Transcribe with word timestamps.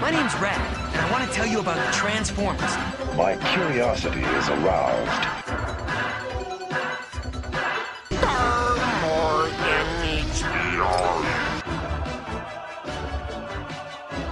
My 0.00 0.10
name's 0.10 0.34
Red, 0.36 0.58
and 0.58 1.00
I 1.00 1.10
want 1.10 1.26
to 1.26 1.34
tell 1.34 1.46
you 1.46 1.58
about 1.60 1.76
the 1.76 1.90
Transformers. 1.96 2.60
My 3.16 3.36
curiosity 3.54 4.20
is 4.20 4.48
aroused. 4.50 5.36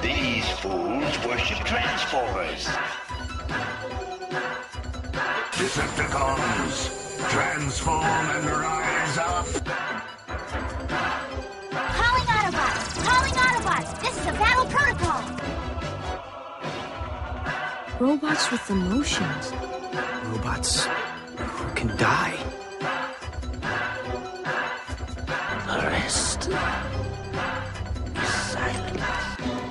These 0.02 0.48
fools 0.61 1.27
worship 1.27 1.64
Transformers. 1.64 2.66
Decepticons, 5.52 7.30
transform 7.30 8.04
and 8.04 8.44
rise 8.44 9.18
up. 9.18 10.04
Robots 18.04 18.50
with 18.52 18.68
emotions. 18.68 19.50
Robots 20.24 20.84
who 20.84 21.74
can 21.74 21.96
die. 21.96 22.36
Arrest. 25.66 26.42
Silence. 28.22 29.00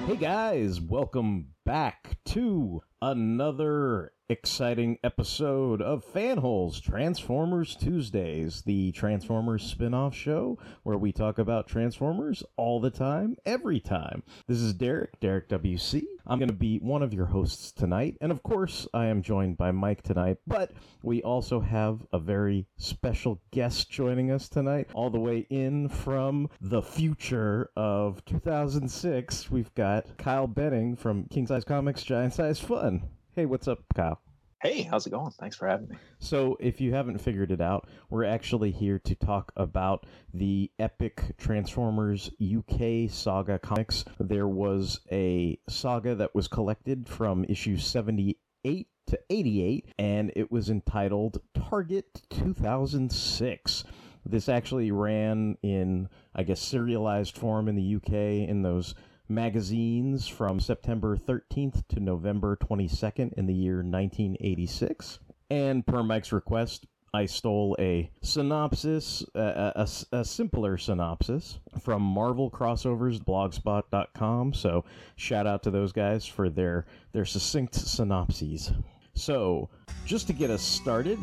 Hey 0.07 0.15
guys, 0.15 0.81
welcome 0.81 1.49
back 1.63 2.17
to 2.25 2.81
another 3.03 4.13
exciting 4.27 4.97
episode 5.03 5.83
of 5.83 6.03
Fanholes 6.03 6.81
Transformers 6.81 7.75
Tuesdays, 7.75 8.63
the 8.63 8.91
Transformers 8.93 9.61
spin-off 9.61 10.15
show 10.15 10.57
where 10.81 10.97
we 10.97 11.11
talk 11.11 11.37
about 11.37 11.67
Transformers 11.67 12.41
all 12.57 12.79
the 12.79 12.89
time, 12.89 13.35
every 13.45 13.79
time. 13.79 14.23
This 14.47 14.57
is 14.57 14.73
Derek, 14.73 15.19
Derek 15.19 15.49
WC. 15.49 16.05
I'm 16.25 16.39
going 16.39 16.47
to 16.47 16.55
be 16.55 16.77
one 16.79 17.03
of 17.03 17.13
your 17.13 17.25
hosts 17.25 17.71
tonight, 17.73 18.17
and 18.21 18.31
of 18.31 18.41
course, 18.43 18.87
I 18.93 19.07
am 19.07 19.21
joined 19.21 19.57
by 19.57 19.71
Mike 19.71 20.03
tonight, 20.03 20.37
but 20.47 20.71
we 21.01 21.21
also 21.21 21.59
have 21.59 22.05
a 22.13 22.19
very 22.19 22.65
special 22.77 23.41
guest 23.51 23.91
joining 23.91 24.31
us 24.31 24.47
tonight, 24.47 24.89
all 24.93 25.09
the 25.09 25.19
way 25.19 25.45
in 25.49 25.89
from 25.89 26.49
the 26.61 26.81
future 26.81 27.69
of 27.75 28.23
2006. 28.23 29.51
We've 29.51 29.73
got 29.75 30.17
Kyle 30.17 30.47
Benning 30.47 30.95
from 30.95 31.25
King 31.25 31.45
Size 31.45 31.65
Comics 31.65 32.03
Giant 32.03 32.33
Size 32.33 32.59
Fun. 32.59 33.03
Hey, 33.35 33.45
what's 33.45 33.67
up, 33.67 33.83
Kyle? 33.93 34.22
Hey, 34.63 34.83
how's 34.83 35.05
it 35.05 35.09
going? 35.09 35.31
Thanks 35.31 35.57
for 35.57 35.67
having 35.67 35.89
me. 35.89 35.97
So, 36.19 36.55
if 36.61 36.79
you 36.79 36.93
haven't 36.93 37.17
figured 37.17 37.51
it 37.51 37.59
out, 37.59 37.89
we're 38.09 38.23
actually 38.23 38.71
here 38.71 38.97
to 38.97 39.13
talk 39.13 39.51
about 39.57 40.05
the 40.33 40.71
epic 40.79 41.35
Transformers 41.37 42.31
UK 42.41 43.09
saga 43.09 43.59
comics. 43.59 44.05
There 44.21 44.47
was 44.47 45.01
a 45.11 45.59
saga 45.67 46.15
that 46.15 46.33
was 46.33 46.47
collected 46.47 47.09
from 47.09 47.43
issue 47.49 47.75
78 47.75 48.87
to 49.07 49.19
88, 49.29 49.89
and 49.99 50.31
it 50.33 50.49
was 50.49 50.69
entitled 50.69 51.41
Target 51.53 52.21
2006. 52.29 53.83
This 54.25 54.47
actually 54.47 54.91
ran 54.91 55.57
in, 55.61 56.07
I 56.33 56.43
guess, 56.43 56.61
serialized 56.61 57.37
form 57.37 57.67
in 57.67 57.75
the 57.75 57.95
UK 57.97 58.47
in 58.47 58.61
those 58.61 58.95
magazines 59.29 60.27
from 60.27 60.59
September 60.59 61.17
13th 61.17 61.87
to 61.89 61.99
November 61.99 62.57
22nd 62.57 63.33
in 63.33 63.45
the 63.45 63.53
year 63.53 63.77
1986. 63.77 65.19
And 65.49 65.85
per 65.85 66.03
Mike's 66.03 66.31
request, 66.31 66.85
I 67.15 67.27
stole 67.27 67.75
a 67.79 68.09
synopsis, 68.21 69.23
a, 69.35 69.85
a, 70.11 70.17
a 70.17 70.25
simpler 70.25 70.77
synopsis 70.77 71.59
from 71.79 72.01
Marvel 72.01 72.49
Crossovers 72.49 73.19
blogspot.com. 73.19 74.53
So 74.53 74.83
shout 75.15 75.45
out 75.45 75.61
to 75.63 75.71
those 75.71 75.91
guys 75.91 76.25
for 76.25 76.49
their 76.49 76.87
their 77.11 77.25
succinct 77.25 77.75
synopses. 77.75 78.71
So, 79.13 79.69
just 80.05 80.25
to 80.25 80.33
get 80.33 80.49
us 80.49 80.63
started, 80.63 81.19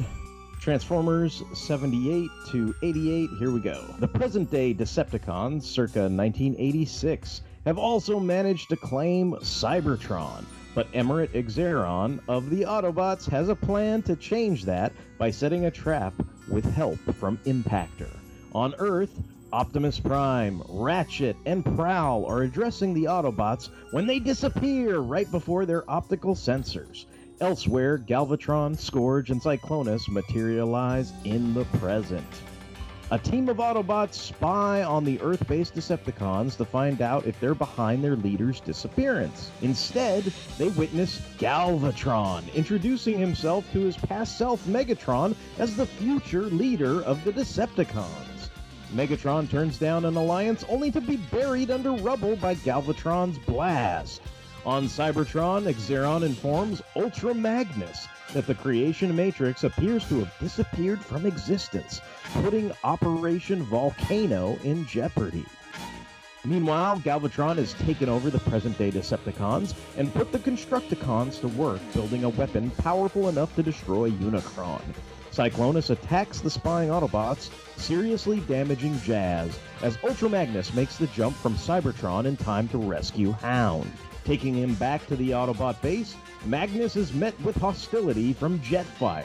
Transformers 0.60 1.42
78 1.54 2.30
to 2.53 2.74
88, 2.82 3.30
here 3.41 3.50
we 3.50 3.60
go. 3.60 3.82
The 3.98 4.06
present 4.06 4.48
day 4.48 4.72
Decepticons, 4.72 5.64
circa 5.64 6.03
1986, 6.03 7.42
have 7.65 7.78
also 7.78 8.19
managed 8.19 8.69
to 8.71 8.76
claim 8.76 9.32
Cybertron. 9.43 10.44
But 10.75 10.91
Emirate 10.93 11.32
Xaaron 11.50 12.21
of 12.28 12.48
the 12.48 12.62
Autobots 12.62 13.28
has 13.28 13.48
a 13.48 13.56
plan 13.56 14.03
to 14.03 14.16
change 14.16 14.65
that 14.65 14.93
by 15.19 15.31
setting 15.31 15.65
a 15.65 15.71
trap 15.71 16.15
with 16.48 16.65
help 16.75 16.98
from 17.16 17.38
Impactor. 17.38 18.10
On 18.54 18.75
Earth, 18.78 19.21
Optimus 19.53 19.98
Prime, 19.98 20.62
Ratchet, 20.69 21.37
and 21.44 21.65
Prowl 21.65 22.25
are 22.26 22.43
addressing 22.43 22.94
the 22.94 23.04
Autobots 23.04 23.69
when 23.91 24.06
they 24.06 24.21
disappear 24.21 25.00
right 25.00 25.31
before 25.31 25.66
their 25.66 25.88
optical 25.91 26.37
sensors. 26.37 27.06
Elsewhere, 27.41 27.98
Galvatron, 27.98 28.78
Scourge, 28.78 29.31
and 29.31 29.42
Cyclonus 29.42 30.09
materialize 30.09 31.12
in 31.25 31.53
the 31.53 31.65
present. 31.78 32.42
A 33.12 33.19
team 33.19 33.48
of 33.48 33.56
Autobots 33.56 34.15
spy 34.15 34.84
on 34.84 35.04
the 35.04 35.21
Earth 35.21 35.44
based 35.48 35.75
Decepticons 35.75 36.56
to 36.56 36.65
find 36.65 37.03
out 37.03 37.26
if 37.26 37.41
they're 37.41 37.56
behind 37.56 38.04
their 38.04 38.15
leader's 38.15 38.60
disappearance. 38.60 39.50
Instead, 39.62 40.32
they 40.59 40.69
witness 40.69 41.21
Galvatron 41.37 42.54
introducing 42.54 43.19
himself 43.19 43.65
to 43.72 43.81
his 43.81 43.97
past 43.97 44.38
self 44.38 44.65
Megatron 44.65 45.34
as 45.59 45.75
the 45.75 45.87
future 45.87 46.44
leader 46.44 47.03
of 47.03 47.25
the 47.25 47.32
Decepticons. 47.32 48.48
Megatron 48.94 49.50
turns 49.50 49.77
down 49.77 50.04
an 50.04 50.15
alliance 50.15 50.65
only 50.69 50.92
to 50.92 51.00
be 51.00 51.16
buried 51.16 51.72
under 51.72 51.91
rubble 51.91 52.37
by 52.37 52.54
Galvatron's 52.54 53.38
blast. 53.38 54.22
On 54.65 54.84
Cybertron, 54.84 55.65
Xaaron 55.65 56.22
informs 56.22 56.81
Ultra 56.94 57.34
Magnus 57.34 58.06
that 58.32 58.46
the 58.46 58.54
creation 58.54 59.14
matrix 59.14 59.64
appears 59.64 60.08
to 60.08 60.20
have 60.20 60.38
disappeared 60.38 61.00
from 61.00 61.26
existence, 61.26 62.00
putting 62.42 62.72
Operation 62.84 63.62
Volcano 63.64 64.56
in 64.64 64.86
jeopardy. 64.86 65.44
Meanwhile, 66.44 67.00
Galvatron 67.00 67.56
has 67.56 67.74
taken 67.74 68.08
over 68.08 68.30
the 68.30 68.38
present 68.38 68.78
day 68.78 68.91
Decepticons 68.91 69.74
and 69.98 70.12
put 70.14 70.32
the 70.32 70.38
Constructicons 70.38 71.41
to 71.41 71.48
work 71.48 71.80
building 71.92 72.24
a 72.24 72.30
weapon 72.30 72.70
powerful 72.70 73.28
enough 73.28 73.54
to 73.56 73.62
destroy 73.62 74.10
Unicron. 74.10 74.82
Cyclonus 75.32 75.91
attacks 75.91 76.41
the 76.41 76.50
spying 76.50 76.88
Autobots, 76.88 77.50
seriously 77.76 78.41
damaging 78.41 78.98
Jazz, 79.02 79.58
as 79.82 79.98
Ultra 80.02 80.28
Magnus 80.28 80.72
makes 80.74 80.97
the 80.97 81.06
jump 81.08 81.36
from 81.36 81.54
Cybertron 81.54 82.24
in 82.24 82.36
time 82.36 82.68
to 82.68 82.78
rescue 82.78 83.32
Hound. 83.32 83.91
Taking 84.25 84.54
him 84.54 84.75
back 84.75 85.06
to 85.06 85.16
the 85.16 85.31
Autobot 85.31 85.81
base, 85.81 86.14
Magnus 86.44 86.97
is 86.97 87.12
met 87.12 87.38
with 87.42 87.56
hostility 87.56 88.32
from 88.32 88.58
Jetfire. 88.60 89.25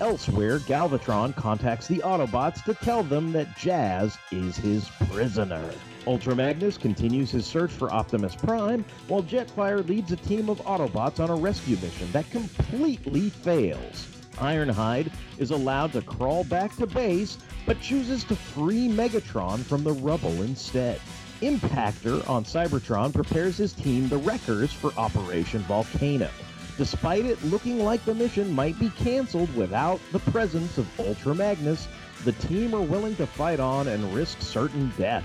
Elsewhere, 0.00 0.58
Galvatron 0.60 1.36
contacts 1.36 1.86
the 1.86 1.98
Autobots 1.98 2.64
to 2.64 2.74
tell 2.74 3.02
them 3.02 3.32
that 3.32 3.56
Jazz 3.56 4.18
is 4.32 4.56
his 4.56 4.88
prisoner. 5.10 5.70
Ultra 6.06 6.34
Magnus 6.34 6.76
continues 6.76 7.30
his 7.30 7.46
search 7.46 7.70
for 7.70 7.92
Optimus 7.92 8.34
Prime, 8.34 8.84
while 9.06 9.22
Jetfire 9.22 9.86
leads 9.86 10.10
a 10.10 10.16
team 10.16 10.48
of 10.48 10.58
Autobots 10.62 11.20
on 11.20 11.30
a 11.30 11.36
rescue 11.36 11.76
mission 11.76 12.10
that 12.10 12.28
completely 12.30 13.30
fails. 13.30 14.08
Ironhide 14.38 15.12
is 15.38 15.52
allowed 15.52 15.92
to 15.92 16.02
crawl 16.02 16.42
back 16.42 16.74
to 16.76 16.86
base, 16.86 17.38
but 17.66 17.80
chooses 17.80 18.24
to 18.24 18.34
free 18.34 18.88
Megatron 18.88 19.60
from 19.60 19.84
the 19.84 19.92
rubble 19.92 20.42
instead. 20.42 21.00
Impactor 21.42 22.28
on 22.30 22.44
Cybertron 22.44 23.12
prepares 23.12 23.56
his 23.56 23.72
team, 23.72 24.08
the 24.08 24.16
Wreckers, 24.16 24.72
for 24.72 24.92
Operation 24.96 25.60
Volcano. 25.62 26.30
Despite 26.78 27.26
it 27.26 27.42
looking 27.44 27.80
like 27.80 28.04
the 28.04 28.14
mission 28.14 28.54
might 28.54 28.78
be 28.78 28.90
canceled 28.90 29.54
without 29.56 30.00
the 30.12 30.20
presence 30.20 30.78
of 30.78 30.88
Ultra 31.00 31.34
Magnus, 31.34 31.88
the 32.24 32.32
team 32.32 32.74
are 32.74 32.80
willing 32.80 33.16
to 33.16 33.26
fight 33.26 33.60
on 33.60 33.88
and 33.88 34.14
risk 34.14 34.40
certain 34.40 34.92
death. 34.96 35.24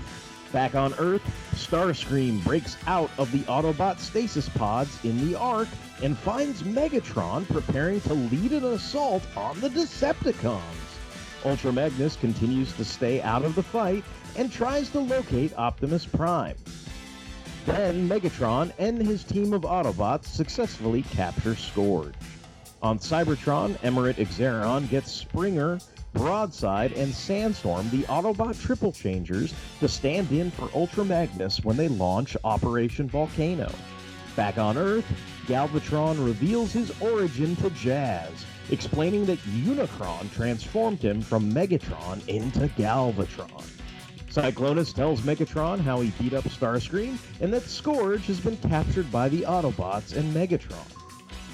Back 0.52 0.74
on 0.74 0.92
Earth, 0.98 1.22
Starscream 1.54 2.42
breaks 2.42 2.76
out 2.86 3.10
of 3.16 3.30
the 3.30 3.40
Autobot 3.40 3.98
stasis 3.98 4.48
pods 4.48 5.02
in 5.04 5.24
the 5.24 5.38
Ark 5.38 5.68
and 6.02 6.18
finds 6.18 6.62
Megatron 6.62 7.46
preparing 7.48 8.00
to 8.02 8.14
lead 8.14 8.52
an 8.52 8.64
assault 8.64 9.22
on 9.36 9.60
the 9.60 9.68
Decepticons. 9.68 10.62
Ultra 11.44 11.72
Magnus 11.72 12.16
continues 12.16 12.72
to 12.72 12.84
stay 12.84 13.22
out 13.22 13.44
of 13.44 13.54
the 13.54 13.62
fight 13.62 14.04
and 14.36 14.52
tries 14.52 14.90
to 14.90 15.00
locate 15.00 15.56
Optimus 15.56 16.04
Prime. 16.06 16.56
Then 17.66 18.08
Megatron 18.08 18.72
and 18.78 19.00
his 19.00 19.24
team 19.24 19.52
of 19.52 19.62
Autobots 19.62 20.24
successfully 20.24 21.02
capture 21.02 21.54
Scourge. 21.54 22.14
On 22.80 22.98
Cybertron, 22.98 23.76
Emirate 23.80 24.24
Xaaron 24.26 24.88
gets 24.88 25.12
Springer, 25.12 25.78
Broadside, 26.14 26.92
and 26.92 27.12
Sandstorm, 27.12 27.90
the 27.90 28.04
Autobot 28.04 28.60
triple 28.60 28.92
changers, 28.92 29.52
to 29.80 29.88
stand 29.88 30.30
in 30.32 30.50
for 30.50 30.70
Ultra 30.74 31.04
Magnus 31.04 31.62
when 31.64 31.76
they 31.76 31.88
launch 31.88 32.36
Operation 32.44 33.08
Volcano. 33.08 33.70
Back 34.36 34.58
on 34.58 34.78
Earth, 34.78 35.04
Galvatron 35.46 36.24
reveals 36.24 36.72
his 36.72 36.92
origin 37.00 37.56
to 37.56 37.70
Jazz, 37.70 38.30
explaining 38.70 39.26
that 39.26 39.38
Unicron 39.40 40.32
transformed 40.32 41.00
him 41.00 41.20
from 41.20 41.52
Megatron 41.52 42.26
into 42.28 42.68
Galvatron. 42.76 43.77
Cyclonus 44.38 44.94
tells 44.94 45.22
Megatron 45.22 45.80
how 45.80 46.00
he 46.00 46.12
beat 46.12 46.32
up 46.32 46.44
Starscream 46.44 47.18
and 47.40 47.52
that 47.52 47.64
Scourge 47.64 48.24
has 48.26 48.38
been 48.38 48.56
captured 48.58 49.10
by 49.10 49.28
the 49.28 49.42
Autobots 49.42 50.16
and 50.16 50.32
Megatron. 50.32 50.76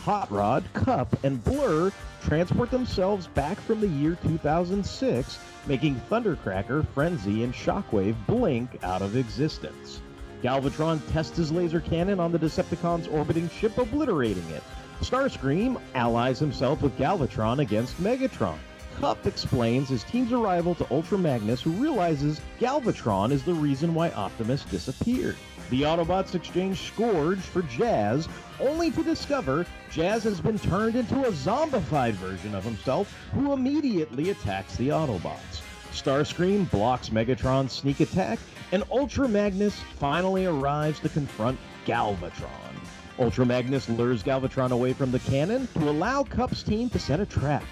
Hot 0.03 0.31
Rod, 0.31 0.65
Kup, 0.75 1.17
and 1.25 1.43
Blur 1.43 1.91
transport 2.23 2.71
themselves 2.71 3.27
back 3.29 3.59
from 3.59 3.81
the 3.81 3.89
year 3.89 4.19
2006, 4.27 5.39
making 5.67 5.99
Thundercracker, 6.11 6.87
Frenzy, 6.89 7.43
and 7.43 7.55
Shockwave 7.55 8.17
blink 8.27 8.79
out 8.83 9.01
of 9.01 9.17
existence. 9.17 10.03
Galvatron 10.43 11.01
tests 11.11 11.39
his 11.39 11.51
laser 11.51 11.81
cannon 11.81 12.21
on 12.21 12.33
the 12.33 12.39
Decepticons' 12.39 13.11
orbiting 13.11 13.49
ship, 13.49 13.79
obliterating 13.79 14.47
it. 14.51 14.63
Starscream 15.01 15.81
allies 15.95 16.39
himself 16.39 16.83
with 16.83 16.99
Galvatron 16.99 17.61
against 17.61 17.99
Megatron. 17.99 18.59
Kup 19.01 19.27
explains 19.27 19.89
his 19.89 20.05
team's 20.05 20.33
arrival 20.33 20.75
to 20.77 20.87
Ultra 20.91 21.19
Magnus, 21.19 21.63
who 21.63 21.71
realizes 21.73 22.41
Galvatron 22.61 23.33
is 23.33 23.43
the 23.43 23.55
reason 23.55 23.95
why 23.95 24.11
Optimus 24.11 24.65
disappeared. 24.65 25.37
The 25.71 25.83
Autobots 25.83 26.35
exchange 26.35 26.83
Scourge 26.83 27.41
for 27.41 27.63
Jazz, 27.63 28.29
only 28.61 28.91
to 28.93 29.03
discover 29.03 29.67
Jazz 29.91 30.23
has 30.25 30.41
been 30.41 30.59
turned 30.59 30.95
into 30.95 31.25
a 31.25 31.33
zombified 31.33 32.13
version 32.13 32.55
of 32.55 32.65
himself, 32.65 33.13
who 33.33 33.53
immediately 33.53 34.31
attacks 34.31 34.77
the 34.77 34.89
Autobots. 34.89 35.63
Starscream 35.93 36.71
blocks 36.71 37.09
Megatron's 37.09 37.73
sneak 37.73 38.01
attack, 38.01 38.39
and 38.73 38.85
Ultra 38.91 39.29
Magnus 39.29 39.81
finally 39.99 40.47
arrives 40.47 41.01
to 41.01 41.09
confront 41.09 41.59
Galvatron. 41.87 42.75
Ultra 43.19 43.47
Magnus 43.47 43.89
lures 43.89 44.23
Galvatron 44.23 44.73
away 44.73 44.93
from 44.93 45.13
the 45.13 45.21
cannon 45.21 45.69
to 45.75 45.89
allow 45.89 46.25
Kup's 46.25 46.63
team 46.63 46.91
to 46.91 46.99
set 46.99 47.21
a 47.21 47.27
trap. 47.27 47.65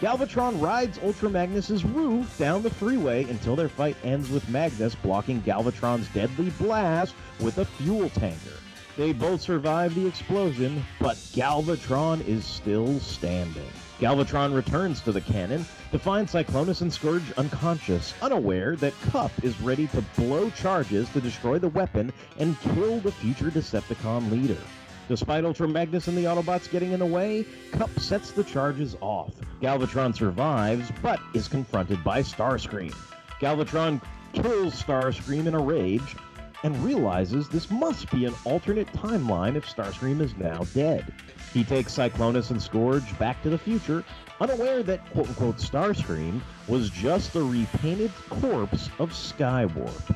Galvatron 0.00 0.58
rides 0.62 0.98
Ultra 1.04 1.28
Magnus's 1.28 1.84
roof 1.84 2.38
down 2.38 2.62
the 2.62 2.70
freeway 2.70 3.24
until 3.24 3.54
their 3.54 3.68
fight 3.68 3.98
ends 4.02 4.30
with 4.30 4.48
Magnus 4.48 4.94
blocking 4.94 5.42
Galvatron's 5.42 6.08
deadly 6.14 6.48
blast 6.52 7.14
with 7.38 7.58
a 7.58 7.66
fuel 7.66 8.08
tanker. 8.08 8.56
They 8.96 9.12
both 9.12 9.42
survive 9.42 9.94
the 9.94 10.06
explosion, 10.06 10.82
but 11.00 11.18
Galvatron 11.34 12.26
is 12.26 12.46
still 12.46 12.98
standing. 13.00 13.68
Galvatron 14.00 14.54
returns 14.54 15.02
to 15.02 15.12
the 15.12 15.20
cannon 15.20 15.66
to 15.92 15.98
find 15.98 16.26
Cyclonus 16.26 16.80
and 16.80 16.90
Scourge 16.90 17.30
unconscious, 17.36 18.14
unaware 18.22 18.76
that 18.76 18.98
Kup 19.10 19.32
is 19.44 19.60
ready 19.60 19.86
to 19.88 20.00
blow 20.16 20.48
charges 20.48 21.10
to 21.10 21.20
destroy 21.20 21.58
the 21.58 21.68
weapon 21.68 22.10
and 22.38 22.58
kill 22.60 23.00
the 23.00 23.12
future 23.12 23.50
Decepticon 23.50 24.30
leader. 24.30 24.56
Despite 25.10 25.44
Ultra 25.44 25.66
Magnus 25.66 26.06
and 26.06 26.16
the 26.16 26.22
Autobots 26.26 26.70
getting 26.70 26.92
in 26.92 27.00
the 27.00 27.04
way, 27.06 27.44
Kup 27.72 27.90
sets 27.98 28.30
the 28.30 28.44
charges 28.44 28.96
off. 29.00 29.32
Galvatron 29.60 30.14
survives, 30.14 30.88
but 31.02 31.18
is 31.34 31.48
confronted 31.48 32.04
by 32.04 32.22
Starscream. 32.22 32.94
Galvatron 33.40 34.00
kills 34.34 34.80
Starscream 34.80 35.48
in 35.48 35.54
a 35.54 35.58
rage 35.58 36.14
and 36.62 36.84
realizes 36.84 37.48
this 37.48 37.72
must 37.72 38.08
be 38.12 38.24
an 38.24 38.34
alternate 38.44 38.86
timeline 38.92 39.56
if 39.56 39.66
Starscream 39.66 40.20
is 40.20 40.36
now 40.36 40.62
dead. 40.74 41.12
He 41.52 41.64
takes 41.64 41.92
Cyclonus 41.98 42.52
and 42.52 42.62
Scourge 42.62 43.18
back 43.18 43.42
to 43.42 43.50
the 43.50 43.58
future, 43.58 44.04
unaware 44.40 44.84
that 44.84 45.10
quote 45.10 45.26
unquote 45.26 45.56
Starscream 45.56 46.40
was 46.68 46.88
just 46.88 47.34
a 47.34 47.42
repainted 47.42 48.12
corpse 48.28 48.88
of 49.00 49.10
Skywarp. 49.10 50.14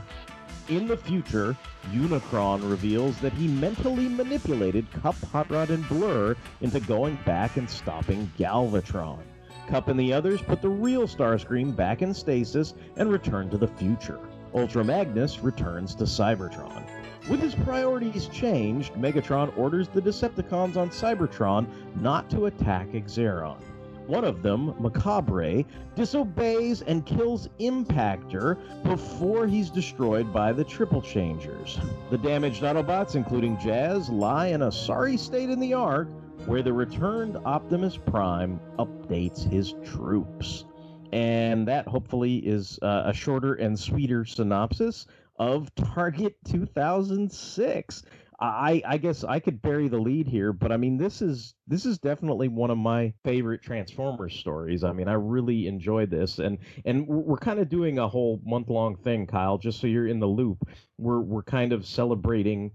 In 0.70 0.86
the 0.88 0.96
future, 0.96 1.54
Unicron 1.92 2.70
reveals 2.70 3.18
that 3.18 3.34
he 3.34 3.48
mentally 3.48 4.08
manipulated 4.08 4.90
Kup, 4.92 5.16
Hot 5.26 5.50
Rod, 5.50 5.68
and 5.68 5.86
Blur 5.90 6.34
into 6.62 6.80
going 6.80 7.18
back 7.26 7.58
and 7.58 7.68
stopping 7.68 8.32
Galvatron. 8.38 9.22
Kup 9.68 9.88
and 9.88 10.00
the 10.00 10.14
others 10.14 10.40
put 10.40 10.62
the 10.62 10.68
real 10.68 11.06
Starscream 11.06 11.76
back 11.76 12.00
in 12.00 12.14
stasis 12.14 12.72
and 12.96 13.10
return 13.10 13.50
to 13.50 13.58
the 13.58 13.68
future. 13.68 14.18
Ultra 14.54 14.82
Magnus 14.82 15.40
returns 15.40 15.94
to 15.96 16.04
Cybertron. 16.04 16.88
With 17.28 17.40
his 17.40 17.54
priorities 17.54 18.28
changed, 18.28 18.94
Megatron 18.94 19.56
orders 19.58 19.88
the 19.88 20.00
Decepticons 20.00 20.78
on 20.78 20.88
Cybertron 20.88 21.66
not 22.00 22.30
to 22.30 22.46
attack 22.46 22.88
Xaaron. 23.06 23.58
One 24.06 24.24
of 24.24 24.42
them, 24.42 24.74
Makaber, 24.74 25.64
disobeys 25.94 26.82
and 26.82 27.06
kills 27.06 27.48
Impactor 27.58 28.58
before 28.82 29.46
he's 29.46 29.70
destroyed 29.70 30.32
by 30.32 30.52
the 30.52 30.64
Triple 30.64 31.00
Changers. 31.00 31.78
The 32.10 32.18
damaged 32.18 32.62
Autobots, 32.62 33.14
including 33.14 33.58
Jazz, 33.58 34.10
lie 34.10 34.48
in 34.48 34.62
a 34.62 34.70
sorry 34.70 35.16
state 35.16 35.48
in 35.48 35.58
the 35.58 35.72
Ark, 35.72 36.08
where 36.46 36.62
the 36.62 36.72
returned 36.72 37.38
Optimus 37.46 37.96
Prime 37.96 38.60
updates 38.78 39.50
his 39.50 39.74
troops. 39.84 40.66
And 41.12 41.66
that 41.68 41.88
hopefully 41.88 42.38
is 42.38 42.78
uh, 42.82 43.04
a 43.06 43.14
shorter 43.14 43.54
and 43.54 43.78
sweeter 43.78 44.26
synopsis 44.26 45.06
of 45.38 45.74
Target 45.74 46.36
2006. 46.44 48.02
I, 48.44 48.82
I 48.86 48.98
guess 48.98 49.24
I 49.24 49.40
could 49.40 49.62
bury 49.62 49.88
the 49.88 49.98
lead 49.98 50.28
here, 50.28 50.52
but 50.52 50.72
I 50.72 50.76
mean 50.76 50.96
this 50.96 51.22
is 51.22 51.54
this 51.66 51.86
is 51.86 51.98
definitely 51.98 52.48
one 52.48 52.70
of 52.70 52.78
my 52.78 53.12
favorite 53.24 53.62
Transformers 53.62 54.34
stories. 54.34 54.84
I 54.84 54.92
mean 54.92 55.08
I 55.08 55.14
really 55.14 55.66
enjoyed 55.66 56.10
this, 56.10 56.38
and 56.38 56.58
and 56.84 57.06
we're 57.06 57.36
kind 57.36 57.60
of 57.60 57.68
doing 57.68 57.98
a 57.98 58.08
whole 58.08 58.40
month 58.44 58.68
long 58.68 58.96
thing, 58.96 59.26
Kyle. 59.26 59.58
Just 59.58 59.80
so 59.80 59.86
you're 59.86 60.08
in 60.08 60.20
the 60.20 60.26
loop, 60.26 60.68
we're 60.98 61.20
we're 61.20 61.42
kind 61.42 61.72
of 61.72 61.86
celebrating 61.86 62.72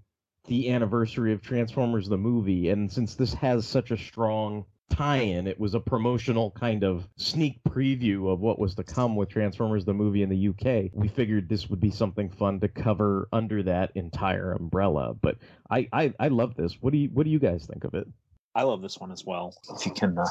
the 0.48 0.72
anniversary 0.72 1.34
of 1.34 1.42
Transformers 1.42 2.08
the 2.08 2.18
movie, 2.18 2.70
and 2.70 2.92
since 2.92 3.16
this 3.16 3.34
has 3.36 3.68
such 3.68 3.92
a 3.92 3.98
strong 3.98 4.66
tie-in. 4.90 5.48
It 5.48 5.60
was 5.60 5.74
a 5.74 5.80
promotional 5.80 6.52
kind 6.52 6.84
of 6.84 7.08
sneak 7.18 7.62
preview 7.64 8.32
of 8.32 8.40
what 8.40 8.60
was 8.60 8.76
to 8.76 8.84
come 8.84 9.16
with 9.16 9.30
Transformers 9.30 9.86
the 9.86 9.94
movie 9.94 10.24
in 10.24 10.30
the 10.30 10.50
UK. 10.50 10.92
We 10.94 11.08
figured 11.08 11.48
this 11.48 11.70
would 11.70 11.80
be 11.80 11.92
something 11.92 12.30
fun 12.30 12.60
to 12.60 12.68
cover 12.68 13.28
under 13.32 13.64
that 13.64 13.92
entire 13.96 14.54
umbrella. 14.54 15.14
But 15.14 15.38
I 15.70 15.88
I, 15.94 16.14
I 16.20 16.28
love 16.28 16.56
this. 16.56 16.78
What 16.82 16.94
do 16.94 17.00
you 17.00 17.10
what 17.10 17.24
do 17.24 17.30
you 17.30 17.40
guys 17.40 17.66
think 17.66 17.84
of 17.84 17.94
it? 17.94 18.08
I 18.56 18.64
love 18.64 18.82
this 18.82 18.98
one 18.98 19.12
as 19.12 19.26
well. 19.26 19.56
If 19.76 19.86
you 19.86 19.94
can 19.94 20.18
uh, 20.18 20.26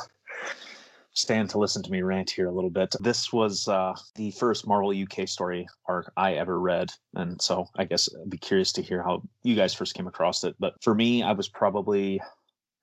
stand 1.19 1.51
to 1.51 1.59
listen 1.59 1.83
to 1.83 1.91
me 1.91 2.03
rant 2.03 2.31
here 2.31 2.47
a 2.47 2.53
little 2.53 2.71
bit. 2.71 2.95
This 3.01 3.33
was 3.33 3.67
uh, 3.69 3.95
the 4.15 4.31
first 4.33 4.67
Marvel 4.67 4.91
UK 4.91 5.29
story 5.29 5.67
arc 5.87 6.13
I 6.17 6.35
ever 6.35 6.59
read. 6.59 6.91
And 7.15 7.41
so 7.43 7.67
I 7.77 7.85
guess 7.85 8.09
I'd 8.23 8.31
be 8.31 8.39
curious 8.39 8.73
to 8.73 8.83
hear 8.83 9.03
how 9.03 9.23
you 9.43 9.57
guys 9.57 9.75
first 9.75 9.95
came 9.95 10.07
across 10.07 10.45
it. 10.45 10.55
But 10.59 10.75
for 10.83 10.95
me, 10.95 11.23
I 11.23 11.33
was 11.33 11.49
probably 11.49 12.21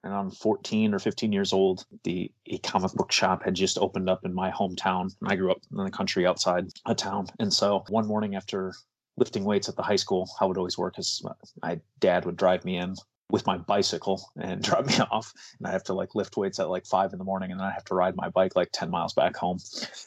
around 0.05 0.37
14 0.37 0.93
or 0.93 0.99
15 0.99 1.31
years 1.31 1.53
old, 1.53 1.85
the 2.03 2.31
a 2.47 2.57
comic 2.59 2.93
book 2.93 3.11
shop 3.11 3.43
had 3.43 3.55
just 3.55 3.77
opened 3.77 4.09
up 4.09 4.25
in 4.25 4.33
my 4.33 4.51
hometown. 4.51 5.13
I 5.25 5.35
grew 5.35 5.51
up 5.51 5.61
in 5.71 5.83
the 5.83 5.91
country 5.91 6.25
outside 6.25 6.67
a 6.85 6.95
town. 6.95 7.27
And 7.39 7.53
so 7.53 7.83
one 7.89 8.07
morning 8.07 8.35
after 8.35 8.73
lifting 9.17 9.43
weights 9.43 9.69
at 9.69 9.75
the 9.75 9.83
high 9.83 9.95
school, 9.95 10.29
how 10.39 10.45
it 10.45 10.49
would 10.49 10.57
always 10.57 10.77
work 10.77 10.99
is 10.99 11.23
my 11.61 11.79
dad 11.99 12.25
would 12.25 12.35
drive 12.35 12.65
me 12.65 12.77
in 12.77 12.95
with 13.29 13.45
my 13.47 13.57
bicycle 13.57 14.29
and 14.37 14.61
drop 14.63 14.85
me 14.85 14.99
off 15.11 15.33
and 15.57 15.67
i 15.67 15.71
have 15.71 15.83
to 15.83 15.93
like 15.93 16.13
lift 16.15 16.37
weights 16.37 16.59
at 16.59 16.69
like 16.69 16.85
five 16.85 17.11
in 17.11 17.17
the 17.17 17.25
morning 17.25 17.51
and 17.51 17.59
then 17.59 17.67
i 17.67 17.71
have 17.71 17.83
to 17.83 17.95
ride 17.95 18.15
my 18.15 18.29
bike 18.29 18.55
like 18.55 18.69
10 18.71 18.89
miles 18.89 19.13
back 19.13 19.35
home 19.35 19.57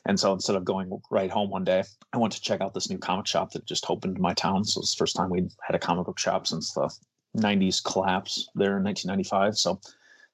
and 0.07 0.19
so 0.21 0.33
instead 0.33 0.57
of 0.57 0.65
going 0.65 0.91
right 1.11 1.31
home 1.31 1.51
one 1.51 1.65
day 1.65 1.83
i 2.13 2.17
went 2.17 2.33
to 2.33 2.41
check 2.41 2.61
out 2.61 2.75
this 2.75 2.89
new 2.89 2.99
comic 2.99 3.27
shop 3.27 3.51
that 3.53 3.67
just 3.67 3.91
opened 3.91 4.17
in 4.17 4.23
my 4.23 4.35
town 4.35 4.65
so 4.65 4.81
it's 4.81 4.95
the 4.95 4.99
first 4.99 5.17
time 5.17 5.31
we'd 5.31 5.51
had 5.67 5.75
a 5.75 5.81
comic 5.81 6.07
book 6.07 6.19
shop 6.19 6.47
since 6.47 6.73
the 6.75 6.89
90s 7.37 7.83
collapse 7.83 8.49
there 8.55 8.77
in 8.79 8.85
1995. 8.85 9.57
So 9.57 9.81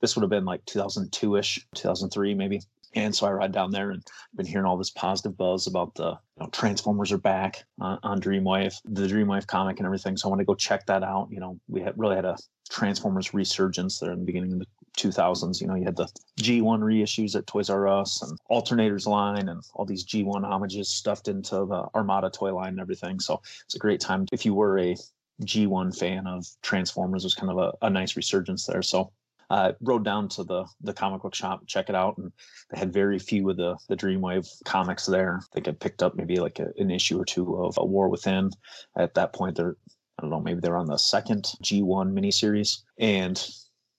this 0.01 0.15
would 0.15 0.23
have 0.23 0.31
been 0.31 0.45
like 0.45 0.65
2002 0.67 1.37
ish, 1.37 1.67
2003 1.75 2.35
maybe. 2.35 2.61
And 2.97 3.15
so 3.15 3.27
I 3.27 3.33
ride 3.33 3.53
down 3.53 3.73
there 3.73 3.91
and 3.91 4.03
I've 4.07 4.37
been 4.37 4.47
hearing 4.47 4.67
all 4.67 4.77
this 4.77 4.91
positive 4.91 5.37
buzz 5.37 5.67
about 5.67 5.95
the 5.95 6.11
you 6.11 6.41
know, 6.41 6.47
Transformers 6.53 7.11
are 7.11 7.19
back 7.19 7.65
on, 7.81 7.99
on 8.03 8.21
Dreamwave, 8.21 8.75
the 8.85 9.07
Dreamwave 9.07 9.47
comic 9.47 9.79
and 9.79 9.87
everything. 9.87 10.17
So 10.17 10.29
I 10.29 10.31
want 10.31 10.41
to 10.41 10.45
go 10.45 10.55
check 10.55 10.87
that 10.87 11.03
out. 11.03 11.29
You 11.31 11.41
know, 11.41 11.59
we 11.69 11.81
had 11.81 11.99
really 11.99 12.17
had 12.17 12.25
a 12.25 12.37
Transformers 12.71 13.35
resurgence 13.35 13.99
there 13.99 14.13
in 14.13 14.21
the 14.21 14.25
beginning 14.25 14.53
of 14.53 14.59
the 14.61 14.67
2000s. 14.97 15.61
You 15.61 15.67
know, 15.67 15.75
you 15.75 15.85
had 15.85 15.97
the 15.97 16.09
G1 16.41 16.81
reissues 16.81 17.35
at 17.37 17.47
Toys 17.47 17.69
R 17.69 17.89
Us 17.89 18.23
and 18.23 18.39
Alternators 18.51 19.07
line 19.07 19.49
and 19.49 19.63
all 19.75 19.85
these 19.85 20.05
G1 20.05 20.45
homages 20.45 20.89
stuffed 20.89 21.29
into 21.29 21.67
the 21.67 21.89
Armada 21.95 22.31
toy 22.31 22.55
line 22.55 22.69
and 22.69 22.81
everything. 22.81 23.19
So 23.21 23.41
it's 23.65 23.75
a 23.75 23.79
great 23.79 24.01
time 24.01 24.27
if 24.33 24.45
you 24.45 24.55
were 24.55 24.79
a 24.79 24.97
G1 25.43 25.97
fan 25.99 26.27
of 26.27 26.47
Transformers. 26.63 27.25
was 27.25 27.35
kind 27.35 27.51
of 27.51 27.59
a, 27.59 27.87
a 27.87 27.91
nice 27.91 28.17
resurgence 28.17 28.67
there. 28.67 28.83
So 28.83 29.13
uh, 29.51 29.73
rode 29.81 30.05
down 30.05 30.29
to 30.29 30.45
the 30.45 30.65
the 30.81 30.93
comic 30.93 31.23
book 31.23 31.35
shop, 31.35 31.63
check 31.67 31.89
it 31.89 31.95
out, 31.95 32.17
and 32.19 32.33
they 32.71 32.79
had 32.79 32.93
very 32.93 33.19
few 33.19 33.49
of 33.51 33.57
the 33.57 33.77
the 33.89 33.97
Dreamwave 33.97 34.49
comics 34.65 35.07
there. 35.07 35.41
I 35.43 35.47
think 35.55 35.69
I 35.69 35.73
picked 35.73 36.03
up 36.03 36.15
maybe 36.15 36.37
like 36.37 36.59
a, 36.59 36.69
an 36.79 36.91
issue 36.91 37.21
or 37.21 37.25
two 37.25 37.57
of 37.63 37.77
A 37.79 37.85
War 37.85 38.09
Within. 38.09 38.51
At 38.97 39.15
that 39.15 39.33
point, 39.35 39.57
they're 39.57 39.77
I 40.19 40.23
don't 40.23 40.31
know, 40.31 40.41
maybe 40.41 40.61
they're 40.61 40.77
on 40.77 40.87
the 40.87 40.97
second 40.97 41.45
G1 41.63 42.13
miniseries, 42.13 42.83
and 42.99 43.45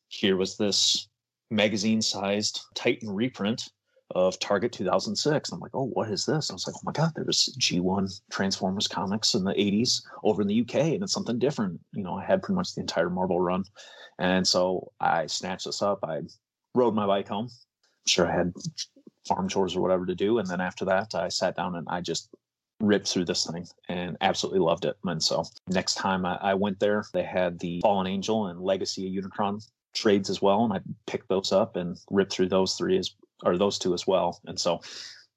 here 0.08 0.38
was 0.38 0.58
this 0.58 1.10
magazine-sized 1.52 2.62
Titan 2.74 3.10
reprint 3.10 3.70
of 4.12 4.40
Target 4.40 4.72
2006. 4.72 5.52
I'm 5.52 5.60
like, 5.60 5.74
oh, 5.74 5.86
what 5.86 6.10
is 6.10 6.26
this? 6.26 6.50
I 6.50 6.54
was 6.54 6.68
like, 6.68 6.76
oh 6.76 6.82
my 6.84 6.92
God, 6.92 7.12
there 7.16 7.26
was 7.26 7.56
G1 7.60 8.22
Transformers 8.32 8.88
comics 8.88 9.34
in 9.34 9.44
the 9.44 9.54
80s 9.54 10.04
over 10.24 10.42
in 10.42 10.48
the 10.48 10.62
UK, 10.62 10.76
and 10.76 11.04
it's 11.04 11.14
something 11.14 11.40
different. 11.40 11.80
You 11.94 12.04
know, 12.04 12.16
I 12.16 12.24
had 12.24 12.44
pretty 12.44 12.56
much 12.56 12.76
the 12.76 12.82
entire 12.82 13.10
Marvel 13.10 13.40
run. 13.40 13.64
And 14.20 14.48
so 14.48 14.92
I 15.00 15.28
snatched 15.28 15.66
this 15.66 15.82
up. 15.82 16.00
I 16.04 16.22
rode 16.76 16.94
my 16.94 17.08
bike 17.08 17.28
home. 17.28 17.46
I'm 17.46 18.08
sure 18.08 18.28
I 18.28 18.36
had 18.36 18.54
farm 19.28 19.50
chores 19.50 19.76
or 19.76 19.82
whatever 19.82 20.06
to 20.06 20.16
do. 20.16 20.38
And 20.38 20.48
then 20.48 20.62
after 20.62 20.86
that, 20.86 21.16
I 21.16 21.30
sat 21.30 21.56
down 21.56 21.76
and 21.76 21.88
I 21.90 22.02
just 22.02 22.30
ripped 22.80 23.08
through 23.08 23.26
this 23.26 23.46
thing 23.46 23.66
and 23.90 24.18
absolutely 24.22 24.60
loved 24.60 24.86
it. 24.86 24.98
And 25.04 25.22
so 25.22 25.46
next 25.68 25.96
time 25.96 26.26
I, 26.26 26.38
I 26.42 26.54
went 26.54 26.80
there, 26.80 27.04
they 27.14 27.24
had 27.24 27.60
the 27.60 27.82
Fallen 27.82 28.08
Angel 28.08 28.48
and 28.48 28.62
Legacy 28.62 29.08
of 29.18 29.26
Unicron 29.26 29.66
trades 29.96 30.30
as 30.30 30.42
well, 30.42 30.64
and 30.64 30.74
I 30.74 30.82
picked 31.08 31.30
those 31.30 31.52
up 31.52 31.76
and 31.78 31.98
ripped 32.12 32.34
through 32.34 32.50
those 32.50 32.76
three 32.76 32.98
as 32.98 33.16
or 33.46 33.58
those 33.58 33.80
two 33.80 33.94
as 33.94 34.06
well. 34.06 34.42
And 34.46 34.60
so 34.60 34.82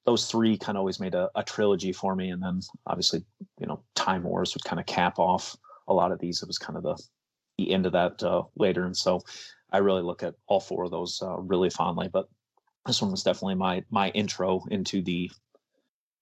those 0.06 0.30
three 0.30 0.56
kind 0.56 0.76
of 0.76 0.80
always 0.80 1.00
made 1.00 1.14
a, 1.14 1.28
a 1.34 1.42
trilogy 1.42 1.92
for 1.92 2.16
me. 2.16 2.30
And 2.30 2.42
then 2.42 2.60
obviously, 2.86 3.24
you 3.60 3.66
know, 3.66 3.82
Time 3.94 4.22
Wars 4.22 4.54
would 4.54 4.64
kind 4.64 4.80
of 4.80 4.86
cap 4.86 5.18
off 5.18 5.56
a 5.86 5.94
lot 5.94 6.12
of 6.12 6.18
these. 6.18 6.42
It 6.42 6.48
was 6.48 6.58
kind 6.58 6.76
of 6.76 6.82
the 6.82 6.96
the 7.58 7.72
end 7.72 7.86
of 7.86 7.92
that 7.92 8.22
uh, 8.22 8.44
later, 8.56 8.84
and 8.84 8.96
so 8.96 9.20
I 9.72 9.78
really 9.78 10.02
look 10.02 10.22
at 10.22 10.34
all 10.46 10.60
four 10.60 10.84
of 10.84 10.92
those 10.92 11.20
uh, 11.20 11.38
really 11.38 11.70
fondly. 11.70 12.08
But 12.10 12.28
this 12.86 13.02
one 13.02 13.10
was 13.10 13.24
definitely 13.24 13.56
my 13.56 13.82
my 13.90 14.10
intro 14.10 14.62
into 14.70 15.02
the 15.02 15.30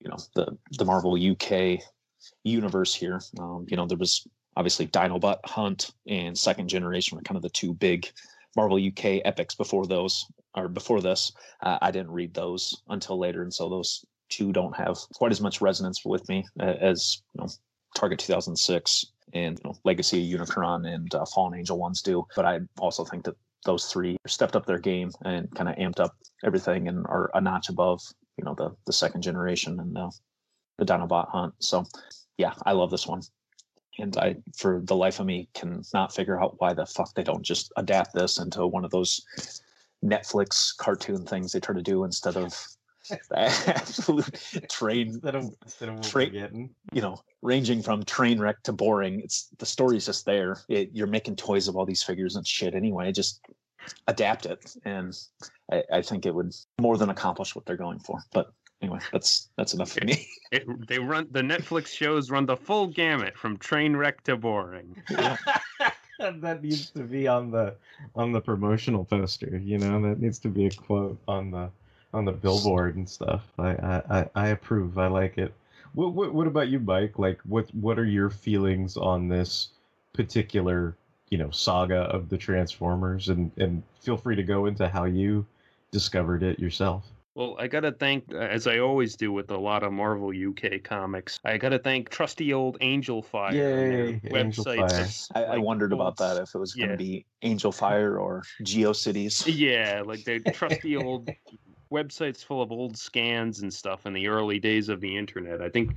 you 0.00 0.09
know 0.09 0.16
the 0.35 0.57
the 0.78 0.85
Marvel 0.85 1.14
UK 1.14 1.81
universe 2.45 2.95
here. 2.95 3.21
Um, 3.38 3.66
you 3.69 3.76
know, 3.76 3.87
there 3.87 3.99
was 3.99 4.26
obviously 4.57 4.87
Dinobot 4.87 5.38
Hunt 5.45 5.90
and 6.07 6.37
Second 6.37 6.69
Generation 6.69 7.16
were 7.16 7.23
kind 7.23 7.37
of 7.37 7.43
the 7.43 7.50
two 7.50 7.75
big 7.75 8.11
Marvel 8.57 8.79
UK 8.79 9.21
epics 9.25 9.55
before 9.55 9.87
those 9.87 10.25
or 10.55 10.69
before 10.69 11.01
this. 11.01 11.33
Uh, 11.63 11.79
I 11.81 11.91
didn't 11.91 12.11
read 12.11 12.35
those 12.35 12.83
until 12.89 13.19
later, 13.19 13.43
and 13.43 13.53
so 13.53 13.69
those 13.69 14.05
two 14.29 14.53
don't 14.53 14.77
have 14.77 14.97
quite 15.15 15.33
as 15.33 15.41
much 15.41 15.61
resonance 15.61 16.05
with 16.05 16.29
me 16.29 16.45
uh, 16.61 16.75
as 16.81 17.23
you 17.35 17.43
know 17.43 17.49
Target 17.95 18.19
2006 18.19 19.07
and 19.33 19.59
you 19.59 19.71
know, 19.71 19.77
Legacy 19.85 20.35
of 20.35 20.41
Unicron 20.41 20.87
and 20.87 21.15
uh, 21.15 21.25
Fallen 21.35 21.59
Angel 21.59 21.79
ones 21.79 22.03
do. 22.03 22.27
But 22.35 22.45
I 22.45 22.61
also 22.79 23.05
think 23.05 23.25
that 23.25 23.37
those 23.65 23.87
three 23.87 24.17
stepped 24.27 24.57
up 24.57 24.67
their 24.67 24.79
game 24.79 25.11
and 25.25 25.53
kind 25.55 25.69
of 25.69 25.77
amped 25.77 26.01
up 26.01 26.15
everything 26.45 26.89
and 26.89 27.05
are 27.07 27.31
a 27.35 27.41
notch 27.41 27.69
above 27.69 28.01
you 28.37 28.45
know 28.45 28.55
the 28.55 28.71
the 28.87 28.93
second 28.93 29.23
generation 29.23 29.81
and 29.81 29.95
the 29.95 30.11
the 30.79 30.85
Dinobot 30.85 31.31
hunt. 31.31 31.55
So 31.59 31.85
yeah, 32.37 32.53
I 32.65 32.73
love 32.73 32.91
this 32.91 33.07
one. 33.07 33.23
And 33.99 34.17
I, 34.19 34.37
for 34.57 34.81
the 34.85 34.97
life 34.97 35.21
of 35.21 35.26
me, 35.26 35.49
can 35.55 35.83
not 35.95 36.15
figure 36.15 36.41
out 36.41 36.61
why 36.61 36.73
the 36.75 36.87
fuck 36.87 37.15
they 37.15 37.23
don't 37.23 37.43
just 37.43 37.73
adapt 37.76 38.15
this 38.15 38.38
into 38.38 38.67
one 38.67 38.85
of 38.85 38.91
those 38.91 39.21
Netflix 40.05 40.76
cartoon 40.76 41.25
things 41.25 41.53
they 41.53 41.61
try 41.61 41.75
to 41.75 41.83
do 41.83 42.05
instead 42.05 42.37
of 42.37 42.55
absolute 43.35 44.29
train 44.69 45.09
Instead 45.09 45.35
of, 45.37 45.50
instead 45.62 45.88
of 45.88 45.95
what 45.97 46.05
Tra- 46.05 46.26
getting. 46.26 46.71
you 46.93 47.00
know, 47.00 47.17
ranging 47.43 47.83
from 47.83 48.03
train 48.05 48.38
wreck 48.38 48.62
to 48.65 48.73
boring. 48.73 49.21
It's 49.21 49.49
the 49.59 49.67
story's 49.67 50.07
just 50.07 50.26
there. 50.26 50.59
It, 50.69 50.91
you're 50.93 51.07
making 51.07 51.37
toys 51.37 51.69
of 51.69 51.76
all 51.76 51.87
these 51.87 52.03
figures 52.03 52.37
and 52.37 52.47
shit 52.47 52.75
anyway. 52.75 53.12
Just 53.12 53.41
adapt 54.09 54.47
it, 54.47 54.75
and 54.85 55.17
I, 55.71 55.83
I 55.93 56.03
think 56.03 56.26
it 56.26 56.35
would 56.35 56.53
more 56.81 56.97
than 56.99 57.11
accomplish 57.11 57.55
what 57.55 57.65
they're 57.67 57.76
going 57.76 58.00
for. 58.00 58.19
But 58.33 58.53
anyway, 58.83 58.99
that's 59.12 59.49
that's 59.56 59.75
enough 59.75 59.92
for 59.92 60.04
me. 60.04 60.26
It, 60.52 60.87
they 60.87 61.00
run 61.00 61.26
the 61.33 61.42
Netflix 61.42 61.88
shows 61.88 62.30
run 62.30 62.47
the 62.47 62.56
full 62.56 62.87
gamut 62.87 63.37
from 63.37 63.56
train 63.56 63.97
wreck 63.97 64.23
to 64.25 64.37
boring. 64.37 65.02
that 66.18 66.62
needs 66.62 66.90
to 66.90 67.02
be 67.02 67.26
on 67.26 67.50
the 67.50 67.75
on 68.14 68.33
the 68.33 68.40
promotional 68.40 69.04
poster. 69.04 69.61
You 69.62 69.78
know, 69.78 70.00
that 70.02 70.21
needs 70.21 70.38
to 70.40 70.49
be 70.49 70.66
a 70.66 70.71
quote 70.71 71.18
on 71.26 71.50
the 71.50 71.71
on 72.14 72.25
the 72.25 72.33
billboard 72.33 72.97
and 72.97 73.09
stuff. 73.09 73.45
I 73.59 73.71
I, 73.71 74.02
I, 74.11 74.30
I 74.35 74.49
approve. 74.49 74.99
I 74.99 75.09
like 75.09 75.37
it. 75.38 75.52
What, 75.95 76.12
what 76.12 76.33
what 76.33 76.47
about 76.47 76.68
you, 76.68 76.78
Mike? 76.78 77.18
Like, 77.18 77.40
what 77.42 77.68
what 77.75 77.99
are 77.99 78.04
your 78.04 78.30
feelings 78.30 78.97
on 78.97 79.28
this 79.28 79.68
particular 80.12 80.97
you 81.30 81.38
know 81.38 81.50
saga 81.50 82.02
of 82.02 82.28
the 82.28 82.38
Transformers? 82.38 83.28
And 83.30 83.50
and 83.56 83.83
feel 84.00 84.16
free 84.16 84.37
to 84.37 84.42
go 84.42 84.66
into 84.66 84.88
how 84.88 85.04
you 85.04 85.45
discovered 85.90 86.42
it 86.42 86.59
yourself. 86.59 87.04
Well, 87.37 87.55
I 87.59 87.66
gotta 87.66 87.93
thank, 87.93 88.33
uh, 88.33 88.38
as 88.38 88.66
I 88.66 88.78
always 88.78 89.14
do 89.14 89.31
with 89.31 89.50
a 89.50 89.59
lot 89.59 89.83
of 89.83 89.93
Marvel 89.93 90.31
UK 90.31 90.83
comics, 90.83 91.38
I 91.45 91.59
gotta 91.59 91.78
thank 91.78 92.09
trusty 92.09 92.55
old 92.55 92.78
Angel 92.81 93.21
Fire. 93.21 93.52
Yay, 93.52 94.21
Angel 94.25 94.64
websites 94.64 95.28
Fire. 95.28 95.43
of, 95.43 95.49
I, 95.49 95.52
I 95.52 95.57
like, 95.57 95.64
wondered 95.66 95.93
about 95.93 96.16
that 96.16 96.38
if 96.38 96.55
it 96.55 96.59
was 96.59 96.73
going 96.73 96.88
to 96.88 96.97
be 96.97 97.26
Angel 97.43 97.71
Fire 97.71 98.19
or 98.19 98.43
GeoCities. 98.62 99.45
Yeah, 99.55 100.02
like 100.07 100.25
the 100.25 100.38
trusty 100.55 100.97
old 100.97 101.28
websites 101.93 102.43
full 102.43 102.62
of 102.62 102.73
old 102.73 102.97
scans 102.97 103.61
and 103.61 103.73
stuff 103.73 104.07
in 104.07 104.14
the 104.14 104.28
early 104.28 104.59
days 104.59 104.88
of 104.88 105.02
the 105.02 105.14
internet. 105.14 105.61
I 105.61 105.69
think 105.69 105.95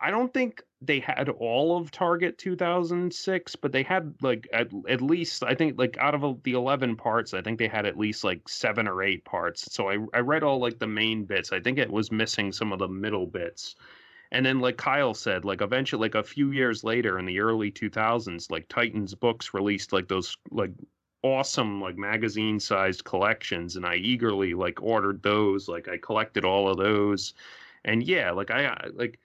I 0.00 0.10
don't 0.10 0.32
think 0.32 0.62
they 0.80 0.98
had 1.00 1.28
all 1.28 1.76
of 1.76 1.90
Target 1.90 2.38
2006, 2.38 3.56
but 3.56 3.72
they 3.72 3.82
had 3.82 4.14
like 4.22 4.48
at, 4.52 4.68
at 4.88 5.02
least 5.02 5.42
I 5.44 5.54
think 5.54 5.78
like 5.78 5.96
out 5.98 6.14
of 6.14 6.42
the 6.42 6.52
11 6.52 6.96
parts, 6.96 7.34
I 7.34 7.42
think 7.42 7.58
they 7.58 7.68
had 7.68 7.84
at 7.86 7.98
least 7.98 8.24
like 8.24 8.48
7 8.48 8.88
or 8.88 9.02
8 9.02 9.24
parts. 9.24 9.72
So 9.72 9.90
I 9.90 9.98
I 10.14 10.20
read 10.20 10.42
all 10.42 10.58
like 10.58 10.78
the 10.78 10.86
main 10.86 11.24
bits. 11.24 11.52
I 11.52 11.60
think 11.60 11.78
it 11.78 11.90
was 11.90 12.10
missing 12.10 12.50
some 12.52 12.72
of 12.72 12.78
the 12.78 12.88
middle 12.88 13.26
bits. 13.26 13.74
And 14.32 14.46
then 14.46 14.60
like 14.60 14.76
Kyle 14.78 15.14
said, 15.14 15.44
like 15.44 15.60
eventually 15.60 16.00
like 16.00 16.14
a 16.14 16.22
few 16.24 16.52
years 16.52 16.84
later 16.84 17.18
in 17.18 17.26
the 17.26 17.40
early 17.40 17.70
2000s, 17.70 18.50
like 18.50 18.68
Titans 18.68 19.14
Books 19.14 19.52
released 19.54 19.92
like 19.92 20.08
those 20.08 20.36
like 20.50 20.72
awesome 21.22 21.80
like 21.80 21.96
magazine 21.98 22.58
sized 22.58 23.04
collections 23.04 23.76
and 23.76 23.84
I 23.84 23.96
eagerly 23.96 24.54
like 24.54 24.82
ordered 24.82 25.22
those 25.22 25.68
like 25.68 25.86
I 25.88 25.98
collected 25.98 26.44
all 26.46 26.68
of 26.68 26.78
those 26.78 27.34
and 27.84 28.02
yeah 28.02 28.30
like 28.30 28.50
I- 28.50 28.88
like 28.94 29.18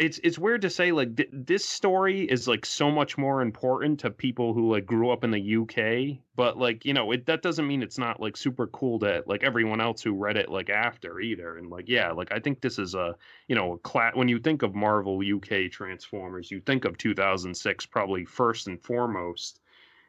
it's 0.00 0.18
it's 0.24 0.38
weird 0.38 0.62
to 0.62 0.70
say 0.70 0.92
like 0.92 1.14
th- 1.14 1.28
this 1.30 1.64
story 1.64 2.22
is 2.22 2.48
like 2.48 2.64
so 2.64 2.90
much 2.90 3.18
more 3.18 3.42
important 3.42 4.00
to 4.00 4.10
people 4.10 4.54
who 4.54 4.72
like 4.72 4.86
grew 4.86 5.10
up 5.10 5.24
in 5.24 5.30
the 5.30 5.56
UK 5.56 6.18
but 6.34 6.56
like 6.56 6.86
you 6.86 6.94
know 6.94 7.12
it 7.12 7.26
that 7.26 7.42
doesn't 7.42 7.66
mean 7.66 7.82
it's 7.82 7.98
not 7.98 8.18
like 8.18 8.34
super 8.34 8.66
cool 8.68 8.98
to 8.98 9.22
like 9.26 9.44
everyone 9.44 9.80
else 9.80 10.00
who 10.00 10.14
read 10.14 10.38
it 10.38 10.48
like 10.48 10.70
after 10.70 11.20
either 11.20 11.58
and 11.58 11.68
like 11.68 11.86
yeah 11.86 12.12
like 12.12 12.32
I 12.32 12.38
think 12.40 12.62
this 12.62 12.78
is 12.78 12.94
a 12.94 13.14
you 13.46 13.54
know 13.54 13.74
a 13.74 13.78
cla- 13.78 14.12
when 14.14 14.28
you 14.28 14.38
think 14.38 14.62
of 14.62 14.74
Marvel 14.74 15.20
UK 15.20 15.70
Transformers 15.70 16.50
you 16.50 16.60
think 16.60 16.86
of 16.86 16.96
2006 16.96 17.84
probably 17.86 18.24
first 18.24 18.68
and 18.68 18.82
foremost 18.82 19.60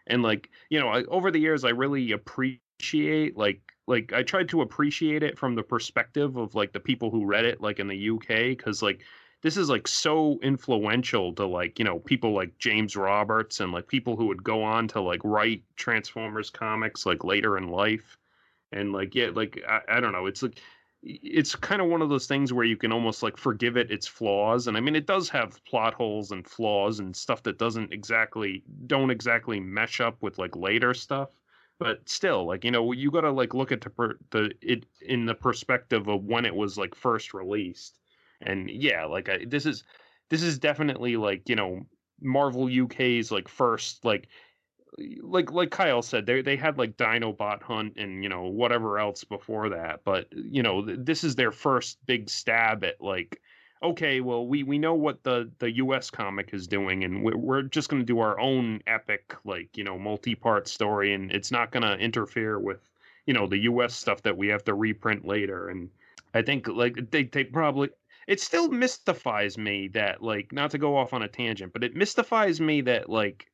and 0.08 0.24
like 0.24 0.50
you 0.70 0.80
know 0.80 0.88
I, 0.88 1.04
over 1.04 1.32
the 1.32 1.40
years 1.40 1.64
i 1.64 1.70
really 1.70 2.12
appreciate 2.12 3.38
like 3.38 3.62
like 3.88 4.14
i 4.14 4.24
tried 4.24 4.50
to 4.50 4.62
appreciate 4.62 5.24
it 5.24 5.38
from 5.38 5.56
the 5.56 5.64
perspective 5.64 6.38
of 6.38 6.56
like 6.56 6.74
the 6.74 6.80
people 6.80 7.12
who 7.12 7.26
read 7.26 7.46
it 7.46 7.62
like 7.62 7.80
in 7.80 7.88
the 7.88 8.10
uk 8.10 8.28
because 8.28 8.82
like 8.82 9.02
this 9.42 9.58
is 9.58 9.70
like 9.70 9.88
so 9.88 10.40
influential 10.44 11.34
to 11.34 11.46
like 11.46 11.80
you 11.80 11.86
know 11.86 12.00
people 12.00 12.34
like 12.34 12.58
james 12.58 12.96
roberts 12.96 13.60
and 13.60 13.72
like 13.72 13.88
people 13.88 14.16
who 14.16 14.28
would 14.28 14.44
go 14.44 14.64
on 14.64 14.88
to 14.88 15.02
like 15.02 15.22
write 15.24 15.64
transformers 15.76 16.50
comics 16.50 17.06
like 17.06 17.24
later 17.24 17.58
in 17.58 17.68
life. 17.68 18.18
And 18.72 18.94
like 18.94 19.16
yeah 19.16 19.30
like 19.34 19.62
i, 19.68 19.82
I 19.98 20.00
don't 20.00 20.14
know 20.14 20.28
it's 20.28 20.44
like 20.44 20.60
it's 21.04 21.56
kind 21.56 21.82
of 21.82 21.88
one 21.88 22.04
of 22.04 22.10
those 22.10 22.28
things 22.28 22.54
where 22.54 22.66
you 22.66 22.78
can 22.78 22.92
almost 22.92 23.24
like 23.24 23.36
forgive 23.36 23.76
it 23.76 23.90
its 23.92 24.08
flaws. 24.08 24.68
And 24.68 24.78
i 24.78 24.80
mean 24.80 24.96
it 24.96 25.08
does 25.08 25.30
have 25.30 25.64
plot 25.66 25.94
holes 25.94 26.32
and 26.32 26.48
flaws 26.48 27.00
and 27.00 27.16
stuff 27.16 27.44
that 27.44 27.58
doesn't 27.58 27.92
exactly 27.92 28.64
don't 28.88 29.12
exactly 29.12 29.60
mesh 29.60 30.00
up 30.00 30.22
with 30.22 30.38
like 30.38 30.56
later 30.56 30.94
stuff. 30.94 31.30
But 31.80 32.08
still 32.08 32.46
like 32.46 32.64
you 32.64 32.72
know 32.72 32.92
you 32.92 33.10
got 33.12 33.22
to 33.22 33.32
like 33.32 33.56
look 33.56 33.72
at 33.72 33.82
the, 33.82 33.90
per- 33.90 34.20
the 34.30 34.52
it 34.62 34.86
in 35.02 35.26
the 35.26 35.34
perspective 35.34 36.08
of 36.08 36.24
when 36.24 36.46
it 36.46 36.56
was 36.56 36.78
like 36.78 36.94
first 36.94 37.34
released 37.34 38.01
and 38.44 38.70
yeah 38.70 39.06
like 39.06 39.30
I, 39.30 39.46
this 39.48 39.66
is 39.66 39.84
this 40.30 40.44
is 40.44 40.60
definitely 40.60 41.18
like 41.18 41.50
you 41.50 41.56
know 41.56 41.82
marvel 42.22 42.70
uk's 42.70 43.32
like 43.32 43.48
first 43.48 44.06
like 44.06 44.28
like 45.22 45.52
like 45.52 45.72
Kyle 45.72 46.02
said, 46.02 46.26
they 46.26 46.42
they 46.42 46.56
had 46.56 46.78
like 46.78 46.98
Dinobot 46.98 47.62
Hunt 47.62 47.94
and 47.98 48.24
you 48.24 48.30
know 48.30 48.44
whatever 48.44 49.00
else 49.00 49.24
before 49.24 49.70
that, 49.70 50.02
but 50.04 50.28
you 50.32 50.64
know 50.64 50.86
th- 50.86 51.00
this 51.02 51.24
is 51.24 51.36
their 51.36 51.52
first 51.52 51.98
big 52.06 52.30
stab 52.30 52.84
at 52.84 53.00
like, 53.02 53.42
okay, 53.82 54.22
well 54.22 54.46
we 54.46 54.64
we 54.64 54.78
know 54.78 54.96
what 54.96 55.24
the 55.24 55.50
the 55.60 55.72
U.S. 55.78 56.10
comic 56.10 56.54
is 56.54 56.68
doing, 56.68 57.04
and 57.04 57.24
we're 57.24 57.38
we're 57.38 57.62
just 57.64 57.90
gonna 57.90 58.04
do 58.04 58.20
our 58.20 58.40
own 58.40 58.82
epic 58.88 59.36
like 59.46 59.78
you 59.78 59.84
know 59.84 59.98
multi 59.98 60.36
part 60.36 60.68
story, 60.68 61.14
and 61.14 61.32
it's 61.32 61.52
not 61.52 61.72
gonna 61.72 61.96
interfere 61.96 62.60
with 62.60 62.82
you 63.26 63.34
know 63.34 63.48
the 63.48 63.60
U.S. 63.60 63.96
stuff 63.96 64.22
that 64.24 64.38
we 64.38 64.50
have 64.50 64.64
to 64.66 64.74
reprint 64.74 65.26
later, 65.26 65.70
and 65.70 65.90
I 66.34 66.42
think 66.42 66.68
like 66.68 67.12
they 67.12 67.24
they 67.24 67.46
probably 67.46 67.90
it 68.28 68.40
still 68.40 68.70
mystifies 68.70 69.58
me 69.58 69.88
that 69.90 70.22
like 70.22 70.52
not 70.52 70.72
to 70.72 70.78
go 70.78 70.98
off 70.98 71.14
on 71.14 71.24
a 71.24 71.28
tangent, 71.28 71.74
but 71.74 71.84
it 71.84 71.96
mystifies 71.96 72.62
me 72.62 72.82
that 72.82 73.10
like 73.10 73.48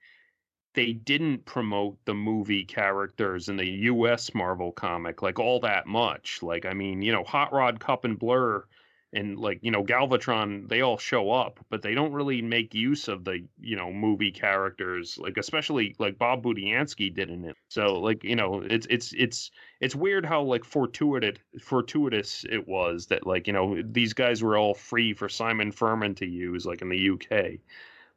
they 0.74 0.94
didn't 0.94 1.46
promote 1.46 1.98
the 2.06 2.14
movie 2.14 2.64
characters 2.64 3.50
in 3.50 3.58
the 3.58 3.68
US 3.92 4.34
Marvel 4.36 4.72
comic 4.72 5.22
like 5.22 5.40
all 5.40 5.60
that 5.62 5.88
much. 5.88 6.44
Like 6.44 6.66
I 6.66 6.74
mean, 6.74 7.02
you 7.02 7.12
know, 7.12 7.24
Hot 7.24 7.52
Rod, 7.54 7.80
Kup 7.80 8.06
and 8.06 8.20
Blur 8.20 8.66
and 9.14 9.40
like, 9.40 9.60
you 9.62 9.72
know, 9.72 9.84
Galvatron, 9.84 10.68
they 10.68 10.82
all 10.82 10.98
show 10.98 11.32
up, 11.32 11.60
but 11.70 11.82
they 11.82 11.94
don't 11.96 12.12
really 12.12 12.42
make 12.42 12.74
use 12.74 13.08
of 13.08 13.24
the, 13.24 13.48
you 13.60 13.76
know, 13.76 13.92
movie 13.92 14.32
characters, 14.32 15.18
like 15.18 15.38
especially 15.38 15.96
like 15.98 16.18
Bob 16.18 16.44
Budiansky 16.44 17.14
did 17.14 17.30
in 17.30 17.46
it. 17.46 17.56
So 17.70 18.00
like, 18.00 18.24
you 18.24 18.36
know, 18.36 18.62
it's 18.62 18.88
it's 18.90 19.14
it's 19.14 19.52
it's 19.80 19.96
weird 19.96 20.26
how 20.26 20.44
like 20.44 20.66
fortuitous 20.66 21.40
fortuitous 21.62 22.46
it 22.50 22.68
was 22.68 23.08
that 23.08 23.26
like, 23.26 23.48
you 23.48 23.54
know, 23.54 23.82
these 23.82 24.14
guys 24.14 24.44
were 24.44 24.58
all 24.58 24.74
free 24.74 25.14
for 25.14 25.30
Simon 25.30 25.72
Furman 25.72 26.16
to 26.16 26.26
use 26.26 26.66
like 26.66 26.82
in 26.82 26.90
the 26.90 27.10
UK 27.12 27.60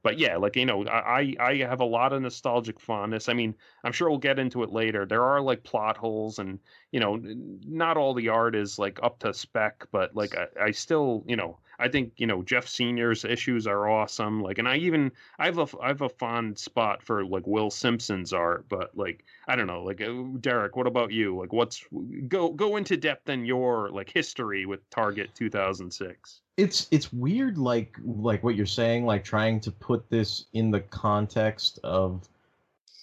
but 0.02 0.18
yeah, 0.18 0.36
like 0.36 0.56
you 0.56 0.64
know, 0.66 0.86
I 0.86 1.34
I 1.38 1.56
have 1.58 1.80
a 1.80 1.84
lot 1.84 2.12
of 2.12 2.22
nostalgic 2.22 2.80
fondness. 2.80 3.28
I 3.28 3.34
mean, 3.34 3.54
I'm 3.84 3.92
sure 3.92 4.08
we'll 4.08 4.18
get 4.18 4.38
into 4.38 4.62
it 4.62 4.70
later. 4.70 5.04
There 5.04 5.22
are 5.22 5.40
like 5.42 5.62
plot 5.62 5.96
holes, 5.96 6.38
and 6.38 6.58
you 6.92 7.00
know, 7.00 7.20
not 7.66 7.96
all 7.96 8.14
the 8.14 8.28
art 8.28 8.54
is 8.54 8.78
like 8.78 8.98
up 9.02 9.18
to 9.20 9.32
spec, 9.32 9.86
but 9.92 10.14
like 10.14 10.34
I, 10.36 10.46
I 10.66 10.70
still, 10.72 11.24
you 11.26 11.36
know, 11.36 11.58
I 11.80 11.88
think 11.88 12.12
you 12.18 12.26
know 12.26 12.42
Geoff 12.42 12.68
Senior's 12.68 13.24
issues 13.24 13.66
are 13.66 13.88
awesome. 13.88 14.42
Like, 14.42 14.58
and 14.58 14.68
I 14.68 14.76
even 14.76 15.10
I 15.38 15.46
have 15.46 15.58
a 15.58 15.66
I 15.80 15.88
have 15.88 16.02
a 16.02 16.08
fond 16.08 16.58
spot 16.58 17.02
for 17.02 17.24
like 17.24 17.46
Will 17.46 17.70
Simpson's 17.70 18.32
art, 18.32 18.66
but 18.68 18.96
like 18.96 19.24
I 19.48 19.56
don't 19.56 19.66
know, 19.66 19.82
like 19.82 20.02
uh, 20.02 20.12
Derek, 20.40 20.76
what 20.76 20.86
about 20.86 21.10
you? 21.10 21.38
Like, 21.38 21.52
what's 21.52 21.82
go 22.28 22.50
go 22.50 22.76
into 22.76 22.96
depth 22.98 23.30
in 23.30 23.46
your 23.46 23.88
like 23.90 24.10
history 24.10 24.66
with 24.66 24.88
Target 24.90 25.30
2006? 25.34 26.40
It's 26.58 26.86
it's 26.90 27.12
weird, 27.12 27.56
like 27.56 27.96
like 28.04 28.44
what 28.44 28.56
you're 28.56 28.66
saying, 28.66 29.06
like 29.06 29.24
trying 29.24 29.60
to 29.60 29.70
put 29.70 30.10
this 30.10 30.46
in 30.52 30.70
the 30.70 30.80
context 30.80 31.78
of 31.82 32.28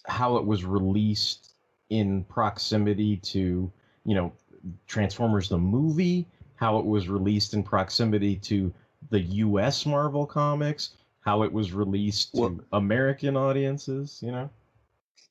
how 0.06 0.38
it 0.38 0.46
was 0.46 0.64
released 0.64 1.54
in 1.90 2.24
proximity 2.26 3.18
to 3.18 3.72
you 4.08 4.16
know 4.16 4.32
Transformers 4.88 5.50
the 5.50 5.58
movie, 5.58 6.26
how 6.56 6.80
it 6.80 6.86
was 6.86 7.08
released 7.08 7.54
in 7.54 7.62
proximity 7.62 8.36
to 8.38 8.74
the 9.12 9.20
U.S. 9.20 9.86
Marvel 9.86 10.26
comics, 10.26 10.92
how 11.20 11.44
it 11.44 11.52
was 11.54 11.72
released 11.74 12.34
to 12.34 12.42
Well- 12.42 12.60
American 12.72 13.38
audiences. 13.38 14.20
You 14.24 14.32
know, 14.32 14.50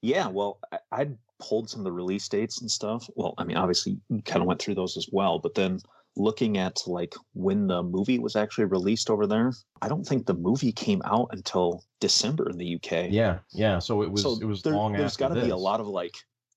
Yeah, 0.03 0.29
well, 0.29 0.59
I, 0.71 0.79
I 0.93 1.09
pulled 1.41 1.69
some 1.69 1.81
of 1.81 1.85
the 1.85 1.93
release 1.93 2.29
dates 2.29 2.61
and 2.61 2.71
stuff. 2.71 3.11
Well, 3.17 3.35
I 3.39 3.45
mean, 3.45 3.57
obviously, 3.57 3.99
you 4.09 4.23
kind 4.23 4.41
of 4.41 4.47
went 4.47 4.61
through 4.63 4.77
those 4.77 4.97
as 4.97 5.09
well, 5.11 5.39
but 5.39 5.55
then 5.55 5.81
looking 6.17 6.57
at 6.57 6.79
like 6.87 7.15
when 7.35 7.67
the 7.67 7.83
movie 7.83 8.19
was 8.19 8.37
actually 8.37 8.65
released 8.65 9.11
over 9.11 9.27
there, 9.27 9.53
I 9.83 9.89
don't 9.89 10.05
think 10.07 10.27
the 10.27 10.35
movie 10.35 10.73
came 10.73 11.03
out 11.05 11.29
until 11.33 11.85
December 12.01 12.49
in 12.49 12.57
the 12.57 12.77
UK. 12.77 13.11
yeah, 13.11 13.39
yeah. 13.53 13.79
So 13.81 14.03
it 14.03 14.11
was 14.11 14.23
so 14.23 14.39
it 14.41 14.45
was 14.45 14.63
there, 14.63 14.75
long 14.75 14.93
There's 14.93 15.17
got 15.17 15.35
to 15.35 15.41
be 15.43 15.51
a 15.51 15.57
lot 15.57 15.81
of 15.81 15.89
like, 15.89 16.15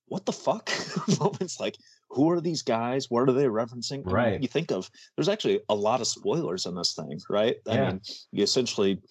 what 0.08 0.26
the 0.26 0.32
fuck 0.32 0.70
moments. 1.20 1.60
Like, 1.60 1.76
who 2.10 2.30
are 2.32 2.42
these 2.42 2.62
guys? 2.62 3.10
What 3.10 3.30
are 3.30 3.34
they 3.34 3.46
referencing? 3.46 4.02
I 4.06 4.08
mean, 4.08 4.14
Right. 4.16 4.42
you 4.42 4.48
think 4.48 4.72
of 4.72 4.90
there's 5.16 5.30
actually 5.30 5.62
a 5.70 5.76
lot 5.76 6.02
of 6.02 6.08
spoilers 6.08 6.66
in 6.66 6.76
this 6.76 6.94
thing, 6.94 7.20
right? 7.30 7.58
I 7.68 7.74
Yeah. 7.76 7.88
mean, 7.92 8.02
you 8.32 8.44
essentially 8.44 9.02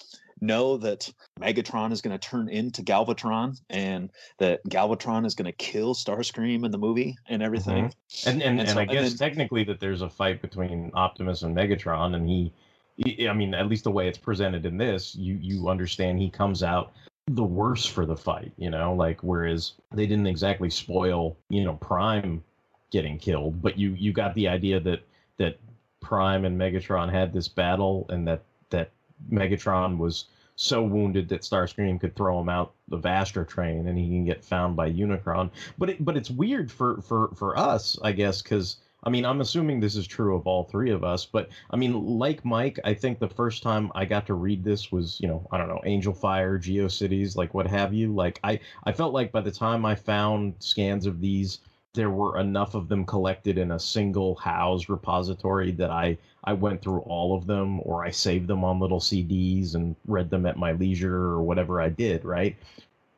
know 0.40 0.76
that 0.76 1.12
Megatron 1.40 1.90
is 1.90 2.00
going 2.00 2.16
to 2.16 2.28
turn 2.28 2.48
into 2.48 2.82
Galvatron 2.82 3.60
and 3.70 4.08
that 4.38 4.64
Galvatron 4.68 5.26
is 5.26 5.34
going 5.34 5.46
to 5.46 5.52
kill 5.52 5.94
Starscream 5.94 6.64
in 6.64 6.70
the 6.70 6.78
movie 6.78 7.16
and 7.28 7.42
everything. 7.42 7.86
Mm-hmm. 7.86 8.28
And 8.28 8.42
and, 8.42 8.50
and, 8.52 8.60
And 8.60 8.68
so- 8.70 8.78
I 8.78 8.82
and 8.82 8.90
guess 8.90 9.08
then- 9.10 9.18
technically 9.18 9.64
that 9.64 9.80
there's 9.80 10.02
a 10.02 10.08
fight 10.08 10.40
between 10.42 10.90
Optimus 10.94 11.42
and 11.42 11.56
Megatron, 11.56 12.14
and 12.14 12.28
he, 12.28 12.52
he, 12.96 13.28
I 13.28 13.32
mean, 13.32 13.54
at 13.54 13.66
least 13.68 13.84
the 13.84 13.90
way 13.90 14.08
it's 14.08 14.18
presented 14.18 14.64
in 14.66 14.76
this, 14.76 15.14
you 15.14 15.34
you 15.40 15.68
understand 15.68 16.18
he 16.20 16.30
comes 16.30 16.62
out 16.62 16.92
the 17.26 17.44
worse 17.44 17.84
for 17.84 18.06
the 18.06 18.16
fight, 18.16 18.52
you 18.56 18.70
know, 18.70 18.94
like 18.94 19.22
whereas 19.22 19.74
they 19.92 20.06
didn't 20.06 20.26
exactly 20.26 20.70
spoil, 20.70 21.36
you 21.50 21.62
know, 21.62 21.74
Prime 21.74 22.42
getting 22.90 23.18
killed, 23.18 23.60
but 23.60 23.78
you 23.78 23.90
you 23.92 24.12
got 24.12 24.34
the 24.34 24.48
idea 24.48 24.80
that 24.80 25.02
that 25.36 25.58
Prime 26.00 26.44
and 26.44 26.58
Megatron 26.58 27.10
had 27.10 27.32
this 27.32 27.48
battle, 27.48 28.06
and 28.08 28.26
that 28.26 28.42
that 28.70 28.90
Megatron 29.30 29.98
was 29.98 30.26
so 30.56 30.82
wounded 30.82 31.28
that 31.28 31.42
Starscream 31.42 32.00
could 32.00 32.16
throw 32.16 32.40
him 32.40 32.48
out 32.48 32.74
the 32.88 32.98
Astrotrain, 32.98 33.88
and 33.88 33.96
he 33.96 34.08
can 34.08 34.24
get 34.24 34.44
found 34.44 34.74
by 34.74 34.90
Unicron. 34.90 35.50
But 35.78 35.90
it, 35.90 36.04
but 36.04 36.16
it's 36.16 36.30
weird 36.30 36.70
for 36.70 37.00
for 37.02 37.28
for 37.34 37.56
us 37.58 37.98
i 38.02 38.12
guess 38.12 38.42
because 38.42 38.78
i 39.04 39.10
mean 39.10 39.24
i'm 39.24 39.40
assuming 39.40 39.78
this 39.78 39.94
is 39.94 40.06
true 40.06 40.34
of 40.34 40.46
all 40.46 40.64
three 40.64 40.90
of 40.90 41.04
us 41.04 41.24
but 41.24 41.48
i 41.70 41.76
mean 41.76 42.18
like 42.18 42.44
mike 42.44 42.78
i 42.84 42.92
think 42.92 43.18
the 43.18 43.28
first 43.28 43.62
time 43.62 43.90
i 43.94 44.04
got 44.04 44.26
to 44.26 44.34
read 44.34 44.64
this 44.64 44.90
was 44.90 45.20
you 45.20 45.28
know 45.28 45.46
i 45.52 45.58
don't 45.58 45.68
know 45.68 45.80
angel 45.84 46.12
fire 46.12 46.58
geocities 46.58 47.36
like 47.36 47.54
what 47.54 47.66
have 47.66 47.94
you. 47.94 48.12
Like 48.14 48.40
i 48.42 48.58
i 48.84 48.92
felt 48.92 49.12
like 49.12 49.30
by 49.30 49.40
the 49.40 49.50
time 49.50 49.84
i 49.84 49.94
found 49.94 50.54
scans 50.58 51.06
of 51.06 51.20
these 51.20 51.60
there 51.94 52.10
were 52.10 52.38
enough 52.38 52.74
of 52.74 52.88
them 52.88 53.04
collected 53.04 53.58
in 53.58 53.72
a 53.72 53.78
single 53.78 54.34
house 54.36 54.88
repository 54.88 55.72
that 55.72 55.90
i 55.90 56.16
i 56.44 56.52
went 56.52 56.80
through 56.82 57.00
all 57.00 57.34
of 57.34 57.46
them 57.46 57.80
or 57.84 58.04
i 58.04 58.10
saved 58.10 58.46
them 58.46 58.62
on 58.64 58.78
little 58.78 59.00
cds 59.00 59.74
and 59.74 59.96
read 60.06 60.30
them 60.30 60.46
at 60.46 60.56
my 60.56 60.72
leisure 60.72 61.16
or 61.16 61.42
whatever 61.42 61.80
i 61.80 61.88
did 61.88 62.24
right? 62.24 62.56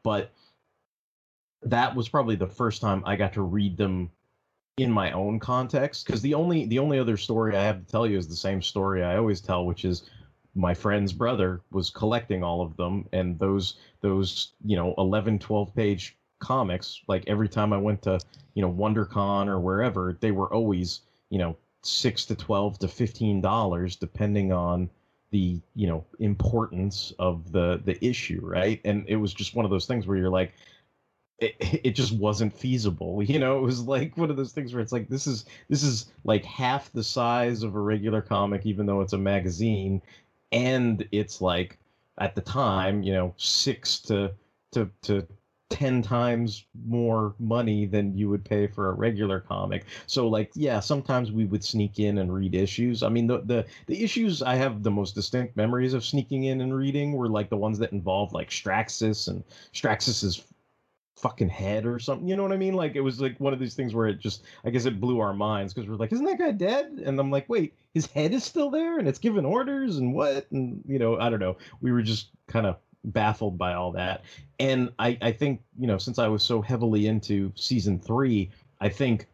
But 0.03 0.33
that 1.62 1.95
was 1.95 2.09
probably 2.09 2.37
the 2.37 2.47
first 2.47 2.81
time 2.81 3.03
I 3.05 3.17
got 3.17 3.33
to 3.35 3.43
read 3.43 3.76
them 3.76 4.11
in 4.78 4.91
my 4.91 5.11
own 5.13 5.39
context 5.39 6.06
because 6.06 6.23
the 6.23 6.35
only 6.35 6.65
the 6.65 6.78
only 6.78 6.99
other 6.99 7.17
story 7.17 7.54
I 7.54 7.63
have 7.63 7.85
to 7.85 7.93
tell 7.93 8.06
you 8.06 8.17
is 8.17 8.26
the 8.26 8.37
same 8.37 8.63
story 8.63 9.02
I 9.04 9.17
always 9.17 9.41
tell 9.41 9.67
which 9.67 9.85
is 9.85 10.09
my 10.54 10.73
friend's 10.73 11.13
brother 11.13 11.61
was 11.71 11.91
collecting 11.91 12.43
all 12.43 12.63
of 12.63 12.76
them 12.76 13.06
and 13.13 13.39
those 13.39 13.75
those 14.00 14.52
you 14.65 14.76
know 14.76 14.95
11 14.97 15.39
12 15.39 15.75
page 15.75 16.17
comics 16.41 17.00
like 17.07 17.25
every 17.26 17.49
time 17.49 17.73
I 17.73 17.79
went 17.79 18.03
to 18.03 18.19
you 18.55 18.63
know 18.63 18.73
WonderCon 18.73 19.47
or 19.47 19.61
wherever 19.61 20.17
they 20.21 20.33
were 20.33 20.53
always 20.53 21.03
you 21.31 21.39
know 21.39 21.57
6 21.83 22.26
to 22.26 22.35
12 22.35 22.79
to 22.81 22.89
15 22.89 23.41
dollars 23.41 23.97
depending 23.97 24.53
on 24.53 24.91
the 25.31 25.61
you 25.75 25.87
know 25.87 26.05
importance 26.19 27.13
of 27.19 27.53
the 27.53 27.81
the 27.85 28.05
issue 28.05 28.41
right? 28.43 28.81
And 28.85 29.05
it 29.09 29.17
was 29.17 29.33
just 29.33 29.55
one 29.55 29.65
of 29.65 29.71
those 29.71 29.87
things 29.87 30.07
where 30.07 30.17
you're 30.17 30.31
like 30.31 30.53
it, 31.39 31.55
it 31.85 31.91
just 31.93 32.13
wasn't 32.13 32.53
feasible 32.53 33.23
you 33.23 33.39
know? 33.39 33.59
It 33.59 33.63
was 33.63 33.83
like 33.83 34.17
one 34.17 34.31
of 34.31 34.37
those 34.37 34.53
things 34.53 34.73
where 34.75 34.83
it's 34.83 34.93
like 34.93 35.09
this 35.09 35.26
is 35.26 35.45
this 35.69 35.83
is 35.83 36.07
like 36.25 36.45
half 36.45 36.93
the 36.93 37.05
size 37.05 37.63
of 37.63 37.75
a 37.75 37.81
regular 37.81 38.23
comic 38.23 38.67
even 38.67 38.87
though 38.87 39.00
it's 39.00 39.13
a 39.13 39.19
magazine 39.19 40.03
and 40.53 41.07
it's 41.13 41.41
like 41.41 41.79
at 42.19 42.35
the 42.35 42.41
time 42.41 43.03
you 43.03 43.13
know 43.13 43.33
six 43.37 44.00
to 44.00 44.33
to 44.73 44.91
to 45.03 45.26
10 45.71 46.02
times 46.02 46.67
more 46.87 47.35
money 47.39 47.87
than 47.87 48.17
you 48.17 48.28
would 48.28 48.45
pay 48.45 48.67
for 48.67 48.91
a 48.91 48.93
regular 48.93 49.41
comic. 49.41 49.85
So 50.06 50.28
like 50.28 50.50
yeah, 50.54 50.80
sometimes 50.80 51.33
we 51.33 51.47
would 51.47 51.65
sneak 51.65 51.99
in 51.99 52.19
and 52.19 52.35
read 52.35 52.54
issues. 52.54 53.02
I 53.02 53.09
mean 53.09 53.26
the 53.26 53.41
the 53.41 53.65
the 53.87 54.02
issues 54.02 54.43
I 54.43 54.56
have 54.56 54.83
the 54.83 54.91
most 54.91 55.15
distinct 55.15 55.56
memories 55.56 55.95
of 55.95 56.04
sneaking 56.04 56.45
in 56.45 56.61
and 56.61 56.75
reading 56.75 57.13
were 57.13 57.28
like 57.28 57.49
the 57.49 57.56
ones 57.56 57.78
that 57.78 57.93
involved 57.93 58.33
like 58.33 58.50
Straxus 58.50 59.28
and 59.28 59.45
Straxus's 59.73 60.45
fucking 61.17 61.49
head 61.49 61.87
or 61.87 61.99
something. 61.99 62.26
You 62.26 62.35
know 62.35 62.43
what 62.43 62.52
I 62.52 62.56
mean? 62.56 62.75
Like 62.75 62.97
it 62.97 63.00
was 63.00 63.21
like 63.21 63.39
one 63.39 63.52
of 63.52 63.61
these 63.61 63.75
things 63.75 63.95
where 63.95 64.09
it 64.09 64.19
just 64.19 64.45
I 64.65 64.71
guess 64.71 64.87
it 64.87 65.00
blew 65.00 65.21
our 65.21 65.35
minds 65.35 65.73
because 65.73 65.89
we're 65.89 65.97
like, 65.97 66.13
isn't 66.13 66.25
that 66.25 66.39
guy 66.39 66.50
dead? 66.50 67.02
And 67.04 67.19
I'm 67.21 67.30
like, 67.30 67.49
wait, 67.49 67.75
his 67.95 68.06
head 68.06 68.33
is 68.33 68.43
still 68.43 68.71
there 68.71 68.99
and 68.99 69.06
it's 69.06 69.19
giving 69.19 69.45
orders 69.45 69.99
and 69.99 70.15
what? 70.15 70.50
And 70.50 70.83
you 70.87 70.99
know, 70.99 71.19
I 71.19 71.30
don't 71.30 71.41
know. 71.41 71.56
We 71.80 71.93
were 71.93 72.02
just 72.02 72.30
kind 72.49 72.67
of 72.67 72.76
baffled 73.04 73.58
by 73.58 73.75
all 73.75 73.93
that. 73.93 74.23
And 74.58 74.91
I, 74.99 75.17
I 75.21 75.32
think, 75.32 75.63
you 75.78 75.86
know, 75.86 75.99
since 75.99 76.19
I 76.19 76.28
was 76.28 76.43
so 76.43 76.60
heavily 76.60 77.06
into 77.06 77.52
season 77.54 77.99
three, 77.99 78.50
I 78.80 78.89
think, 78.89 79.28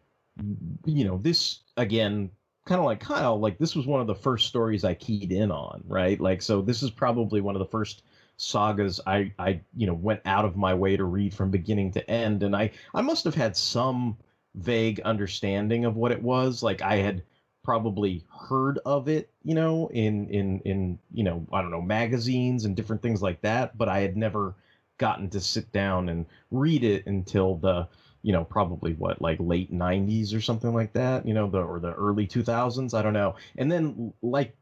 you 0.85 1.05
know, 1.05 1.17
this 1.17 1.59
again, 1.75 2.31
kind 2.65 2.79
of 2.79 2.85
like 2.85 2.99
Kyle, 2.99 3.39
like 3.39 3.57
this 3.57 3.75
was 3.75 3.87
one 3.87 4.01
of 4.01 4.07
the 4.07 4.15
first 4.15 4.47
stories 4.47 4.83
I 4.83 4.93
keyed 4.93 5.31
in 5.31 5.51
on, 5.51 5.83
right? 5.87 6.19
Like, 6.19 6.41
so 6.41 6.61
this 6.61 6.83
is 6.83 6.91
probably 6.91 7.41
one 7.41 7.55
of 7.55 7.59
the 7.59 7.65
first 7.65 8.03
sagas 8.37 8.99
I, 9.07 9.33
I, 9.39 9.61
you 9.75 9.87
know, 9.87 9.93
went 9.93 10.21
out 10.25 10.45
of 10.45 10.55
my 10.55 10.73
way 10.73 10.95
to 10.95 11.05
read 11.05 11.33
from 11.33 11.49
beginning 11.49 11.91
to 11.91 12.09
end. 12.09 12.43
And 12.43 12.55
I, 12.55 12.71
I 12.93 13.01
must 13.01 13.23
have 13.25 13.35
had 13.35 13.57
some 13.57 14.17
vague 14.55 14.99
understanding 15.01 15.85
of 15.85 15.95
what 15.95 16.11
it 16.11 16.21
was. 16.21 16.61
Like 16.61 16.81
I 16.81 16.97
had 16.97 17.23
probably 17.67 18.23
heard 18.49 18.79
of 18.85 19.09
it, 19.09 19.27
you 19.43 19.53
know, 19.53 19.89
in 19.89 20.27
in 20.29 20.61
in 20.61 20.99
you 21.11 21.23
know, 21.23 21.45
I 21.53 21.61
don't 21.61 21.71
know, 21.71 21.81
magazines 21.81 22.65
and 22.65 22.77
different 22.77 23.03
things 23.03 23.21
like 23.21 23.41
that, 23.41 23.77
but 23.77 23.89
I 23.89 23.99
had 23.99 24.15
never 24.17 24.55
gotten 24.99 25.29
to 25.31 25.41
sit 25.41 25.71
down 25.73 26.09
and 26.09 26.25
read 26.51 26.83
it 26.83 27.03
until 27.07 27.55
the 27.57 27.87
you 28.23 28.31
know 28.33 28.45
probably 28.45 28.93
what 28.93 29.21
like 29.21 29.37
late 29.41 29.71
90s 29.71 30.33
or 30.33 30.41
something 30.41 30.73
like 30.73 30.93
that 30.93 31.25
you 31.25 31.33
know 31.33 31.47
the 31.47 31.59
or 31.59 31.79
the 31.79 31.93
early 31.93 32.25
2000s 32.27 32.93
i 32.95 33.01
don't 33.03 33.13
know. 33.13 33.35
And 33.57 33.71
then 33.71 34.13
like 34.23 34.53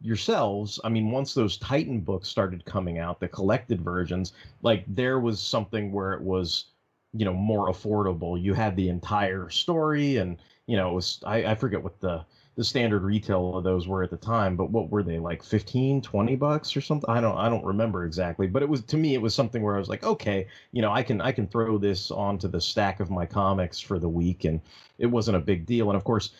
yourselves 0.00 0.80
i 0.84 0.88
mean 0.88 1.10
once 1.10 1.34
those 1.34 1.56
titan 1.58 2.00
books 2.00 2.28
started 2.28 2.64
coming 2.64 2.98
out 2.98 3.20
the 3.20 3.28
collected 3.28 3.80
versions 3.80 4.32
like 4.62 4.84
there 4.86 5.18
was 5.20 5.40
something 5.40 5.92
where 5.92 6.12
it 6.12 6.20
was 6.22 6.66
you 7.16 7.24
know 7.24 7.32
more 7.32 7.68
affordable. 7.68 8.40
You 8.40 8.54
had 8.54 8.76
the 8.76 8.88
entire 8.88 9.48
story 9.48 10.16
and 10.16 10.36
you 10.66 10.76
know 10.76 10.90
it 10.90 10.94
was 10.94 11.20
i, 11.24 11.44
I 11.44 11.54
forget 11.54 11.82
what 11.82 11.98
the 12.00 12.24
the 12.56 12.64
standard 12.64 13.02
retail 13.02 13.56
of 13.56 13.64
those 13.64 13.88
were 13.88 14.02
at 14.02 14.10
the 14.10 14.16
time 14.16 14.56
but 14.56 14.70
what 14.70 14.90
were 14.90 15.02
they 15.02 15.18
like 15.18 15.42
15 15.42 16.00
20 16.00 16.36
bucks 16.36 16.76
or 16.76 16.80
something? 16.80 17.08
I 17.10 17.20
don't 17.20 17.36
i 17.36 17.48
don't 17.48 17.64
remember 17.64 18.04
exactly 18.04 18.46
but 18.46 18.62
it 18.62 18.68
was 18.68 18.82
to 18.82 18.96
me 18.96 19.14
it 19.14 19.22
was 19.22 19.34
something 19.34 19.62
where 19.62 19.74
i 19.74 19.78
was 19.78 19.88
like 19.88 20.04
okay 20.04 20.46
you 20.72 20.82
know 20.82 20.92
i 20.92 21.02
can 21.02 21.20
i 21.20 21.32
can 21.32 21.46
throw 21.46 21.78
this 21.78 22.10
onto 22.10 22.48
the 22.48 22.60
stack 22.60 23.00
of 23.00 23.10
my 23.10 23.26
comics 23.26 23.80
for 23.80 23.98
the 23.98 24.08
week 24.08 24.44
and 24.44 24.60
it 24.98 25.06
wasn't 25.06 25.36
a 25.36 25.40
big 25.40 25.66
deal 25.66 25.90
and 25.90 25.96
of 25.96 26.04
course 26.04 26.30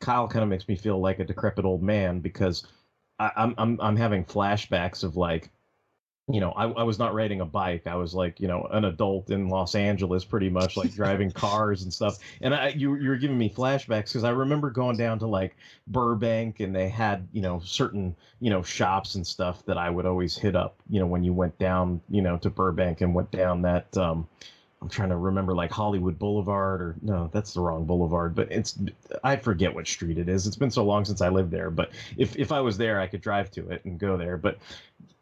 kyle 0.00 0.28
kind 0.28 0.42
of 0.42 0.48
makes 0.48 0.68
me 0.68 0.76
feel 0.76 1.00
like 1.00 1.18
a 1.20 1.24
decrepit 1.24 1.64
old 1.64 1.82
man 1.82 2.20
because 2.20 2.62
I, 3.18 3.30
i'm 3.36 3.54
i'm 3.58 3.80
i'm 3.80 3.96
having 3.96 4.24
flashbacks 4.24 5.04
of 5.04 5.16
like 5.16 5.50
you 6.28 6.40
know, 6.40 6.50
I, 6.50 6.64
I 6.64 6.82
was 6.82 6.98
not 6.98 7.14
riding 7.14 7.40
a 7.40 7.44
bike. 7.44 7.86
I 7.86 7.94
was 7.94 8.12
like, 8.12 8.40
you 8.40 8.48
know, 8.48 8.66
an 8.72 8.84
adult 8.84 9.30
in 9.30 9.48
Los 9.48 9.76
Angeles, 9.76 10.24
pretty 10.24 10.50
much 10.50 10.76
like 10.76 10.92
driving 10.92 11.30
cars 11.30 11.82
and 11.82 11.92
stuff. 11.92 12.18
And 12.40 12.52
I, 12.52 12.68
you, 12.68 12.96
you 12.96 13.10
were 13.10 13.16
giving 13.16 13.38
me 13.38 13.48
flashbacks 13.48 14.08
because 14.08 14.24
I 14.24 14.30
remember 14.30 14.70
going 14.70 14.96
down 14.96 15.20
to 15.20 15.26
like 15.28 15.56
Burbank 15.86 16.58
and 16.58 16.74
they 16.74 16.88
had, 16.88 17.28
you 17.32 17.42
know, 17.42 17.60
certain, 17.60 18.16
you 18.40 18.50
know, 18.50 18.62
shops 18.62 19.14
and 19.14 19.24
stuff 19.24 19.64
that 19.66 19.78
I 19.78 19.88
would 19.88 20.04
always 20.04 20.36
hit 20.36 20.56
up, 20.56 20.74
you 20.90 20.98
know, 20.98 21.06
when 21.06 21.22
you 21.22 21.32
went 21.32 21.56
down, 21.60 22.00
you 22.10 22.22
know, 22.22 22.38
to 22.38 22.50
Burbank 22.50 23.02
and 23.02 23.14
went 23.14 23.30
down 23.30 23.62
that, 23.62 23.96
um, 23.96 24.26
I'm 24.82 24.90
trying 24.90 25.08
to 25.08 25.16
remember 25.16 25.54
like 25.54 25.70
Hollywood 25.70 26.18
Boulevard 26.18 26.82
or 26.82 26.96
no, 27.00 27.30
that's 27.32 27.54
the 27.54 27.60
wrong 27.60 27.86
boulevard, 27.86 28.34
but 28.34 28.52
it's 28.52 28.78
I 29.24 29.36
forget 29.36 29.74
what 29.74 29.86
street 29.86 30.18
it 30.18 30.28
is. 30.28 30.46
It's 30.46 30.56
been 30.56 30.70
so 30.70 30.84
long 30.84 31.04
since 31.04 31.22
I 31.22 31.30
lived 31.30 31.50
there, 31.50 31.70
but 31.70 31.90
if 32.18 32.36
if 32.36 32.52
I 32.52 32.60
was 32.60 32.76
there, 32.76 33.00
I 33.00 33.06
could 33.06 33.22
drive 33.22 33.50
to 33.52 33.70
it 33.70 33.84
and 33.86 33.98
go 33.98 34.18
there. 34.18 34.36
But 34.36 34.58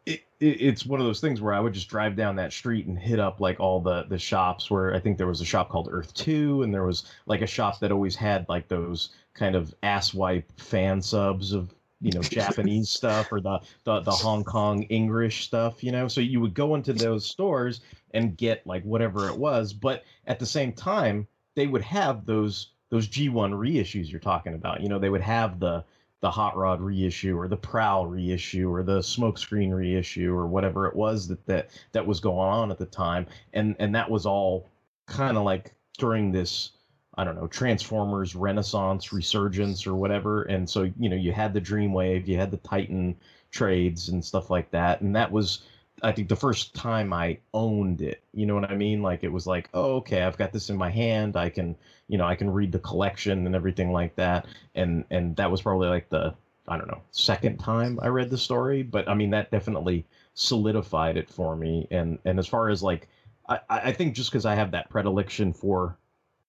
it, 0.05 0.23
it, 0.39 0.61
it's 0.61 0.85
one 0.85 0.99
of 0.99 1.05
those 1.05 1.19
things 1.19 1.41
where 1.41 1.53
I 1.53 1.59
would 1.59 1.73
just 1.73 1.89
drive 1.89 2.15
down 2.15 2.35
that 2.35 2.53
street 2.53 2.85
and 2.85 2.97
hit 2.97 3.19
up 3.19 3.39
like 3.39 3.59
all 3.59 3.79
the 3.79 4.03
the 4.03 4.19
shops 4.19 4.69
where 4.69 4.93
I 4.93 4.99
think 4.99 5.17
there 5.17 5.27
was 5.27 5.41
a 5.41 5.45
shop 5.45 5.69
called 5.69 5.87
Earth 5.91 6.13
Two, 6.13 6.63
and 6.63 6.73
there 6.73 6.85
was 6.85 7.05
like 7.25 7.41
a 7.41 7.47
shop 7.47 7.79
that 7.79 7.91
always 7.91 8.15
had 8.15 8.47
like 8.47 8.67
those 8.67 9.09
kind 9.33 9.55
of 9.55 9.73
asswipe 9.83 10.45
fan 10.57 11.01
subs 11.01 11.53
of 11.53 11.73
you 12.01 12.11
know 12.11 12.21
Japanese 12.21 12.89
stuff 12.97 13.31
or 13.31 13.41
the, 13.41 13.59
the 13.83 14.01
the 14.01 14.11
Hong 14.11 14.43
Kong 14.43 14.83
English 14.83 15.45
stuff, 15.45 15.83
you 15.83 15.91
know. 15.91 16.07
So 16.07 16.21
you 16.21 16.39
would 16.39 16.53
go 16.53 16.75
into 16.75 16.93
those 16.93 17.25
stores 17.25 17.81
and 18.11 18.37
get 18.37 18.65
like 18.67 18.83
whatever 18.83 19.27
it 19.27 19.37
was, 19.37 19.73
but 19.73 20.03
at 20.27 20.39
the 20.39 20.45
same 20.45 20.71
time 20.71 21.27
they 21.55 21.67
would 21.67 21.81
have 21.81 22.25
those 22.25 22.71
those 22.89 23.07
G1 23.07 23.51
reissues 23.51 24.11
you're 24.11 24.19
talking 24.19 24.53
about. 24.53 24.81
You 24.81 24.89
know, 24.89 24.99
they 24.99 25.09
would 25.09 25.21
have 25.21 25.59
the 25.59 25.83
the 26.25 26.31
Hot 26.31 26.57
Rod 26.57 26.81
reissue 26.81 27.37
or 27.37 27.47
the 27.47 27.55
Prowl 27.55 28.07
reissue 28.07 28.67
or 28.73 28.81
the 28.81 28.97
Smokescreen 28.97 29.71
reissue 29.71 30.33
or 30.33 30.47
whatever 30.47 30.87
it 30.87 30.95
was 30.95 31.27
that 31.27 31.45
that 31.45 31.69
that 31.91 32.07
was 32.07 32.19
going 32.19 32.49
on 32.49 32.71
at 32.71 32.79
the 32.79 32.85
time, 32.87 33.27
and 33.53 33.75
and 33.77 33.93
that 33.93 34.09
was 34.09 34.25
all 34.25 34.67
kind 35.05 35.37
of 35.37 35.43
like 35.43 35.75
during 35.99 36.31
this 36.31 36.71
I 37.13 37.25
don't 37.25 37.35
know, 37.35 37.45
Transformers 37.45 38.35
Renaissance 38.35 39.13
resurgence 39.13 39.85
or 39.85 39.93
whatever. 39.93 40.41
And 40.43 40.67
so, 40.67 40.91
you 40.97 41.09
know, 41.09 41.15
you 41.15 41.31
had 41.31 41.53
the 41.53 41.61
Dreamwave, 41.61 42.25
you 42.25 42.37
had 42.37 42.49
the 42.49 42.57
Titan 42.57 43.15
trades 43.51 44.09
and 44.09 44.25
stuff 44.25 44.49
like 44.49 44.71
that. 44.71 45.01
And 45.01 45.15
that 45.15 45.31
was, 45.31 45.59
I 46.05 46.11
think, 46.11 46.29
the 46.29 46.35
first 46.35 46.75
time 46.75 47.11
I 47.11 47.39
owned 47.53 48.01
it. 48.01 48.21
You 48.31 48.45
know 48.45 48.53
what 48.53 48.69
I 48.69 48.75
mean? 48.75 49.01
Like 49.01 49.23
it 49.23 49.31
was 49.31 49.47
like, 49.47 49.69
oh, 49.73 49.95
okay, 49.97 50.21
I've 50.21 50.37
got 50.37 50.53
this 50.53 50.69
in 50.69 50.77
my 50.77 50.89
hand. 50.89 51.35
I 51.35 51.49
can, 51.49 51.75
you 52.07 52.17
know, 52.17 52.25
I 52.25 52.35
can 52.35 52.49
read 52.49 52.71
the 52.71 52.79
collection 52.79 53.45
and 53.47 53.55
everything 53.55 53.91
like 53.91 54.15
that. 54.15 54.45
And 54.75 55.03
and 55.09 55.35
that 55.37 55.49
was 55.49 55.63
probably 55.63 55.87
like 55.87 56.09
the, 56.09 56.35
I 56.67 56.77
don't 56.77 56.87
know, 56.87 57.01
second 57.11 57.57
time 57.57 57.99
I 58.03 58.07
read 58.07 58.29
the 58.29 58.37
story. 58.37 58.83
But 58.83 59.09
I 59.09 59.15
mean, 59.15 59.31
that 59.31 59.49
definitely 59.49 60.05
solidified 60.35 61.17
it 61.17 61.27
for 61.29 61.55
me. 61.55 61.87
And 61.89 62.19
and 62.25 62.37
as 62.37 62.47
far 62.47 62.69
as 62.69 62.83
like, 62.83 63.07
I, 63.49 63.59
I 63.69 63.91
think 63.91 64.15
just 64.15 64.29
because 64.29 64.45
I 64.45 64.53
have 64.53 64.71
that 64.71 64.89
predilection 64.89 65.53
for 65.53 65.97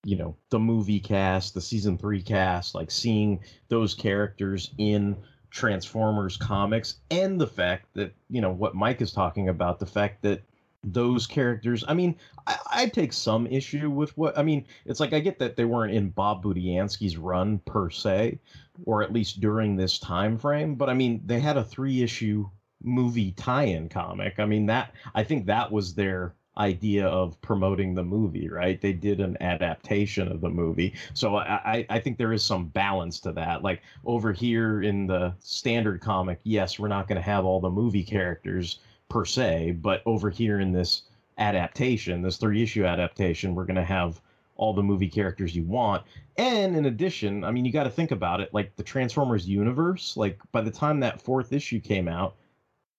you 0.04 0.16
know 0.16 0.36
the 0.50 0.58
movie 0.58 1.00
cast 1.00 1.54
the 1.54 1.60
season 1.60 1.98
three 1.98 2.22
cast 2.22 2.76
like 2.76 2.92
seeing 2.92 3.40
those 3.68 3.92
characters 3.92 4.70
in 4.78 5.16
transformers 5.50 6.36
comics 6.36 6.96
and 7.10 7.40
the 7.40 7.46
fact 7.46 7.86
that 7.94 8.14
you 8.30 8.40
know 8.40 8.50
what 8.50 8.74
mike 8.74 9.00
is 9.00 9.12
talking 9.12 9.48
about 9.48 9.78
the 9.78 9.86
fact 9.86 10.22
that 10.22 10.42
those 10.84 11.26
characters 11.26 11.84
i 11.88 11.94
mean 11.94 12.14
I, 12.46 12.58
I 12.70 12.86
take 12.86 13.12
some 13.12 13.46
issue 13.46 13.90
with 13.90 14.16
what 14.16 14.36
i 14.38 14.42
mean 14.42 14.66
it's 14.84 15.00
like 15.00 15.12
i 15.12 15.20
get 15.20 15.38
that 15.38 15.56
they 15.56 15.64
weren't 15.64 15.94
in 15.94 16.10
bob 16.10 16.44
budiansky's 16.44 17.16
run 17.16 17.58
per 17.64 17.90
se 17.90 18.38
or 18.84 19.02
at 19.02 19.12
least 19.12 19.40
during 19.40 19.76
this 19.76 19.98
time 19.98 20.38
frame 20.38 20.74
but 20.74 20.88
i 20.88 20.94
mean 20.94 21.22
they 21.26 21.40
had 21.40 21.56
a 21.56 21.64
three 21.64 22.02
issue 22.02 22.48
movie 22.82 23.32
tie-in 23.32 23.88
comic. 23.88 24.38
I 24.38 24.46
mean 24.46 24.66
that 24.66 24.94
i 25.14 25.24
think 25.24 25.46
that 25.46 25.72
was 25.72 25.94
their 25.94 26.34
idea 26.58 27.06
of 27.06 27.40
promoting 27.42 27.94
the 27.94 28.02
movie, 28.02 28.48
right? 28.48 28.80
They 28.80 28.92
did 28.92 29.20
an 29.20 29.36
adaptation 29.40 30.28
of 30.28 30.40
the 30.40 30.48
movie. 30.48 30.94
So 31.14 31.36
I, 31.36 31.86
I 31.88 31.98
think 31.98 32.16
there 32.18 32.32
is 32.32 32.42
some 32.42 32.66
balance 32.66 33.20
to 33.20 33.32
that. 33.32 33.62
Like 33.62 33.82
over 34.04 34.32
here 34.32 34.82
in 34.82 35.06
the 35.06 35.34
standard 35.40 36.00
comic, 36.00 36.40
yes, 36.44 36.78
we're 36.78 36.88
not 36.88 37.08
going 37.08 37.16
to 37.16 37.22
have 37.22 37.44
all 37.44 37.60
the 37.60 37.70
movie 37.70 38.04
characters 38.04 38.78
per 39.08 39.24
se, 39.24 39.72
but 39.80 40.02
over 40.06 40.30
here 40.30 40.60
in 40.60 40.72
this 40.72 41.02
adaptation, 41.38 42.22
this 42.22 42.38
three 42.38 42.62
issue 42.62 42.84
adaptation, 42.84 43.54
we're 43.54 43.66
going 43.66 43.76
to 43.76 43.84
have 43.84 44.20
all 44.56 44.72
the 44.72 44.82
movie 44.82 45.08
characters 45.08 45.54
you 45.54 45.64
want. 45.64 46.02
And 46.38 46.74
in 46.74 46.86
addition, 46.86 47.44
I 47.44 47.50
mean, 47.50 47.64
you 47.64 47.72
got 47.72 47.84
to 47.84 47.90
think 47.90 48.10
about 48.10 48.40
it 48.40 48.52
like 48.54 48.74
the 48.76 48.82
Transformers 48.82 49.46
universe, 49.46 50.16
like 50.16 50.40
by 50.52 50.62
the 50.62 50.70
time 50.70 51.00
that 51.00 51.20
fourth 51.20 51.52
issue 51.52 51.80
came 51.80 52.08
out, 52.08 52.36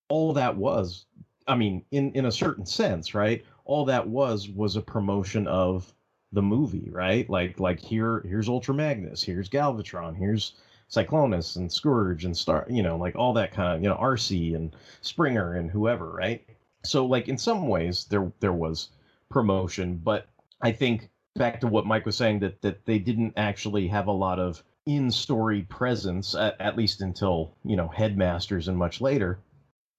all 0.10 0.34
that 0.34 0.56
was 0.56 1.06
I 1.47 1.55
mean, 1.55 1.86
in 1.91 2.12
in 2.13 2.25
a 2.25 2.31
certain 2.31 2.65
sense, 2.65 3.13
right? 3.13 3.43
All 3.65 3.86
that 3.86 4.07
was 4.07 4.49
was 4.49 4.75
a 4.75 4.81
promotion 4.81 5.47
of 5.47 5.93
the 6.31 6.41
movie, 6.41 6.89
right? 6.91 7.29
Like 7.29 7.60
like 7.60 7.79
here 7.79 8.21
here's 8.27 8.49
Ultra 8.49 8.73
Magnus, 8.73 9.23
here's 9.23 9.49
Galvatron, 9.49 10.15
here's 10.17 10.53
Cyclonus 10.89 11.55
and 11.55 11.71
Scourge 11.71 12.25
and 12.25 12.36
Star, 12.36 12.65
you 12.69 12.83
know, 12.83 12.97
like 12.97 13.15
all 13.15 13.33
that 13.33 13.51
kind 13.51 13.77
of, 13.77 13.83
you 13.83 13.89
know, 13.89 13.95
RC 13.95 14.55
and 14.55 14.75
Springer 15.01 15.55
and 15.55 15.69
whoever, 15.71 16.10
right? 16.12 16.45
So 16.83 17.05
like 17.05 17.27
in 17.27 17.38
some 17.38 17.67
ways 17.67 18.05
there 18.05 18.31
there 18.39 18.53
was 18.53 18.89
promotion, 19.29 19.97
but 20.03 20.27
I 20.62 20.71
think 20.71 21.10
back 21.36 21.62
to 21.62 21.67
what 21.67 21.86
Mike 21.86 22.05
was 22.05 22.17
saying 22.17 22.39
that 22.39 22.62
that 22.62 22.86
they 22.86 22.99
didn't 22.99 23.33
actually 23.38 23.88
have 23.88 24.07
a 24.07 24.12
lot 24.12 24.39
of 24.39 24.63
in-story 24.86 25.63
presence 25.63 26.33
at, 26.33 26.60
at 26.62 26.77
least 26.77 27.01
until, 27.01 27.53
you 27.65 27.75
know, 27.75 27.89
Headmasters 27.89 28.69
and 28.69 28.77
much 28.77 29.01
later 29.01 29.39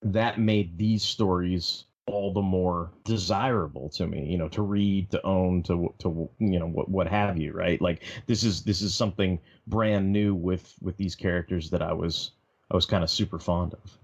that 0.01 0.39
made 0.39 0.77
these 0.77 1.03
stories 1.03 1.85
all 2.09 2.33
the 2.33 2.41
more 2.41 2.91
desirable 3.03 3.87
to 3.87 4.07
me 4.07 4.25
you 4.25 4.37
know 4.37 4.49
to 4.49 4.63
read 4.63 5.11
to 5.11 5.23
own 5.25 5.61
to 5.61 5.93
to 5.99 6.29
you 6.39 6.59
know 6.59 6.67
what 6.67 6.89
what 6.89 7.07
have 7.07 7.37
you 7.37 7.51
right? 7.53 7.79
Like 7.81 8.03
this 8.25 8.43
is 8.43 8.63
this 8.63 8.81
is 8.81 8.95
something 8.95 9.39
brand 9.67 10.11
new 10.11 10.33
with 10.33 10.73
with 10.81 10.97
these 10.97 11.15
characters 11.15 11.69
that 11.69 11.81
i 11.81 11.93
was 11.93 12.31
i 12.71 12.75
was 12.75 12.85
kind 12.85 13.03
of 13.03 13.09
super 13.09 13.39
fond 13.39 13.73
of. 13.73 13.97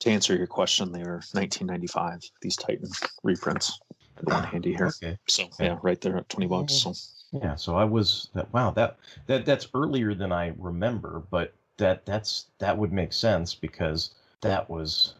To 0.00 0.10
answer 0.10 0.36
your 0.36 0.46
question 0.46 0.92
they 0.92 1.02
are 1.02 1.20
1995 1.32 2.30
these 2.42 2.56
titan 2.56 2.90
reprints. 3.24 3.80
The 4.16 4.34
one 4.34 4.44
handy 4.44 4.74
here. 4.74 4.86
Okay. 4.86 5.18
so 5.28 5.48
yeah. 5.60 5.78
right 5.82 6.00
there 6.00 6.16
at 6.16 6.28
20 6.28 6.46
bucks 6.46 6.74
so. 6.74 6.92
Yeah 7.32 7.56
so 7.56 7.76
i 7.76 7.84
was 7.84 8.28
that 8.34 8.52
wow 8.52 8.70
that 8.72 8.98
that 9.26 9.44
that's 9.44 9.68
earlier 9.74 10.14
than 10.14 10.32
i 10.32 10.54
remember 10.58 11.24
but 11.30 11.54
that 11.78 12.06
that's 12.06 12.46
that 12.58 12.76
would 12.76 12.92
make 12.92 13.12
sense 13.12 13.54
because 13.54 14.14
that 14.40 14.68
was 14.70 15.14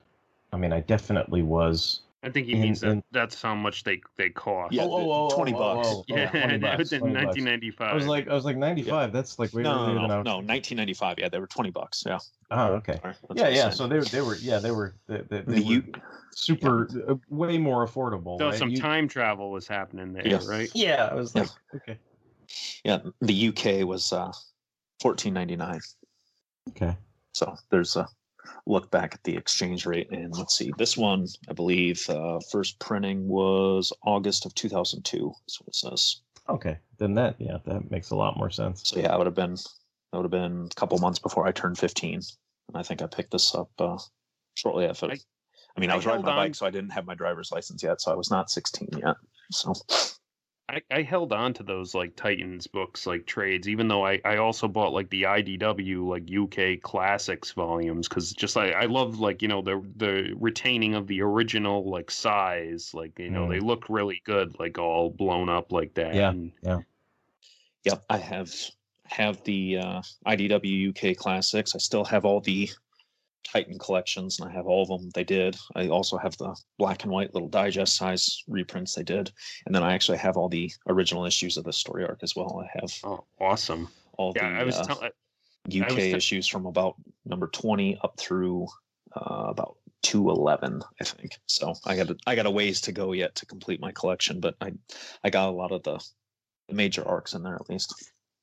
I 0.52 0.56
mean, 0.56 0.72
I 0.72 0.80
definitely 0.80 1.42
was. 1.42 2.00
I 2.22 2.30
think 2.30 2.46
he 2.48 2.54
in, 2.54 2.60
means 2.60 2.80
that 2.80 2.90
in, 2.90 3.02
that's 3.12 3.40
how 3.40 3.54
much 3.54 3.84
they 3.84 4.00
they 4.16 4.30
cost. 4.30 4.74
Yeah, 4.74 4.82
oh, 4.84 5.28
oh, 5.28 5.34
twenty 5.34 5.52
bucks. 5.52 5.88
Oh, 5.88 6.04
yeah, 6.08 6.30
20 6.30 6.58
bucks, 6.58 6.92
in 6.92 7.12
nineteen 7.12 7.44
ninety 7.44 7.70
five. 7.70 7.92
I 7.92 7.94
was 7.94 8.06
like, 8.06 8.26
I 8.28 8.34
was 8.34 8.44
like 8.44 8.56
ninety 8.56 8.82
five. 8.82 9.10
Yeah. 9.10 9.12
That's 9.12 9.38
like 9.38 9.52
way 9.52 9.62
no, 9.62 9.94
no, 9.94 10.06
no, 10.06 10.22
no, 10.22 10.40
nineteen 10.40 10.76
ninety 10.76 10.94
five. 10.94 11.18
Yeah, 11.18 11.28
they 11.28 11.38
were 11.38 11.46
twenty 11.46 11.70
bucks. 11.70 12.02
Yeah. 12.06 12.18
Oh, 12.50 12.72
okay. 12.74 12.98
Right, 13.04 13.14
yeah, 13.34 13.48
yeah. 13.48 13.70
So 13.70 13.86
they 13.86 14.00
they 14.00 14.20
were 14.20 14.36
yeah 14.36 14.58
they 14.58 14.72
were 14.72 14.94
they, 15.06 15.22
they, 15.28 15.40
they 15.42 15.60
the 15.60 15.78
were 15.78 16.00
super 16.32 16.88
yeah. 16.92 17.12
uh, 17.12 17.16
way 17.28 17.56
more 17.56 17.86
affordable. 17.86 18.38
So 18.38 18.48
right? 18.48 18.58
some 18.58 18.70
you, 18.70 18.78
time 18.78 19.06
travel 19.06 19.52
was 19.52 19.68
happening 19.68 20.12
there, 20.12 20.26
yeah. 20.26 20.40
right? 20.48 20.70
Yeah, 20.74 21.08
I 21.10 21.14
was 21.14 21.34
like, 21.34 21.48
okay. 21.76 21.98
Yeah, 22.84 22.98
the 23.20 23.48
UK 23.48 23.86
was 23.86 24.12
uh, 24.12 24.32
fourteen 25.00 25.34
ninety 25.34 25.54
nine. 25.54 25.80
Okay. 26.70 26.96
So 27.32 27.56
there's 27.70 27.94
a 27.94 28.08
look 28.66 28.90
back 28.90 29.14
at 29.14 29.22
the 29.24 29.36
exchange 29.36 29.86
rate 29.86 30.10
and 30.10 30.36
let's 30.36 30.56
see 30.56 30.72
this 30.78 30.96
one 30.96 31.26
i 31.48 31.52
believe 31.52 32.08
uh, 32.10 32.38
first 32.50 32.78
printing 32.78 33.26
was 33.28 33.92
august 34.04 34.46
of 34.46 34.54
2002 34.54 35.32
is 35.46 35.60
what 35.60 35.68
it 35.68 35.74
says. 35.74 36.20
Okay 36.48 36.78
then 36.98 37.14
that 37.14 37.36
yeah 37.38 37.58
that 37.66 37.90
makes 37.90 38.10
a 38.10 38.16
lot 38.16 38.36
more 38.36 38.50
sense. 38.50 38.82
So 38.84 39.00
yeah 39.00 39.12
i 39.12 39.16
would 39.16 39.26
have 39.26 39.34
been 39.34 39.54
that 39.54 40.18
would 40.18 40.24
have 40.24 40.30
been 40.30 40.68
a 40.70 40.74
couple 40.74 40.98
months 40.98 41.18
before 41.18 41.46
i 41.46 41.52
turned 41.52 41.78
15 41.78 42.14
and 42.14 42.24
i 42.74 42.82
think 42.82 43.02
i 43.02 43.06
picked 43.06 43.32
this 43.32 43.54
up 43.54 43.70
uh, 43.78 43.98
shortly 44.54 44.86
after. 44.86 45.06
I, 45.06 45.16
I 45.76 45.80
mean 45.80 45.90
i 45.90 45.96
was 45.96 46.06
I 46.06 46.10
riding 46.10 46.24
my 46.24 46.32
on. 46.32 46.36
bike 46.36 46.54
so 46.54 46.66
i 46.66 46.70
didn't 46.70 46.90
have 46.90 47.06
my 47.06 47.14
driver's 47.14 47.52
license 47.52 47.82
yet 47.82 48.00
so 48.00 48.12
i 48.12 48.14
was 48.14 48.30
not 48.30 48.50
16 48.50 48.88
yet 49.04 49.16
so 49.52 49.74
I, 50.68 50.82
I 50.90 51.02
held 51.02 51.32
on 51.32 51.54
to 51.54 51.62
those 51.62 51.94
like 51.94 52.14
Titans 52.14 52.66
books, 52.66 53.06
like 53.06 53.24
trades, 53.26 53.68
even 53.68 53.88
though 53.88 54.04
I, 54.04 54.20
I 54.24 54.36
also 54.36 54.68
bought 54.68 54.92
like 54.92 55.08
the 55.08 55.22
IDW 55.22 56.06
like 56.06 56.30
UK 56.30 56.82
classics 56.82 57.52
volumes 57.52 58.06
because 58.06 58.32
just 58.32 58.54
like 58.54 58.74
I 58.74 58.84
love 58.84 59.18
like 59.18 59.40
you 59.40 59.48
know 59.48 59.62
the 59.62 59.82
the 59.96 60.34
retaining 60.38 60.94
of 60.94 61.06
the 61.06 61.22
original 61.22 61.88
like 61.88 62.10
size, 62.10 62.92
like 62.92 63.18
you 63.18 63.30
know 63.30 63.46
mm. 63.46 63.50
they 63.50 63.60
look 63.60 63.88
really 63.88 64.20
good, 64.24 64.58
like 64.58 64.78
all 64.78 65.08
blown 65.08 65.48
up 65.48 65.72
like 65.72 65.94
that. 65.94 66.14
Yeah, 66.14 66.30
and, 66.30 66.52
yeah, 66.62 66.80
yep. 67.84 68.04
I 68.10 68.18
have 68.18 68.54
have 69.04 69.42
the 69.44 69.78
uh, 69.78 70.02
IDW 70.26 70.90
UK 70.90 71.16
classics. 71.16 71.74
I 71.74 71.78
still 71.78 72.04
have 72.04 72.26
all 72.26 72.40
the 72.40 72.68
Titan 73.52 73.78
collections, 73.78 74.38
and 74.38 74.48
I 74.48 74.52
have 74.52 74.66
all 74.66 74.82
of 74.82 74.88
them 74.88 75.10
they 75.14 75.24
did. 75.24 75.56
I 75.74 75.88
also 75.88 76.18
have 76.18 76.36
the 76.36 76.54
black 76.78 77.04
and 77.04 77.12
white 77.12 77.34
little 77.34 77.48
digest 77.48 77.96
size 77.96 78.42
reprints 78.46 78.94
they 78.94 79.02
did, 79.02 79.30
and 79.66 79.74
then 79.74 79.82
I 79.82 79.94
actually 79.94 80.18
have 80.18 80.36
all 80.36 80.48
the 80.48 80.70
original 80.86 81.24
issues 81.24 81.56
of 81.56 81.64
the 81.64 81.72
story 81.72 82.04
arc 82.04 82.20
as 82.22 82.36
well. 82.36 82.62
I 82.64 82.78
have 82.80 82.92
oh 83.04 83.24
awesome 83.40 83.88
all 84.18 84.32
yeah, 84.36 84.50
the 84.50 84.60
I 84.60 84.64
was 84.64 84.76
uh, 84.76 84.84
tell- 84.84 85.10
UK 85.70 85.96
was 85.96 86.14
issues 86.14 86.46
from 86.46 86.66
about 86.66 86.96
number 87.24 87.48
twenty 87.48 87.98
up 88.02 88.18
through 88.18 88.66
uh, 89.14 89.46
about 89.48 89.76
two 90.02 90.30
eleven, 90.30 90.82
I 91.00 91.04
think. 91.04 91.32
So 91.46 91.74
I 91.86 91.96
got 91.96 92.10
a, 92.10 92.16
I 92.26 92.34
got 92.34 92.46
a 92.46 92.50
ways 92.50 92.80
to 92.82 92.92
go 92.92 93.12
yet 93.12 93.34
to 93.36 93.46
complete 93.46 93.80
my 93.80 93.92
collection, 93.92 94.40
but 94.40 94.56
I 94.60 94.72
I 95.24 95.30
got 95.30 95.48
a 95.48 95.52
lot 95.52 95.72
of 95.72 95.82
the, 95.82 96.02
the 96.68 96.74
major 96.74 97.06
arcs 97.06 97.34
in 97.34 97.42
there 97.42 97.54
at 97.54 97.68
least. 97.68 97.94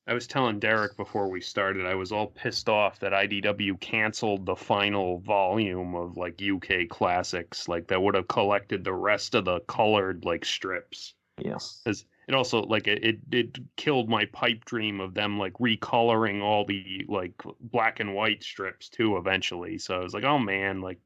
I 0.08 0.14
was 0.14 0.28
telling 0.28 0.60
Derek 0.60 0.96
before 0.98 1.30
we 1.30 1.42
started, 1.42 1.86
I 1.88 1.96
was 1.96 2.12
all 2.12 2.28
pissed 2.28 2.70
off 2.70 3.00
that 3.00 3.12
IDW 3.12 3.80
canceled 3.80 4.46
the 4.46 4.56
final 4.56 5.20
volume 5.20 5.96
of 5.96 6.16
like 6.16 6.42
UK 6.42 6.88
classics, 6.90 7.68
like 7.68 7.88
that 7.88 8.02
would 8.02 8.14
have 8.14 8.28
collected 8.28 8.84
the 8.84 8.94
rest 8.94 9.34
of 9.34 9.46
the 9.46 9.62
colored 9.62 10.24
like 10.24 10.46
strips. 10.46 11.16
Yeah. 11.40 11.58
Because 11.84 12.06
it 12.28 12.36
also 12.36 12.62
like 12.62 12.88
it, 12.88 13.04
it 13.04 13.20
it 13.32 13.58
killed 13.78 14.08
my 14.08 14.26
pipe 14.26 14.66
dream 14.66 15.00
of 15.00 15.16
them 15.16 15.40
like 15.40 15.54
recoloring 15.54 16.42
all 16.42 16.66
the 16.66 17.06
like 17.08 17.34
black 17.60 18.00
and 18.00 18.14
white 18.14 18.44
strips 18.44 18.90
too 18.90 19.18
eventually. 19.18 19.80
So 19.80 19.96
I 19.96 20.04
was 20.04 20.14
like, 20.14 20.24
oh 20.24 20.40
man, 20.40 20.82
like 20.82 21.00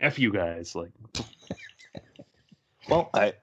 f 0.00 0.18
you 0.18 0.32
guys, 0.32 0.74
like 0.74 0.90
Well, 2.88 3.10
I 3.14 3.34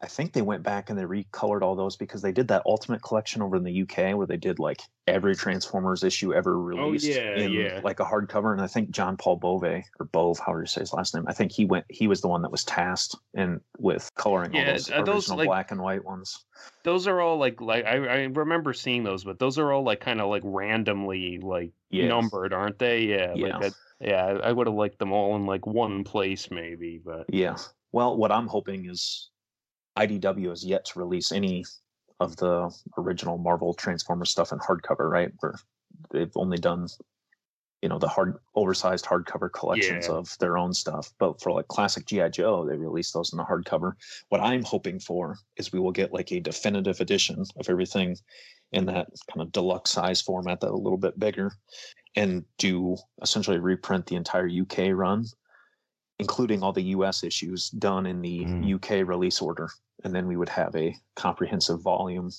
I 0.00 0.06
think 0.06 0.32
they 0.32 0.42
went 0.42 0.62
back 0.62 0.90
and 0.90 0.98
they 0.98 1.02
recolored 1.04 1.62
all 1.62 1.74
those 1.74 1.96
because 1.96 2.22
they 2.22 2.30
did 2.30 2.48
that 2.48 2.62
Ultimate 2.66 3.02
Collection 3.02 3.42
over 3.42 3.56
in 3.56 3.64
the 3.64 3.82
UK 3.82 4.16
where 4.16 4.26
they 4.28 4.36
did 4.36 4.58
like 4.60 4.80
every 5.08 5.34
Transformers 5.34 6.04
issue 6.04 6.32
ever 6.32 6.54
oh, 6.54 6.60
released 6.60 7.08
Oh, 7.08 7.12
yeah, 7.20 7.36
in 7.36 7.52
yeah. 7.52 7.80
like 7.82 7.98
a 7.98 8.04
hardcover. 8.04 8.52
And 8.52 8.60
I 8.60 8.68
think 8.68 8.90
John 8.90 9.16
Paul 9.16 9.36
Bove 9.36 9.64
or 9.64 9.82
Bove, 10.12 10.38
however 10.38 10.60
you 10.60 10.66
say 10.66 10.82
his 10.82 10.92
last 10.92 11.14
name, 11.14 11.24
I 11.26 11.32
think 11.32 11.50
he 11.50 11.64
went 11.64 11.84
he 11.88 12.06
was 12.06 12.20
the 12.20 12.28
one 12.28 12.42
that 12.42 12.52
was 12.52 12.64
tasked 12.64 13.16
and 13.34 13.60
with 13.78 14.08
coloring 14.14 14.54
Yeah, 14.54 14.60
all 14.60 14.72
those 14.74 14.90
are 14.90 15.04
those, 15.04 15.14
original 15.24 15.38
like- 15.38 15.46
black 15.48 15.70
and 15.72 15.80
white 15.82 16.04
ones. 16.04 16.44
those 16.84 17.08
are 17.08 17.20
all 17.20 17.36
like 17.38 17.60
like 17.60 17.84
I, 17.84 17.96
I 17.96 18.16
remember 18.24 18.72
seeing 18.72 19.02
those, 19.02 19.24
but 19.24 19.38
those 19.40 19.58
are 19.58 19.72
all 19.72 19.82
like 19.82 20.00
kind 20.00 20.20
of 20.20 20.28
like 20.28 20.42
randomly 20.44 21.38
like 21.38 21.72
Yeah. 21.90 22.06
numbered, 22.08 22.52
aren't 22.52 22.78
they? 22.78 23.00
Yeah, 23.02 23.32
Yeah. 23.34 23.56
like 23.56 23.72
I, 23.72 24.06
yeah. 24.06 24.24
I 24.44 24.52
would 24.52 24.68
have 24.68 24.76
liked 24.76 25.00
them 25.00 25.10
all 25.12 25.34
in 25.34 25.44
like 25.44 25.66
one 25.66 26.04
place 26.04 26.50
maybe, 26.52 27.00
but 27.04 27.24
Yeah. 27.30 27.56
Well, 27.90 28.16
what 28.16 28.30
I'm 28.30 28.46
hoping 28.46 28.88
is 28.88 29.30
IDW 29.98 30.50
has 30.50 30.64
yet 30.64 30.84
to 30.86 30.98
release 30.98 31.32
any 31.32 31.64
of 32.20 32.36
the 32.36 32.70
original 32.96 33.38
Marvel 33.38 33.74
Transformer 33.74 34.24
stuff 34.24 34.52
in 34.52 34.58
hardcover, 34.58 35.10
right? 35.10 35.32
Where 35.40 35.54
they've 36.10 36.36
only 36.36 36.58
done, 36.58 36.86
you 37.82 37.88
know, 37.88 37.98
the 37.98 38.08
hard, 38.08 38.38
oversized 38.54 39.04
hardcover 39.04 39.52
collections 39.52 40.06
Yeah. 40.08 40.14
of 40.14 40.36
their 40.38 40.56
own 40.58 40.72
stuff. 40.72 41.12
But 41.18 41.40
for 41.40 41.52
like 41.52 41.68
classic 41.68 42.06
GI 42.06 42.30
Joe, 42.30 42.66
they 42.66 42.76
released 42.76 43.14
those 43.14 43.32
in 43.32 43.36
the 43.38 43.44
hardcover. 43.44 43.92
What 44.28 44.40
I'm 44.40 44.64
hoping 44.64 44.98
for 45.00 45.36
is 45.56 45.72
we 45.72 45.80
will 45.80 45.92
get 45.92 46.12
like 46.12 46.32
a 46.32 46.40
definitive 46.40 47.00
edition 47.00 47.44
of 47.56 47.68
everything 47.68 48.16
in 48.72 48.86
that 48.86 49.08
kind 49.30 49.42
of 49.42 49.52
deluxe 49.52 49.90
size 49.90 50.20
format, 50.20 50.60
that 50.60 50.70
a 50.70 50.76
little 50.76 50.98
bit 50.98 51.18
bigger, 51.18 51.52
and 52.16 52.44
do 52.58 52.96
essentially 53.22 53.58
reprint 53.58 54.06
the 54.06 54.16
entire 54.16 54.48
UK 54.48 54.90
run 54.92 55.24
including 56.18 56.62
all 56.62 56.72
the 56.72 56.82
US 56.96 57.22
issues 57.24 57.70
done 57.70 58.06
in 58.06 58.20
the 58.20 58.40
Mm. 58.44 58.74
UK 58.74 59.02
release 59.06 59.40
order. 59.40 59.68
And 60.04 60.14
then 60.14 60.26
we 60.26 60.36
would 60.36 60.48
have 60.48 60.74
a 60.76 60.96
comprehensive 61.16 61.80
volume 61.80 62.30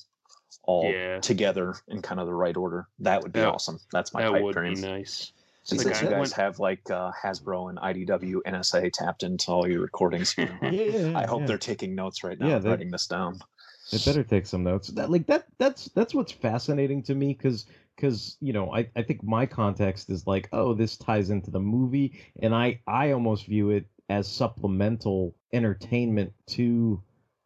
all 0.63 0.91
Yeah. 0.91 1.19
together 1.19 1.75
in 1.87 2.01
kind 2.01 2.19
of 2.19 2.25
the 2.27 2.33
right 2.33 2.55
order. 2.57 2.87
That 2.99 3.21
would 3.23 3.31
be 3.33 3.39
That- 3.39 3.53
awesome. 3.53 3.79
That's 3.91 4.13
my 4.13 4.23
that 4.23 4.31
pipe 4.33 4.43
would 4.43 4.55
dream. 4.55 4.75
be 4.75 4.81
nice. 4.81 5.31
Since 5.63 5.85
Like, 5.85 6.01
you 6.01 6.09
guys 6.09 6.19
went- 6.19 6.33
have 6.33 6.59
like 6.59 6.89
uh, 6.89 7.11
Hasbro 7.21 7.69
and 7.69 7.77
IDW, 7.79 8.41
NSA 8.45 8.89
tapped 8.91 9.23
into 9.23 9.51
all 9.51 9.67
your 9.67 9.81
recordings, 9.81 10.33
you 10.37 10.45
know, 10.45 10.69
Yeah, 10.69 11.17
I 11.17 11.25
hope 11.27 11.41
yeah. 11.41 11.47
they're 11.47 11.57
taking 11.57 11.95
notes 11.95 12.23
right 12.23 12.39
now, 12.39 12.47
Yeah, 12.47 12.55
and 12.55 12.65
they- 12.65 12.69
writing 12.69 12.91
this 12.91 13.07
down. 13.07 13.39
They 13.91 13.97
better 14.05 14.23
take 14.23 14.45
some 14.45 14.63
notes. 14.63 14.89
That 14.89 15.09
like 15.09 15.25
that 15.27 15.45
that's 15.57 15.85
that's 15.95 16.13
what's 16.13 16.31
fascinating 16.31 17.01
to 17.03 17.15
me 17.15 17.33
because 17.33 17.65
because 17.99 18.37
you 18.39 18.53
know 18.53 18.73
I, 18.73 18.89
I 18.95 19.03
think 19.03 19.23
my 19.23 19.45
context 19.45 20.09
is 20.09 20.25
like 20.25 20.47
oh 20.53 20.73
this 20.73 20.97
ties 20.97 21.29
into 21.29 21.51
the 21.51 21.59
movie 21.59 22.21
and 22.41 22.55
I 22.55 22.81
I 22.87 23.11
almost 23.11 23.45
view 23.45 23.71
it 23.71 23.85
as 24.09 24.27
supplemental 24.27 25.35
entertainment 25.53 26.33
to 26.47 27.03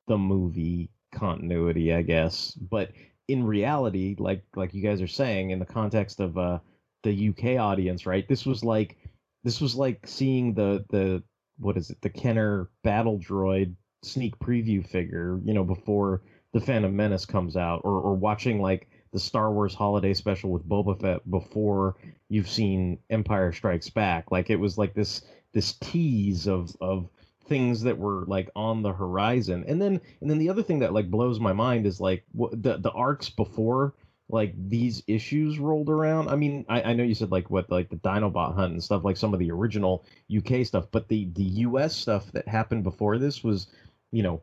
the 0.08 0.18
movie 0.18 0.90
continuity 1.14 1.94
I 1.94 2.02
guess. 2.02 2.52
But 2.52 2.92
in 3.28 3.44
reality 3.44 4.16
like 4.20 4.44
like 4.56 4.74
you 4.74 4.84
guys 4.84 5.02
are 5.02 5.08
saying 5.08 5.52
in 5.52 5.60
the 5.60 5.66
context 5.66 6.20
of 6.20 6.38
uh 6.38 6.60
the 7.04 7.30
UK 7.30 7.60
audience 7.60 8.06
right 8.06 8.28
this 8.28 8.46
was 8.46 8.64
like 8.64 8.98
this 9.44 9.60
was 9.60 9.76
like 9.76 10.06
seeing 10.06 10.54
the 10.54 10.86
the 10.90 11.24
what 11.58 11.78
is 11.78 11.90
it 11.90 12.02
the 12.02 12.10
Kenner 12.10 12.70
battle 12.84 13.20
droid 13.20 13.76
sneak 14.04 14.38
preview 14.40 14.86
figure 14.86 15.40
you 15.44 15.54
know 15.54 15.64
before 15.64 16.22
the 16.54 16.62
Phantom 16.62 16.96
Menace 16.96 17.26
comes 17.26 17.58
out, 17.58 17.82
or 17.84 18.00
or 18.00 18.14
watching 18.14 18.62
like 18.62 18.88
the 19.14 19.20
Star 19.20 19.54
Wars 19.54 19.76
Holiday 19.76 20.14
Special 20.14 20.50
with 20.50 20.68
Boba 20.68 21.00
Fett 21.00 21.30
before 21.30 21.96
you've 22.30 22.50
seen 22.50 22.98
Empire 23.10 23.54
Strikes 23.54 23.90
Back. 23.90 24.32
Like 24.32 24.50
it 24.50 24.58
was 24.58 24.78
like 24.78 24.94
this 24.94 25.22
this 25.54 25.74
tease 25.74 26.48
of 26.48 26.76
of 26.82 27.08
things 27.46 27.84
that 27.84 27.98
were 27.98 28.26
like 28.28 28.50
on 28.56 28.82
the 28.82 28.92
horizon, 28.92 29.64
and 29.68 29.82
then 29.82 30.02
and 30.20 30.30
then 30.30 30.40
the 30.40 30.50
other 30.50 30.64
thing 30.64 30.80
that 30.80 30.94
like 30.94 31.12
blows 31.12 31.40
my 31.40 31.54
mind 31.54 31.86
is 31.86 32.02
like 32.02 32.26
what 32.34 32.62
the 32.62 32.78
the 32.80 32.92
arcs 32.92 33.30
before 33.30 33.94
like 34.30 34.54
these 34.70 35.04
issues 35.08 35.60
rolled 35.60 35.90
around. 35.90 36.30
I 36.30 36.36
mean, 36.36 36.66
I, 36.68 36.82
I 36.82 36.94
know 36.94 37.04
you 37.04 37.14
said 37.14 37.32
like 37.32 37.50
what 37.52 37.70
like 37.70 37.90
the 37.90 37.98
Dinobot 37.98 38.56
hunt 38.56 38.74
and 38.74 38.84
stuff, 38.84 39.04
like 39.04 39.18
some 39.18 39.34
of 39.34 39.40
the 39.40 39.52
original 39.52 40.06
UK 40.36 40.66
stuff, 40.66 40.88
but 40.92 41.08
the 41.08 41.30
the 41.34 41.44
US 41.44 41.96
stuff 41.96 42.32
that 42.32 42.48
happened 42.48 42.84
before 42.84 43.20
this 43.20 43.44
was, 43.44 43.68
you 44.12 44.24
know, 44.24 44.42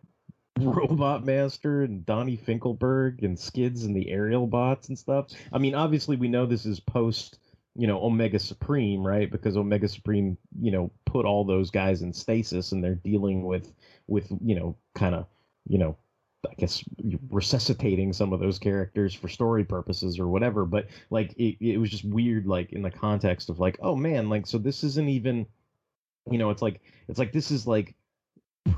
Mm. 0.67 0.77
Robot 0.77 1.25
Master 1.25 1.83
and 1.83 2.05
Donnie 2.05 2.37
Finkelberg 2.37 3.23
and 3.23 3.39
Skids 3.39 3.85
and 3.85 3.97
the 3.97 4.07
Aerialbots 4.11 4.89
and 4.89 4.99
stuff. 4.99 5.29
I 5.53 5.59
mean, 5.59 5.75
obviously 5.75 6.17
we 6.17 6.29
know 6.29 6.45
this 6.45 6.67
is 6.67 6.81
post, 6.81 7.39
you 7.75 7.87
know, 7.87 8.03
Omega 8.03 8.39
Supreme, 8.39 9.07
right? 9.07 9.31
Because 9.31 9.57
Omega 9.57 9.89
Supreme, 9.89 10.37
you 10.61 10.71
know, 10.71 10.91
put 11.07 11.25
all 11.25 11.45
those 11.45 11.71
guys 11.71 12.03
in 12.03 12.13
stasis 12.13 12.73
and 12.73 12.85
they're 12.85 12.95
dealing 12.95 13.45
with 13.45 13.73
with, 14.07 14.31
you 14.45 14.55
know, 14.55 14.77
kind 14.95 15.15
of, 15.15 15.27
you 15.67 15.79
know, 15.79 15.97
I 16.49 16.55
guess 16.55 16.85
resuscitating 17.31 18.13
some 18.13 18.33
of 18.33 18.41
those 18.41 18.59
characters 18.59 19.15
for 19.15 19.29
story 19.29 19.65
purposes 19.65 20.19
or 20.19 20.29
whatever. 20.29 20.67
But 20.67 20.89
like 21.11 21.33
it, 21.39 21.57
it 21.61 21.79
was 21.79 21.91
just 21.91 22.05
weird, 22.05 22.47
like 22.47 22.73
in 22.73 22.83
the 22.83 22.91
context 22.91 23.49
of 23.49 23.61
like, 23.61 23.79
oh 23.81 23.97
man, 23.97 24.29
like 24.29 24.47
so 24.47 24.59
this 24.59 24.85
isn't 24.85 25.09
even, 25.09 25.47
you 26.31 26.39
know, 26.39 26.51
it's 26.51 26.63
like 26.63 26.81
it's 27.09 27.19
like 27.19 27.33
this 27.33 27.51
is 27.51 27.67
like 27.67 27.95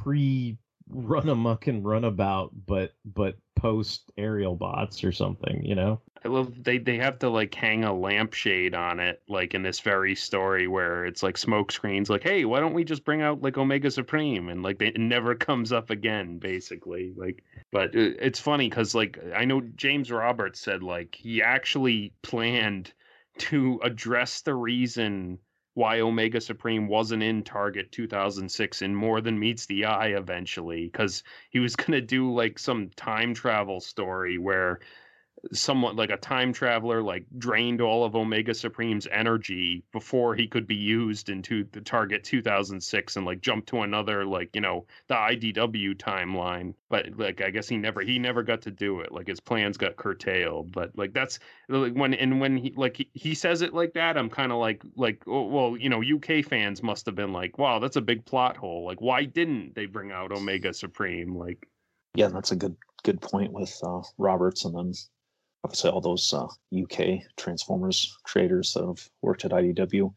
pre 0.03 0.59
Runamuck 0.91 1.67
and 1.67 1.85
runabout, 1.85 2.53
but 2.67 2.95
but 3.05 3.37
post 3.57 4.11
Aerialbots 4.19 5.07
or 5.07 5.13
something, 5.13 5.65
you 5.65 5.75
know? 5.75 6.01
I 6.25 6.29
love 6.29 6.63
they 6.63 6.79
they 6.79 6.99
have 6.99 7.19
to 7.21 7.31
like 7.31 7.55
hang 7.55 7.85
a 7.85 7.93
lampshade 7.93 8.75
on 8.75 9.01
it, 9.01 9.23
like 9.29 9.55
in 9.55 9.63
this 9.63 9.81
very 9.81 10.15
story 10.15 10.69
where 10.69 11.05
it's 11.05 11.23
like 11.23 11.37
Smokescreen's, 11.37 12.11
like, 12.11 12.23
hey, 12.23 12.45
why 12.45 12.61
don't 12.61 12.75
we 12.75 12.85
just 12.85 13.05
bring 13.05 13.23
out 13.23 13.43
like 13.43 13.59
Omega 13.59 13.91
Supreme 13.91 14.49
and 14.49 14.63
like 14.63 14.79
they, 14.79 14.89
it 14.89 15.01
never 15.01 15.35
comes 15.49 15.73
up 15.73 15.91
again, 15.91 16.39
basically. 16.39 17.13
Like, 17.17 17.43
but 17.71 17.95
it, 17.95 18.19
it's 18.21 18.41
funny 18.41 18.69
because 18.69 18.95
like 18.95 19.19
I 19.35 19.45
know 19.45 19.61
James 19.61 20.11
Roberts 20.11 20.61
said 20.61 20.83
like 20.83 21.15
he 21.15 21.43
actually 21.43 22.13
planned 22.23 22.93
to 23.39 23.81
address 23.83 24.43
the 24.43 24.55
reason 24.55 25.39
why 25.75 26.01
Omega 26.01 26.41
Supreme 26.41 26.87
wasn't 26.87 27.23
in 27.23 27.43
Target 27.43 27.93
2006 27.93 28.83
in 28.83 28.95
More 28.95 29.21
Than 29.21 29.39
Meets 29.39 29.67
the 29.67 29.87
Eye 29.87 30.09
eventually, 30.09 30.85
because 30.85 31.23
he 31.51 31.61
was 31.61 31.77
gonna 31.77 32.01
do 32.01 32.33
like 32.33 32.59
some 32.59 32.91
time 32.91 33.35
travel 33.35 33.81
story 33.81 34.39
where 34.39 34.81
somewhat 35.53 35.97
like 35.97 36.11
a 36.11 36.17
time 36.17 36.53
traveler 36.53 37.03
like 37.03 37.25
drained 37.39 37.81
all 37.81 38.05
of 38.05 38.15
omega 38.15 38.55
supreme's 38.55 39.09
energy 39.11 39.83
before 39.93 40.35
he 40.35 40.47
could 40.47 40.67
be 40.67 40.77
used 40.77 41.29
into 41.29 41.65
the 41.73 41.81
target 41.81 42.23
2006 42.23 43.17
and 43.17 43.27
like 43.27 43.41
jump 43.41 43.67
to 43.67 43.81
another 43.81 44.25
like 44.25 44.55
you 44.55 44.61
know 44.61 44.87
the 45.09 45.15
idw 45.15 45.97
timeline. 45.97 46.75
But 46.89 47.17
like 47.17 47.41
i 47.41 47.51
guess 47.51 47.69
he 47.69 47.77
never 47.77 48.03
he 48.03 48.19
never 48.19 48.43
got 48.43 48.63
to 48.63 48.71
do 48.71 49.01
it. 49.01 49.11
Like 49.11 49.27
his 49.27 49.41
plans 49.41 49.77
got 49.77 49.97
curtailed. 49.97 50.71
But 50.71 50.97
like 50.97 51.13
that's 51.13 51.41
like 51.69 51.95
when 51.95 52.15
and 52.15 52.41
when 52.41 52.57
he 52.57 52.73
like 52.77 52.99
he, 52.99 53.11
he 53.13 53.35
says 53.35 53.63
it 53.63 53.75
like 53.75 53.95
that 53.95 54.17
i'm 54.17 54.31
kind 54.31 54.53
of 54.53 54.59
like 54.59 54.83
like 54.97 55.23
oh, 55.27 55.47
well 55.47 55.77
you 55.77 55.89
know 55.89 56.03
uk 56.03 56.45
fans 56.45 56.83
must 56.83 57.07
have 57.07 57.15
been 57.15 57.33
like 57.33 57.59
wow 57.59 57.79
that's 57.79 57.97
a 57.97 58.01
big 58.03 58.25
plot 58.25 58.57
hole. 58.57 58.85
Like 58.87 59.01
why 59.01 59.25
didn't 59.25 59.75
they 59.75 59.87
bring 59.87 60.13
out 60.13 60.33
omega 60.33 60.73
supreme? 60.73 61.37
Like 61.37 61.67
Yeah, 62.15 62.29
that's 62.29 62.53
a 62.53 62.57
good 62.57 62.77
good 63.03 63.21
point 63.21 63.53
with 63.53 63.79
uh, 63.83 64.03
Roberts, 64.19 64.65
and 64.65 64.77
then 64.77 64.93
obviously 65.65 65.91
all 65.91 66.01
those 66.01 66.33
uh, 66.33 66.47
UK 66.77 67.21
Transformers 67.37 68.17
creators 68.25 68.73
that 68.75 68.85
have 68.87 69.09
worked 69.23 69.45
at 69.45 69.53
IDW. 69.53 70.13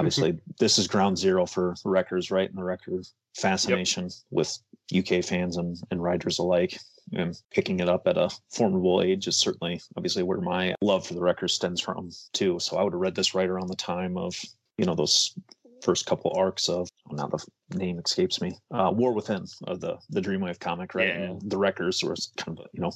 Obviously, 0.00 0.38
this 0.60 0.78
is 0.78 0.86
ground 0.86 1.18
zero 1.18 1.44
for 1.44 1.74
the 1.82 1.90
Wreckers, 1.90 2.30
right? 2.30 2.48
And 2.48 2.56
the 2.56 2.62
Wrecker 2.62 3.02
fascination 3.36 4.10
with 4.30 4.56
UK 4.96 5.24
fans 5.24 5.56
and, 5.56 5.76
and 5.90 6.02
riders 6.02 6.38
alike. 6.38 6.78
And 7.14 7.34
picking 7.50 7.80
it 7.80 7.88
up 7.88 8.06
at 8.06 8.18
a 8.18 8.30
formidable 8.50 9.02
age 9.02 9.26
is 9.26 9.36
certainly, 9.38 9.80
obviously, 9.96 10.22
where 10.22 10.40
my 10.40 10.74
love 10.82 11.06
for 11.06 11.14
the 11.14 11.20
Wreckers 11.20 11.54
stems 11.54 11.80
from, 11.80 12.10
too. 12.32 12.58
So 12.60 12.76
I 12.76 12.82
would 12.84 12.92
have 12.92 13.00
read 13.00 13.14
this 13.14 13.34
right 13.34 13.48
around 13.48 13.68
the 13.68 13.76
time 13.76 14.16
of, 14.16 14.40
you 14.76 14.84
know, 14.84 14.94
those 14.94 15.34
first 15.82 16.06
couple 16.06 16.32
arcs 16.36 16.68
of 16.68 16.88
oh, 17.10 17.14
now 17.14 17.28
the 17.28 17.78
name 17.78 18.00
escapes 18.04 18.40
me 18.40 18.52
uh 18.72 18.90
war 18.92 19.12
within 19.12 19.44
of 19.68 19.80
the 19.80 19.96
the 20.10 20.20
dreamwave 20.20 20.58
comic 20.58 20.92
right 20.92 21.06
Yeah. 21.06 21.22
and 21.22 21.48
the 21.48 21.56
wreckers 21.56 22.02
was 22.02 22.32
kind 22.36 22.58
of 22.58 22.66
you 22.72 22.80
know 22.80 22.90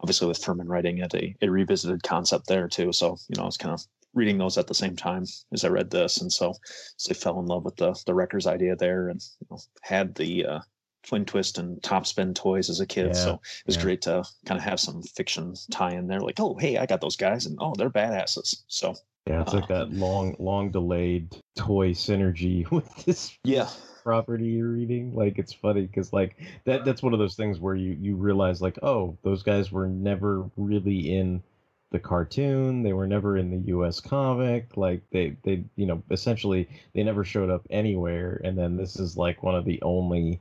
obviously 0.00 0.28
with 0.28 0.42
Furman 0.42 0.68
writing 0.68 0.98
it 0.98 1.14
a, 1.14 1.34
a 1.42 1.48
revisited 1.48 2.02
concept 2.02 2.46
there 2.46 2.68
too. 2.68 2.92
So 2.92 3.16
you 3.28 3.36
know 3.36 3.42
i 3.42 3.46
was 3.46 3.56
kind 3.56 3.74
of 3.74 3.84
reading 4.14 4.38
those 4.38 4.56
at 4.58 4.68
the 4.68 4.74
same 4.74 4.94
time 4.94 5.24
as 5.52 5.64
i 5.64 5.68
read 5.68 5.90
this. 5.90 6.20
And 6.20 6.32
so 6.32 6.54
so 6.96 7.10
i 7.10 7.14
fell 7.14 7.40
in 7.40 7.46
love 7.46 7.64
with 7.64 7.76
the 7.76 7.94
the 8.06 8.14
wreckers 8.14 8.46
idea 8.46 8.76
there 8.76 9.08
and 9.08 9.20
you 9.40 9.46
know, 9.50 9.58
had 9.82 10.14
the 10.14 10.46
uh 10.46 10.60
twin 11.04 11.24
twist 11.24 11.58
and 11.58 11.82
Topspin 11.82 12.34
toys 12.34 12.70
as 12.70 12.80
a 12.80 12.86
kid. 12.86 13.08
Yeah, 13.08 13.12
so 13.12 13.34
it 13.34 13.66
was 13.66 13.76
yeah. 13.76 13.82
great 13.82 14.02
to 14.02 14.24
kind 14.46 14.58
of 14.58 14.64
have 14.64 14.80
some 14.80 15.02
fiction 15.02 15.54
tie 15.70 15.92
in 15.92 16.06
there 16.06 16.20
like 16.20 16.40
oh 16.40 16.56
hey 16.58 16.78
i 16.78 16.86
got 16.86 17.00
those 17.00 17.16
guys 17.16 17.46
and 17.46 17.58
oh 17.60 17.74
they're 17.76 17.90
badasses. 17.90 18.62
So 18.68 18.94
Yeah, 19.26 19.42
it's 19.42 19.52
like 19.54 19.68
that 19.68 19.92
long 19.92 20.36
long 20.38 20.70
delayed 20.70 21.36
toy 21.56 21.90
synergy 21.90 22.70
with 22.70 23.04
this 23.04 23.36
yeah 23.44 23.68
property 24.04 24.46
you're 24.46 24.68
reading. 24.68 25.14
Like 25.14 25.38
it's 25.38 25.52
funny 25.52 25.82
because 25.82 26.12
like 26.12 26.36
that 26.64 26.84
that's 26.84 27.02
one 27.02 27.14
of 27.14 27.18
those 27.18 27.34
things 27.36 27.58
where 27.58 27.74
you 27.74 27.96
you 28.00 28.16
realize 28.16 28.62
like 28.62 28.78
oh 28.82 29.16
those 29.22 29.42
guys 29.42 29.72
were 29.72 29.88
never 29.88 30.48
really 30.56 31.16
in 31.16 31.42
the 31.90 31.98
cartoon. 31.98 32.82
They 32.82 32.92
were 32.92 33.06
never 33.06 33.36
in 33.36 33.50
the 33.50 33.68
U.S. 33.68 34.00
comic. 34.00 34.76
Like 34.76 35.02
they 35.10 35.36
they 35.42 35.64
you 35.76 35.86
know 35.86 36.02
essentially 36.10 36.68
they 36.94 37.02
never 37.02 37.24
showed 37.24 37.50
up 37.50 37.66
anywhere. 37.70 38.40
And 38.44 38.58
then 38.58 38.76
this 38.76 38.96
is 39.00 39.16
like 39.16 39.42
one 39.42 39.54
of 39.56 39.64
the 39.64 39.80
only 39.82 40.40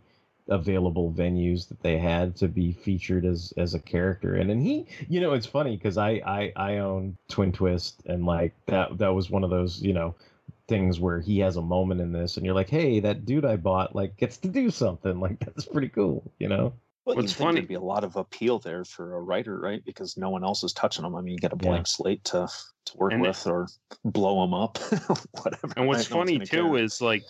available 0.49 1.12
venues 1.12 1.69
that 1.69 1.80
they 1.82 1.97
had 1.97 2.36
to 2.36 2.47
be 2.49 2.73
featured 2.73 3.26
as 3.26 3.54
as 3.56 3.73
a 3.73 3.80
character 3.80 4.36
and 4.36 4.52
and 4.52 4.62
he 4.62 4.86
you 5.08 5.21
know 5.21 5.32
it's 5.32 5.45
funny 5.45 5.78
because 5.78 5.97
I, 5.97 6.21
I 6.26 6.52
i 6.58 6.78
own 6.80 7.15
twin 7.30 7.54
twist 7.54 8.02
and 8.06 8.26
like 8.26 8.52
that 8.65 8.97
that 8.97 9.13
was 9.13 9.30
one 9.30 9.45
of 9.45 9.49
those 9.49 9.82
you 9.82 9.93
know 9.93 10.15
things 10.67 10.99
where 10.99 11.19
he 11.19 11.39
has 11.39 11.58
a 11.58 11.62
moment 11.62 11.99
in 11.99 12.12
this 12.13 12.38
and 12.38 12.45
you're 12.45 12.56
like 12.56 12.69
hey 12.69 12.99
that 13.02 13.26
dude 13.26 13.43
i 13.45 13.56
bought 13.58 13.93
like 13.95 14.15
gets 14.17 14.38
to 14.38 14.47
do 14.47 14.69
something 14.69 15.19
like 15.26 15.38
that's 15.39 15.65
pretty 15.65 15.89
cool 15.89 16.32
you 16.39 16.47
know 16.47 16.73
Well, 17.06 17.17
What's 17.17 17.34
funny- 17.34 17.56
There'd 17.60 17.67
be 17.67 17.73
a 17.73 17.82
lot 17.82 18.06
of 18.06 18.15
appeal 18.15 18.60
there 18.60 18.86
for 18.86 19.17
a 19.17 19.21
writer, 19.21 19.60
right? 19.60 19.84
Because 19.84 20.15
no 20.15 20.30
one 20.30 20.41
else 20.45 20.63
is 20.63 20.71
touching 20.71 21.04
them. 21.04 21.15
I 21.17 21.21
mean, 21.21 21.34
you 21.34 21.38
get 21.38 21.52
a 21.52 21.58
Yeah. 21.62 21.67
blank 21.69 21.86
slate 21.88 22.23
to 22.32 22.47
to 22.86 22.97
work 22.97 23.12
And- 23.12 23.21
with, 23.21 23.45
or 23.45 23.67
blow 24.06 24.39
them 24.41 24.54
up, 24.54 24.78
whatever. 25.43 25.73
And 25.76 25.86
what's 25.86 26.10
right? 26.10 26.12
No 26.12 26.17
one's 26.19 26.30
funny 26.30 26.39
too 26.39 26.45
care. 26.69 26.78
is 26.78 27.02
like 27.02 27.23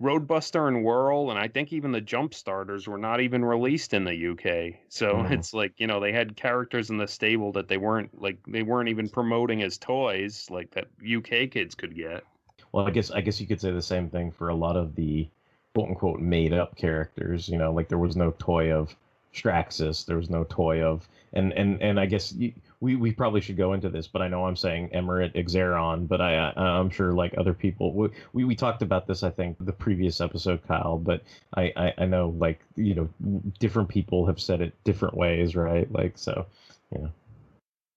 Roadbuster 0.00 0.66
and 0.66 0.82
Whirl, 0.84 1.30
and 1.30 1.38
I 1.38 1.46
think 1.46 1.72
even 1.72 1.92
the 1.92 2.00
Jump 2.00 2.34
Starters 2.34 2.88
were 2.88 2.98
not 2.98 3.20
even 3.20 3.44
released 3.44 3.94
in 3.94 4.02
the 4.02 4.30
UK. 4.30 4.80
So 4.88 5.14
Mhm. 5.22 5.30
it's 5.30 5.54
like 5.54 5.74
you 5.76 5.86
know 5.86 6.00
they 6.00 6.10
had 6.12 6.34
characters 6.34 6.90
in 6.90 6.96
the 6.98 7.06
stable 7.06 7.52
that 7.52 7.68
they 7.68 7.76
weren't 7.76 8.20
like 8.20 8.38
they 8.48 8.64
weren't 8.64 8.88
even 8.88 9.08
promoting 9.08 9.62
as 9.62 9.78
toys 9.78 10.48
like 10.50 10.72
that 10.72 10.88
UK 11.00 11.46
kids 11.48 11.76
could 11.76 11.94
get. 11.94 12.24
Well 12.72 12.86
i 12.86 12.90
guess 12.90 13.10
i 13.10 13.20
guess 13.20 13.40
you 13.40 13.46
could 13.46 13.60
say 13.60 13.70
the 13.70 13.82
same 13.82 14.08
thing 14.08 14.30
for 14.30 14.48
a 14.48 14.54
lot 14.54 14.76
of 14.76 14.94
the 14.94 15.28
quote 15.74 15.88
unquote 15.88 16.20
made 16.20 16.52
up 16.52 16.76
characters 16.76 17.48
you 17.48 17.58
know 17.58 17.72
like 17.72 17.88
there 17.88 17.98
was 17.98 18.16
no 18.16 18.32
toy 18.38 18.72
of 18.72 18.96
straxus 19.34 20.04
there 20.04 20.16
was 20.18 20.28
no 20.28 20.44
toy 20.44 20.82
of 20.82 21.08
and 21.32 21.52
and 21.54 21.80
and 21.80 21.98
i 21.98 22.04
guess 22.04 22.32
you, 22.32 22.52
we 22.80 22.96
we 22.96 23.10
probably 23.10 23.40
should 23.40 23.56
go 23.56 23.72
into 23.72 23.88
this 23.88 24.06
but 24.06 24.20
i 24.20 24.28
know 24.28 24.44
i'm 24.44 24.56
saying 24.56 24.88
emirate 24.90 25.32
Xaaron 25.48 26.06
but 26.06 26.20
i 26.20 26.36
I- 26.50 26.52
i'm 26.78 26.90
sure 26.90 27.12
like 27.14 27.34
other 27.38 27.54
people 27.54 27.92
we, 27.94 28.08
we 28.34 28.44
we 28.44 28.54
talked 28.54 28.82
about 28.82 29.06
this 29.06 29.22
i 29.22 29.30
think 29.30 29.56
the 29.60 29.72
previous 29.72 30.20
episode 30.20 30.60
kyle 30.66 30.98
but 30.98 31.22
I, 31.56 31.72
I 31.76 31.92
i 31.98 32.04
know 32.04 32.34
like 32.38 32.60
you 32.76 32.94
know 32.94 33.08
different 33.58 33.88
people 33.88 34.26
have 34.26 34.38
said 34.40 34.60
it 34.60 34.74
different 34.84 35.16
ways 35.16 35.56
right? 35.56 35.90
Like 35.90 36.18
so 36.18 36.46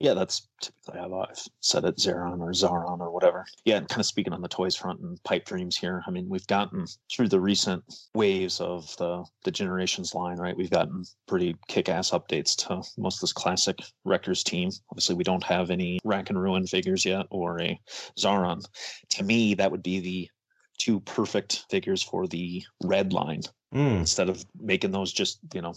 Yeah, 0.06 0.14
that's 0.14 0.48
typically 0.62 1.00
how 1.00 1.22
I've 1.22 1.42
said 1.62 1.84
it, 1.84 1.98
Zeron 1.98 2.40
or 2.40 2.52
Zaron 2.52 3.00
or 3.00 3.10
whatever. 3.10 3.44
Yeah, 3.64 3.78
and 3.78 3.90
kind 3.90 4.00
of 4.00 4.06
speaking 4.06 4.34
on 4.34 4.42
the 4.44 4.48
toys 4.48 4.76
front 4.76 5.00
and 5.00 5.18
pipe 5.24 5.46
dreams 5.46 5.76
here. 5.76 6.04
I 6.06 6.12
mean, 6.12 6.30
we've 6.30 6.46
gotten 6.46 6.86
through 7.12 7.30
the 7.30 7.40
recent 7.40 7.84
waves 8.14 8.62
of 8.62 8.96
the 8.98 9.26
the 9.46 9.50
generations 9.50 10.14
line, 10.14 10.38
right? 10.38 10.56
We've 10.56 10.70
gotten 10.70 11.06
pretty 11.28 11.56
kick-ass 11.68 12.12
updates 12.12 12.56
to 12.68 12.84
most 13.02 13.18
of 13.18 13.22
this 13.22 13.34
classic 13.34 13.80
Wreckers 14.04 14.44
team. 14.44 14.70
Obviously, 14.92 15.16
we 15.16 15.24
don't 15.24 15.44
have 15.44 15.72
any 15.72 15.98
Rack 16.04 16.30
and 16.30 16.40
Ruin 16.40 16.68
figures 16.68 17.04
yet 17.04 17.26
or 17.32 17.60
a 17.60 17.80
Xaaron. 18.16 18.64
To 19.10 19.24
me, 19.24 19.56
that 19.56 19.72
would 19.72 19.82
be 19.82 20.02
the 20.02 20.30
two 20.78 21.00
perfect 21.00 21.66
figures 21.72 22.04
for 22.04 22.28
the 22.28 22.64
red 22.84 23.12
line 23.12 23.42
Mm, 23.74 23.98
instead 23.98 24.30
of 24.30 24.46
making 24.58 24.92
those 24.92 25.12
just 25.12 25.40
you 25.54 25.62
know 25.62 25.74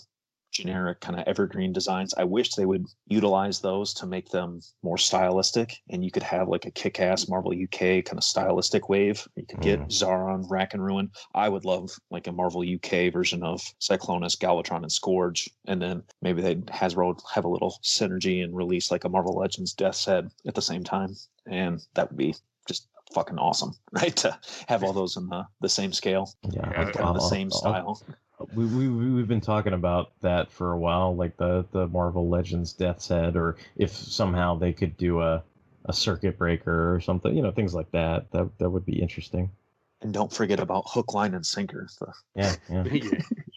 generic 0.51 1.01
kind 1.01 1.19
of 1.19 1.27
evergreen 1.27 1.73
designs. 1.73 2.15
I 2.17 2.25
wish 2.25 2.55
they 2.55 2.67
would 2.67 2.87
utilize 3.07 3.61
those 3.61 3.93
to 3.95 4.07
make 4.07 4.31
them 4.31 4.61
more 4.83 4.99
stylistic 4.99 5.77
and 5.91 6.05
you 6.05 6.11
could 6.11 6.23
have 6.23 6.49
like 6.49 6.65
a 6.67 6.71
kick-ass 6.71 7.29
marvel 7.29 7.53
uk 7.53 7.79
kind 7.79 8.17
of 8.17 8.25
stylistic 8.25 8.89
wave. 8.89 9.27
You 9.37 9.45
could 9.47 9.61
get 9.61 9.81
Mhm. 9.81 9.89
Xaaron 9.91 10.47
rack 10.51 10.75
and 10.75 10.85
ruin. 10.85 11.11
I 11.35 11.49
would 11.49 11.65
love 11.65 11.91
like 12.11 12.27
a 12.27 12.33
marvel 12.33 12.63
uk 12.63 12.91
version 13.13 13.43
of 13.43 13.61
cyclonus 13.81 14.37
galvatron 14.37 14.83
and 14.83 14.93
scourge 14.93 15.49
and 15.67 15.81
then 15.81 16.03
maybe 16.23 16.43
they'd 16.43 16.67
hasbro 16.67 17.19
have 17.35 17.45
a 17.45 17.49
little 17.49 17.79
synergy 17.83 18.43
and 18.43 18.57
release 18.57 18.91
like 18.91 19.05
a 19.05 19.09
marvel 19.09 19.35
legends 19.37 19.73
death's 19.75 20.05
head 20.05 20.31
at 20.47 20.55
the 20.55 20.63
same 20.63 20.83
time 20.85 21.15
and 21.47 21.81
that 21.95 22.11
would 22.11 22.17
be 22.19 22.35
just 22.67 22.89
fucking 23.15 23.39
awesome 23.39 23.73
right 23.93 24.17
to 24.17 24.39
have 24.67 24.83
all 24.85 24.93
those 24.93 25.17
in 25.17 25.27
the, 25.29 25.43
the 25.61 25.69
same 25.69 25.93
scale. 25.93 26.31
Yeah 26.51 26.71
Yeah, 26.71 26.85
like 26.85 26.95
kind 26.95 27.09
of 27.09 27.15
the 27.17 27.21
I'll- 27.23 27.29
same 27.31 27.49
I'll- 27.53 27.59
style 27.59 28.03
we, 28.55 28.65
we 28.67 28.89
we- 28.89 29.13
we've 29.13 29.29
been 29.29 29.41
talking 29.41 29.73
about 29.73 30.13
that 30.21 30.51
for 30.51 30.73
a 30.73 30.79
while, 30.79 31.15
like 31.17 31.37
the 31.37 31.65
the 31.73 31.87
Marvel 31.89 32.29
Legends 32.29 32.73
Death's 32.73 33.09
Head, 33.09 33.37
or 33.37 33.57
if 33.77 33.91
somehow 33.91 34.57
they 34.57 34.73
could 34.73 34.97
do 34.97 35.21
a 35.21 35.43
a 35.85 35.93
circuit 35.93 36.37
breaker 36.39 36.95
or 36.95 37.01
something, 37.01 37.35
you 37.35 37.43
know, 37.43 37.51
things 37.51 37.75
like 37.75 37.91
that. 37.93 38.31
That 38.33 38.51
that 38.59 38.71
would 38.71 38.85
be 38.85 39.01
interesting. 39.01 39.51
And 40.01 40.13
don't 40.15 40.33
forget 40.33 40.61
about 40.61 40.85
hook, 40.87 41.15
line, 41.15 41.35
and 41.35 41.45
sinker. 41.45 41.89
The- 42.01 42.13
Yeah, 42.37 42.55
yeah. 42.71 42.85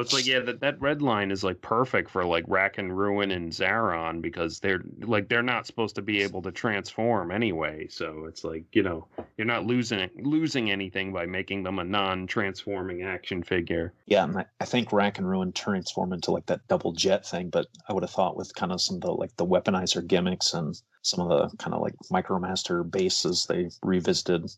it's 0.00 0.12
like 0.12 0.26
yeah, 0.26 0.40
that, 0.40 0.60
that 0.60 0.80
red 0.80 1.02
line 1.02 1.30
is 1.30 1.44
like 1.44 1.60
perfect 1.60 2.10
for 2.10 2.24
like 2.24 2.44
Rack 2.48 2.78
and 2.78 2.96
Ruin 2.96 3.30
and 3.30 3.52
Xaaron 3.52 4.20
because 4.20 4.60
they're 4.60 4.82
like 5.00 5.28
they're 5.28 5.42
not 5.42 5.66
supposed 5.66 5.94
to 5.96 6.02
be 6.02 6.22
able 6.22 6.42
to 6.42 6.52
transform 6.52 7.30
anyway. 7.30 7.86
So 7.88 8.26
it's 8.26 8.44
like 8.44 8.64
you 8.72 8.82
know 8.82 9.06
you're 9.36 9.46
not 9.46 9.64
losing 9.64 10.08
losing 10.16 10.70
anything 10.70 11.12
by 11.12 11.26
making 11.26 11.62
them 11.62 11.78
a 11.78 11.84
non-transforming 11.84 13.02
action 13.02 13.42
figure. 13.42 13.92
Yeah, 14.06 14.26
I, 14.36 14.44
I 14.60 14.64
think 14.64 14.92
Rack 14.92 15.18
and 15.18 15.28
Ruin 15.28 15.52
transform 15.52 16.12
into 16.12 16.30
like 16.30 16.46
that 16.46 16.66
double 16.68 16.92
jet 16.92 17.26
thing, 17.26 17.50
but 17.50 17.66
I 17.88 17.92
would 17.92 18.02
have 18.02 18.10
thought 18.10 18.36
with 18.36 18.54
kind 18.54 18.72
of 18.72 18.80
some 18.80 18.96
of 18.96 19.02
the 19.02 19.12
like 19.12 19.36
the 19.36 19.46
weaponizer 19.46 20.06
gimmicks 20.06 20.54
and 20.54 20.80
some 21.02 21.20
of 21.20 21.28
the 21.28 21.56
kind 21.56 21.74
of 21.74 21.80
like 21.80 21.94
Micromaster 22.10 22.88
bases 22.88 23.46
they 23.48 23.70
revisited, 23.82 24.50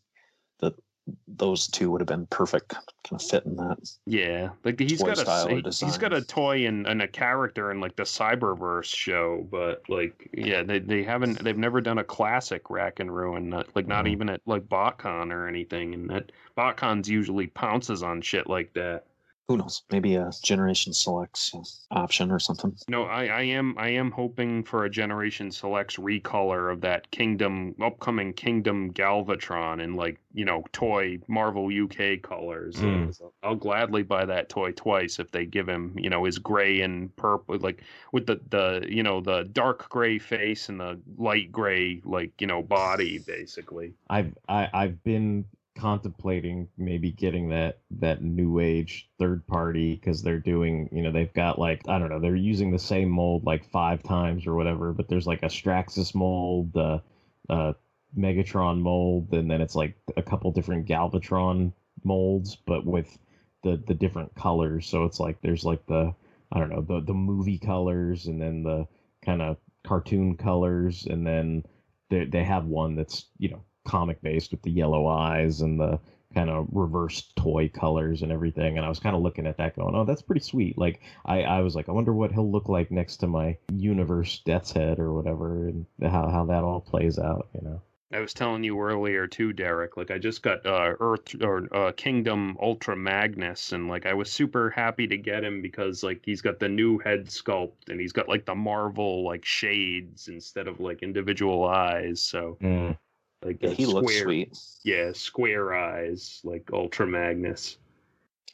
those 1.27 1.67
two 1.67 1.91
would 1.91 2.01
have 2.01 2.07
been 2.07 2.25
perfect 2.27 2.69
kind 2.69 2.83
of 3.11 3.21
fit 3.21 3.45
in 3.45 3.55
that. 3.55 3.77
Yeah, 4.05 4.49
like 4.63 4.79
he's 4.79 5.01
got 5.01 5.17
a 5.17 5.21
style 5.21 5.47
he's 5.47 5.97
got 5.97 6.13
a 6.13 6.21
toy 6.21 6.65
and, 6.65 6.85
and 6.87 7.01
a 7.01 7.07
character 7.07 7.71
in 7.71 7.79
like 7.79 7.95
the 7.95 8.03
Cyberverse 8.03 8.93
show, 8.93 9.47
but 9.49 9.83
like 9.89 10.29
yeah, 10.33 10.63
they 10.63 10.79
they 10.79 11.03
haven't 11.03 11.43
they've 11.43 11.57
never 11.57 11.81
done 11.81 11.97
a 11.97 12.03
classic 12.03 12.69
Rack 12.69 12.99
and 12.99 13.13
Ruin, 13.15 13.49
like 13.75 13.87
not 13.87 14.05
Mhm. 14.05 14.09
even 14.09 14.29
at 14.29 14.41
like 14.45 14.63
BotCon 14.67 15.31
or 15.31 15.47
anything, 15.47 15.93
and 15.93 16.09
that 16.09 16.31
BotCon's 16.57 17.09
usually 17.09 17.47
pounces 17.47 18.03
on 18.03 18.21
shit 18.21 18.47
like 18.47 18.73
that. 18.73 19.03
Who 19.49 19.57
knows? 19.57 19.81
Maybe 19.89 20.13
a 20.13 20.31
Generation 20.43 20.93
Selects 20.93 21.83
option 21.89 22.29
or 22.29 22.37
something. 22.37 22.77
No, 22.87 23.05
I, 23.05 23.25
I 23.25 23.41
am 23.41 23.73
I 23.79 23.89
am 23.89 24.11
hoping 24.11 24.63
for 24.63 24.85
a 24.85 24.91
Generation 24.91 25.51
Selects 25.51 25.95
recolor 25.95 26.71
of 26.71 26.81
that 26.81 27.09
Kingdom 27.09 27.73
upcoming 27.81 28.31
Kingdom 28.33 28.93
Galvatron 28.93 29.81
in 29.81 29.95
like 29.95 30.19
you 30.35 30.45
know 30.45 30.63
toy 30.71 31.17
Marvel 31.27 31.67
UK 31.67 32.21
colors. 32.21 32.75
Mm. 32.75 33.11
So 33.15 33.33
I'll 33.41 33.55
gladly 33.55 34.03
buy 34.03 34.23
that 34.23 34.49
toy 34.49 34.71
twice 34.73 35.17
if 35.17 35.31
they 35.31 35.47
give 35.47 35.67
him 35.67 35.95
you 35.97 36.11
know 36.11 36.25
his 36.25 36.37
gray 36.37 36.81
and 36.81 37.13
purple 37.15 37.57
like 37.57 37.81
with 38.11 38.27
the 38.27 38.39
the 38.49 38.85
you 38.87 39.01
know 39.01 39.19
the 39.19 39.49
dark 39.51 39.89
gray 39.89 40.19
face 40.19 40.69
and 40.69 40.79
the 40.79 41.01
light 41.17 41.51
gray 41.51 42.03
like 42.05 42.39
you 42.39 42.45
know 42.45 42.61
body 42.61 43.17
basically. 43.17 43.95
I've 44.11 44.37
I, 44.47 44.69
I've 44.71 45.03
been 45.03 45.45
contemplating 45.79 46.67
maybe 46.77 47.11
getting 47.11 47.49
that 47.49 47.79
that 47.91 48.21
new 48.21 48.59
age 48.59 49.09
third 49.17 49.45
party 49.47 49.95
because 49.95 50.21
they're 50.21 50.39
doing 50.39 50.89
you 50.91 51.01
know 51.01 51.11
they've 51.11 51.33
got 51.33 51.57
like 51.57 51.81
I 51.87 51.97
don't 51.99 52.09
know 52.09 52.19
they're 52.19 52.35
using 52.35 52.71
the 52.71 52.79
same 52.79 53.09
mold 53.09 53.45
like 53.45 53.63
five 53.71 54.03
times 54.03 54.45
or 54.45 54.55
whatever 54.55 54.93
but 54.93 55.07
there's 55.07 55.27
like 55.27 55.43
a 55.43 55.47
Straxus 55.47 56.13
mold 56.13 56.73
the 56.73 57.01
uh, 57.49 57.73
Megatron 58.17 58.79
mold 58.81 59.33
and 59.33 59.49
then 59.49 59.61
it's 59.61 59.75
like 59.75 59.95
a 60.17 60.23
couple 60.23 60.51
different 60.51 60.87
Galvatron 60.87 61.73
molds 62.03 62.55
but 62.55 62.85
with 62.85 63.17
the 63.63 63.81
the 63.87 63.93
different 63.93 64.33
colors. 64.35 64.87
So 64.87 65.05
it's 65.05 65.19
like 65.19 65.41
there's 65.41 65.63
like 65.65 65.85
the 65.87 66.13
I 66.51 66.59
don't 66.59 66.69
know 66.69 66.81
the 66.81 67.01
the 67.01 67.13
movie 67.13 67.59
colors 67.59 68.27
and 68.27 68.41
then 68.41 68.63
the 68.63 68.87
kind 69.23 69.41
of 69.41 69.57
cartoon 69.85 70.35
colors 70.37 71.05
and 71.09 71.25
then 71.25 71.63
they 72.09 72.25
they 72.25 72.43
have 72.43 72.65
one 72.65 72.95
that's 72.95 73.25
you 73.37 73.49
know 73.49 73.63
comic 73.89 74.21
based 74.21 74.51
with 74.51 74.61
the 74.61 74.69
yellow 74.71 75.07
eyes 75.07 75.61
and 75.61 75.79
the 75.79 75.99
kind 76.33 76.49
of 76.49 76.67
reverse 76.71 77.31
toy 77.35 77.67
colors 77.67 78.21
and 78.21 78.31
everything 78.31 78.77
and 78.77 78.85
i 78.85 78.89
was 78.89 78.99
kind 78.99 79.15
of 79.15 79.21
looking 79.23 79.47
at 79.47 79.57
that 79.57 79.75
going 79.75 79.95
oh 79.95 80.05
that's 80.05 80.21
pretty 80.21 80.41
sweet 80.41 80.77
like 80.77 81.01
i 81.25 81.41
i 81.41 81.61
was 81.61 81.75
like 81.75 81.89
i 81.89 81.91
wonder 81.91 82.13
what 82.13 82.31
he'll 82.31 82.51
look 82.51 82.69
like 82.69 82.91
next 82.91 83.17
to 83.17 83.25
my 83.25 83.57
universe 83.73 84.41
death's 84.45 84.71
head 84.71 84.99
or 84.99 85.11
whatever 85.11 85.67
and 85.69 85.87
how, 86.03 86.29
how 86.29 86.45
that 86.45 86.63
all 86.63 86.79
plays 86.79 87.17
out 87.17 87.47
you 87.55 87.61
know 87.67 87.81
I 88.11 88.19
was 88.19 88.33
telling 88.33 88.63
you 88.63 88.79
earlier 88.81 89.27
too, 89.27 89.53
Derek. 89.53 89.95
Like 89.95 90.09
I 90.09 90.17
just 90.17 90.41
got 90.41 90.65
uh, 90.65 90.95
Earth 90.99 91.35
or 91.43 91.67
uh, 91.71 91.91
Kingdom 91.91 92.57
Ultra 92.59 92.95
Magnus, 92.95 93.71
and 93.71 93.87
like 93.87 94.07
I 94.07 94.15
was 94.15 94.31
super 94.31 94.71
happy 94.71 95.05
to 95.05 95.15
get 95.15 95.43
him 95.43 95.61
because 95.61 96.01
like 96.01 96.21
he's 96.25 96.41
got 96.41 96.59
the 96.59 96.69
new 96.69 96.97
head 96.97 97.27
sculpt 97.27 97.87
and 97.87 97.99
he's 97.99 98.11
got 98.11 98.27
like 98.27 98.45
the 98.45 98.55
Marvel 98.55 99.23
like 99.23 99.45
shades 99.45 100.27
instead 100.27 100.67
of 100.67 100.79
like 100.79 101.03
individual 101.03 101.65
eyes. 101.65 102.19
So 102.19 102.57
Mm. 102.61 102.97
Like 103.43 103.57
Yeah, 103.61 103.69
he 103.69 103.85
looks 103.85 104.13
square- 104.13 104.23
sweet. 104.25 104.59
Yeah, 104.83 105.11
square 105.13 105.73
eyes 105.73 106.41
like 106.43 106.69
Ultra 106.73 107.07
Magnus. 107.07 107.77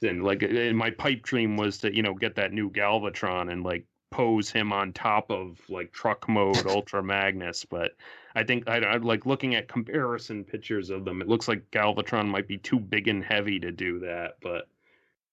And 0.02 0.24
like 0.24 0.44
and 0.44 0.78
my 0.78 0.92
pipe 0.92 1.22
dream 1.24 1.58
was 1.58 1.78
to 1.80 1.96
you 1.96 2.04
know 2.04 2.14
get 2.14 2.36
that 2.36 2.52
new 2.54 2.70
Galvatron 2.70 3.52
and 3.52 3.64
like 3.64 3.86
pose 4.12 4.50
him 4.50 4.72
on 4.72 4.94
top 4.94 5.30
of 5.32 5.60
like 5.70 5.92
truck 5.92 6.28
mode 6.30 6.66
Ultra 6.68 7.02
Magnus, 7.04 7.66
but 7.66 7.92
I 8.36 8.44
think 8.44 8.68
I, 8.70 8.78
I 8.78 8.98
like 8.98 9.26
looking 9.26 9.56
at 9.56 9.68
comparison 9.68 10.44
pictures 10.44 10.90
of 10.90 11.06
them. 11.06 11.22
It 11.22 11.28
looks 11.28 11.48
like 11.48 11.70
Galvatron 11.72 12.28
might 12.28 12.48
be 12.48 12.58
too 12.58 12.80
big 12.80 13.08
and 13.08 13.24
heavy 13.24 13.60
to 13.60 13.72
do 13.72 14.00
that, 14.00 14.36
but 14.42 14.68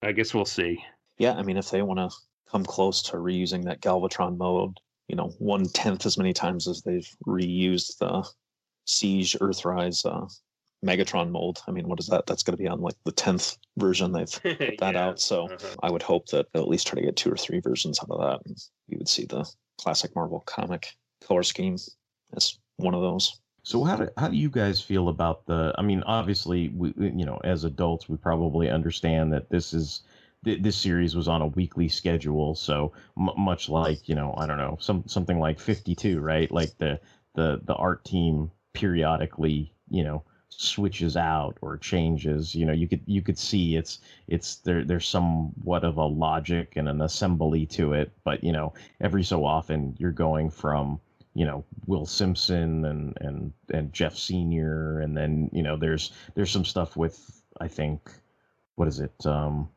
I 0.03 0.13
guess 0.13 0.33
we'll 0.33 0.45
see. 0.45 0.83
Yeah, 1.19 1.33
I 1.35 1.43
mean, 1.43 1.57
if 1.57 1.71
they 1.71 1.83
want 1.83 1.99
to 1.99 2.17
come 2.51 2.65
close 2.65 3.03
to 3.03 3.17
reusing 3.17 3.65
that 3.65 3.81
Galvatron 3.81 4.37
mode, 4.37 4.79
you 5.09 5.17
know, 5.17 5.29
one 5.39 5.65
tenth 5.67 6.07
as 6.07 6.17
many 6.17 6.33
times 6.33 6.67
as 6.69 6.83
they've 6.83 7.09
reused 7.27 7.99
the 7.99 8.27
Siege 8.87 9.37
Earthrise 9.41 10.05
uh, 10.07 10.27
Megatron 10.85 11.31
mold. 11.31 11.63
I 11.69 11.71
mean, 11.71 11.89
what 11.89 12.01
is 12.01 12.09
that? 12.09 12.27
That's 12.27 12.43
going 12.43 12.57
to 12.57 12.63
be 12.63 12.69
on 12.69 12.81
like 12.81 12.97
the 13.05 13.13
tenth 13.13 13.57
version 13.77 14.13
they've 14.13 14.41
put 14.67 14.79
that 14.79 14.95
Yeah, 14.95 15.01
out. 15.09 15.21
So 15.21 15.47
uh-huh. 15.47 15.77
I 15.83 15.91
would 15.91 16.03
hope 16.03 16.27
that 16.29 16.47
they'll 16.53 16.63
at 16.63 16.69
least 16.69 16.87
try 16.87 16.97
to 17.01 17.07
get 17.07 17.17
two 17.17 17.31
or 17.33 17.37
three 17.37 17.61
versions 17.61 18.01
out 18.01 18.11
of 18.11 18.21
that. 18.21 18.47
And 18.47 18.57
you 18.89 18.99
would 18.99 19.09
see 19.09 19.25
the 19.27 19.49
classic 19.81 20.15
Marvel 20.15 20.41
comic 20.41 20.89
color 21.27 21.43
scheme 21.43 21.77
as 22.37 22.59
one 22.77 22.95
of 22.95 23.03
those. 23.03 23.41
So 23.65 23.85
how 23.85 23.97
do 23.97 24.09
how 24.17 24.29
do 24.29 24.37
you 24.37 24.51
guys 24.51 24.81
feel 24.81 25.09
about 25.09 25.47
the? 25.47 25.75
I 25.79 25.83
mean, 25.83 26.03
obviously, 26.05 26.69
we 26.71 26.93
we- 26.97 27.11
you 27.13 27.25
know 27.25 27.41
as 27.45 27.65
adults 27.65 28.09
we 28.09 28.17
probably 28.17 28.69
understand 28.71 29.33
that 29.33 29.51
this 29.51 29.73
is 29.73 30.03
this 30.43 30.77
series 30.77 31.15
was 31.15 31.29
on 31.29 31.41
a 31.43 31.47
weekly 31.47 31.89
schedule, 31.89 32.55
so 32.57 32.93
m- 33.17 33.31
much 33.39 33.69
like 33.69 34.09
you 34.09 34.15
know 34.17 34.35
I 34.37 34.47
don't 34.47 34.59
know 34.59 34.77
some 34.81 35.05
something 35.07 35.39
like 35.39 35.61
Fifty 35.61 35.95
Two, 35.95 36.21
right? 36.21 36.51
Like 36.51 36.77
the 36.79 37.01
the 37.35 37.61
the 37.65 37.75
art 37.75 38.05
team 38.05 38.51
periodically 38.73 39.73
you 39.91 40.05
know 40.05 40.23
switches 40.57 41.17
out 41.17 41.57
or 41.61 41.77
changes. 41.77 42.55
You 42.55 42.67
know, 42.67 42.73
you 42.73 42.89
could 42.89 43.03
you 43.07 43.23
could 43.23 43.39
see 43.39 43.77
it's 43.77 44.01
it's 44.29 44.57
there 44.57 44.85
there's 44.85 45.07
somewhat 45.07 45.85
of 45.85 45.97
a 45.97 46.05
logic 46.05 46.75
and 46.77 46.89
an 46.89 47.01
assembly 47.01 47.67
to 47.67 47.93
it, 47.93 48.13
but 48.25 48.43
you 48.45 48.53
know 48.53 48.73
every 49.01 49.23
so 49.25 49.45
often 49.45 49.95
you're 49.99 50.11
going 50.11 50.51
from 50.51 51.01
you 51.35 51.45
know 51.45 51.65
Will 51.87 52.07
Simpson 52.07 52.85
and 52.85 53.17
and 53.21 53.53
and 53.73 53.93
Geoff 53.93 54.17
Senior, 54.17 55.01
and 55.01 55.17
then 55.17 55.51
you 55.53 55.63
know 55.63 55.77
there's 55.77 56.13
there's 56.35 56.51
some 56.51 56.65
stuff 56.65 56.97
with 56.97 57.43
I 57.61 57.69
think 57.69 58.11
what 58.77 58.89
is 58.89 59.01
it 59.01 59.27
um, 59.27 59.69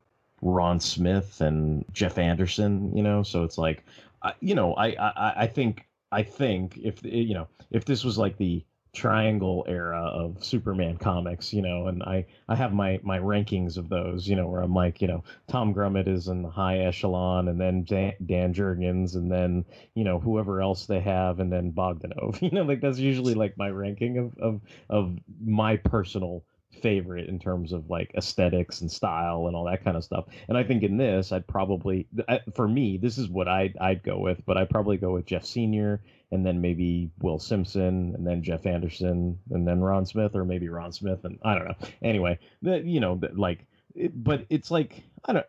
Ron 0.42 0.80
Smith 0.80 1.42
and 1.42 1.86
Jeff 1.94 2.18
Anderson, 2.18 2.96
you 2.96 3.04
know, 3.04 3.24
so 3.24 3.44
it's 3.44 3.58
like 3.58 3.84
I, 4.22 4.34
you 4.40 4.56
know 4.56 4.74
I, 4.76 4.88
I 4.88 5.34
I 5.44 5.48
think 5.48 5.88
I 6.12 6.24
think 6.24 6.78
if 6.78 7.04
you 7.04 7.34
know 7.34 7.48
if 7.72 7.86
this 7.86 8.04
was 8.04 8.18
like 8.18 8.38
the 8.38 8.64
triangle 8.96 9.64
era 9.68 10.02
of 10.14 10.44
Superman 10.44 10.98
comics, 10.98 11.54
you 11.54 11.62
know, 11.62 11.88
and 11.88 12.02
I 12.04 12.26
I 12.48 12.56
have 12.56 12.74
my 12.74 13.00
my 13.04 13.20
rankings 13.20 13.78
of 13.78 13.90
those, 13.90 14.28
you 14.28 14.36
know, 14.36 14.48
where 14.48 14.62
I'm 14.62 14.74
like, 14.74 15.02
you 15.02 15.08
know, 15.08 15.24
Tom 15.48 15.74
Grummett 15.74 16.08
is 16.08 16.28
in 16.28 16.42
the 16.42 16.50
high 16.50 16.80
echelon, 16.80 17.48
and 17.48 17.60
then 17.62 17.84
Dan, 17.84 18.14
Dan 18.26 18.54
Jurgens, 18.54 19.16
and 19.16 19.32
then 19.32 19.66
you 19.96 20.04
know 20.04 20.20
whoever 20.20 20.62
else 20.62 20.86
they 20.88 21.02
have, 21.02 21.40
and 21.40 21.52
then 21.52 21.72
Bogdanove. 21.72 22.42
You 22.46 22.52
know, 22.52 22.64
like 22.64 22.82
that's 22.82 23.00
usually 23.00 23.34
like 23.34 23.58
my 23.58 23.70
ranking 23.70 24.18
of 24.18 24.34
of 24.40 24.62
of 24.90 25.18
my 25.44 25.78
personal 25.78 26.44
favorite 26.82 27.30
in 27.30 27.40
terms 27.40 27.72
of 27.72 27.90
like 27.90 28.12
aesthetics 28.18 28.82
and 28.82 28.92
style 28.92 29.48
and 29.48 29.56
all 29.56 29.66
that 29.66 29.84
kind 29.84 29.96
of 29.98 30.04
stuff. 30.04 30.26
And 30.50 30.58
I 30.58 30.64
think 30.64 30.84
in 30.84 30.98
this, 30.98 31.32
I'd 31.32 31.48
probably 31.48 32.08
I- 32.28 32.42
for 32.54 32.68
me, 32.68 32.98
this 32.98 33.18
is 33.18 33.30
what 33.30 33.48
I'd 33.48 33.76
I'd 33.80 34.04
go 34.04 34.20
with, 34.20 34.46
but 34.46 34.58
I'd 34.58 34.70
probably 34.70 34.98
go 34.98 35.14
with 35.14 35.26
Geoff 35.26 35.46
Senior 35.46 36.02
and 36.32 36.46
then 36.46 36.62
maybe 36.62 37.10
Will 37.20 37.40
Simpson 37.40 38.14
and 38.16 38.26
then 38.26 38.44
Jeff 38.44 38.66
Anderson 38.66 39.40
and 39.52 39.68
then 39.68 39.82
Ron 39.82 40.06
Smith 40.06 40.36
or 40.36 40.46
maybe 40.46 40.70
Ron 40.70 40.92
Smith 40.92 41.24
and 41.24 41.40
I 41.44 41.56
don't 41.56 41.68
know. 41.68 41.76
Anyway, 42.02 42.40
you 42.62 43.00
know, 43.00 43.20
like, 43.34 43.66
it, 43.94 44.12
but 44.24 44.46
it's 44.50 44.72
like 44.72 45.04
I 45.26 45.34
don't. 45.34 45.46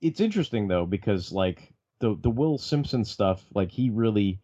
It's 0.00 0.20
interesting 0.20 0.68
though 0.68 0.86
because 0.86 1.32
like 1.32 1.72
the 2.00 2.16
the 2.20 2.30
Will 2.30 2.58
Simpson 2.58 3.04
stuff, 3.04 3.44
like 3.54 3.70
he 3.70 3.90
really 3.90 4.40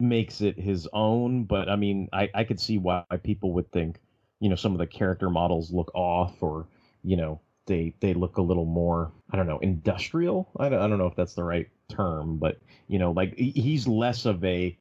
makes 0.00 0.40
it 0.40 0.58
his 0.58 0.88
own. 0.92 1.44
But 1.44 1.68
I 1.68 1.76
mean, 1.76 2.08
I 2.12 2.28
I 2.34 2.44
could 2.44 2.60
see 2.60 2.78
why 2.78 3.04
people 3.22 3.52
would 3.52 3.70
think, 3.70 4.00
you 4.40 4.48
know, 4.48 4.56
some 4.56 4.72
of 4.72 4.78
the 4.78 4.86
character 4.86 5.30
models 5.30 5.72
look 5.72 5.90
off 5.94 6.42
or 6.42 6.66
you 7.04 7.16
know 7.16 7.40
they 7.66 7.94
they 8.00 8.14
look 8.14 8.38
a 8.38 8.42
little 8.42 8.64
more 8.64 9.12
I 9.30 9.36
don't 9.36 9.46
know 9.46 9.58
industrial. 9.58 10.50
I 10.58 10.68
don't, 10.68 10.80
I 10.80 10.88
don't 10.88 10.98
know 10.98 11.06
if 11.06 11.16
that's 11.16 11.34
the 11.34 11.44
right 11.44 11.68
term, 11.88 12.36
but 12.38 12.58
you 12.88 12.98
know, 12.98 13.12
like 13.12 13.34
he's 13.36 13.86
less 13.86 14.24
of 14.24 14.44
a 14.44 14.78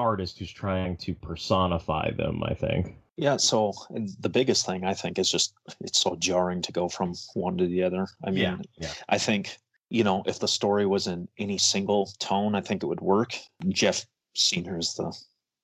artist 0.00 0.38
who's 0.38 0.50
trying 0.52 0.96
to 0.98 1.14
personify 1.14 2.10
them. 2.10 2.42
I 2.44 2.54
think. 2.54 2.96
Yeah, 3.16 3.36
so 3.36 3.72
the 4.20 4.28
biggest 4.28 4.66
thing 4.66 4.84
I 4.84 4.94
think 4.94 5.18
is 5.18 5.30
just 5.30 5.54
it's 5.80 6.00
so 6.00 6.16
jarring 6.16 6.62
to 6.62 6.72
go 6.72 6.88
from 6.88 7.14
one 7.34 7.58
to 7.58 7.66
the 7.66 7.82
other. 7.82 8.06
I 8.24 8.30
mean, 8.30 8.42
Yeah, 8.42 8.56
yeah. 8.78 8.92
I 9.08 9.18
think 9.18 9.58
you 9.90 10.04
know 10.04 10.22
if 10.26 10.38
the 10.38 10.48
story 10.48 10.86
was 10.86 11.06
in 11.06 11.28
any 11.38 11.58
single 11.58 12.10
tone, 12.18 12.54
I 12.54 12.60
think 12.60 12.82
it 12.82 12.86
would 12.86 13.00
work. 13.00 13.36
Geoff 13.68 14.06
Senior 14.34 14.78
is 14.78 14.94
the 14.94 15.12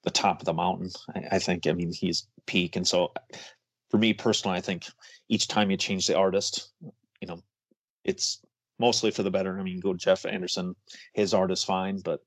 the 0.04 0.10
top 0.10 0.40
of 0.40 0.44
the 0.44 0.54
mountain. 0.54 0.90
I, 1.14 1.36
I 1.36 1.38
think. 1.38 1.66
I 1.66 1.72
mean, 1.72 1.92
he's 1.92 2.26
peak, 2.46 2.76
and 2.76 2.86
so 2.86 3.12
for 3.90 3.98
me 3.98 4.12
personally, 4.12 4.58
I 4.58 4.60
think 4.60 4.86
each 5.28 5.48
time 5.48 5.70
you 5.70 5.76
change 5.76 6.06
the 6.06 6.16
artist, 6.16 6.70
you 7.20 7.26
know, 7.26 7.40
it's 8.04 8.40
mostly 8.78 9.10
for 9.10 9.22
the 9.22 9.30
better. 9.30 9.58
I 9.58 9.62
mean, 9.62 9.80
go 9.80 9.94
Jeff 9.94 10.24
Anderson, 10.24 10.74
his 11.14 11.34
art 11.34 11.50
is 11.50 11.64
fine, 11.64 12.00
but 12.00 12.20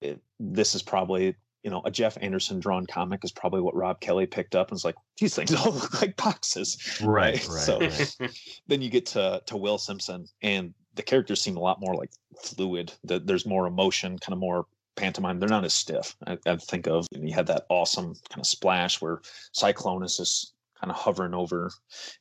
it, 0.00 0.20
this 0.40 0.74
is 0.74 0.82
probably 0.82 1.36
you 1.62 1.70
know 1.70 1.82
a 1.84 1.90
Jeff 1.90 2.18
Anderson 2.20 2.60
drawn 2.60 2.86
comic 2.86 3.24
is 3.24 3.32
probably 3.32 3.60
what 3.60 3.74
Rob 3.74 4.00
Kelly 4.00 4.26
picked 4.26 4.54
up 4.54 4.68
and 4.68 4.74
was 4.74 4.84
like 4.84 4.96
these 5.18 5.34
things 5.34 5.54
all 5.54 5.72
look 5.72 6.00
like 6.00 6.16
boxes. 6.16 7.00
Right, 7.02 7.34
right, 7.48 7.62
so 7.62 7.80
right. 7.80 8.16
then 8.66 8.82
you 8.82 8.90
get 8.90 9.06
to 9.06 9.42
to 9.46 9.56
Will 9.56 9.78
Simpson 9.78 10.26
and 10.42 10.74
the 10.94 11.02
characters 11.02 11.40
seem 11.40 11.56
a 11.56 11.60
lot 11.60 11.80
more 11.80 11.94
like 11.94 12.10
fluid. 12.42 12.92
The, 13.04 13.18
there's 13.18 13.46
more 13.46 13.66
emotion, 13.66 14.18
kind 14.18 14.34
of 14.34 14.38
more 14.38 14.66
pantomime. 14.96 15.38
They're 15.38 15.48
not 15.48 15.64
as 15.64 15.72
stiff. 15.72 16.16
I, 16.26 16.36
I 16.46 16.56
think 16.56 16.86
of 16.86 17.06
and 17.14 17.28
you 17.28 17.34
had 17.34 17.46
that 17.46 17.66
awesome 17.68 18.14
kind 18.28 18.40
of 18.40 18.46
splash 18.46 19.00
where 19.00 19.20
Cyclonus 19.56 20.18
just 20.18 20.52
kind 20.80 20.90
of 20.90 20.96
hovering 20.96 21.34
over, 21.34 21.70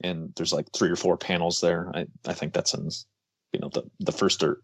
and 0.01 0.32
there's 0.36 0.53
like 0.53 0.71
three 0.71 0.89
or 0.89 0.95
four 0.95 1.17
panels 1.17 1.61
there. 1.61 1.91
I 1.95 2.05
I 2.27 2.34
think 2.34 2.53
that's 2.53 2.73
in 2.73 2.89
you 3.54 3.60
know 3.60 3.70
the 3.70 3.84
the 3.99 4.12
first 4.12 4.43
or 4.43 4.62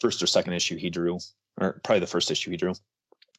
first 0.00 0.22
or 0.22 0.26
second 0.26 0.52
issue 0.52 0.76
he 0.76 0.90
drew, 0.90 1.18
or 1.60 1.80
probably 1.84 2.00
the 2.00 2.06
first 2.06 2.30
issue 2.30 2.50
he 2.50 2.56
drew. 2.56 2.74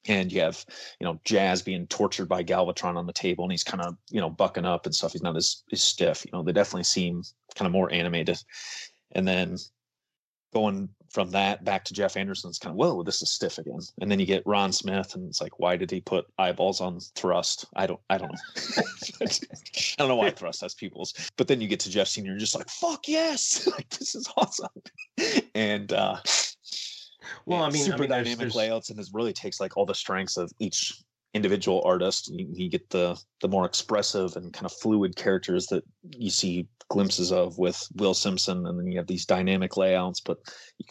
And 0.10 0.32
you 0.32 0.40
have, 0.40 0.64
you 1.02 1.06
know, 1.06 1.20
Jazz 1.26 1.62
being 1.62 1.86
tortured 1.88 2.30
by 2.30 2.42
Galvatron 2.42 2.96
on 2.96 3.08
the 3.08 3.14
table, 3.14 3.44
and 3.44 3.52
he's 3.52 3.64
kind 3.64 3.84
of, 3.84 3.98
you 4.10 4.22
know, 4.22 4.30
bucking 4.30 4.64
up 4.64 4.86
and 4.86 4.96
stuff. 4.96 5.12
He's 5.12 5.24
not 5.24 5.36
as, 5.36 5.64
as 5.74 5.82
stiff. 5.82 6.24
You 6.24 6.32
know, 6.32 6.44
they 6.44 6.54
definitely 6.54 6.84
seem 6.84 7.24
kind 7.56 7.66
of 7.66 7.74
more 7.74 7.92
animated. 7.92 8.38
And 9.12 9.28
then 9.28 9.58
going 10.54 10.90
from 11.18 11.32
that 11.32 11.64
back 11.64 11.84
to 11.84 11.96
Jeff 11.96 12.16
Anderson's 12.16 12.60
kind 12.60 12.70
of, 12.70 12.78
whoa, 12.78 13.02
this 13.02 13.24
is 13.24 13.32
stiff 13.32 13.58
again. 13.58 13.80
And 14.02 14.12
then 14.12 14.20
you 14.20 14.28
get 14.28 14.46
Ron 14.46 14.72
Smith, 14.72 15.16
and 15.16 15.28
it's 15.28 15.42
like, 15.42 15.58
why 15.58 15.76
did 15.76 15.90
he 15.90 16.00
put 16.00 16.28
eyeballs 16.38 16.80
on 16.80 17.00
Thrust? 17.16 17.66
I 17.76 17.88
don't, 17.88 18.00
I 18.12 18.20
don't 18.20 18.32
know. 18.32 18.84
I 19.24 19.28
don't 19.98 20.10
know 20.10 20.16
why 20.16 20.30
Thrust 20.30 20.62
has 20.62 20.76
pupils. 20.76 21.16
But 21.36 21.48
then 21.48 21.60
you 21.60 21.68
get 21.68 21.80
to 21.80 21.90
Geoff 21.90 22.08
Senior, 22.08 22.34
you're 22.34 22.40
just 22.40 22.54
like, 22.54 22.70
fuck 22.70 23.08
yes, 23.08 23.68
like 23.72 23.90
this 23.90 24.14
is 24.14 24.30
awesome. 24.38 24.70
And 25.56 25.92
uh, 25.92 26.18
Well, 27.48 27.64
I 27.64 27.72
mean, 27.72 27.82
I 27.82 27.86
super 27.86 27.98
mean, 28.02 28.10
there's- 28.10 28.24
dynamic 28.26 28.38
there's- 28.38 28.56
layouts, 28.56 28.92
and 28.92 29.00
it 29.00 29.08
really 29.12 29.34
takes 29.34 29.60
like 29.60 29.76
all 29.76 29.88
the 29.88 29.96
strengths 29.96 30.38
of 30.38 30.52
each 30.60 30.94
individual 31.34 31.82
artist. 31.84 32.30
You, 32.32 32.48
you 32.54 32.70
get 32.70 32.88
the 32.92 33.20
the 33.42 33.48
more 33.48 33.66
expressive 33.66 34.36
and 34.36 34.54
kind 34.54 34.68
of 34.68 34.72
fluid 34.74 35.16
characters 35.16 35.66
that 35.68 35.84
you 36.16 36.30
see 36.30 36.68
glimpses 36.90 37.32
of 37.32 37.58
with 37.58 37.82
Will 37.96 38.14
Simpson, 38.14 38.66
and 38.66 38.80
then 38.80 38.88
you 38.88 38.98
have 38.98 39.08
these 39.08 39.26
dynamic 39.26 39.78
layouts, 39.78 40.20
but 40.20 40.38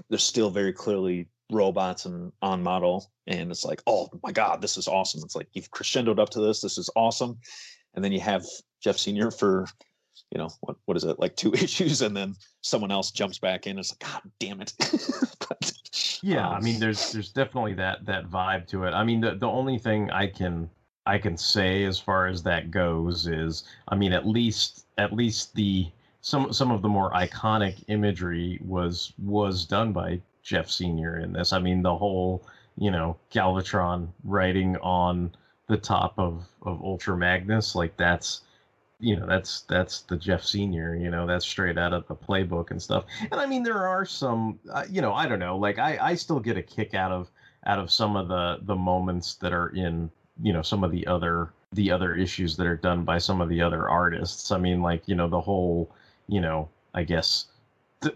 they're 0.08 0.18
still 0.18 0.50
very 0.50 0.72
clearly 0.72 1.28
robots 1.50 2.06
and 2.06 2.32
on 2.42 2.62
model. 2.62 3.10
And 3.26 3.50
it's 3.50 3.64
like, 3.64 3.82
oh 3.86 4.08
my 4.22 4.32
god, 4.32 4.60
this 4.60 4.76
is 4.76 4.88
awesome. 4.88 5.20
It's 5.24 5.36
like 5.36 5.48
you've 5.52 5.70
crescendoed 5.70 6.18
up 6.18 6.30
to 6.30 6.40
this. 6.40 6.60
This 6.60 6.78
is 6.78 6.90
awesome. 6.96 7.38
And 7.94 8.04
then 8.04 8.12
you 8.12 8.20
have 8.20 8.44
Geoff 8.82 8.98
Senior 8.98 9.30
for 9.30 9.66
you 10.32 10.38
know 10.38 10.48
what 10.60 10.76
what 10.86 10.96
is 10.96 11.04
it 11.04 11.20
like 11.20 11.36
two 11.36 11.52
issues 11.54 12.02
and 12.02 12.16
then 12.16 12.34
someone 12.62 12.90
else 12.90 13.10
jumps 13.10 13.38
back 13.38 13.66
in 13.66 13.78
it's 13.78 13.92
like 13.92 14.10
god 14.10 14.22
damn 14.40 14.60
it 14.60 14.72
But, 15.48 15.72
Yeah, 16.22 16.48
I 16.48 16.56
um, 16.56 16.64
mean, 16.64 16.80
there's 16.80 17.12
there's 17.12 17.30
definitely 17.30 17.74
that 17.74 18.04
that 18.06 18.28
vibe 18.28 18.66
to 18.68 18.84
it. 18.84 18.92
I 18.92 19.04
mean, 19.04 19.20
the 19.20 19.34
the 19.34 19.46
only 19.46 19.78
thing 19.78 20.10
I 20.10 20.26
can 20.26 20.70
I 21.06 21.18
can 21.18 21.36
say 21.36 21.84
as 21.84 21.98
far 21.98 22.26
as 22.26 22.42
that 22.42 22.70
goes 22.70 23.26
is, 23.26 23.64
I 23.88 23.94
mean, 23.94 24.12
at 24.12 24.26
least 24.26 24.86
at 24.98 25.12
least 25.12 25.54
the 25.54 25.90
some 26.20 26.52
some 26.52 26.70
of 26.72 26.82
the 26.82 26.88
more 26.88 27.10
iconic 27.12 27.84
imagery 27.88 28.58
was 28.64 29.12
was 29.18 29.64
done 29.64 29.92
by 29.92 30.20
Geoff 30.42 30.70
Senior 30.70 31.18
in 31.18 31.32
this. 31.32 31.52
I 31.52 31.58
mean, 31.60 31.82
the 31.82 31.96
whole 31.96 32.42
you 32.76 32.90
know 32.90 33.16
Galvatron 33.32 34.08
writing 34.24 34.76
on 34.78 35.32
the 35.68 35.76
top 35.76 36.14
of 36.18 36.44
of 36.62 36.82
Ultra 36.82 37.16
Magnus, 37.16 37.74
like 37.76 37.96
that's 37.96 38.42
you 38.98 39.16
know 39.16 39.26
that's 39.26 39.60
that's 39.62 40.00
the 40.02 40.16
Geoff 40.16 40.44
Senior. 40.44 40.96
You 40.96 41.10
know 41.10 41.26
that's 41.26 41.46
straight 41.46 41.78
out 41.78 41.92
of 41.92 42.06
the 42.08 42.16
playbook 42.16 42.70
and 42.72 42.82
stuff. 42.82 43.04
And 43.30 43.40
I 43.40 43.46
mean 43.46 43.62
there 43.62 43.86
are 43.86 44.04
some, 44.04 44.58
uh, 44.72 44.84
you 44.88 45.00
know, 45.00 45.12
I 45.14 45.26
don't 45.26 45.38
know. 45.38 45.56
Like 45.56 45.78
I 45.78 45.98
I 46.00 46.14
still 46.14 46.40
get 46.40 46.56
a 46.56 46.62
kick 46.62 46.94
out 46.94 47.12
of 47.12 47.30
out 47.66 47.78
of 47.78 47.90
some 47.90 48.16
of 48.16 48.28
the 48.28 48.58
the 48.62 48.76
moments 48.76 49.34
that 49.36 49.52
are 49.52 49.68
in 49.68 50.10
you 50.42 50.52
know 50.52 50.62
some 50.62 50.84
of 50.84 50.90
the 50.90 51.06
other 51.06 51.50
the 51.72 51.90
other 51.90 52.14
issues 52.14 52.56
that 52.56 52.66
are 52.66 52.76
done 52.76 53.04
by 53.04 53.18
some 53.18 53.40
of 53.40 53.48
the 53.48 53.62
other 53.62 53.88
artists. 53.88 54.50
I 54.50 54.58
mean 54.58 54.82
like 54.82 55.02
you 55.06 55.14
know 55.14 55.28
the 55.28 55.40
whole 55.40 55.90
you 56.28 56.40
know 56.40 56.68
I 56.94 57.02
guess. 57.02 57.46
th- 58.02 58.14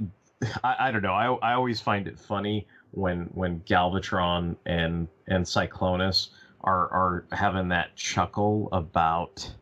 I, 0.65 0.77
I 0.79 0.91
don't 0.91 1.03
know. 1.03 1.13
I 1.15 1.27
I 1.51 1.53
always 1.53 1.81
find 1.81 2.07
it 2.07 2.19
funny 2.19 2.67
when 2.93 3.25
when 3.33 3.61
Galvatron 3.61 4.57
and 4.67 5.07
and 5.29 5.45
Cyclonus 5.45 6.29
are 6.63 6.89
are 6.93 7.25
having 7.33 7.69
that 7.69 7.95
chuckle 7.97 8.69
about 8.73 9.53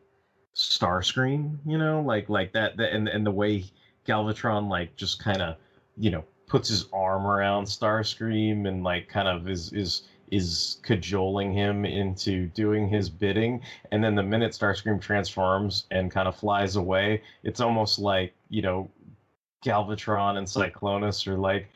Starscream, 0.55 1.59
you 1.65 1.79
know, 1.79 2.01
like 2.03 2.29
like 2.29 2.53
that, 2.53 2.77
that 2.77 2.93
and 2.93 3.09
and 3.09 3.25
the 3.25 3.31
way 3.31 3.65
Galvatron 4.07 4.69
like 4.69 4.95
just 4.97 5.19
kind 5.19 5.43
of, 5.43 5.57
you 5.97 6.11
know, 6.11 6.25
puts 6.47 6.69
his 6.69 6.85
arm 6.93 7.27
around 7.27 7.65
Starscream 7.65 8.67
and 8.67 8.83
like 8.83 9.09
kind 9.09 9.29
of 9.29 9.49
is 9.49 9.73
is 9.73 10.03
is 10.31 10.79
cajoling 10.83 11.53
him 11.53 11.85
into 11.85 12.47
doing 12.49 12.89
his 12.89 13.09
bidding 13.09 13.63
and 13.91 14.03
then 14.03 14.15
the 14.15 14.23
minute 14.23 14.53
Starscream 14.53 15.01
transforms 15.01 15.87
and 15.91 16.11
kind 16.11 16.29
of 16.29 16.37
flies 16.37 16.77
away, 16.77 17.23
it's 17.43 17.61
almost 17.61 17.99
like, 17.99 18.35
you 18.49 18.63
know, 18.63 18.91
Galvatron 19.65 20.37
and 20.37 20.47
Cyclonus 20.47 21.27
are 21.27 21.39
like 21.39 21.69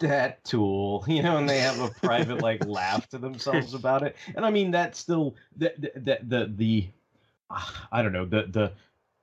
that 0.00 0.44
tool, 0.44 1.04
you 1.08 1.22
know, 1.22 1.36
and 1.36 1.48
they 1.48 1.60
have 1.60 1.80
a 1.80 1.90
private 1.90 2.42
like 2.42 2.64
laugh 2.66 3.08
to 3.10 3.18
themselves 3.18 3.74
about 3.74 4.02
it. 4.02 4.16
And 4.36 4.44
I 4.44 4.50
mean 4.50 4.70
that 4.72 4.96
still 4.96 5.34
the 5.56 5.72
the 5.78 6.18
the, 6.22 6.52
the 6.56 6.88
I 7.92 8.02
don't 8.02 8.12
know, 8.12 8.24
the 8.24 8.44
the 8.50 8.72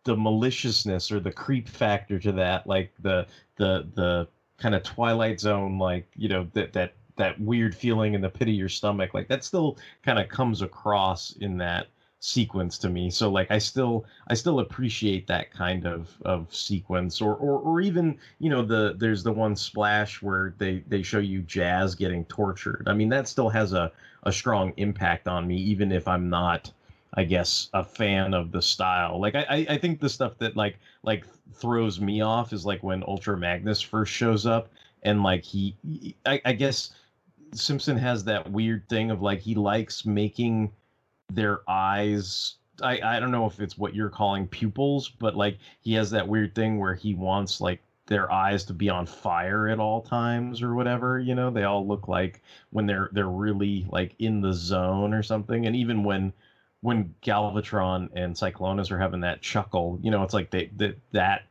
the 0.04 0.16
maliciousness 0.16 1.12
or 1.12 1.20
the 1.20 1.32
creep 1.32 1.68
factor 1.68 2.20
to 2.20 2.32
that, 2.34 2.68
like 2.68 2.92
the 3.00 3.28
the 3.58 3.88
the 3.94 4.28
kind 4.58 4.76
of 4.76 4.84
Twilight 4.84 5.40
Zone, 5.40 5.78
like 5.78 6.08
you 6.16 6.30
know 6.30 6.48
that 6.54 6.74
that 6.74 6.94
that 7.22 7.40
weird 7.40 7.76
feeling 7.76 8.14
in 8.16 8.22
the 8.22 8.30
pit 8.30 8.48
of 8.48 8.56
your 8.56 8.70
stomach, 8.70 9.14
like 9.14 9.28
that 9.28 9.44
still 9.44 9.78
kind 10.04 10.20
of 10.20 10.28
comes 10.28 10.62
across 10.62 11.34
in 11.40 11.58
that 11.58 11.88
sequence 12.20 12.78
to 12.80 12.90
me. 12.90 13.10
So 13.10 13.30
like 13.32 13.52
I 13.52 13.60
still 13.60 14.06
I 14.28 14.34
still 14.34 14.60
appreciate 14.60 15.28
that 15.28 15.52
kind 15.52 15.86
of 15.86 16.10
of 16.24 16.54
sequence, 16.54 17.22
or 17.22 17.36
or 17.36 17.60
or 17.60 17.82
even 17.82 18.18
you 18.40 18.50
know 18.50 18.64
the 18.64 18.96
there's 18.98 19.24
the 19.24 19.32
one 19.32 19.56
splash 19.56 20.22
where 20.22 20.54
they 20.58 20.84
they 20.88 21.04
show 21.04 21.20
you 21.20 21.42
Jazz 21.44 21.96
getting 21.96 22.26
tortured. 22.26 22.84
I 22.88 22.94
mean 22.94 23.10
that 23.10 23.28
still 23.28 23.50
has 23.50 23.74
a 23.74 23.92
a 24.24 24.32
strong 24.32 24.74
impact 24.78 25.28
on 25.28 25.48
me, 25.48 25.58
even 25.58 25.92
if 25.92 26.08
I'm 26.08 26.30
not 26.30 26.72
I 27.14 27.24
guess 27.24 27.70
a 27.74 27.84
fan 27.84 28.34
of 28.34 28.52
the 28.52 28.62
style. 28.62 29.20
Like 29.20 29.36
I, 29.36 29.66
I 29.70 29.78
think 29.78 30.00
the 30.00 30.10
stuff 30.10 30.38
that 30.40 30.56
like 30.56 30.80
like 31.04 31.26
throws 31.54 32.00
me 32.00 32.22
off 32.22 32.54
is 32.54 32.66
like 32.66 32.84
when 32.84 33.04
Ultra 33.08 33.38
Magnus 33.38 33.82
first 33.82 34.12
shows 34.12 34.46
up 34.46 34.70
and 35.04 35.24
like 35.24 35.44
he, 35.44 35.76
I, 36.26 36.42
I 36.46 36.54
guess 36.54 36.92
Simpson 37.54 37.98
has 37.98 38.24
that 38.26 38.52
weird 38.52 38.88
thing 38.90 39.12
of 39.12 39.22
like 39.22 39.40
he 39.40 39.56
likes 39.56 40.06
making 40.06 40.72
their 41.32 41.62
eyes. 41.70 42.56
I 42.82 43.02
I 43.02 43.20
don't 43.20 43.32
know 43.32 43.46
if 43.46 43.60
it's 43.60 43.78
what 43.78 43.96
you're 43.96 44.10
calling 44.10 44.48
pupils, 44.48 45.10
but 45.10 45.36
like 45.36 45.58
he 45.82 45.94
has 45.94 46.12
that 46.12 46.28
weird 46.28 46.56
thing 46.56 46.80
where 46.80 46.96
he 46.96 47.14
wants 47.14 47.62
like 47.62 47.82
their 48.08 48.32
eyes 48.32 48.66
to 48.66 48.74
be 48.74 48.90
on 48.90 49.06
fire 49.06 49.70
at 49.70 49.80
all 49.80 50.02
times 50.02 50.62
or 50.62 50.74
whatever 50.74 51.18
you 51.18 51.34
know 51.34 51.50
they 51.50 51.64
all 51.64 51.88
look 51.88 52.10
like 52.10 52.42
when 52.72 52.86
they're 52.86 53.10
they're 53.14 53.30
really 53.30 53.88
like 53.90 54.14
in 54.20 54.42
the 54.42 54.52
zone 54.52 55.14
or 55.14 55.24
something 55.24 55.66
and 55.66 55.78
even 55.78 56.04
when 56.04 56.34
when 56.82 57.14
Galvatron 57.24 58.10
and 58.14 58.36
Cyclonus 58.36 58.92
are 58.92 59.00
having 59.00 59.22
that 59.22 59.42
chuckle, 59.42 60.00
you 60.02 60.12
know, 60.12 60.24
it's 60.24 60.34
like 60.34 60.50
they 60.50 60.70
that 60.78 60.98
that 61.12 61.44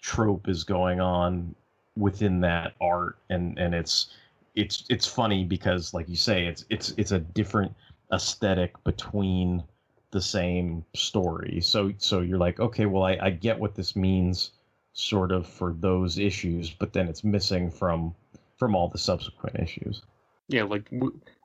trope 0.00 0.48
is 0.48 0.64
going 0.64 1.00
on 1.00 1.54
within 1.96 2.40
that 2.40 2.74
art, 2.80 3.16
and 3.30 3.58
and 3.58 3.74
it's 3.74 4.08
it's 4.54 4.84
it's 4.88 5.06
funny 5.06 5.44
because, 5.44 5.94
like 5.94 6.08
you 6.08 6.16
say, 6.16 6.46
it's 6.46 6.64
it's 6.70 6.94
it's 6.96 7.12
a 7.12 7.18
different 7.18 7.74
aesthetic 8.12 8.72
between 8.84 9.62
the 10.10 10.20
same 10.20 10.84
story. 10.94 11.60
So 11.60 11.92
so 11.98 12.20
you're 12.20 12.38
like, 12.38 12.60
okay, 12.60 12.86
well, 12.86 13.02
I, 13.02 13.18
I 13.20 13.30
get 13.30 13.58
what 13.58 13.74
this 13.74 13.96
means, 13.96 14.52
sort 14.92 15.32
of 15.32 15.46
for 15.46 15.74
those 15.78 16.18
issues, 16.18 16.70
but 16.70 16.92
then 16.92 17.08
it's 17.08 17.24
missing 17.24 17.70
from 17.70 18.14
from 18.56 18.74
all 18.74 18.88
the 18.88 18.98
subsequent 18.98 19.58
issues. 19.58 20.02
Yeah, 20.48 20.64
like 20.64 20.90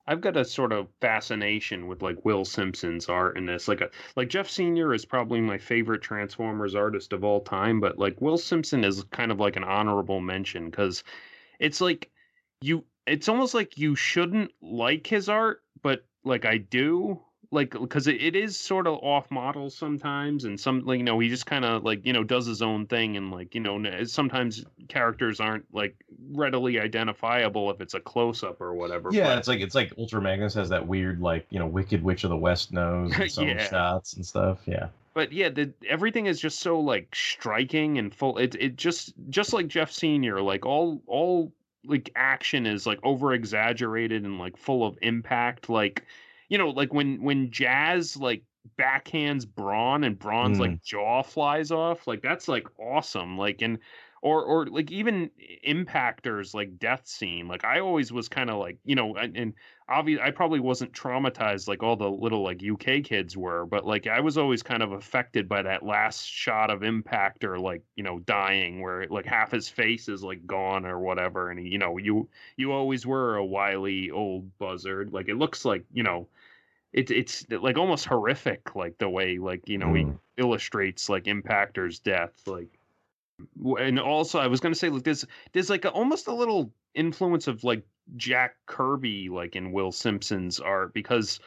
I've 0.06 0.22
got 0.22 0.38
a 0.38 0.46
sort 0.46 0.72
of 0.72 0.88
fascination 1.02 1.88
with 1.88 2.02
like 2.02 2.24
Will 2.26 2.46
Simpson's 2.46 3.10
art 3.10 3.38
in 3.38 3.46
this. 3.46 3.68
Like 3.68 3.82
a 3.82 3.90
like 4.16 4.30
Geoff 4.30 4.50
Senior 4.50 4.94
is 4.94 5.06
probably 5.06 5.42
my 5.42 5.58
favorite 5.58 6.02
Transformers 6.02 6.76
artist 6.76 7.14
of 7.14 7.24
all 7.24 7.42
time, 7.42 7.80
but 7.80 7.98
like 7.98 8.22
Will 8.22 8.38
Simpson 8.38 8.84
is 8.84 9.04
kind 9.12 9.32
of 9.32 9.40
like 9.40 9.56
an 9.56 9.64
honorable 9.64 10.20
mention 10.20 10.70
because 10.70 11.04
it's 11.60 11.82
like 11.82 12.12
you 12.62 12.84
it's 13.10 13.30
almost 13.30 13.54
like 13.54 13.78
you 13.78 13.96
shouldn't 13.96 14.52
like 14.62 15.08
his 15.08 15.30
art, 15.30 15.64
but 15.82 16.06
like 16.24 16.46
I 16.46 16.58
do 16.58 17.22
like 17.52 17.72
because 17.72 18.08
it, 18.08 18.22
it 18.22 18.36
is 18.36 18.56
sort 18.56 18.86
of 18.86 18.96
off 19.02 19.30
model 19.32 19.70
sometimes 19.70 20.46
and 20.46 20.60
some 20.60 20.86
like 20.86 21.00
you 21.00 21.04
know 21.04 21.18
he 21.18 21.30
just 21.30 21.46
kind 21.46 21.66
of 21.66 21.84
like 21.84 22.06
you 22.06 22.14
know 22.14 22.24
does 22.24 22.46
his 22.46 22.62
own 22.62 22.86
thing 22.86 23.18
and 23.18 23.32
like 23.32 23.56
you 23.56 23.62
know 23.62 23.80
eh, 23.84 24.04
sometimes 24.06 24.64
characters 24.88 25.40
aren't 25.40 25.66
like 25.74 25.96
readily 26.32 26.80
identifiable 26.80 27.72
if 27.72 27.82
it's 27.82 27.96
a 27.96 28.00
close 28.00 28.44
up 28.44 28.62
or 28.62 28.74
whatever 28.74 29.10
yeah 29.12 29.26
but, 29.26 29.38
it's 29.40 29.48
like 29.48 29.62
it's 29.62 29.74
like 29.74 29.92
ultra 29.98 30.22
magnus 30.22 30.54
has 30.54 30.70
that 30.70 30.86
weird 30.86 31.20
like 31.22 31.46
you 31.50 31.58
know 31.58 31.66
wicked 31.66 32.04
witch 32.04 32.24
of 32.24 32.30
the 32.30 32.38
west 32.38 32.72
nose 32.72 33.12
and 33.16 33.32
some 33.32 33.48
yeah. 33.48 33.68
shots 33.68 34.14
and 34.14 34.26
stuff 34.26 34.60
yeah 34.66 34.88
but 35.16 35.34
yeah 35.34 35.50
the, 35.50 35.72
everything 35.88 36.28
is 36.28 36.40
just 36.40 36.60
so 36.60 36.80
like 36.80 37.14
striking 37.16 37.98
and 37.98 38.14
full 38.14 38.38
it, 38.38 38.56
it 38.60 38.76
just 38.76 39.14
just 39.30 39.54
like 39.54 39.68
Geoff 39.68 39.92
Senior 39.92 40.40
like 40.42 40.66
all 40.68 41.02
all 41.08 41.52
like 41.86 42.12
action 42.16 42.66
is 42.66 42.86
like 42.86 43.00
over 43.04 43.34
exaggerated 43.34 44.26
and 44.26 44.40
like 44.40 44.58
full 44.58 44.86
of 44.86 44.98
impact 45.02 45.70
like 45.70 46.06
you 46.50 46.58
know, 46.58 46.70
like 46.70 46.94
when 46.94 47.22
when 47.22 47.52
Jazz 47.52 48.18
like 48.18 48.44
backhands 48.78 49.48
Brawn 49.48 50.04
and 50.04 50.18
Brawn's 50.18 50.58
mm. 50.58 50.62
like 50.62 50.84
jaw 50.84 51.22
flies 51.22 51.72
off, 51.72 52.08
like 52.08 52.22
that's 52.22 52.48
like 52.48 52.68
awesome. 52.80 53.38
Like 53.38 53.62
and 53.62 53.78
or 54.22 54.44
or 54.44 54.66
like 54.66 54.92
even 54.92 55.30
impactors 55.66 56.54
like 56.54 56.78
death 56.78 57.08
scene 57.08 57.48
like 57.48 57.64
i 57.64 57.80
always 57.80 58.12
was 58.12 58.28
kind 58.28 58.50
of 58.50 58.58
like 58.58 58.78
you 58.84 58.94
know 58.94 59.16
and, 59.16 59.38
and 59.38 59.54
obviously 59.90 60.24
i 60.24 60.32
probably 60.32 60.60
wasn't 60.60 60.92
traumatized 60.94 61.68
like 61.68 61.82
all 61.82 61.96
the 61.96 62.10
little 62.10 62.44
like 62.44 62.62
uk 62.72 63.04
kids 63.04 63.36
were 63.36 63.66
but 63.66 63.86
like 63.86 64.08
i 64.08 64.20
was 64.20 64.38
always 64.38 64.62
kind 64.62 64.84
of 64.84 64.92
affected 64.92 65.50
by 65.50 65.62
that 65.62 65.84
last 65.84 66.26
shot 66.26 66.70
of 66.70 66.82
impactor 66.82 67.60
like 67.60 67.82
you 67.96 68.04
know 68.04 68.20
dying 68.20 68.82
where 68.82 69.08
like 69.10 69.26
half 69.26 69.52
his 69.52 69.68
face 69.68 70.08
is 70.08 70.24
like 70.24 70.46
gone 70.46 70.86
or 70.86 71.00
whatever 71.00 71.50
and 71.50 71.68
you 71.68 71.78
know 71.78 71.98
you 71.98 72.30
you 72.56 72.72
always 72.72 73.06
were 73.06 73.36
a 73.36 73.46
wily 73.46 74.12
old 74.12 74.58
buzzard 74.60 75.12
like 75.12 75.28
it 75.28 75.38
looks 75.38 75.66
like 75.66 75.84
you 75.92 76.04
know 76.04 76.28
it's 76.94 77.12
it's 77.12 77.46
like 77.50 77.78
almost 77.78 78.06
horrific 78.06 78.76
like 78.76 78.98
the 78.98 79.10
way 79.10 79.38
like 79.38 79.68
you 79.68 79.78
know 79.78 79.88
mm. 79.88 79.98
he 79.98 80.42
illustrates 80.42 81.10
like 81.10 81.26
impactor's 81.26 82.00
death 82.00 82.32
like 82.46 82.68
and 83.80 84.00
also 84.00 84.40
i 84.40 84.48
was 84.48 84.60
going 84.60 84.74
to 84.74 84.80
say 84.80 84.90
like 84.90 85.04
there's 85.04 85.26
there's 85.52 85.70
like 85.70 85.86
a, 85.86 85.90
almost 85.90 86.28
a 86.28 86.34
little 86.34 86.72
influence 86.96 87.48
of 87.48 87.64
like 87.64 87.84
jack 88.16 88.56
kirby 88.66 89.30
like 89.30 89.56
in 89.56 89.72
will 89.72 89.92
simpson's 89.92 90.60
art 90.60 90.94
because 90.94 91.40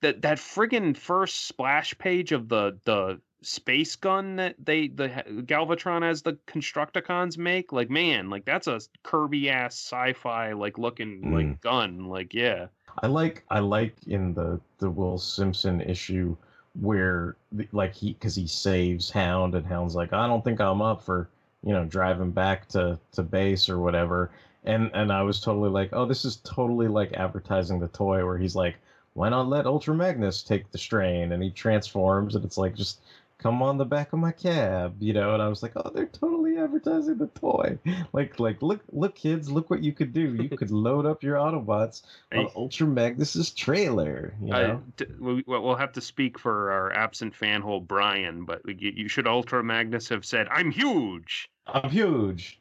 that 0.00 0.22
that 0.22 0.38
friggin' 0.38 0.96
first 0.96 1.46
splash 1.46 1.96
page 1.98 2.32
of 2.32 2.48
the 2.48 2.78
the 2.84 3.20
space 3.42 3.96
gun 3.96 4.36
that 4.36 4.54
they 4.64 4.88
the 4.88 5.08
galvatron 5.46 6.08
as 6.08 6.22
the 6.22 6.34
constructicons 6.46 7.36
make 7.36 7.72
like 7.72 7.90
man 7.90 8.30
like 8.30 8.44
that's 8.44 8.68
a 8.68 8.80
kirby 9.02 9.50
ass 9.50 9.74
sci-fi 9.74 10.52
like 10.52 10.78
looking 10.78 11.20
mm. 11.22 11.34
like 11.34 11.60
gun 11.60 12.06
like 12.06 12.32
yeah 12.32 12.66
I 13.00 13.06
like 13.06 13.44
I 13.50 13.60
like 13.60 13.96
in 14.06 14.34
the 14.34 14.60
the 14.78 14.90
Will 14.90 15.18
Simpson 15.18 15.80
issue 15.80 16.36
where 16.80 17.36
like 17.72 17.94
he 17.94 18.12
because 18.12 18.34
he 18.34 18.46
saves 18.46 19.10
Hound 19.10 19.54
and 19.54 19.66
Hound's 19.66 19.94
like 19.94 20.12
I 20.12 20.26
don't 20.26 20.44
think 20.44 20.60
I'm 20.60 20.82
up 20.82 21.02
for 21.02 21.28
you 21.64 21.72
know 21.72 21.84
driving 21.84 22.30
back 22.30 22.68
to 22.68 22.98
to 23.12 23.22
base 23.22 23.68
or 23.68 23.78
whatever 23.78 24.30
and 24.64 24.90
and 24.94 25.12
I 25.12 25.22
was 25.22 25.40
totally 25.40 25.70
like 25.70 25.90
oh 25.92 26.06
this 26.06 26.24
is 26.24 26.36
totally 26.44 26.88
like 26.88 27.12
advertising 27.14 27.80
the 27.80 27.88
toy 27.88 28.24
where 28.24 28.38
he's 28.38 28.54
like 28.54 28.76
why 29.14 29.28
not 29.28 29.48
let 29.48 29.66
Ultra 29.66 29.94
Magnus 29.94 30.42
take 30.42 30.70
the 30.70 30.78
strain 30.78 31.32
and 31.32 31.42
he 31.42 31.50
transforms 31.50 32.34
and 32.34 32.44
it's 32.44 32.58
like 32.58 32.74
just 32.74 33.00
come 33.42 33.60
on 33.60 33.76
the 33.76 33.84
back 33.84 34.12
of 34.12 34.20
my 34.20 34.30
cab, 34.30 34.94
you 35.00 35.12
know, 35.12 35.34
and 35.34 35.42
I 35.42 35.48
was 35.48 35.62
like, 35.62 35.72
oh, 35.74 35.90
they're 35.92 36.06
totally 36.06 36.58
advertising 36.58 37.18
the 37.18 37.26
toy. 37.26 37.78
Like, 38.12 38.38
like, 38.38 38.60
look, 38.60 38.80
look, 38.92 39.14
kids, 39.14 39.50
look 39.50 39.70
what 39.70 39.82
you 39.82 39.92
could 39.92 40.12
do. 40.12 40.34
You 40.34 40.54
could 40.56 40.70
load 40.86 41.06
up 41.06 41.22
your 41.22 41.36
Autobots 41.36 42.02
on 42.34 42.48
Ultra 42.54 42.86
Magnus's 42.86 43.50
trailer. 43.50 44.34
You 44.40 44.50
know, 44.50 44.82
we, 45.18 45.42
will 45.46 45.76
have 45.76 45.92
to 45.92 46.00
speak 46.00 46.38
for 46.38 46.70
our 46.70 46.92
absent 46.92 47.34
fanhole 47.34 47.86
Brian, 47.86 48.44
but 48.44 48.60
you, 48.66 48.92
you 48.94 49.08
should 49.08 49.26
Ultra 49.26 49.64
Magnus 49.64 50.08
have 50.10 50.26
said, 50.26 50.46
"I'm 50.50 50.70
huge. 50.70 51.48
I'm 51.66 51.88
huge. 51.88 52.60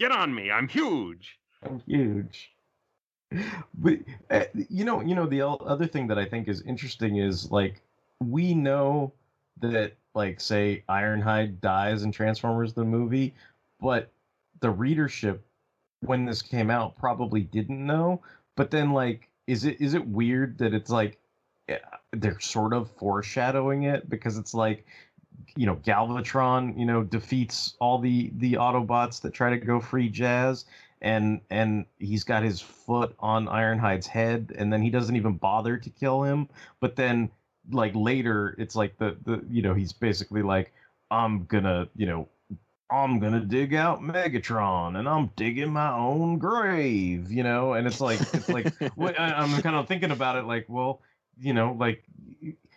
Get 0.00 0.12
on 0.12 0.34
me. 0.34 0.50
I'm 0.50 0.66
huge. 0.66 1.38
I'm 1.62 1.80
huge." 1.86 2.52
But 3.74 3.98
uh, 4.28 4.44
you 4.68 4.84
know, 4.84 5.00
you 5.02 5.14
know, 5.14 5.26
the 5.26 5.46
other 5.46 5.86
thing 5.86 6.08
that 6.08 6.18
I 6.18 6.24
think 6.24 6.48
is 6.48 6.62
interesting 6.62 7.18
is 7.18 7.48
like 7.52 7.80
we 8.18 8.54
know 8.54 9.12
that 9.60 9.92
like 10.16 10.40
say 10.40 10.82
Ironhide 10.88 11.60
dies 11.60 12.02
in 12.02 12.10
Transformers 12.10 12.72
the 12.72 12.84
movie, 12.84 13.34
but 13.80 14.10
the 14.58 14.70
readership 14.70 15.44
when 16.00 16.24
this 16.24 16.42
came 16.42 16.70
out 16.70 16.96
probably 16.98 17.42
didn't 17.42 17.86
know. 17.86 18.20
But 18.56 18.72
then 18.72 18.90
like 18.92 19.28
is 19.46 19.64
it 19.64 19.80
is 19.80 19.94
it 19.94 20.06
weird 20.08 20.58
that 20.58 20.74
it's 20.74 20.90
like 20.90 21.18
eh, 21.68 21.78
they're 22.12 22.40
sort 22.40 22.72
of 22.72 22.90
foreshadowing 22.90 23.84
it 23.84 24.10
because 24.10 24.38
it's 24.38 24.54
like 24.54 24.84
you 25.56 25.66
know 25.66 25.76
Galvatron 25.76 26.78
you 26.78 26.86
know 26.86 27.02
defeats 27.02 27.74
all 27.80 27.98
the 27.98 28.30
the 28.36 28.54
Autobots 28.54 29.20
that 29.22 29.32
try 29.32 29.50
to 29.50 29.56
go 29.56 29.80
free 29.80 30.08
Jazz 30.08 30.64
and 31.02 31.40
and 31.50 31.86
he's 31.98 32.24
got 32.24 32.42
his 32.42 32.60
foot 32.60 33.14
on 33.18 33.46
Ironhide's 33.46 34.06
head 34.06 34.54
and 34.58 34.72
then 34.72 34.82
he 34.82 34.90
doesn't 34.90 35.16
even 35.16 35.34
bother 35.34 35.76
to 35.78 35.90
kill 35.90 36.22
him. 36.22 36.48
But 36.80 36.96
then 36.96 37.30
like 37.70 37.92
later 37.94 38.54
it's 38.58 38.76
like 38.76 38.98
the 38.98 39.16
the 39.24 39.42
you 39.50 39.62
know 39.62 39.74
he's 39.74 39.92
basically 39.92 40.42
like 40.42 40.72
I'm 41.10 41.44
gonna 41.44 41.88
you 41.96 42.06
know 42.06 42.28
I'm 42.90 43.18
gonna 43.20 43.40
dig 43.40 43.74
out 43.74 44.02
Megatron 44.02 44.98
and 44.98 45.08
I'm 45.08 45.30
digging 45.36 45.72
my 45.72 45.92
own 45.92 46.38
grave 46.38 47.30
you 47.30 47.42
know? 47.42 47.74
And 47.74 47.86
it's 47.86 48.00
like 48.00 48.20
it's 48.34 48.48
like 48.48 48.72
what, 48.94 49.18
I, 49.18 49.32
I'm 49.32 49.62
kind 49.62 49.76
of 49.76 49.88
thinking 49.88 50.10
about 50.10 50.36
it 50.36 50.44
like 50.44 50.66
well 50.68 51.00
you 51.40 51.54
know 51.54 51.76
like 51.78 52.04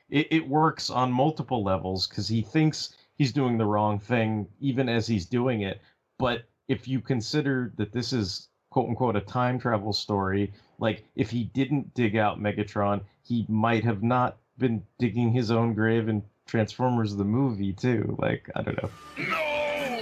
it, 0.10 0.28
it 0.32 0.48
works 0.48 0.90
on 0.90 1.12
multiple 1.12 1.64
levels 1.64 2.08
because 2.08 2.28
he 2.28 2.42
thinks 2.42 2.96
he's 3.16 3.32
doing 3.32 3.58
the 3.58 3.66
wrong 3.66 4.00
thing 4.00 4.48
even 4.60 4.90
as 4.90 5.08
he's 5.08 5.26
doing 5.26 5.62
it. 5.62 5.82
But 6.18 6.44
if 6.68 6.88
you 6.88 7.02
consider 7.02 7.74
that 7.78 7.92
this 7.92 8.14
is 8.14 8.50
quote 8.70 8.90
unquote 8.90 9.16
a 9.16 9.22
time 9.22 9.60
travel 9.60 9.94
story, 9.94 10.52
like 10.80 11.06
if 11.16 11.30
he 11.30 11.46
didn't 11.46 11.94
dig 11.94 12.16
out 12.16 12.40
Megatron, 12.40 13.02
he 13.24 13.46
might 13.48 13.84
have 13.84 14.04
not 14.04 14.38
been 14.58 14.84
digging 15.00 15.32
his 15.32 15.52
own 15.52 15.74
grave 15.74 16.10
in 16.10 16.24
Transformers 16.46 17.16
the 17.16 17.24
movie 17.24 17.74
too. 17.74 18.16
Like 18.20 18.50
I 18.56 18.62
don't 18.62 18.82
know. 18.82 18.90
No! 19.30 20.02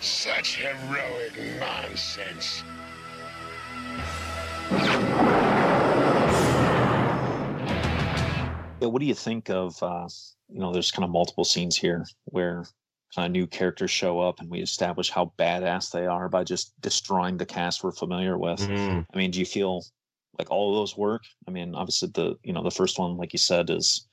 Such 0.00 0.62
heroic 0.62 1.32
nonsense. 1.58 2.62
Yeah, 8.80 8.88
what 8.88 9.00
do 9.00 9.06
you 9.06 9.14
think 9.14 9.50
of? 9.50 9.82
Uh, 9.82 10.08
you 10.48 10.60
know, 10.60 10.72
there's 10.72 10.90
kind 10.90 11.04
of 11.04 11.10
multiple 11.10 11.44
scenes 11.44 11.76
here 11.76 12.06
where 12.26 12.64
kind 13.14 13.26
of 13.26 13.32
new 13.32 13.46
characters 13.46 13.90
show 13.90 14.20
up, 14.20 14.40
and 14.40 14.50
we 14.50 14.60
establish 14.60 15.10
how 15.10 15.32
badass 15.38 15.90
they 15.90 16.06
are 16.06 16.28
by 16.28 16.44
just 16.44 16.78
destroying 16.80 17.36
the 17.36 17.46
cast 17.46 17.82
we're 17.82 17.92
familiar 17.92 18.38
with. 18.38 18.60
Mm-hmm. 18.60 19.00
I 19.12 19.16
mean, 19.16 19.30
do 19.30 19.40
you 19.40 19.46
feel 19.46 19.84
like 20.38 20.50
all 20.50 20.70
of 20.70 20.76
those 20.76 20.96
work? 20.96 21.22
I 21.46 21.50
mean, 21.50 21.74
obviously 21.74 22.10
the 22.14 22.36
you 22.42 22.52
know 22.52 22.62
the 22.62 22.70
first 22.70 22.98
one, 22.98 23.16
like 23.16 23.32
you 23.32 23.38
said, 23.38 23.70
is 23.70 24.06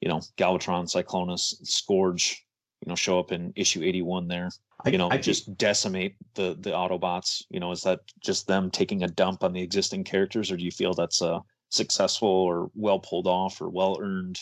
you 0.00 0.08
know 0.08 0.20
Galvatron, 0.36 0.90
Cyclonus, 0.92 1.54
Scourge. 1.66 2.44
You 2.84 2.90
know, 2.90 2.94
show 2.94 3.18
up 3.18 3.32
in 3.32 3.52
issue 3.56 3.82
81 3.82 4.28
there. 4.28 4.50
You 4.86 4.98
know, 4.98 5.10
I 5.10 5.18
just 5.18 5.56
decimate 5.56 6.14
the 6.34 6.56
the 6.60 6.70
Autobots. 6.70 7.42
You 7.50 7.58
know, 7.58 7.72
is 7.72 7.82
that 7.82 8.00
just 8.20 8.46
them 8.46 8.70
taking 8.70 9.02
a 9.02 9.08
dump 9.08 9.42
on 9.42 9.52
the 9.52 9.60
existing 9.60 10.04
characters, 10.04 10.52
or 10.52 10.56
do 10.56 10.64
you 10.64 10.70
feel 10.70 10.94
that's 10.94 11.20
uh 11.20 11.40
successful 11.70 12.28
or 12.28 12.70
well 12.74 12.98
pulled 12.98 13.26
off 13.26 13.60
or 13.60 13.68
well 13.68 13.98
earned? 14.00 14.38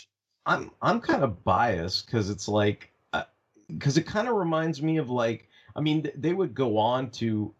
I'm 0.47 0.70
I'm 0.81 1.01
kind 1.01 1.24
of 1.24 1.45
biased 1.45 2.07
because 2.07 2.31
it's 2.31 2.49
like 2.49 2.91
uh, 3.12 3.24
because 3.68 3.99
it 3.99 4.07
kind 4.07 4.29
of 4.29 4.37
reminds 4.37 4.81
me 4.81 4.97
of 4.99 5.11
like 5.11 5.49
I 5.74 5.81
mean 5.81 6.05
th- 6.05 6.14
they 6.16 6.33
would 6.33 6.55
go 6.55 6.79
on 6.79 7.11
to 7.12 7.53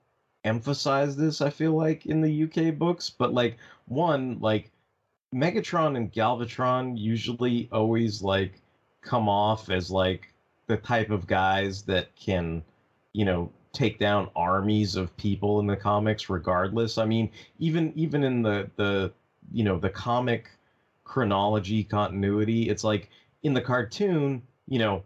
emphasize 0.45 1.17
this 1.17 1.41
I 1.41 1.51
feel 1.51 1.73
like 1.73 2.07
in 2.07 2.21
the 2.21 2.45
UK 2.45 2.79
books 2.79 3.11
but 3.11 3.35
like 3.35 3.59
one 3.87 4.39
like 4.41 4.71
Megatron 5.35 5.97
and 5.97 6.13
Galvatron 6.13 6.97
usually 6.97 7.69
always 7.73 8.23
like 8.23 8.63
come 9.03 9.29
off 9.29 9.69
as 9.69 9.91
like 9.91 10.33
the 10.69 10.77
type 10.77 11.11
of 11.11 11.27
guys 11.27 11.83
that 11.83 12.15
can 12.15 12.63
you 13.13 13.25
know 13.25 13.51
take 13.73 13.99
down 13.99 14.31
armies 14.37 14.95
of 14.95 15.15
people 15.17 15.59
in 15.59 15.67
the 15.67 15.77
comics 15.77 16.31
regardless 16.31 16.97
I 16.99 17.05
mean 17.05 17.31
even 17.59 17.93
even 17.97 18.23
in 18.23 18.43
the 18.43 18.71
the 18.77 19.13
you 19.53 19.65
know 19.65 19.79
the 19.79 19.91
comic 19.91 20.51
chronology 21.05 21.85
continuity. 21.85 22.69
It's 22.69 22.85
like 22.85 23.11
in 23.43 23.55
the 23.55 23.61
cartoon, 23.61 24.43
you 24.67 24.79
know, 24.79 25.03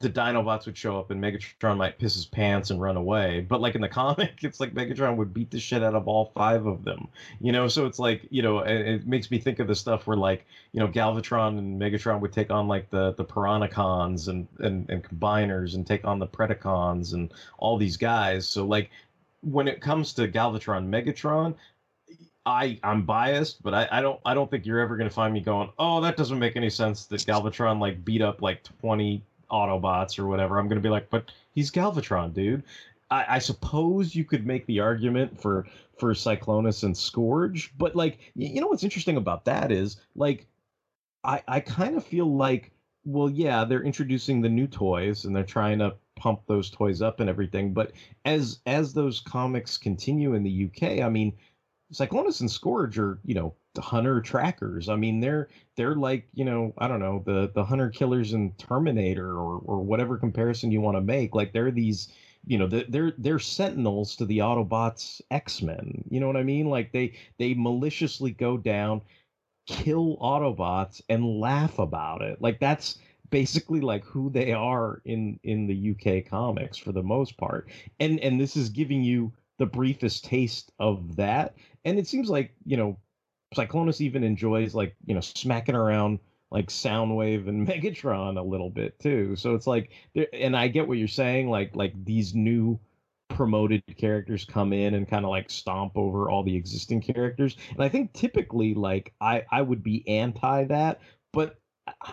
the 0.00 0.08
Dinobots 0.08 0.64
would 0.64 0.78
show 0.78 0.98
up 0.98 1.10
and 1.10 1.22
Megatron 1.22 1.76
might 1.76 1.98
piss 1.98 2.14
his 2.14 2.24
pants 2.24 2.70
and 2.70 2.80
run 2.80 2.96
away. 2.96 3.40
But 3.40 3.60
like 3.60 3.74
in 3.74 3.82
the 3.82 3.88
comic, 4.00 4.42
it's 4.42 4.58
like 4.58 4.72
Megatron 4.72 5.16
would 5.16 5.34
beat 5.34 5.50
the 5.50 5.60
shit 5.60 5.82
out 5.82 5.94
of 5.94 6.08
all 6.08 6.32
five 6.34 6.64
of 6.64 6.84
them. 6.84 7.08
You 7.40 7.52
know, 7.52 7.68
so 7.68 7.84
it's 7.84 7.98
like, 7.98 8.26
you 8.30 8.40
know, 8.40 8.60
it, 8.60 8.88
it 8.88 9.06
makes 9.06 9.30
me 9.30 9.38
think 9.38 9.58
of 9.58 9.66
the 9.66 9.74
stuff 9.74 10.06
where 10.06 10.16
like, 10.16 10.46
you 10.72 10.80
know, 10.80 10.88
Galvatron 10.88 11.58
and 11.58 11.80
Megatron 11.80 12.20
would 12.20 12.32
take 12.32 12.50
on 12.50 12.66
like 12.66 12.88
the 12.88 13.12
the 13.12 13.24
Piranacons 13.24 14.28
and 14.28 14.48
and, 14.60 14.88
and 14.88 15.04
combiners 15.04 15.74
and 15.74 15.86
take 15.86 16.06
on 16.06 16.18
the 16.18 16.26
Predacons 16.26 17.12
and 17.12 17.30
all 17.58 17.76
these 17.76 17.98
guys. 17.98 18.48
So 18.48 18.64
like 18.66 18.90
when 19.42 19.68
it 19.68 19.82
comes 19.82 20.14
to 20.14 20.28
Galvatron 20.28 20.88
Megatron, 20.88 21.54
I 22.50 22.78
I'm 22.82 23.02
biased, 23.04 23.62
but 23.62 23.74
I, 23.74 23.88
I 23.92 24.02
don't 24.02 24.20
I 24.24 24.34
don't 24.34 24.50
think 24.50 24.66
you're 24.66 24.80
ever 24.80 24.96
gonna 24.96 25.08
find 25.08 25.32
me 25.32 25.40
going, 25.40 25.70
oh, 25.78 26.00
that 26.00 26.16
doesn't 26.16 26.38
make 26.38 26.56
any 26.56 26.68
sense 26.68 27.06
that 27.06 27.20
Galvatron 27.20 27.80
like 27.80 28.04
beat 28.04 28.22
up 28.22 28.42
like 28.42 28.62
20 28.80 29.22
Autobots 29.50 30.18
or 30.18 30.26
whatever. 30.26 30.58
I'm 30.58 30.68
gonna 30.68 30.80
be 30.80 30.88
like, 30.88 31.08
but 31.10 31.30
he's 31.54 31.70
Galvatron, 31.70 32.34
dude. 32.34 32.64
I, 33.10 33.36
I 33.36 33.38
suppose 33.38 34.14
you 34.14 34.24
could 34.24 34.46
make 34.46 34.66
the 34.66 34.80
argument 34.80 35.40
for 35.40 35.66
for 35.98 36.12
Cyclonus 36.12 36.82
and 36.82 36.96
Scourge, 36.96 37.72
but 37.78 37.94
like 37.94 38.18
you 38.34 38.60
know 38.60 38.66
what's 38.66 38.84
interesting 38.84 39.16
about 39.16 39.44
that 39.44 39.70
is 39.70 39.96
like 40.16 40.46
I 41.22 41.42
I 41.46 41.60
kind 41.60 41.96
of 41.96 42.04
feel 42.04 42.34
like 42.36 42.72
well 43.04 43.30
yeah 43.30 43.64
they're 43.64 43.82
introducing 43.82 44.40
the 44.40 44.48
new 44.48 44.66
toys 44.66 45.24
and 45.24 45.34
they're 45.34 45.44
trying 45.44 45.78
to 45.78 45.94
pump 46.16 46.42
those 46.46 46.68
toys 46.68 47.00
up 47.00 47.20
and 47.20 47.30
everything, 47.30 47.72
but 47.72 47.92
as 48.24 48.58
as 48.66 48.92
those 48.92 49.20
comics 49.20 49.78
continue 49.78 50.34
in 50.34 50.42
the 50.42 50.64
UK, 50.66 51.00
I 51.04 51.08
mean 51.08 51.32
Cyclonus 51.92 52.40
and 52.40 52.50
Scourge 52.50 52.98
are, 52.98 53.18
you 53.24 53.34
know, 53.34 53.54
the 53.74 53.80
hunter 53.80 54.20
trackers. 54.20 54.88
I 54.88 54.96
mean, 54.96 55.20
they're 55.20 55.48
they're 55.76 55.94
like, 55.96 56.28
you 56.34 56.44
know, 56.44 56.72
I 56.78 56.88
don't 56.88 57.00
know, 57.00 57.22
the 57.24 57.50
the 57.54 57.64
hunter 57.64 57.90
killers 57.90 58.32
in 58.32 58.52
Terminator 58.58 59.30
or 59.32 59.58
or 59.64 59.80
whatever 59.80 60.16
comparison 60.18 60.70
you 60.72 60.80
want 60.80 60.96
to 60.96 61.00
make. 61.00 61.34
Like 61.34 61.52
they're 61.52 61.70
these, 61.70 62.08
you 62.46 62.58
know, 62.58 62.66
they're 62.66 62.84
they're, 62.88 63.12
they're 63.18 63.38
sentinels 63.38 64.16
to 64.16 64.24
the 64.26 64.38
Autobots 64.38 65.20
X-Men. 65.30 66.04
You 66.10 66.20
know 66.20 66.26
what 66.26 66.36
I 66.36 66.42
mean? 66.44 66.66
Like 66.70 66.92
they 66.92 67.14
they 67.38 67.54
maliciously 67.54 68.32
go 68.32 68.56
down, 68.56 69.02
kill 69.66 70.16
Autobots 70.18 71.00
and 71.08 71.40
laugh 71.40 71.78
about 71.78 72.22
it. 72.22 72.40
Like 72.40 72.60
that's 72.60 72.98
basically 73.30 73.80
like 73.80 74.04
who 74.04 74.30
they 74.30 74.52
are 74.52 75.00
in 75.04 75.38
in 75.44 75.66
the 75.66 75.90
UK 75.92 76.24
comics 76.28 76.76
for 76.78 76.92
the 76.92 77.02
most 77.02 77.36
part. 77.38 77.68
And 78.00 78.20
and 78.20 78.40
this 78.40 78.56
is 78.56 78.68
giving 78.68 79.02
you 79.02 79.32
the 79.60 79.66
briefest 79.66 80.24
taste 80.24 80.72
of 80.78 81.16
that. 81.16 81.54
And 81.84 81.98
it 81.98 82.08
seems 82.08 82.30
like, 82.30 82.54
you 82.64 82.78
know, 82.78 82.98
Cyclonus 83.54 84.00
even 84.00 84.24
enjoys 84.24 84.74
like, 84.74 84.96
you 85.04 85.14
know, 85.14 85.20
smacking 85.20 85.74
around 85.74 86.18
like 86.50 86.68
Soundwave 86.68 87.46
and 87.46 87.68
Megatron 87.68 88.38
a 88.38 88.42
little 88.42 88.70
bit 88.70 88.98
too. 88.98 89.36
So 89.36 89.54
it's 89.54 89.66
like 89.66 89.90
and 90.32 90.56
I 90.56 90.68
get 90.68 90.88
what 90.88 90.96
you're 90.96 91.08
saying, 91.08 91.50
like 91.50 91.76
like 91.76 91.92
these 92.04 92.34
new 92.34 92.80
promoted 93.28 93.82
characters 93.98 94.46
come 94.46 94.72
in 94.72 94.94
and 94.94 95.06
kind 95.06 95.26
of 95.26 95.30
like 95.30 95.50
stomp 95.50 95.92
over 95.94 96.30
all 96.30 96.42
the 96.42 96.56
existing 96.56 97.02
characters. 97.02 97.54
And 97.70 97.84
I 97.84 97.90
think 97.90 98.14
typically 98.14 98.72
like 98.72 99.12
I 99.20 99.44
I 99.50 99.60
would 99.60 99.82
be 99.82 100.08
anti 100.08 100.64
that, 100.64 101.00
but 101.34 101.58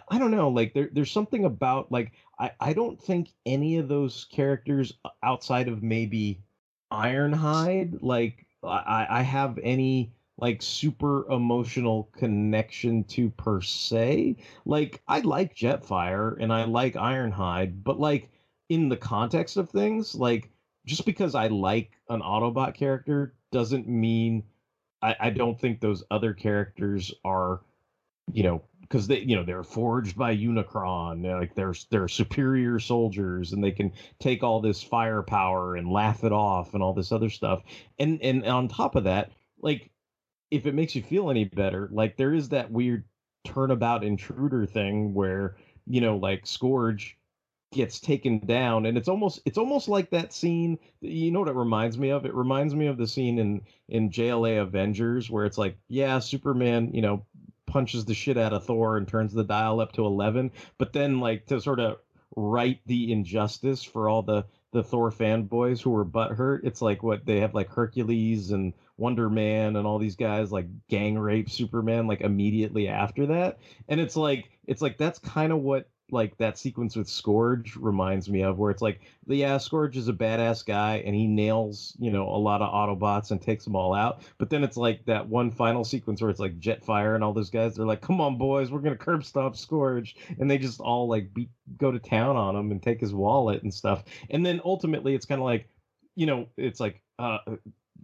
I, 0.10 0.18
don't 0.20 0.32
know, 0.32 0.50
like 0.50 0.74
there 0.74 0.90
there's 0.92 1.12
something 1.12 1.46
about 1.46 1.94
like 1.94 2.12
I 2.40 2.52
I 2.60 2.74
don't 2.74 3.02
think 3.02 3.30
any 3.46 3.78
of 3.78 3.88
those 3.88 4.26
characters 4.26 4.92
uh, 5.06 5.10
outside 5.24 5.70
of 5.70 5.82
maybe 5.82 6.42
Ironhide, 6.92 7.98
like 8.02 8.46
I, 8.64 9.08
I 9.10 9.22
have 9.22 9.60
any 9.62 10.12
like 10.38 10.62
super 10.62 11.30
emotional 11.32 12.10
connection 12.16 13.04
to 13.06 13.30
per 13.32 13.62
se. 13.62 14.36
Like 14.66 15.02
I 15.08 15.20
like 15.20 15.56
Jetfire 15.56 16.38
and 16.40 16.54
I 16.54 16.66
like 16.66 16.94
Ironhide, 16.94 17.84
but 17.84 18.00
like 18.00 18.30
in 18.70 18.90
the 18.90 18.98
context 18.98 19.58
of 19.58 19.70
things, 19.70 20.16
like 20.16 20.50
just 20.86 21.06
because 21.06 21.36
I 21.36 21.48
like 21.48 21.92
an 22.10 22.22
Autobot 22.22 22.74
character 22.74 23.34
doesn't 23.52 23.88
mean 23.88 24.44
I, 25.02 25.16
I 25.20 25.30
don't 25.30 25.60
think 25.60 25.80
those 25.80 26.04
other 26.12 26.34
characters 26.34 27.14
are, 27.24 27.62
you 28.32 28.44
know, 28.44 28.62
because 28.88 29.08
they, 29.08 29.20
you 29.20 29.36
know, 29.36 29.44
they're 29.44 29.64
forged 29.64 30.18
by 30.18 30.36
Unicron. 30.36 31.22
They're 31.22 31.40
like 31.40 31.56
they're 31.56 31.76
they're 31.90 32.08
superior 32.08 32.80
soldiers, 32.80 33.54
and 33.54 33.64
they 33.64 33.72
can 33.72 33.92
take 34.20 34.44
all 34.44 34.62
this 34.62 34.82
firepower 34.82 35.76
and 35.76 35.92
laugh 35.92 36.24
it 36.24 36.32
off, 36.32 36.74
and 36.74 36.84
all 36.84 36.94
this 36.94 37.12
other 37.12 37.30
stuff. 37.30 37.64
And 38.00 38.22
and 38.22 38.46
on 38.46 38.68
top 38.68 38.96
of 38.96 39.04
that, 39.06 39.32
like 39.62 39.92
if 40.52 40.66
it 40.66 40.76
makes 40.76 40.96
you 40.96 41.04
feel 41.04 41.30
any 41.30 41.46
better, 41.46 41.90
like 41.92 42.18
there 42.18 42.34
is 42.34 42.50
that 42.50 42.72
weird 42.72 43.04
turnabout 43.46 44.04
intruder 44.04 44.66
thing 44.66 45.14
where 45.14 45.58
you 45.86 46.02
know, 46.02 46.18
like 46.18 46.46
Scourge 46.46 47.18
gets 47.74 48.00
taken 48.00 48.40
down 48.40 48.86
and 48.86 48.98
it's 48.98 49.10
almost 49.10 49.42
it's 49.46 49.58
almost 49.58 49.90
like 49.90 50.10
that 50.10 50.32
scene 50.32 50.80
you 51.02 51.30
know 51.32 51.42
what 51.42 51.50
it 51.50 51.56
reminds 51.56 51.98
me 51.98 52.10
of 52.10 52.26
it 52.26 52.34
reminds 52.34 52.74
me 52.74 52.88
of 52.88 52.98
the 52.98 53.06
scene 53.06 53.38
in 53.40 53.62
in 53.90 54.10
JLA 54.10 54.62
Avengers 54.62 55.30
where 55.30 55.46
it's 55.46 55.58
like 55.58 55.78
yeah 55.90 56.18
Superman 56.20 56.90
you 56.94 57.02
know 57.02 57.26
punches 57.68 58.06
the 58.06 58.14
shit 58.14 58.38
out 58.38 58.54
of 58.54 58.66
Thor 58.66 58.98
and 58.98 59.08
turns 59.08 59.34
the 59.34 59.44
dial 59.44 59.80
up 59.80 59.92
to 59.94 60.06
11 60.06 60.52
but 60.78 60.94
then 60.94 61.20
like 61.20 61.46
to 61.48 61.62
sort 61.62 61.80
of 61.80 61.98
right 62.36 62.80
the 62.86 63.12
injustice 63.12 63.84
for 63.84 64.10
all 64.10 64.24
the 64.24 64.46
the 64.74 64.84
Thor 64.84 65.12
fanboys 65.12 65.82
who 65.82 65.92
were 65.92 66.06
butthurt 66.06 66.62
it's 66.64 66.82
like 66.82 67.04
what 67.04 67.26
they 67.26 67.40
have 67.40 67.54
like 67.54 67.70
Hercules 67.70 68.52
and 68.52 68.74
Wonder 68.98 69.30
Man 69.30 69.76
and 69.76 69.86
all 69.86 70.00
these 70.00 70.16
guys 70.16 70.52
like 70.52 70.66
gang 70.88 71.18
rape 71.18 71.50
Superman 71.50 72.08
like 72.08 72.22
immediately 72.22 72.88
after 72.88 73.28
that? 73.28 73.60
And 73.88 74.00
it's 74.00 74.16
like 74.16 74.50
it's 74.66 74.82
like 74.82 74.98
that's 74.98 75.20
kind 75.20 75.54
of 75.54 75.60
what 75.60 75.88
like 76.12 76.38
that 76.38 76.58
sequence 76.58 76.96
with 76.96 77.10
Scourge 77.10 77.76
reminds 77.76 78.30
me 78.30 78.42
of, 78.42 78.58
where 78.58 78.72
it's 78.72 78.82
like, 78.82 79.02
yeah, 79.28 79.58
Scourge 79.58 79.98
is 79.98 80.08
a 80.08 80.14
badass 80.14 80.66
guy 80.66 81.04
and 81.06 81.14
he 81.14 81.28
nails, 81.28 81.96
you 82.00 82.12
know, 82.12 82.28
a 82.30 82.38
lot 82.38 82.62
of 82.62 82.72
Autobots 82.74 83.32
and 83.32 83.42
takes 83.42 83.64
them 83.64 83.76
all 83.76 83.94
out. 83.94 84.22
But 84.38 84.50
then 84.50 84.64
it's 84.64 84.78
like 84.78 85.06
that 85.06 85.28
one 85.28 85.52
final 85.52 85.84
sequence 85.84 86.22
where 86.22 86.30
it's 86.30 86.40
like 86.40 86.60
Jetfire 86.60 87.16
and 87.16 87.24
all 87.24 87.34
those 87.34 87.50
guys. 87.50 87.76
They're 87.76 87.86
like, 87.86 88.02
come 88.02 88.22
on, 88.22 88.38
boys, 88.38 88.72
we're 88.72 88.80
gonna 88.80 88.96
curb 88.96 89.26
stomp 89.26 89.56
Scourge, 89.56 90.16
and 90.40 90.50
they 90.50 90.58
just 90.58 90.80
all 90.80 91.08
like 91.08 91.34
beat, 91.34 91.50
go 91.78 91.92
to 91.92 92.00
town 92.00 92.36
on 92.36 92.56
him 92.56 92.72
and 92.72 92.82
take 92.82 93.00
his 93.02 93.14
wallet 93.14 93.64
and 93.64 93.74
stuff. 93.74 94.04
And 94.30 94.46
then 94.46 94.62
ultimately, 94.64 95.16
it's 95.16 95.26
kind 95.26 95.42
of 95.42 95.46
like, 95.46 95.68
you 96.16 96.26
know, 96.26 96.48
it's 96.58 96.80
like, 96.80 97.02
uh, 97.20 97.40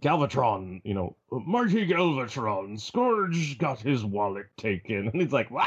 Galvatron, 0.00 0.80
you 0.84 0.94
know, 0.94 1.16
Marty 1.30 1.86
Galvatron, 1.86 2.78
Scourge 2.78 3.58
got 3.58 3.80
his 3.80 4.04
wallet 4.04 4.46
taken. 4.56 5.08
And 5.12 5.22
he's 5.22 5.32
like, 5.32 5.50
what? 5.50 5.66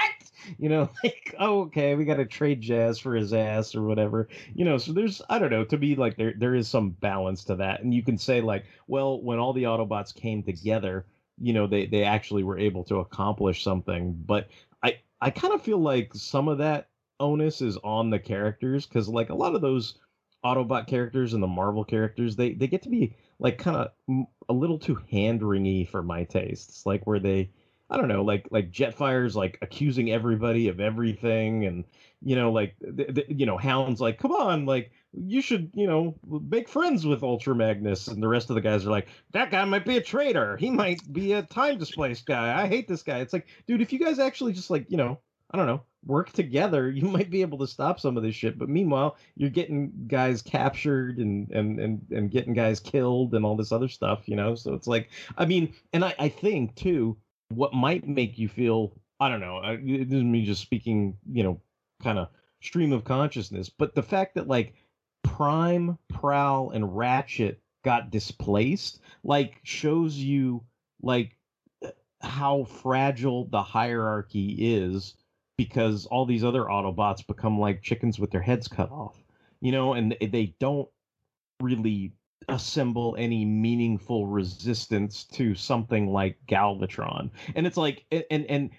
You 0.58 0.70
know, 0.70 0.90
like, 1.04 1.36
oh, 1.40 1.62
okay, 1.62 1.96
we 1.96 2.06
got 2.06 2.18
to 2.18 2.26
trade 2.26 2.62
Jazz 2.62 3.00
for 3.00 3.16
his 3.16 3.34
ass 3.34 3.76
or 3.76 3.84
whatever. 3.84 4.28
You 4.54 4.66
know, 4.66 4.78
so 4.78 4.94
there's, 4.94 5.22
I 5.30 5.40
don't 5.40 5.52
know, 5.52 5.64
to 5.66 5.78
me, 5.78 5.96
like, 5.96 6.18
there 6.18 6.34
there 6.38 6.56
is 6.56 6.68
some 6.68 6.92
balance 6.92 7.44
to 7.46 7.56
that. 7.56 7.82
And 7.82 7.94
you 7.94 8.04
can 8.04 8.18
say, 8.18 8.42
like, 8.42 8.66
well, 8.88 9.22
when 9.22 9.40
all 9.40 9.54
the 9.54 9.64
Autobots 9.64 10.14
came 10.14 10.44
together, 10.44 11.06
you 11.40 11.54
know, 11.54 11.68
they, 11.68 11.86
they 11.86 12.04
actually 12.04 12.44
were 12.44 12.60
able 12.60 12.84
to 12.86 12.98
accomplish 12.98 13.64
something. 13.64 14.14
But 14.26 14.50
I, 14.84 15.00
I 15.22 15.30
kind 15.32 15.54
of 15.54 15.62
feel 15.62 15.80
like 15.80 16.14
some 16.14 16.48
of 16.48 16.60
that 16.60 16.90
onus 17.20 17.62
is 17.62 17.78
on 17.84 18.10
the 18.10 18.20
characters 18.20 18.86
because, 18.86 19.08
like, 19.08 19.30
a 19.30 19.36
lot 19.36 19.56
of 19.56 19.62
those 19.62 19.98
Autobot 20.46 20.88
characters 20.88 21.34
and 21.34 21.42
the 21.42 21.48
Marvel 21.48 21.84
characters, 21.84 22.36
they, 22.36 22.54
they 22.54 22.68
get 22.68 22.84
to 22.84 22.90
be 22.90 23.16
like 23.40 23.58
kind 23.58 23.78
of 23.78 24.26
a 24.50 24.54
little 24.54 24.80
too 24.80 25.00
hand 25.12 25.42
wringy 25.42 25.88
for 25.88 26.02
my 26.02 26.24
tastes. 26.24 26.86
Like 26.86 27.06
where 27.06 27.20
they, 27.20 27.52
I 27.90 27.98
don't 27.98 28.08
know, 28.08 28.24
like 28.24 28.48
like 28.52 28.72
Jetfire's 28.72 29.36
like 29.36 29.58
accusing 29.62 30.12
everybody 30.12 30.68
of 30.68 30.80
everything, 30.80 31.66
and 31.66 31.86
you 32.22 32.36
know, 32.36 32.52
like 32.52 32.76
you 33.30 33.46
know, 33.46 33.58
Hound's 33.58 34.02
like, 34.02 34.18
come 34.18 34.32
on, 34.32 34.66
like 34.66 34.92
you 35.14 35.42
should, 35.42 35.72
you 35.74 35.88
know, 35.88 36.16
make 36.28 36.68
friends 36.68 37.06
with 37.06 37.24
Ultra 37.24 37.56
Magnus, 37.56 38.08
and 38.08 38.22
the 38.22 38.28
rest 38.28 38.50
of 38.50 38.56
the 38.56 38.62
guys 38.62 38.86
are 38.86 38.92
like, 38.92 39.08
that 39.32 39.52
guy 39.52 39.64
might 39.66 39.86
be 39.86 39.98
a 39.98 40.02
traitor. 40.02 40.58
He 40.58 40.70
might 40.70 41.00
be 41.14 41.34
a 41.34 41.44
time 41.44 41.78
displaced 41.78 42.26
guy. 42.26 42.62
I 42.62 42.68
hate 42.68 42.88
this 42.88 43.04
guy. 43.04 43.20
It's 43.20 43.34
like, 43.34 43.48
dude, 43.68 43.82
if 43.82 43.94
you 43.94 44.00
guys 44.00 44.20
actually 44.20 44.54
just 44.54 44.70
like, 44.70 44.86
you 44.90 44.98
know, 44.98 45.20
I 45.52 45.58
don't 45.58 45.68
know, 45.68 45.84
work 46.06 46.32
together, 46.34 46.90
you 46.92 47.04
might 47.04 47.30
be 47.30 47.42
able 47.42 47.58
to 47.60 47.68
stop 47.68 48.00
some 48.00 48.18
of 48.18 48.24
this 48.24 48.36
shit. 48.36 48.58
But 48.58 48.70
meanwhile, 48.70 49.18
you're 49.36 49.50
getting 49.50 49.92
guys 50.08 50.42
captured 50.42 51.18
and 51.18 51.50
and 51.52 51.80
and, 51.80 52.02
and 52.12 52.32
getting 52.32 52.54
guys 52.54 52.80
killed 52.80 53.34
and 53.34 53.46
all 53.46 53.56
this 53.56 53.72
other 53.72 53.88
stuff, 53.88 54.28
you 54.28 54.36
know. 54.36 54.56
So 54.56 54.74
it's 54.74 54.88
like, 54.88 55.10
I 55.38 55.46
mean, 55.46 55.74
and 55.94 56.04
I, 56.04 56.16
I 56.20 56.30
think 56.30 56.76
too, 56.76 57.18
what 57.50 57.74
might 57.74 58.08
make 58.08 58.38
you 58.38 58.48
feel, 58.48 58.94
I 59.20 59.30
don't 59.30 59.40
know, 59.40 59.62
this 59.82 60.14
is 60.14 60.24
me 60.24 60.46
just 60.46 60.62
speaking, 60.62 61.18
you 61.32 61.44
know, 61.44 61.62
kind 62.04 62.20
of 62.20 62.30
stream 62.62 62.92
of 62.92 63.04
consciousness, 63.04 63.70
but 63.70 63.96
the 63.96 64.04
fact 64.04 64.36
that 64.36 64.48
like 64.48 64.74
Prime, 65.24 65.98
Prowl, 66.10 66.72
and 66.72 66.98
Ratchet 66.98 67.62
got 67.84 68.12
displaced, 68.12 69.00
like 69.24 69.60
shows 69.64 70.16
you 70.16 70.64
like 71.02 71.38
uh, 71.86 71.90
how 72.22 72.64
fragile 72.64 73.46
the 73.46 73.62
hierarchy 73.62 74.56
is 74.60 75.14
because 75.58 76.06
all 76.06 76.26
these 76.26 76.44
other 76.44 76.64
Autobots 76.66 77.26
become 77.26 77.60
like 77.60 77.82
chickens 77.82 78.20
with 78.20 78.32
their 78.32 78.42
heads 78.42 78.68
cut 78.68 78.92
off, 78.92 79.18
you 79.60 79.72
know, 79.72 79.94
and 79.94 80.16
they 80.22 80.56
don't 80.60 80.88
really 81.62 82.14
assemble 82.48 83.16
any 83.18 83.44
meaningful 83.44 84.28
resistance 84.28 85.26
to 85.26 85.56
something 85.56 86.08
like 86.08 86.38
Galvatron. 86.48 87.32
And 87.56 87.68
it's 87.68 87.78
like, 87.78 88.06
and 88.12 88.46
and 88.46 88.70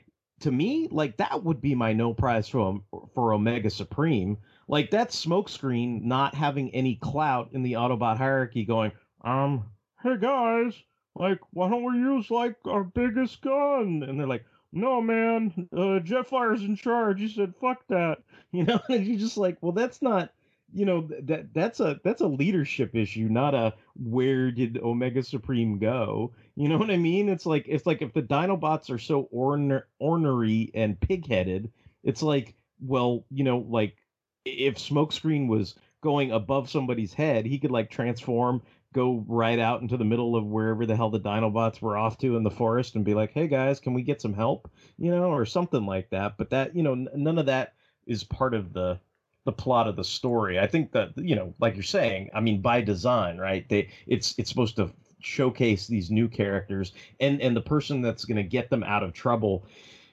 to 0.41 0.53
me, 0.53 0.89
like 0.91 1.17
that 1.17 1.43
would 1.43 1.61
be 1.61 1.75
my 1.75 1.93
no 1.93 2.15
prize 2.15 2.49
for 2.49 2.81
for 3.15 3.35
Omega 3.35 3.71
Supreme. 3.71 4.39
Like 4.69 4.91
that 4.93 5.11
smokescreen 5.11 6.03
not 6.05 6.35
having 6.35 6.73
any 6.75 6.97
clout 6.97 7.51
in 7.53 7.63
the 7.63 7.73
Autobot 7.73 8.19
hierarchy, 8.19 8.65
going, 8.65 8.93
um, 9.25 9.65
hey 10.03 10.17
guys, 10.19 10.75
like 11.17 11.41
why 11.51 11.69
don't 11.69 11.85
we 11.85 11.99
use 11.99 12.31
like 12.31 12.57
our 12.67 12.85
biggest 12.85 13.41
gun? 13.43 14.05
And 14.07 14.21
they're 14.21 14.27
like, 14.27 14.45
no 14.73 15.01
man 15.01 15.69
uh 15.73 16.01
jetfire's 16.01 16.63
in 16.63 16.77
charge. 16.77 17.21
You 17.21 17.29
said 17.29 17.55
fuck 17.61 17.87
that. 17.89 18.19
You 18.51 18.65
know 18.65 18.81
and 18.89 19.07
you're 19.07 19.19
just 19.19 19.37
like 19.37 19.59
well 19.61 19.73
that's 19.73 20.01
not 20.01 20.31
you 20.73 20.87
know 20.87 21.07
that 21.25 21.53
that's 21.53 21.81
a 21.81 22.01
that's 22.03 22.23
a 22.23 22.27
leadership 22.27 22.95
issue 22.95 23.29
not 23.31 23.55
a 23.55 23.75
where 23.95 24.51
did 24.51 24.79
omega 24.79 25.23
supreme 25.23 25.79
go? 25.79 26.33
You 26.57 26.69
know 26.69 26.79
what 26.79 26.91
i 26.91 26.97
mean? 26.97 27.29
It's 27.29 27.45
like 27.45 27.67
it's 27.69 27.85
like 27.85 28.01
if 28.01 28.15
the 28.15 28.23
dinobots 28.23 28.91
are 28.91 28.99
so 28.99 29.29
orner, 29.35 29.83
ornery 30.01 30.71
and 30.75 30.99
pig-headed 30.99 31.71
it's 32.05 32.23
like 32.23 32.55
well 32.81 33.25
you 33.31 33.45
know 33.45 33.59
like 33.69 33.97
if 34.45 34.77
smokescreen 34.77 35.47
was 35.49 35.75
going 36.03 36.31
above 36.33 36.71
somebody's 36.71 37.13
head 37.13 37.45
he 37.45 37.59
could 37.59 37.71
like 37.71 37.91
transform 37.91 38.63
go 38.95 39.25
right 39.29 39.59
out 39.59 39.83
into 39.83 39.97
the 39.97 40.05
middle 40.05 40.37
of 40.37 40.47
wherever 40.47 40.87
the 40.87 40.97
hell 40.97 41.11
the 41.11 41.21
Dinobots 41.21 41.81
were 41.83 41.97
off 41.97 42.19
to 42.19 42.37
in 42.37 42.43
the 42.43 42.51
forest 42.51 42.97
and 42.97 43.05
be 43.05 43.15
like, 43.15 43.33
"Hey 43.33 43.47
guys, 43.49 43.81
can 43.81 43.95
we 43.95 44.03
get 44.03 44.21
some 44.21 44.35
help?" 44.35 44.71
You 44.99 45.11
know, 45.11 45.31
or 45.31 45.45
something 45.45 45.87
like 45.87 46.11
that. 46.11 46.37
But 46.39 46.51
that, 46.51 46.75
you 46.75 46.83
know, 46.83 46.93
n- 46.93 47.09
none 47.15 47.39
of 47.39 47.47
that 47.47 47.75
is 48.07 48.25
part 48.25 48.55
of 48.55 48.73
the 48.73 49.01
the 49.45 49.53
plot 49.53 49.87
of 49.89 49.97
the 49.97 50.05
story. 50.05 50.59
I 50.59 50.67
think 50.67 50.93
that 50.93 51.11
you 51.17 51.35
know, 51.37 51.55
like 51.61 51.75
you're 51.75 51.83
saying, 51.83 52.31
I 52.35 52.41
mean, 52.41 52.61
by 52.61 52.81
design, 52.81 53.39
right? 53.39 53.69
They 53.69 53.89
it's 54.07 54.35
it's 54.39 54.49
supposed 54.51 54.77
to 54.77 54.91
showcase 55.21 55.87
these 55.87 56.11
new 56.11 56.29
characters, 56.29 56.93
and 57.21 57.41
and 57.41 57.57
the 57.57 57.61
person 57.61 58.03
that's 58.03 58.25
going 58.25 58.37
to 58.37 58.43
get 58.43 58.71
them 58.71 58.83
out 58.85 59.03
of 59.03 59.13
trouble 59.13 59.67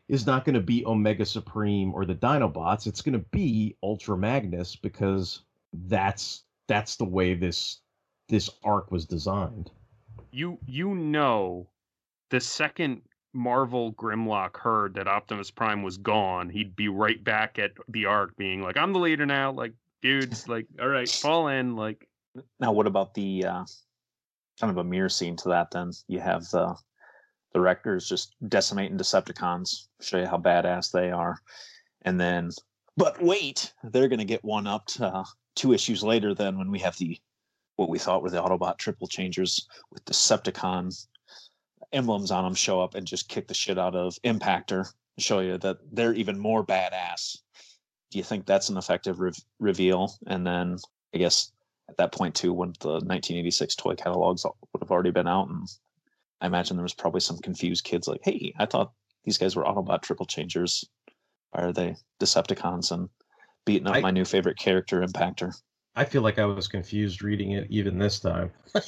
is 0.07 0.25
not 0.25 0.45
going 0.45 0.53
to 0.55 0.61
be 0.61 0.85
Omega 0.85 1.25
Supreme 1.25 1.93
or 1.93 2.05
the 2.05 2.15
Dinobots. 2.15 2.87
It's 2.87 3.01
going 3.01 3.19
to 3.19 3.25
be 3.31 3.75
Ultra 3.83 4.17
Magnus 4.17 4.75
because 4.75 5.41
that's 5.73 6.43
that's 6.67 6.95
the 6.97 7.05
way 7.05 7.33
this 7.33 7.79
this 8.27 8.49
Ark 8.63 8.91
was 8.91 9.05
designed. 9.05 9.71
You 10.31 10.57
you 10.65 10.95
know, 10.95 11.67
the 12.29 12.39
second 12.39 13.01
Marvel 13.33 13.93
Grimlock 13.93 14.57
heard 14.57 14.95
that 14.95 15.07
Optimus 15.07 15.51
Prime 15.51 15.83
was 15.83 15.97
gone, 15.97 16.49
he'd 16.49 16.75
be 16.75 16.87
right 16.87 17.21
back 17.21 17.59
at 17.59 17.71
the 17.89 18.05
arc, 18.05 18.35
being 18.37 18.61
like, 18.61 18.77
"I'm 18.77 18.93
the 18.93 18.99
leader 18.99 19.25
now." 19.25 19.51
Like, 19.51 19.73
dudes, 20.01 20.47
like, 20.47 20.67
all 20.81 20.87
right, 20.87 21.09
fall 21.09 21.49
in. 21.49 21.75
Like, 21.75 22.07
now 22.59 22.71
what 22.71 22.87
about 22.87 23.13
the 23.13 23.45
uh, 23.45 23.65
kind 24.59 24.71
of 24.71 24.77
a 24.77 24.83
mirror 24.83 25.09
scene 25.09 25.35
to 25.37 25.49
that? 25.49 25.71
Then 25.71 25.91
you 26.07 26.19
have 26.19 26.49
the 26.49 26.75
the 27.53 27.59
Wreckers 27.59 28.09
just 28.09 28.35
decimating 28.47 28.97
Decepticons, 28.97 29.87
show 30.01 30.17
you 30.17 30.27
how 30.27 30.37
badass 30.37 30.91
they 30.91 31.11
are, 31.11 31.37
and 32.01 32.19
then, 32.19 32.51
but 32.97 33.21
wait, 33.21 33.73
they're 33.83 34.07
gonna 34.07 34.25
get 34.25 34.43
one 34.43 34.65
up 34.65 34.87
uh, 34.99 35.23
two 35.55 35.73
issues 35.73 36.03
later. 36.03 36.33
Then 36.33 36.57
when 36.57 36.71
we 36.71 36.79
have 36.79 36.97
the 36.97 37.19
what 37.75 37.89
we 37.89 37.99
thought 37.99 38.21
were 38.21 38.29
the 38.29 38.41
Autobot 38.41 38.77
triple 38.77 39.07
changers 39.07 39.67
with 39.91 40.05
Decepticon 40.05 41.07
emblems 41.91 42.31
on 42.31 42.43
them 42.43 42.53
show 42.53 42.81
up 42.81 42.95
and 42.95 43.07
just 43.07 43.29
kick 43.29 43.47
the 43.47 43.53
shit 43.53 43.77
out 43.77 43.95
of 43.95 44.17
Impactor, 44.23 44.91
show 45.17 45.39
you 45.39 45.57
that 45.59 45.77
they're 45.91 46.13
even 46.13 46.37
more 46.37 46.65
badass. 46.65 47.37
Do 48.11 48.17
you 48.17 48.23
think 48.23 48.45
that's 48.45 48.69
an 48.69 48.77
effective 48.77 49.19
re- 49.19 49.31
reveal? 49.59 50.13
And 50.27 50.45
then 50.45 50.77
I 51.13 51.17
guess 51.17 51.51
at 51.89 51.97
that 51.97 52.11
point 52.11 52.35
too, 52.35 52.53
when 52.53 52.73
the 52.79 52.93
1986 52.93 53.75
toy 53.75 53.95
catalogs 53.95 54.45
would 54.45 54.81
have 54.81 54.91
already 54.91 55.11
been 55.11 55.27
out, 55.27 55.49
and 55.49 55.67
I 56.41 56.47
imagine 56.47 56.77
there 56.77 56.83
was 56.83 56.93
probably 56.93 57.21
some 57.21 57.37
confused 57.37 57.83
kids 57.83 58.07
like, 58.07 58.21
"Hey, 58.23 58.53
I 58.57 58.65
thought 58.65 58.91
these 59.23 59.37
guys 59.37 59.55
were 59.55 59.63
Autobot 59.63 60.01
triple 60.01 60.25
changers. 60.25 60.85
Why 61.51 61.63
are 61.63 61.73
they 61.73 61.95
Decepticons?" 62.19 62.91
and 62.91 63.09
beating 63.65 63.87
up 63.87 63.95
I, 63.95 64.01
my 64.01 64.11
new 64.11 64.25
favorite 64.25 64.57
character, 64.57 65.01
Impactor. 65.01 65.53
I 65.95 66.03
feel 66.05 66.21
like 66.21 66.39
I 66.39 66.45
was 66.45 66.67
confused 66.67 67.21
reading 67.21 67.51
it 67.51 67.67
even 67.69 67.97
this 67.97 68.19
time. 68.19 68.51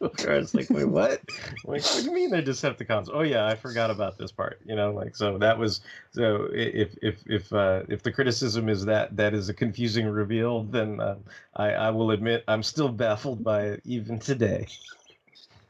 Like, 0.00 0.26
I 0.26 0.38
was 0.38 0.54
like, 0.54 0.70
wait, 0.70 0.88
what? 0.88 1.20
Like, 1.64 1.82
what 1.82 1.98
do 1.98 2.04
you 2.04 2.12
mean 2.12 2.30
they're 2.30 2.42
Decepticons? 2.42 3.10
Oh 3.12 3.20
yeah, 3.20 3.46
I 3.46 3.54
forgot 3.54 3.90
about 3.90 4.16
this 4.16 4.32
part. 4.32 4.60
You 4.64 4.74
know, 4.74 4.92
like 4.92 5.14
so 5.14 5.36
that 5.38 5.58
was 5.58 5.82
so 6.12 6.48
if 6.52 6.96
if 7.02 7.22
if 7.26 7.52
uh, 7.52 7.82
if 7.88 8.02
the 8.02 8.10
criticism 8.10 8.70
is 8.70 8.84
that 8.86 9.14
that 9.16 9.34
is 9.34 9.50
a 9.50 9.54
confusing 9.54 10.06
reveal, 10.06 10.64
then 10.64 11.00
uh, 11.00 11.16
I 11.54 11.72
I 11.72 11.90
will 11.90 12.12
admit 12.12 12.44
I'm 12.48 12.62
still 12.62 12.88
baffled 12.88 13.44
by 13.44 13.62
it 13.64 13.82
even 13.84 14.18
today. 14.18 14.66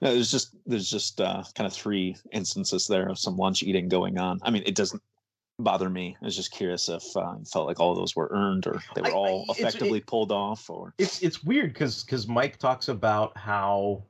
No, 0.00 0.14
there's 0.14 0.30
just 0.30 0.54
there's 0.64 0.88
just 0.88 1.20
uh, 1.20 1.42
kind 1.54 1.66
of 1.66 1.72
three 1.72 2.16
instances 2.32 2.86
there 2.86 3.08
of 3.08 3.18
some 3.18 3.36
lunch 3.36 3.62
eating 3.64 3.88
going 3.88 4.16
on. 4.18 4.38
I 4.42 4.50
mean, 4.50 4.62
it 4.64 4.76
doesn't 4.76 5.02
bother 5.64 5.90
me. 5.90 6.16
I 6.20 6.24
was 6.24 6.36
just 6.36 6.50
curious 6.50 6.88
if 6.88 7.16
uh, 7.16 7.36
felt 7.50 7.66
like 7.66 7.80
all 7.80 7.92
of 7.92 7.98
those 7.98 8.16
were 8.16 8.28
earned 8.32 8.66
or 8.66 8.80
they 8.94 9.02
were 9.02 9.08
I, 9.08 9.12
all 9.12 9.46
I, 9.48 9.52
effectively 9.52 9.98
it, 9.98 10.06
pulled 10.06 10.32
off. 10.32 10.68
Or 10.68 10.94
it's 10.98 11.22
it's 11.22 11.42
weird 11.42 11.72
because 11.72 12.04
because 12.04 12.26
Mike 12.28 12.58
talks 12.58 12.88
about 12.88 13.36
how 13.36 14.02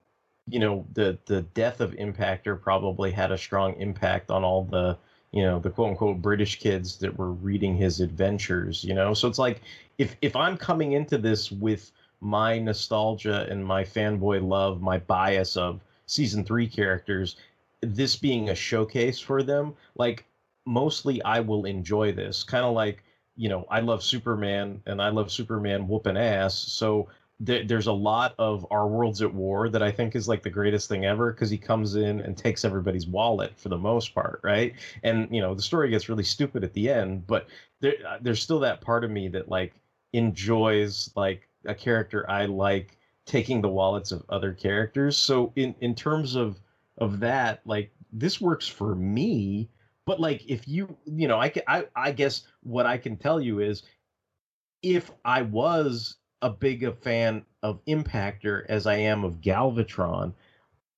you 0.46 0.58
know 0.58 0.86
the 0.92 1.18
the 1.26 1.42
death 1.42 1.80
of 1.80 1.92
Impactor 1.92 2.60
probably 2.60 3.10
had 3.10 3.32
a 3.32 3.38
strong 3.38 3.74
impact 3.80 4.30
on 4.30 4.44
all 4.44 4.64
the 4.64 4.98
you 5.32 5.42
know 5.42 5.58
the 5.58 5.70
quote 5.70 5.90
unquote 5.90 6.20
British 6.20 6.58
kids 6.58 6.96
that 6.98 7.16
were 7.16 7.32
reading 7.32 7.76
his 7.76 8.00
adventures. 8.00 8.84
You 8.84 8.94
know, 8.94 9.14
so 9.14 9.28
it's 9.28 9.38
like 9.38 9.62
if 9.98 10.16
if 10.22 10.36
I'm 10.36 10.56
coming 10.56 10.92
into 10.92 11.18
this 11.18 11.52
with 11.52 11.92
my 12.20 12.58
nostalgia 12.58 13.46
and 13.50 13.64
my 13.64 13.82
fanboy 13.82 14.46
love, 14.46 14.80
my 14.80 14.98
bias 14.98 15.56
of 15.56 15.80
season 16.06 16.44
three 16.44 16.68
characters, 16.68 17.36
this 17.80 18.16
being 18.16 18.50
a 18.50 18.54
showcase 18.54 19.18
for 19.18 19.42
them, 19.42 19.74
like 19.96 20.24
mostly 20.66 21.22
I 21.24 21.40
will 21.40 21.64
enjoy 21.64 22.12
this. 22.12 22.42
Kind 22.42 22.64
of 22.64 22.74
like 22.74 23.02
you 23.36 23.48
know, 23.48 23.64
I 23.70 23.80
love 23.80 24.02
Superman 24.02 24.82
and 24.86 25.00
I 25.00 25.08
love 25.08 25.30
Superman 25.30 25.86
whooping 25.86 26.16
ass. 26.16 26.54
So 26.54 27.06
th- 27.46 27.66
there's 27.68 27.86
a 27.86 27.92
lot 27.92 28.34
of 28.38 28.66
Our 28.70 28.86
World's 28.86 29.22
at 29.22 29.32
War 29.32 29.68
that 29.70 29.82
I 29.82 29.90
think 29.90 30.14
is 30.14 30.28
like 30.28 30.42
the 30.42 30.50
greatest 30.50 30.88
thing 30.88 31.04
ever 31.06 31.32
because 31.32 31.48
he 31.48 31.56
comes 31.56 31.94
in 31.94 32.20
and 32.20 32.36
takes 32.36 32.64
everybody's 32.64 33.06
wallet 33.06 33.52
for 33.56 33.68
the 33.70 33.78
most 33.78 34.12
part, 34.14 34.40
right? 34.42 34.72
And 35.02 35.26
you 35.30 35.40
know, 35.40 35.54
the 35.54 35.62
story 35.62 35.88
gets 35.88 36.08
really 36.08 36.24
stupid 36.24 36.64
at 36.64 36.72
the 36.74 36.90
end, 36.90 37.26
but 37.26 37.46
there, 37.80 37.94
uh, 38.06 38.18
there's 38.20 38.40
still 38.40 38.58
that 38.60 38.80
part 38.80 39.04
of 39.04 39.10
me 39.10 39.28
that 39.28 39.48
like 39.48 39.80
enjoys 40.12 41.08
like 41.16 41.48
a 41.66 41.74
character 41.74 42.28
I 42.28 42.46
like 42.46 42.98
taking 43.26 43.60
the 43.60 43.68
wallets 43.68 44.12
of 44.12 44.22
other 44.28 44.52
characters. 44.52 45.16
So 45.16 45.52
in 45.56 45.74
in 45.80 45.94
terms 45.94 46.34
of 46.34 46.60
of 46.98 47.20
that, 47.20 47.60
like 47.64 47.88
this 48.12 48.40
works 48.40 48.66
for 48.66 48.94
me. 48.94 49.68
But 50.06 50.20
like 50.20 50.42
if 50.48 50.66
you 50.66 50.96
you 51.04 51.28
know, 51.28 51.40
I 51.40 51.52
I, 51.68 51.86
I 51.94 52.12
guess 52.12 52.42
what 52.62 52.86
I 52.86 52.98
can 52.98 53.16
tell 53.16 53.40
you 53.40 53.60
is 53.60 53.82
if 54.82 55.10
I 55.24 55.42
was 55.42 56.16
a 56.42 56.50
big 56.50 56.84
a 56.84 56.92
fan 56.92 57.44
of 57.62 57.84
Impactor 57.86 58.64
as 58.68 58.86
I 58.86 58.96
am 58.96 59.24
of 59.24 59.40
Galvatron, 59.40 60.32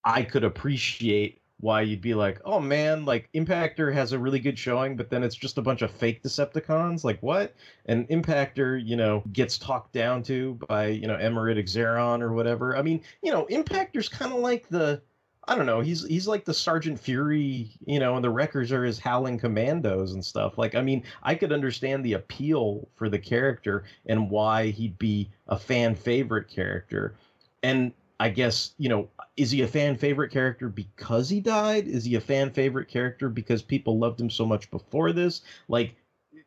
I 0.05 0.23
could 0.23 0.45
appreciate 0.45 1.43
why 1.63 1.81
you'd 1.81 2.01
be 2.01 2.13
like, 2.13 2.41
oh 2.45 2.59
man, 2.59 3.05
like 3.05 3.29
Impactor 3.35 3.93
has 3.95 4.13
a 4.13 4.19
really 4.19 4.41
good 4.41 4.59
showing, 4.59 4.97
but 4.97 5.11
then 5.11 5.23
it's 5.23 5.37
just 5.37 5.59
a 5.59 5.63
bunch 5.63 5.81
of 5.83 5.93
fake 5.93 6.21
Decepticons. 6.21 7.05
Like 7.05 7.23
what? 7.23 7.55
And 7.87 8.09
Impactor, 8.09 8.85
you 8.85 8.97
know, 8.97 9.23
gets 9.33 9.59
talked 9.59 9.93
down 9.93 10.25
to 10.25 10.55
by 10.69 10.89
you 10.89 11.07
know 11.07 11.17
Emirate 11.17 11.63
Xaaron 11.65 12.21
or 12.21 12.33
whatever. 12.33 12.77
I 12.77 12.83
mean, 12.83 13.01
you 13.23 13.31
know, 13.31 13.47
Impactor's 13.49 14.09
kind 14.09 14.33
of 14.33 14.41
like 14.41 14.69
the 14.69 15.01
I 15.49 15.57
don't 15.57 15.67
know. 15.67 15.81
He's 15.81 16.07
he's 16.07 16.29
like 16.29 16.45
the 16.45 16.55
Sergeant 16.55 17.01
Fury, 17.01 17.71
you 17.85 17.99
know, 17.99 18.15
and 18.15 18.25
the 18.25 18.31
Wreckers 18.31 18.71
are 18.71 18.85
his 18.85 19.01
howling 19.01 19.39
commandos 19.39 20.13
and 20.13 20.25
stuff. 20.25 20.57
Like, 20.57 20.77
I 20.77 20.83
mean, 20.83 21.03
I 21.23 21.35
could 21.35 21.53
understand 21.53 22.05
the 22.05 22.13
appeal 22.13 22.89
for 22.95 23.09
the 23.09 23.19
character 23.19 23.85
and 24.07 24.31
why 24.31 24.69
he'd 24.69 24.99
be 24.99 25.31
a 25.49 25.59
fan 25.59 25.97
favorite 25.97 26.49
character. 26.49 27.17
And 27.65 27.93
I 28.21 28.29
guess, 28.29 28.75
you 28.79 28.89
know, 28.89 29.09
is 29.37 29.51
he 29.51 29.63
a 29.63 29.67
fan 29.67 29.97
favorite 29.97 30.31
character 30.31 30.69
because 30.69 31.29
he 31.29 31.41
died? 31.41 31.89
Is 31.89 32.05
he 32.05 32.15
a 32.15 32.21
fan 32.21 32.53
favorite 32.53 32.87
character 32.87 33.29
because 33.29 33.63
people 33.63 33.99
loved 33.99 34.21
him 34.21 34.31
so 34.31 34.47
much 34.47 34.71
before 34.71 35.13
this? 35.13 35.43
Like, 35.67 35.97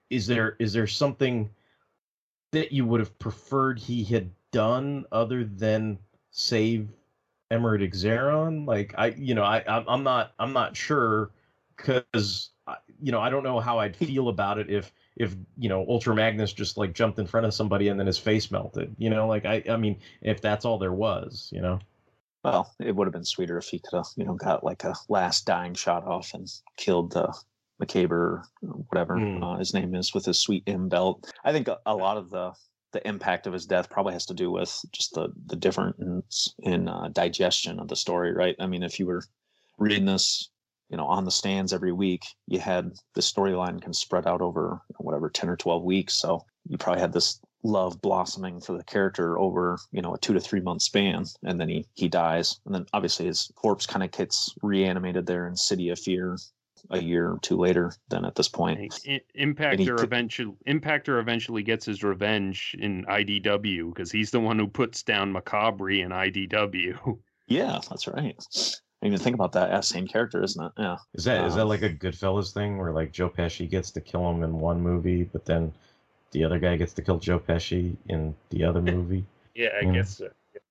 is 0.09 0.25
there 0.25 0.55
is 0.59 0.71
there 0.71 0.87
something 0.87 1.49
that 2.51 2.71
you 2.71 2.85
would 2.85 3.01
have 3.01 3.19
preferred 3.19 3.77
he 3.77 4.05
had 4.05 4.29
done 4.51 5.05
other 5.11 5.43
than 5.43 5.99
save 6.31 6.87
Emirate 7.51 7.93
Xaaron? 7.93 8.65
Like 8.65 8.93
I, 8.97 9.07
you 9.07 9.35
know, 9.35 9.43
I 9.43 9.63
I'm 9.67 10.03
not 10.03 10.33
I'm 10.39 10.53
not 10.53 10.75
sure 10.75 11.31
because 11.75 12.51
you 13.01 13.11
know 13.11 13.19
I 13.19 13.29
don't 13.29 13.43
know 13.43 13.59
how 13.59 13.79
I'd 13.79 13.95
feel 13.97 14.29
about 14.29 14.57
it 14.57 14.69
if 14.69 14.91
if 15.15 15.35
you 15.57 15.69
know 15.69 15.85
Ultra 15.87 16.15
Magnus 16.15 16.53
just 16.53 16.77
like 16.77 16.93
jumped 16.93 17.19
in 17.19 17.27
front 17.27 17.45
of 17.45 17.53
somebody 17.53 17.87
and 17.87 17.99
then 17.99 18.07
his 18.07 18.17
face 18.17 18.51
melted. 18.51 18.95
You 18.97 19.09
know, 19.09 19.27
like 19.27 19.45
I 19.45 19.63
I 19.69 19.77
mean 19.77 19.99
if 20.21 20.41
that's 20.41 20.65
all 20.65 20.77
there 20.77 20.93
was, 20.93 21.49
you 21.53 21.61
know. 21.61 21.79
Well, 22.43 22.75
it 22.79 22.95
would 22.95 23.07
have 23.07 23.13
been 23.13 23.25
sweeter 23.25 23.57
if 23.57 23.65
he 23.65 23.79
could 23.79 23.97
have, 23.97 24.05
you 24.17 24.23
know, 24.23 24.35
got 24.35 24.63
like 24.63 24.83
a 24.83 24.93
last 25.09 25.47
dying 25.47 25.73
shot 25.73 26.05
off 26.05 26.35
and 26.35 26.47
killed 26.77 27.17
uh, 27.17 27.31
Makaber, 27.81 28.43
whatever 28.61 29.15
mm. 29.15 29.43
uh, 29.43 29.57
his 29.57 29.73
name 29.73 29.95
is, 29.95 30.13
with 30.13 30.25
his 30.25 30.39
sweet 30.39 30.61
M 30.67 30.87
belt. 30.87 31.33
I 31.43 31.51
think 31.51 31.67
a, 31.67 31.79
a 31.87 31.95
lot 31.95 32.17
of 32.17 32.29
the 32.29 32.53
the 32.95 33.05
impact 33.05 33.45
of 33.45 33.51
his 33.51 33.65
death 33.65 33.89
probably 33.89 34.13
has 34.13 34.25
to 34.25 34.33
do 34.33 34.49
with 34.49 34.73
just 34.93 35.13
the 35.13 35.27
the 35.47 35.57
difference 35.57 36.55
in 36.59 36.87
uh, 36.87 37.09
digestion 37.11 37.77
of 37.77 37.89
the 37.89 37.95
story, 37.95 38.33
right? 38.33 38.55
I 38.57 38.67
mean, 38.67 38.83
if 38.83 38.99
you 38.99 39.05
were 39.05 39.21
reading 39.77 40.05
this, 40.05 40.49
you 40.89 40.95
know, 40.95 41.05
on 41.05 41.25
the 41.25 41.31
stands 41.31 41.73
every 41.73 41.91
week, 41.91 42.23
you 42.47 42.59
had 42.59 42.93
the 43.13 43.21
storyline 43.21 43.81
can 43.81 43.93
spread 43.93 44.25
out 44.25 44.41
over 44.41 44.81
whatever 44.97 45.29
ten 45.29 45.49
or 45.49 45.57
twelve 45.57 45.83
weeks, 45.83 46.13
so 46.13 46.45
you 46.69 46.77
probably 46.77 47.01
had 47.01 47.11
this 47.11 47.41
love 47.63 47.99
blossoming 48.01 48.61
for 48.61 48.77
the 48.77 48.83
character 48.83 49.37
over 49.39 49.77
you 49.91 50.01
know 50.01 50.13
a 50.13 50.19
two 50.19 50.33
to 50.33 50.39
three 50.39 50.61
month 50.61 50.83
span 50.83 51.25
and 51.43 51.59
then 51.59 51.67
he 51.67 51.85
he 51.95 52.07
dies. 52.07 52.61
And 52.65 52.73
then 52.73 52.85
obviously 52.93 53.25
his 53.25 53.51
corpse 53.55 53.85
kind 53.85 54.03
of 54.03 54.11
gets 54.11 54.55
reanimated 54.61 55.25
there 55.25 55.47
in 55.47 55.57
city 55.57 55.89
of 55.89 55.99
fear 55.99 56.37
a 56.89 57.01
year 57.01 57.31
or 57.31 57.39
two 57.41 57.57
later 57.57 57.93
than 58.09 58.25
at 58.25 58.35
this 58.35 58.47
point. 58.47 58.79
Impactor 59.37 60.03
eventually 60.03 60.55
Impactor 60.67 61.19
eventually 61.19 61.63
gets 61.63 61.85
his 61.85 62.03
revenge 62.03 62.75
in 62.79 63.05
IDW 63.05 63.93
because 63.93 64.11
he's 64.11 64.31
the 64.31 64.39
one 64.39 64.59
who 64.59 64.67
puts 64.67 65.03
down 65.03 65.33
Makaber 65.33 66.03
in 66.03 66.09
IDW. 66.09 67.19
Yeah, 67.47 67.79
that's 67.89 68.07
right. 68.07 68.35
I 69.03 69.07
even 69.07 69.19
think 69.19 69.35
about 69.35 69.51
that 69.51 69.69
as 69.69 69.87
same 69.87 70.07
character, 70.07 70.43
isn't 70.43 70.65
it? 70.65 70.71
Yeah. 70.77 70.97
Is 71.13 71.25
that 71.25 71.45
is 71.45 71.55
that 71.55 71.61
um, 71.61 71.69
like 71.69 71.83
a 71.83 71.89
Goodfellas 71.89 72.53
thing 72.53 72.77
where 72.77 72.91
like 72.91 73.11
Joe 73.11 73.29
Pesci 73.29 73.69
gets 73.69 73.91
to 73.91 74.01
kill 74.01 74.29
him 74.31 74.43
in 74.43 74.59
one 74.59 74.81
movie, 74.81 75.23
but 75.23 75.45
then 75.45 75.71
the 76.31 76.43
other 76.43 76.59
guy 76.59 76.75
gets 76.75 76.93
to 76.93 77.01
kill 77.01 77.19
Joe 77.19 77.39
Pesci 77.39 77.95
in 78.09 78.35
the 78.49 78.63
other 78.63 78.81
movie? 78.93 79.25
yeah, 79.53 79.69
I 79.79 79.85
guess 79.85 80.17
so. 80.17 80.29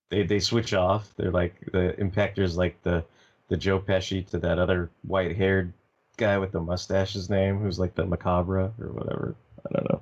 They 0.09 0.23
they 0.23 0.39
switch 0.39 0.73
off. 0.73 1.13
They're 1.17 1.31
like 1.31 1.55
the 1.71 1.95
Impactor's 1.97 2.57
like 2.57 2.81
the 2.83 3.03
the 3.47 3.57
Joe 3.57 3.79
Pesci 3.79 4.27
to 4.29 4.39
that 4.39 4.59
other 4.59 4.89
white 5.03 5.35
haired 5.35 5.71
guy 6.17 6.37
with 6.37 6.51
the 6.51 6.59
mustache's 6.59 7.29
name, 7.29 7.57
who's 7.59 7.79
like 7.79 7.95
the 7.95 8.05
Makaber 8.05 8.71
or 8.79 8.91
whatever. 8.93 9.35
I 9.65 9.73
don't 9.73 9.91
know. 9.91 10.01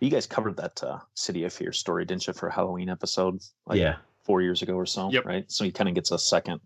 You 0.00 0.10
guys 0.10 0.26
covered 0.26 0.56
that 0.56 0.82
uh, 0.82 0.98
City 1.14 1.44
of 1.44 1.52
Fear 1.52 1.72
story, 1.72 2.04
didn't 2.04 2.26
you, 2.26 2.32
for 2.32 2.48
a 2.48 2.52
Halloween 2.52 2.88
episode? 2.88 3.40
Like 3.66 3.78
yeah. 3.78 3.96
Four 4.24 4.42
years 4.42 4.62
ago 4.62 4.74
or 4.74 4.86
so, 4.86 5.10
yep. 5.10 5.24
right? 5.24 5.44
So 5.50 5.64
he 5.64 5.72
kind 5.72 5.88
of 5.88 5.94
gets 5.94 6.12
a 6.12 6.18
second 6.18 6.60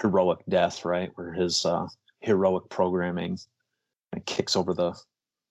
heroic 0.00 0.40
death, 0.48 0.84
right? 0.84 1.10
Where 1.14 1.32
his 1.32 1.64
uh, 1.64 1.86
heroic 2.20 2.68
programming 2.68 3.38
kicks 4.26 4.56
over 4.56 4.74
the, 4.74 4.92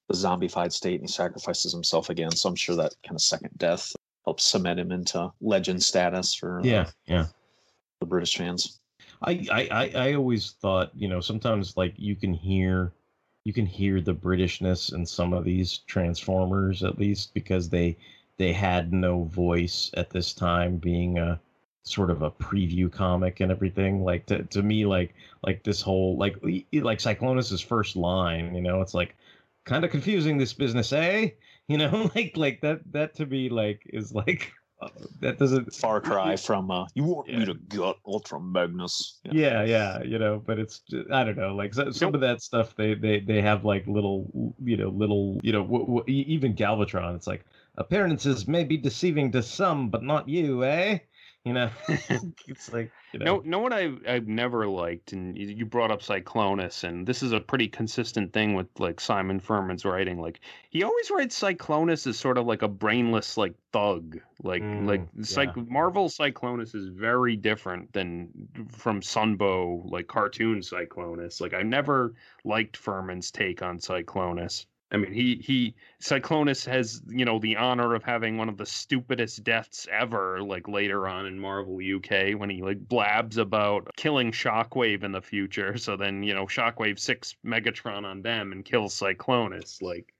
the 0.07 0.15
zombified 0.15 0.71
state 0.71 0.99
and 0.99 1.09
he 1.09 1.11
sacrifices 1.11 1.71
himself 1.71 2.09
again. 2.09 2.31
So 2.31 2.49
I'm 2.49 2.55
sure 2.55 2.75
that 2.75 2.93
kind 3.03 3.15
of 3.15 3.21
second 3.21 3.57
death 3.57 3.91
helps 4.25 4.43
cement 4.43 4.79
him 4.79 4.91
into 4.91 5.31
legend 5.41 5.81
status 5.81 6.33
for 6.35 6.61
yeah, 6.63 6.81
uh, 6.81 6.91
yeah, 7.07 7.25
the 7.99 8.05
British 8.05 8.37
fans. 8.37 8.79
I, 9.21 9.45
I 9.51 9.91
I 9.95 10.13
always 10.13 10.51
thought 10.51 10.91
you 10.93 11.07
know 11.07 11.19
sometimes 11.19 11.75
like 11.77 11.93
you 11.97 12.15
can 12.15 12.33
hear 12.33 12.93
you 13.45 13.53
can 13.53 13.65
hear 13.65 14.01
the 14.01 14.13
Britishness 14.15 14.93
in 14.93 15.05
some 15.05 15.33
of 15.33 15.43
these 15.43 15.79
Transformers 15.87 16.83
at 16.83 16.97
least 16.97 17.33
because 17.33 17.69
they 17.69 17.97
they 18.37 18.53
had 18.53 18.93
no 18.93 19.23
voice 19.23 19.89
at 19.95 20.09
this 20.11 20.33
time 20.33 20.77
being 20.77 21.17
a 21.17 21.39
sort 21.83 22.09
of 22.09 22.21
a 22.21 22.31
preview 22.31 22.91
comic 22.91 23.39
and 23.39 23.51
everything. 23.51 24.03
Like 24.03 24.25
to, 24.27 24.43
to 24.45 24.61
me 24.61 24.85
like 24.85 25.13
like 25.43 25.63
this 25.63 25.81
whole 25.81 26.17
like 26.17 26.35
like 26.73 26.99
Cyclonus's 26.99 27.61
first 27.61 27.95
line 27.95 28.55
you 28.55 28.61
know 28.61 28.81
it's 28.81 28.93
like 28.93 29.15
kind 29.65 29.83
of 29.83 29.91
confusing 29.91 30.37
this 30.37 30.53
business 30.53 30.91
eh? 30.93 31.29
You 31.67 31.77
know 31.77 32.09
like 32.15 32.35
like 32.35 32.61
that 32.61 32.79
that 32.93 33.13
to 33.15 33.25
me 33.27 33.47
like 33.49 33.83
is 33.93 34.11
like 34.13 34.51
that 35.19 35.37
doesn't 35.37 35.73
far 35.73 35.99
cry 35.99 36.35
from 36.35 36.71
uh, 36.71 36.85
you 36.93 37.03
want 37.03 37.27
yeah. 37.27 37.39
me 37.39 37.45
to 37.45 37.53
gut 37.53 37.97
Ultra 38.05 38.39
Magnus. 38.39 39.19
Yeah. 39.23 39.31
yeah, 39.33 39.63
yeah, 39.63 40.03
you 40.03 40.19
know, 40.19 40.41
but 40.45 40.57
it's 40.59 40.79
just, 40.79 41.11
I 41.11 41.23
don't 41.23 41.37
know, 41.37 41.55
like 41.55 41.73
some 41.73 42.15
of 42.15 42.21
that 42.21 42.41
stuff 42.41 42.75
they 42.75 42.93
they 42.93 43.19
they 43.19 43.41
have 43.41 43.65
like 43.65 43.85
little 43.87 44.53
you 44.63 44.77
know 44.77 44.89
little 44.89 45.39
you 45.43 45.51
know 45.51 45.63
w- 45.63 45.85
w- 45.85 46.03
even 46.07 46.55
Galvatron. 46.55 47.15
It's 47.15 47.27
like 47.27 47.45
appearances 47.77 48.47
may 48.47 48.63
be 48.63 48.77
deceiving 48.77 49.31
to 49.33 49.43
some, 49.43 49.89
but 49.89 50.03
not 50.03 50.29
you, 50.29 50.63
eh? 50.63 50.99
You 51.45 51.53
know, 51.53 51.69
it's 52.47 52.73
like 52.73 52.91
you 53.13 53.19
know. 53.19 53.37
No, 53.37 53.41
no 53.45 53.59
one 53.59 53.71
I've 53.71 54.01
I've 54.05 54.27
never 54.27 54.67
liked, 54.67 55.13
and 55.13 55.37
you 55.37 55.65
brought 55.65 55.89
up 55.89 56.01
Cyclonus, 56.01 56.83
and 56.83 57.07
this 57.07 57.23
is 57.23 57.31
a 57.31 57.39
pretty 57.39 57.69
consistent 57.69 58.33
thing 58.33 58.55
with 58.55 58.67
like 58.77 58.99
Simon 58.99 59.39
Furman's 59.39 59.85
writing. 59.85 60.19
Like 60.19 60.41
he 60.69 60.83
always 60.83 61.09
writes 61.09 61.39
Cyclonus 61.39 62.05
as 62.07 62.19
sort 62.19 62.37
of 62.37 62.45
like 62.45 62.61
a 62.61 62.67
brainless 62.67 63.37
like 63.37 63.53
thug. 63.71 64.19
Like 64.43 64.61
mm, 64.61 64.85
like 64.85 65.55
yeah. 65.55 65.63
Marvel 65.69 66.09
Cyclonus 66.09 66.75
is 66.75 66.89
very 66.89 67.37
different 67.37 67.93
than 67.93 68.29
from 68.67 68.99
Sunbow 68.99 69.89
like 69.89 70.07
cartoon 70.07 70.59
Cyclonus. 70.59 71.39
Like 71.39 71.53
I 71.53 71.61
never 71.61 72.15
liked 72.43 72.75
Furman's 72.75 73.31
take 73.31 73.61
on 73.61 73.79
Cyclonus. 73.79 74.65
I 74.91 74.97
mean, 74.97 75.13
he 75.13 75.35
he 75.35 75.75
Cyclonus 76.01 76.65
has 76.65 77.01
you 77.07 77.23
know 77.23 77.37
the 77.37 77.57
honor 77.57 77.93
of 77.93 78.03
having 78.03 78.37
one 78.37 78.49
of 78.49 78.57
the 78.57 78.65
stupidest 78.65 79.43
deaths 79.43 79.87
ever. 79.91 80.41
Like 80.41 80.67
later 80.67 81.07
on 81.07 81.27
in 81.27 81.39
Marvel 81.39 81.77
UK, 81.77 82.39
when 82.39 82.49
he 82.49 82.63
like 82.63 82.87
blabs 82.87 83.37
about 83.37 83.95
killing 83.95 84.31
Shockwave 84.31 85.03
in 85.03 85.11
the 85.11 85.21
future, 85.21 85.77
so 85.77 85.95
then 85.95 86.23
you 86.23 86.33
know 86.33 86.45
Shockwave 86.47 86.97
six 86.97 87.35
Megatron 87.45 88.03
on 88.03 88.23
them 88.23 88.51
and 88.51 88.65
kills 88.65 88.99
Cyclonus. 88.99 89.79
Like, 89.79 90.11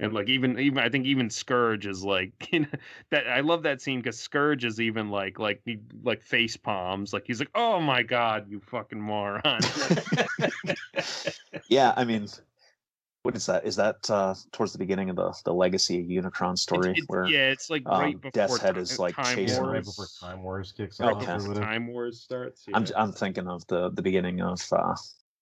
and 0.00 0.12
like 0.12 0.28
even 0.28 0.58
even 0.58 0.78
I 0.78 0.88
think 0.88 1.06
even 1.06 1.30
Scourge 1.30 1.86
is 1.86 2.02
like 2.02 2.32
you 2.52 2.60
know, 2.60 2.68
that. 3.10 3.28
I 3.28 3.40
love 3.40 3.62
that 3.62 3.80
scene 3.80 4.00
because 4.00 4.18
Scourge 4.18 4.64
is 4.64 4.80
even 4.80 5.08
like 5.08 5.38
like 5.38 5.60
he 5.64 5.78
like 6.02 6.24
face 6.24 6.56
palms. 6.56 7.12
Like 7.12 7.28
he's 7.28 7.38
like, 7.38 7.50
oh 7.54 7.78
my 7.78 8.02
god, 8.02 8.50
you 8.50 8.58
fucking 8.58 9.00
moron. 9.00 9.60
yeah, 11.68 11.94
I 11.96 12.04
mean 12.04 12.26
what 13.26 13.34
is 13.36 13.46
that? 13.46 13.66
Is 13.66 13.74
that 13.74 14.08
uh, 14.08 14.34
towards 14.52 14.72
the 14.72 14.78
beginning 14.78 15.10
of 15.10 15.16
the 15.16 15.34
the 15.44 15.52
Legacy 15.52 16.06
Unicron 16.06 16.56
story? 16.56 16.90
It's, 16.90 17.00
it's, 17.00 17.08
where 17.08 17.26
yeah, 17.26 17.50
it's 17.50 17.68
like 17.68 17.86
right 17.86 18.14
um, 18.14 18.20
before 18.20 18.30
Death's 18.30 18.60
Head 18.60 18.78
is 18.78 18.98
like 19.00 19.16
Time 19.16 19.34
chasing 19.34 19.62
Wars. 19.62 19.74
right 19.74 19.84
before 19.84 20.06
Time 20.20 20.42
Wars 20.44 20.72
kicks 20.76 21.00
right 21.00 21.12
off. 21.12 21.26
before 21.26 21.54
Time 21.54 21.88
Wars 21.88 22.20
starts. 22.20 22.64
Yeah. 22.68 22.76
I'm 22.76 22.86
I'm 22.96 23.12
thinking 23.12 23.48
of 23.48 23.66
the 23.66 23.90
the 23.90 24.02
beginning 24.02 24.40
of 24.42 24.60
uh, 24.70 24.94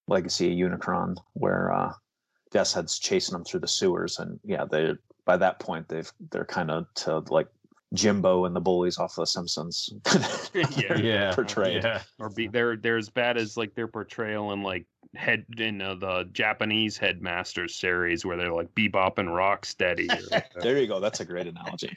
Legacy 0.09 0.51
of 0.51 0.71
Unicron, 0.71 1.17
where 1.35 1.73
uh, 1.73 1.93
Death's 2.51 2.73
Head's 2.73 2.99
chasing 2.99 3.35
them 3.35 3.45
through 3.45 3.61
the 3.61 3.69
sewers, 3.69 4.19
and 4.19 4.41
yeah, 4.45 4.65
they 4.65 4.95
by 5.27 5.37
that 5.37 5.59
point 5.61 5.87
they've 5.89 6.11
they're 6.31 6.47
kind 6.47 6.71
of 6.71 6.87
to 6.95 7.19
like 7.29 7.49
Jimbo 7.93 8.47
and 8.47 8.57
the 8.57 8.61
bullies 8.61 8.99
off 8.99 9.15
The 9.15 9.27
Simpsons. 9.27 9.93
yeah, 10.55 10.97
Yeah. 10.97 11.35
portrayed. 11.35 11.85
Yeah. 11.85 12.03
or 12.19 12.31
be 12.31 12.49
they're 12.49 12.77
they're 12.77 12.97
as 12.97 13.11
bad 13.11 13.37
as 13.37 13.57
like 13.59 13.75
their 13.75 13.89
portrayal 13.89 14.53
in 14.53 14.63
like 14.63 14.87
head 15.15 15.45
in 15.59 15.81
uh, 15.81 15.95
the 15.95 16.29
Japanese 16.33 16.97
Headmasters 16.97 17.75
series 17.75 18.25
where 18.25 18.37
they're 18.37 18.53
like 18.53 18.75
Bebop 18.75 19.19
and 19.19 19.29
Rocksteady. 19.29 20.11
uh, 20.33 20.41
There 20.61 20.79
you 20.79 20.87
go. 20.87 21.01
That's 21.01 21.21
a 21.21 21.25
great 21.25 21.47
analogy. 21.47 21.97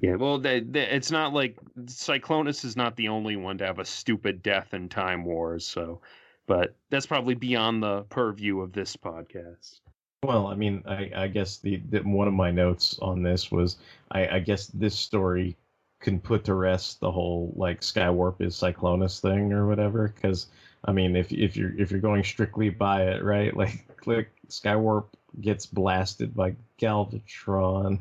yeah, 0.00 0.16
well, 0.16 0.38
they, 0.38 0.60
they, 0.60 0.88
it's 0.88 1.10
not 1.10 1.32
like 1.32 1.56
Cyclonus 1.84 2.64
is 2.64 2.76
not 2.76 2.96
the 2.96 3.08
only 3.08 3.36
one 3.36 3.58
to 3.58 3.66
have 3.66 3.78
a 3.78 3.84
stupid 3.84 4.42
death 4.42 4.74
in 4.74 4.88
Time 4.88 5.24
Wars. 5.24 5.66
So, 5.66 6.00
but 6.46 6.74
that's 6.90 7.06
probably 7.06 7.34
beyond 7.34 7.82
the 7.82 8.02
purview 8.04 8.60
of 8.60 8.72
this 8.72 8.96
podcast. 8.96 9.80
Well, 10.24 10.48
I 10.48 10.54
mean, 10.54 10.82
I, 10.86 11.10
I 11.14 11.28
guess 11.28 11.58
the, 11.58 11.76
the 11.90 12.00
one 12.00 12.26
of 12.26 12.34
my 12.34 12.50
notes 12.50 12.98
on 13.00 13.22
this 13.22 13.52
was 13.52 13.76
I, 14.10 14.26
I 14.28 14.38
guess 14.40 14.66
this 14.68 14.98
story 14.98 15.56
can 16.00 16.20
put 16.20 16.44
to 16.44 16.54
rest 16.54 17.00
the 17.00 17.10
whole 17.10 17.52
like 17.56 17.80
Skywarp 17.80 18.40
is 18.40 18.54
Cyclonus 18.54 19.20
thing 19.20 19.52
or 19.52 19.66
whatever. 19.66 20.08
Because 20.08 20.46
I 20.84 20.92
mean, 20.92 21.16
if 21.16 21.32
if 21.32 21.56
you're 21.56 21.78
if 21.78 21.90
you're 21.90 22.00
going 22.00 22.24
strictly 22.24 22.70
by 22.70 23.04
it, 23.04 23.22
right? 23.22 23.54
Like, 23.56 23.84
like 24.06 24.30
Skywarp 24.48 25.06
gets 25.40 25.66
blasted 25.66 26.34
by 26.34 26.54
Galvatron. 26.80 27.98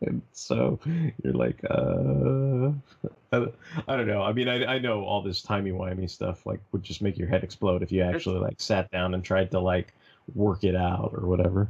And 0.00 0.22
so 0.32 0.80
you're 1.22 1.32
like, 1.32 1.60
uh, 1.70 2.72
I, 3.32 3.46
I 3.88 3.96
don't 3.96 4.06
know. 4.06 4.22
I 4.22 4.32
mean, 4.32 4.48
I, 4.48 4.64
I 4.64 4.78
know 4.78 5.04
all 5.04 5.22
this 5.22 5.40
timey 5.40 5.70
wimey 5.70 6.10
stuff 6.10 6.44
like 6.44 6.60
would 6.72 6.82
just 6.82 7.00
make 7.00 7.16
your 7.16 7.28
head 7.28 7.44
explode 7.44 7.82
if 7.82 7.92
you 7.92 8.02
actually 8.02 8.38
like 8.38 8.60
sat 8.60 8.90
down 8.90 9.14
and 9.14 9.24
tried 9.24 9.50
to 9.52 9.60
like 9.60 9.94
work 10.34 10.64
it 10.64 10.76
out 10.76 11.12
or 11.14 11.26
whatever. 11.26 11.68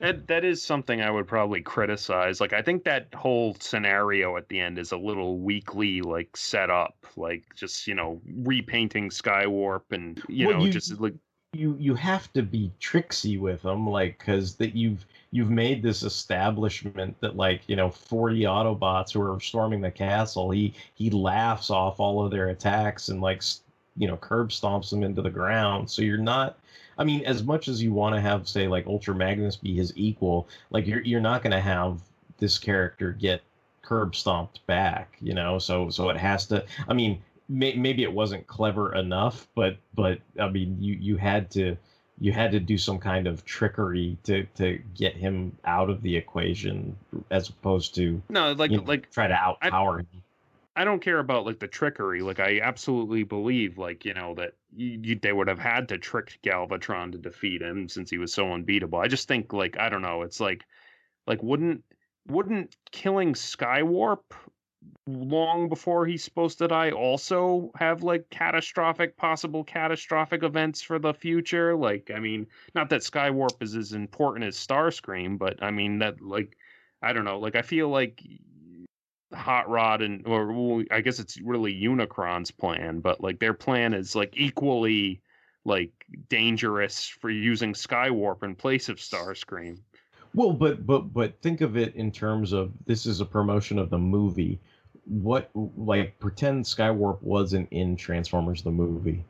That 0.00 0.28
that 0.28 0.44
is 0.44 0.62
something 0.62 1.02
I 1.02 1.10
would 1.10 1.26
probably 1.26 1.60
criticize. 1.60 2.40
Like 2.40 2.52
I 2.52 2.62
think 2.62 2.84
that 2.84 3.12
whole 3.14 3.56
scenario 3.58 4.36
at 4.36 4.48
the 4.48 4.60
end 4.60 4.78
is 4.78 4.92
a 4.92 4.96
little 4.96 5.38
weakly 5.40 6.02
like 6.02 6.36
set 6.36 6.70
up. 6.70 6.94
Like 7.16 7.44
just 7.56 7.86
you 7.88 7.94
know 7.94 8.20
repainting 8.42 9.10
Skywarp 9.10 9.82
and 9.90 10.22
you 10.28 10.48
Well, 10.48 10.58
know 10.58 10.64
you- 10.66 10.72
just 10.72 11.00
like 11.00 11.14
You 11.54 11.76
you 11.80 11.94
have 11.96 12.32
to 12.34 12.42
be 12.42 12.70
tricksy 12.78 13.38
with 13.38 13.62
them, 13.62 13.88
like 13.88 14.18
because 14.18 14.54
that 14.56 14.74
you've 14.76 15.04
you've 15.32 15.50
made 15.50 15.82
this 15.82 16.02
establishment 16.04 17.16
that 17.20 17.36
like 17.36 17.62
you 17.68 17.74
know 17.74 17.90
forty 17.90 18.42
Autobots 18.42 19.12
who 19.12 19.20
are 19.22 19.40
storming 19.40 19.80
the 19.80 19.90
castle. 19.90 20.50
He 20.50 20.74
he 20.94 21.10
laughs 21.10 21.70
off 21.70 21.98
all 22.00 22.24
of 22.24 22.30
their 22.30 22.50
attacks 22.50 23.08
and 23.08 23.20
like 23.20 23.42
you 23.96 24.06
know 24.06 24.16
curb 24.18 24.50
stomps 24.50 24.90
them 24.90 25.02
into 25.02 25.22
the 25.22 25.30
ground. 25.30 25.90
So 25.90 26.02
you're 26.02 26.18
not. 26.18 26.58
I 26.98 27.04
mean, 27.04 27.24
as 27.24 27.42
much 27.42 27.68
as 27.68 27.82
you 27.82 27.92
want 27.92 28.14
to 28.16 28.20
have, 28.20 28.48
say, 28.48 28.66
like 28.66 28.86
Ultra 28.86 29.14
Magnus 29.14 29.56
be 29.56 29.74
his 29.74 29.92
equal, 29.96 30.48
like 30.70 30.86
you're 30.86 31.02
you're 31.02 31.20
not 31.20 31.42
going 31.42 31.52
to 31.52 31.60
have 31.60 32.00
this 32.38 32.58
character 32.58 33.12
get 33.12 33.42
curb 33.82 34.14
stomped 34.14 34.66
back, 34.66 35.16
you 35.20 35.34
know. 35.34 35.58
So 35.58 35.90
so 35.90 36.10
it 36.10 36.16
has 36.16 36.46
to. 36.46 36.64
I 36.88 36.94
mean, 36.94 37.22
may, 37.48 37.74
maybe 37.74 38.02
it 38.02 38.12
wasn't 38.12 38.46
clever 38.46 38.94
enough, 38.94 39.46
but 39.54 39.76
but 39.94 40.18
I 40.40 40.48
mean, 40.48 40.76
you 40.80 40.94
you 40.94 41.16
had 41.16 41.50
to 41.52 41.76
you 42.20 42.32
had 42.32 42.50
to 42.50 42.60
do 42.60 42.76
some 42.76 42.98
kind 42.98 43.26
of 43.26 43.44
trickery 43.44 44.16
to 44.24 44.44
to 44.56 44.80
get 44.94 45.16
him 45.16 45.56
out 45.64 45.90
of 45.90 46.02
the 46.02 46.16
equation, 46.16 46.96
as 47.30 47.48
opposed 47.48 47.94
to 47.94 48.20
no 48.28 48.52
like 48.52 48.70
you 48.70 48.78
know, 48.78 48.84
like 48.84 49.10
try 49.10 49.28
to 49.28 49.34
outpower 49.34 50.00
him. 50.00 50.22
I 50.78 50.84
don't 50.84 51.02
care 51.02 51.18
about 51.18 51.44
like 51.44 51.58
the 51.58 51.66
trickery. 51.66 52.20
Like 52.20 52.38
I 52.38 52.60
absolutely 52.60 53.24
believe 53.24 53.78
like 53.78 54.04
you 54.04 54.14
know 54.14 54.34
that 54.36 54.52
you, 54.76 55.18
they 55.20 55.32
would 55.32 55.48
have 55.48 55.58
had 55.58 55.88
to 55.88 55.98
trick 55.98 56.38
Galvatron 56.44 57.10
to 57.10 57.18
defeat 57.18 57.62
him 57.62 57.88
since 57.88 58.10
he 58.10 58.18
was 58.18 58.32
so 58.32 58.52
unbeatable. 58.52 59.00
I 59.00 59.08
just 59.08 59.26
think 59.26 59.52
like 59.52 59.76
I 59.76 59.88
don't 59.88 60.02
know. 60.02 60.22
It's 60.22 60.38
like 60.38 60.64
like 61.26 61.42
wouldn't 61.42 61.82
wouldn't 62.28 62.76
killing 62.92 63.34
Skywarp 63.34 64.20
long 65.08 65.68
before 65.68 66.06
he's 66.06 66.22
supposed 66.22 66.58
to 66.58 66.68
die 66.68 66.92
also 66.92 67.72
have 67.74 68.04
like 68.04 68.30
catastrophic 68.30 69.16
possible 69.16 69.64
catastrophic 69.64 70.44
events 70.44 70.80
for 70.82 70.98
the 70.98 71.12
future 71.12 71.74
like 71.74 72.10
i 72.14 72.20
mean 72.20 72.46
not 72.74 72.88
that 72.88 73.00
skywarp 73.00 73.60
is 73.60 73.74
as 73.74 73.92
important 73.92 74.44
as 74.44 74.56
starscream 74.56 75.36
but 75.36 75.60
i 75.62 75.70
mean 75.70 75.98
that 75.98 76.20
like 76.20 76.56
i 77.02 77.12
don't 77.12 77.24
know 77.24 77.38
like 77.38 77.56
i 77.56 77.62
feel 77.62 77.88
like 77.88 78.22
hot 79.34 79.68
rod 79.68 80.02
and 80.02 80.26
or 80.26 80.52
well, 80.52 80.84
i 80.90 81.00
guess 81.00 81.18
it's 81.18 81.40
really 81.40 81.74
unicron's 81.74 82.50
plan 82.50 83.00
but 83.00 83.20
like 83.20 83.38
their 83.38 83.54
plan 83.54 83.92
is 83.92 84.14
like 84.14 84.32
equally 84.36 85.20
like 85.64 85.92
dangerous 86.28 87.06
for 87.06 87.28
using 87.30 87.74
skywarp 87.74 88.42
in 88.42 88.54
place 88.54 88.88
of 88.88 88.96
starscream 88.96 89.78
Well, 90.34 90.52
but 90.52 90.86
but 90.86 91.12
but 91.12 91.40
think 91.42 91.60
of 91.60 91.76
it 91.76 91.94
in 91.94 92.10
terms 92.12 92.52
of 92.52 92.72
this 92.86 93.06
is 93.06 93.20
a 93.20 93.26
promotion 93.26 93.78
of 93.78 93.90
the 93.90 93.98
movie. 93.98 94.58
What 95.06 95.50
like 95.54 96.18
pretend 96.18 96.64
Skywarp 96.64 97.22
wasn't 97.22 97.68
in 97.70 97.96
Transformers 97.96 98.62
the 98.62 98.70
movie. 98.70 99.24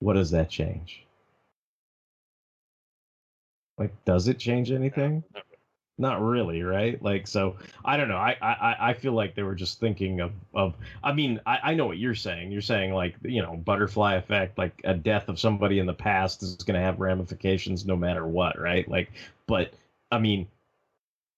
What 0.00 0.14
does 0.14 0.30
that 0.32 0.50
change? 0.50 1.06
Like, 3.78 3.92
does 4.04 4.26
it 4.28 4.38
change 4.38 4.70
anything? 4.72 5.22
Not 5.98 6.20
really, 6.20 6.62
right? 6.62 7.00
Like, 7.00 7.26
so 7.26 7.56
I 7.84 7.96
don't 7.96 8.08
know. 8.08 8.18
I 8.18 8.36
I 8.42 8.90
I 8.90 8.92
feel 8.92 9.12
like 9.12 9.34
they 9.34 9.42
were 9.42 9.54
just 9.54 9.80
thinking 9.80 10.20
of 10.20 10.32
of. 10.54 10.74
I 11.02 11.12
mean, 11.12 11.40
I 11.46 11.58
I 11.62 11.74
know 11.74 11.86
what 11.86 11.96
you're 11.96 12.14
saying. 12.14 12.52
You're 12.52 12.60
saying 12.60 12.92
like 12.92 13.16
you 13.22 13.40
know 13.40 13.56
butterfly 13.56 14.14
effect, 14.16 14.58
like 14.58 14.78
a 14.84 14.92
death 14.92 15.28
of 15.30 15.40
somebody 15.40 15.78
in 15.78 15.86
the 15.86 15.94
past 15.94 16.42
is 16.42 16.56
going 16.56 16.78
to 16.78 16.84
have 16.84 17.00
ramifications 17.00 17.86
no 17.86 17.96
matter 17.96 18.26
what, 18.26 18.58
right? 18.58 18.86
Like, 18.86 19.10
but 19.46 19.72
I 20.10 20.18
mean, 20.18 20.48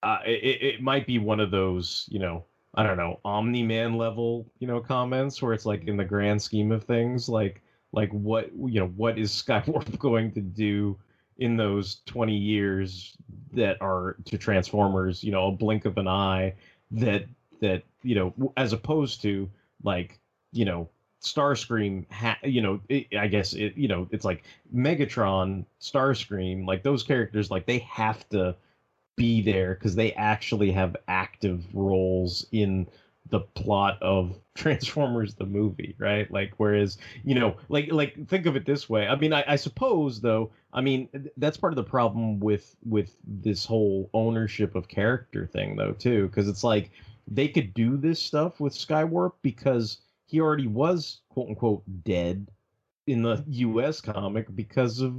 uh, 0.03 0.19
it, 0.27 0.63
it 0.63 0.83
might 0.83 1.07
be 1.07 1.19
one 1.19 1.41
of 1.41 1.51
those, 1.51 2.07
you 2.11 2.19
know, 2.19 2.45
I 2.75 2.83
don't 2.85 2.97
know, 2.97 3.21
Omni 3.25 3.63
Man 3.63 3.97
level, 3.97 4.47
you 4.61 4.67
know, 4.69 4.81
comments 4.81 5.43
where 5.43 5.53
it's 5.53 5.67
like 5.67 5.85
in 5.85 5.97
the 5.97 6.05
grand 6.05 6.41
scheme 6.43 6.73
of 6.73 6.85
things, 6.85 7.29
like 7.29 7.63
like 7.93 8.13
what 8.13 8.51
you 8.55 8.81
know, 8.81 8.89
what 8.89 9.19
is 9.19 9.31
Skywarp 9.33 9.99
going 10.01 10.33
to 10.33 10.41
do 10.41 10.97
in 11.39 11.57
those 11.57 12.01
20 12.07 12.35
years 12.35 13.17
that 13.53 13.81
are 13.81 14.17
to 14.25 14.37
Transformers, 14.37 15.23
you 15.23 15.31
know, 15.31 15.49
a 15.49 15.53
blink 15.53 15.85
of 15.85 15.99
an 15.99 16.09
eye 16.09 16.55
that 16.91 17.25
that, 17.61 17.83
you 18.03 18.15
know, 18.15 18.53
as 18.57 18.73
opposed 18.73 19.23
to 19.23 19.49
like, 19.83 20.19
you 20.53 20.65
know, 20.65 20.89
Starscream, 21.23 22.11
ha- 22.13 22.39
you 22.45 22.61
know, 22.61 22.81
it, 22.89 23.07
I 23.17 23.27
guess 23.27 23.53
it, 23.53 23.77
you 23.77 23.89
know, 23.89 24.07
it's 24.11 24.25
like 24.25 24.45
Megatron, 24.75 25.65
Starscream, 25.81 26.67
like 26.67 26.83
those 26.83 27.03
characters, 27.03 27.51
like 27.51 27.67
they 27.67 27.79
have 27.79 28.29
to 28.31 28.55
be 29.17 29.43
there 29.43 29.75
because 29.75 29.97
they 29.97 30.13
actually 30.13 30.71
have 30.71 30.97
active 31.09 31.65
roles 31.75 32.47
in 32.53 32.87
the 33.31 33.41
plot 33.41 33.99
of 34.03 34.39
Transformers 34.55 35.35
the 35.35 35.47
movie, 35.47 35.95
right? 35.99 36.31
Like, 36.31 36.55
whereas 36.57 36.99
you 37.25 37.35
know, 37.35 37.57
like, 37.69 37.93
like 37.93 38.29
think 38.29 38.47
of 38.47 38.57
it 38.57 38.67
this 38.67 38.89
way. 38.89 39.07
I 39.07 39.17
mean, 39.17 39.33
I, 39.33 39.45
I 39.47 39.57
suppose 39.57 40.21
though, 40.21 40.51
I 40.73 40.81
mean, 40.81 41.09
that's 41.37 41.57
part 41.57 41.73
of 41.73 41.77
the 41.77 41.85
problem 41.85 42.41
with 42.41 42.77
with 42.85 43.17
this 43.25 43.65
whole 43.65 44.11
ownership 44.15 44.75
of 44.75 44.89
character 44.89 45.47
thing, 45.47 45.77
though, 45.77 45.93
too, 45.93 46.27
because 46.29 46.49
it's 46.49 46.65
like 46.65 46.91
they 47.27 47.49
could 47.49 47.75
do 47.75 47.97
this 47.97 48.21
stuff 48.21 48.61
with 48.61 48.73
Skywarp 48.73 49.33
because 49.43 49.99
he 50.27 50.41
already 50.41 50.67
was 50.67 51.21
quote 51.29 51.49
unquote 51.49 51.83
dead 52.05 52.49
in 53.07 53.23
the 53.23 53.43
U.S. 53.49 54.01
comic 54.01 54.55
because 54.55 55.01
of 55.01 55.17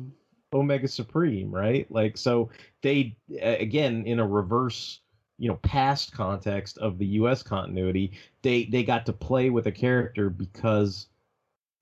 Omega 0.54 0.88
Supreme, 0.88 1.52
right? 1.52 1.90
Like, 1.92 2.18
so 2.18 2.50
they 2.82 3.16
again 3.42 4.06
in 4.06 4.20
a 4.20 4.28
reverse, 4.28 5.00
you 5.40 5.48
know, 5.48 5.56
past 5.64 6.12
context 6.12 6.78
of 6.78 6.98
the 6.98 7.06
U.S. 7.08 7.42
continuity, 7.42 8.12
they 8.42 8.66
they 8.66 8.84
got 8.84 9.06
to 9.08 9.14
play 9.14 9.50
with 9.50 9.66
a 9.68 9.72
character 9.72 10.30
because 10.30 11.08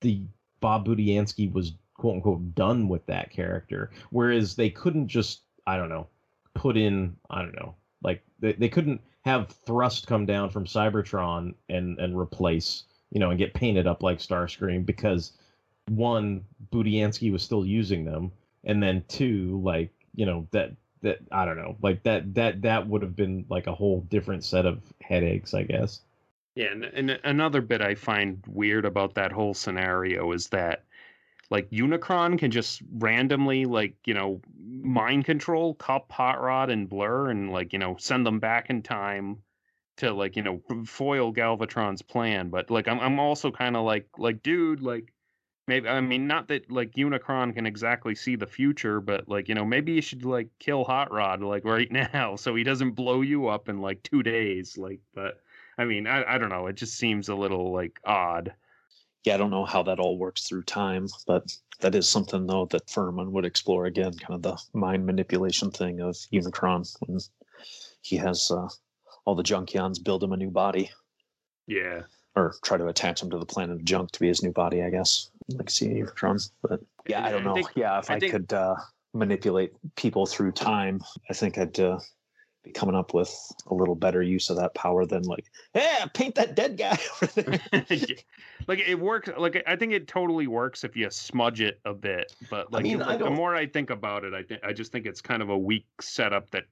the 0.00 0.22
Bob 0.60 0.86
Budiansky 0.86 1.52
was 1.52 1.72
quote 1.94 2.14
unquote 2.14 2.54
done 2.54 2.88
with 2.88 3.04
that 3.06 3.30
character, 3.30 3.90
whereas 4.10 4.54
they 4.54 4.70
couldn't 4.70 5.08
just 5.08 5.42
I 5.66 5.76
don't 5.76 5.88
know 5.88 6.06
put 6.54 6.76
in 6.76 7.16
I 7.30 7.42
don't 7.42 7.54
know 7.54 7.74
like 8.02 8.22
they, 8.38 8.52
they 8.52 8.68
couldn't 8.68 9.00
have 9.24 9.48
thrust 9.66 10.06
come 10.06 10.24
down 10.24 10.50
from 10.50 10.64
Cybertron 10.64 11.54
and 11.68 11.98
and 11.98 12.18
replace 12.18 12.84
you 13.10 13.20
know 13.20 13.30
and 13.30 13.38
get 13.38 13.54
painted 13.54 13.86
up 13.86 14.02
like 14.02 14.18
Starscream 14.18 14.86
because 14.86 15.32
one 15.88 16.44
Budiansky 16.72 17.32
was 17.32 17.42
still 17.42 17.64
using 17.64 18.04
them 18.04 18.30
and 18.64 18.82
then 18.82 19.04
two 19.08 19.60
like 19.64 19.90
you 20.14 20.26
know 20.26 20.46
that 20.52 20.72
that 21.02 21.18
I 21.30 21.44
don't 21.44 21.56
know 21.56 21.76
like 21.82 22.02
that 22.04 22.34
that 22.34 22.62
that 22.62 22.88
would 22.88 23.02
have 23.02 23.16
been 23.16 23.44
like 23.48 23.66
a 23.66 23.74
whole 23.74 24.00
different 24.02 24.44
set 24.44 24.66
of 24.66 24.82
headaches 25.00 25.54
I 25.54 25.62
guess. 25.62 26.00
Yeah, 26.54 26.72
and, 26.72 26.84
and 26.84 27.20
another 27.22 27.60
bit 27.60 27.82
I 27.82 27.94
find 27.94 28.42
weird 28.48 28.84
about 28.84 29.14
that 29.14 29.30
whole 29.30 29.54
scenario 29.54 30.32
is 30.32 30.48
that 30.48 30.84
like 31.50 31.70
Unicron 31.70 32.38
can 32.38 32.50
just 32.50 32.82
randomly 32.92 33.64
like, 33.64 33.94
you 34.04 34.14
know, 34.14 34.40
mind 34.58 35.24
control 35.24 35.74
Kup, 35.74 36.10
Hot 36.12 36.40
Rod, 36.40 36.70
and 36.70 36.88
Blurr 36.88 37.30
and 37.30 37.52
like, 37.52 37.72
you 37.72 37.78
know, 37.78 37.96
send 37.98 38.26
them 38.26 38.38
back 38.38 38.70
in 38.70 38.82
time 38.82 39.38
to 39.98 40.12
like, 40.12 40.36
you 40.36 40.42
know, 40.42 40.60
foil 40.84 41.32
Galvatron's 41.32 42.02
plan. 42.02 42.50
But 42.50 42.70
like 42.70 42.88
I'm 42.88 43.00
I'm 43.00 43.20
also 43.20 43.50
kind 43.50 43.76
of 43.76 43.84
like 43.84 44.08
like, 44.18 44.42
dude, 44.42 44.82
like 44.82 45.12
maybe 45.68 45.88
I 45.88 46.00
mean 46.00 46.26
not 46.26 46.48
that 46.48 46.70
like 46.70 46.92
Unicron 46.92 47.54
can 47.54 47.66
exactly 47.66 48.14
see 48.14 48.36
the 48.36 48.46
future, 48.46 49.00
but 49.00 49.28
like 49.28 49.48
you 49.48 49.54
know 49.54 49.64
maybe 49.64 49.92
you 49.92 50.02
should 50.02 50.24
like 50.24 50.48
kill 50.58 50.84
Hot 50.84 51.12
Rod 51.12 51.42
like 51.42 51.64
right 51.66 51.90
now 51.90 52.36
so 52.36 52.54
he 52.54 52.64
doesn't 52.64 52.92
blow 52.92 53.20
you 53.20 53.48
up 53.48 53.68
in 53.68 53.80
like 53.80 54.02
two 54.02 54.22
days. 54.22 54.76
Like, 54.78 55.00
but 55.14 55.40
I 55.76 55.84
mean 55.84 56.06
I 56.06 56.34
I 56.34 56.38
don't 56.38 56.48
know. 56.50 56.66
It 56.66 56.76
just 56.76 56.96
seems 56.96 57.28
a 57.28 57.34
little 57.34 57.72
like 57.72 58.00
odd. 58.04 58.54
Yeah, 59.24 59.34
I 59.34 59.36
don't 59.36 59.50
know 59.50 59.64
how 59.64 59.82
that 59.82 59.98
all 60.00 60.18
works 60.18 60.48
through 60.48 60.62
time, 60.62 61.06
but 61.26 61.44
that 61.80 61.94
is 61.94 62.08
something 62.08 62.46
though 62.46 62.66
that 62.66 62.88
Furman 62.90 63.32
would 63.32 63.44
explore 63.44 63.86
again, 63.86 64.12
kind 64.14 64.34
of 64.34 64.42
the 64.42 64.58
mind 64.78 65.04
manipulation 65.06 65.70
thing 65.70 66.00
of 66.00 66.16
Unicron 66.32 66.88
when 67.06 67.18
he 68.02 68.16
has 68.16 68.50
uh, 68.50 68.68
all 69.24 69.34
the 69.34 69.42
Junkions 69.42 70.02
build 70.02 70.22
him 70.22 70.32
a 70.32 70.36
new 70.36 70.50
body 70.50 70.90
Yeah. 71.66 72.02
Or 72.38 72.54
try 72.62 72.76
to 72.76 72.86
attach 72.86 73.22
him 73.22 73.30
to 73.30 73.38
the 73.38 73.46
planet 73.46 73.76
of 73.76 73.84
junk 73.84 74.10
to 74.12 74.20
be 74.20 74.28
his 74.28 74.42
new 74.42 74.52
body, 74.52 74.82
I 74.82 74.90
guess. 74.90 75.30
Like 75.48 75.70
see 75.70 75.88
Unicron. 75.88 76.50
But 76.62 76.80
yeah, 77.06 77.24
I 77.24 77.30
don't 77.32 77.44
know. 77.44 77.54
think- 77.54 77.70
yeah, 77.74 77.98
if 77.98 78.10
I 78.10 78.14
I, 78.14 78.20
think- 78.20 78.32
could 78.32 78.52
uh, 78.52 78.76
manipulate 79.14 79.72
people 79.96 80.26
through 80.26 80.52
time, 80.52 81.02
I 81.28 81.34
think 81.34 81.58
I'd 81.58 81.78
uh, 81.80 81.98
be 82.64 82.70
coming 82.70 82.94
up 82.94 83.14
with 83.14 83.34
a 83.66 83.74
little 83.74 83.94
better 83.94 84.22
use 84.22 84.50
of 84.50 84.56
that 84.56 84.74
power 84.74 85.06
than 85.06 85.22
like, 85.22 85.46
yeah, 85.74 86.06
paint 86.12 86.34
that 86.36 86.54
dead 86.54 86.76
guy 86.76 86.98
over 87.22 87.42
there. 87.42 87.86
like 88.66 88.80
it 88.80 88.98
works 88.98 89.30
like 89.38 89.62
i 89.66 89.74
think 89.74 89.92
it 89.92 90.06
totally 90.06 90.46
works 90.46 90.84
if 90.84 90.96
you 90.96 91.08
smudge 91.10 91.60
it 91.60 91.80
a 91.84 91.94
bit 91.94 92.34
but 92.50 92.70
like, 92.72 92.82
mean, 92.82 93.00
I 93.00 93.06
like, 93.06 93.18
the 93.20 93.30
more 93.30 93.54
i 93.54 93.66
think 93.66 93.90
about 93.90 94.24
it 94.24 94.34
i 94.34 94.42
think 94.42 94.62
i 94.64 94.72
just 94.72 94.92
think 94.92 95.06
it's 95.06 95.20
kind 95.20 95.42
of 95.42 95.48
a 95.48 95.58
weak 95.58 95.86
setup 96.00 96.50
that 96.50 96.64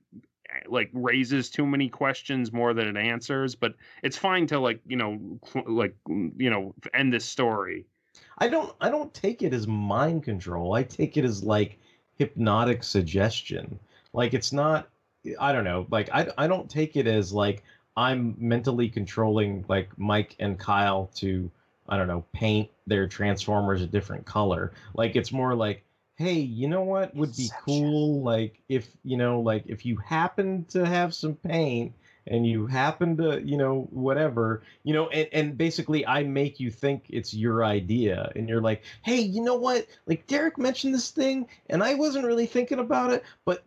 like 0.69 0.91
raises 0.93 1.51
too 1.51 1.67
many 1.67 1.89
questions 1.89 2.53
more 2.53 2.75
than 2.75 2.89
it 2.89 2.97
answers 2.97 3.55
but 3.55 3.75
it's 4.03 4.17
fine 4.17 4.47
to 4.47 4.59
like 4.59 4.81
you 4.87 4.97
know 4.97 5.19
like 5.67 5.95
mm, 6.09 6.33
you 6.37 6.51
know 6.51 6.75
end 6.95 7.13
this 7.13 7.25
story 7.25 7.85
I 8.39 8.49
don't 8.49 8.75
I 8.81 8.91
don't 8.91 9.13
take 9.15 9.43
it 9.43 9.53
as 9.53 9.67
mind 9.67 10.23
control. 10.23 10.75
I 10.75 10.83
take 10.83 11.17
it 11.17 11.25
as 11.25 11.43
like 11.43 11.79
hypnotic 12.17 12.83
suggestion. 12.83 13.79
Like 14.13 14.35
it's 14.35 14.53
not 14.53 14.89
I 15.41 15.53
don't 15.53 15.65
know. 15.65 15.87
Like 15.91 16.11
I 16.13 16.29
I 16.37 16.47
don't 16.47 16.71
take 16.71 16.97
it 16.97 17.07
as 17.07 17.33
like 17.33 17.63
I'm 17.97 18.35
mentally 18.39 18.89
controlling 18.89 19.65
like 19.69 19.91
Mike 19.99 20.37
and 20.39 20.59
Kyle 20.59 21.11
to 21.17 21.51
I 21.89 21.97
don't 21.97 22.09
know, 22.09 22.25
paint 22.33 22.69
their 22.87 23.07
transformers 23.07 23.81
a 23.81 23.87
different 23.87 24.27
color. 24.27 24.73
Like 24.95 25.17
it's 25.17 25.33
more 25.33 25.55
like 25.55 25.85
hey, 26.17 26.39
you 26.39 26.69
know 26.69 26.83
what 26.83 27.15
would 27.15 27.37
be 27.37 27.51
cool 27.65 28.23
like 28.23 28.61
if, 28.69 28.89
you 29.05 29.17
know, 29.17 29.41
like 29.41 29.65
if 29.67 29.87
you 29.87 29.97
happen 29.97 30.65
to 30.71 30.85
have 30.85 31.15
some 31.15 31.35
paint 31.35 31.93
and 32.27 32.47
you 32.47 32.67
happen 32.67 33.17
to 33.17 33.41
you 33.43 33.57
know 33.57 33.87
whatever 33.91 34.63
you 34.83 34.93
know 34.93 35.09
and, 35.09 35.29
and 35.33 35.59
basically 35.59 36.07
i 36.07 36.23
make 36.23 36.59
you 36.59 36.71
think 36.71 37.05
it's 37.09 37.33
your 37.33 37.65
idea 37.65 38.31
and 38.35 38.49
you're 38.49 38.61
like 38.61 38.83
hey 39.03 39.21
you 39.21 39.43
know 39.43 39.55
what? 39.55 39.87
Like 40.07 40.27
derek 40.27 40.59
mentioned 40.59 40.95
this 40.95 41.11
thing 41.11 41.47
and 41.71 41.83
i 41.83 41.95
wasn't 41.95 42.27
really 42.27 42.47
thinking 42.47 42.79
about 42.79 43.13
it 43.13 43.25
but 43.45 43.65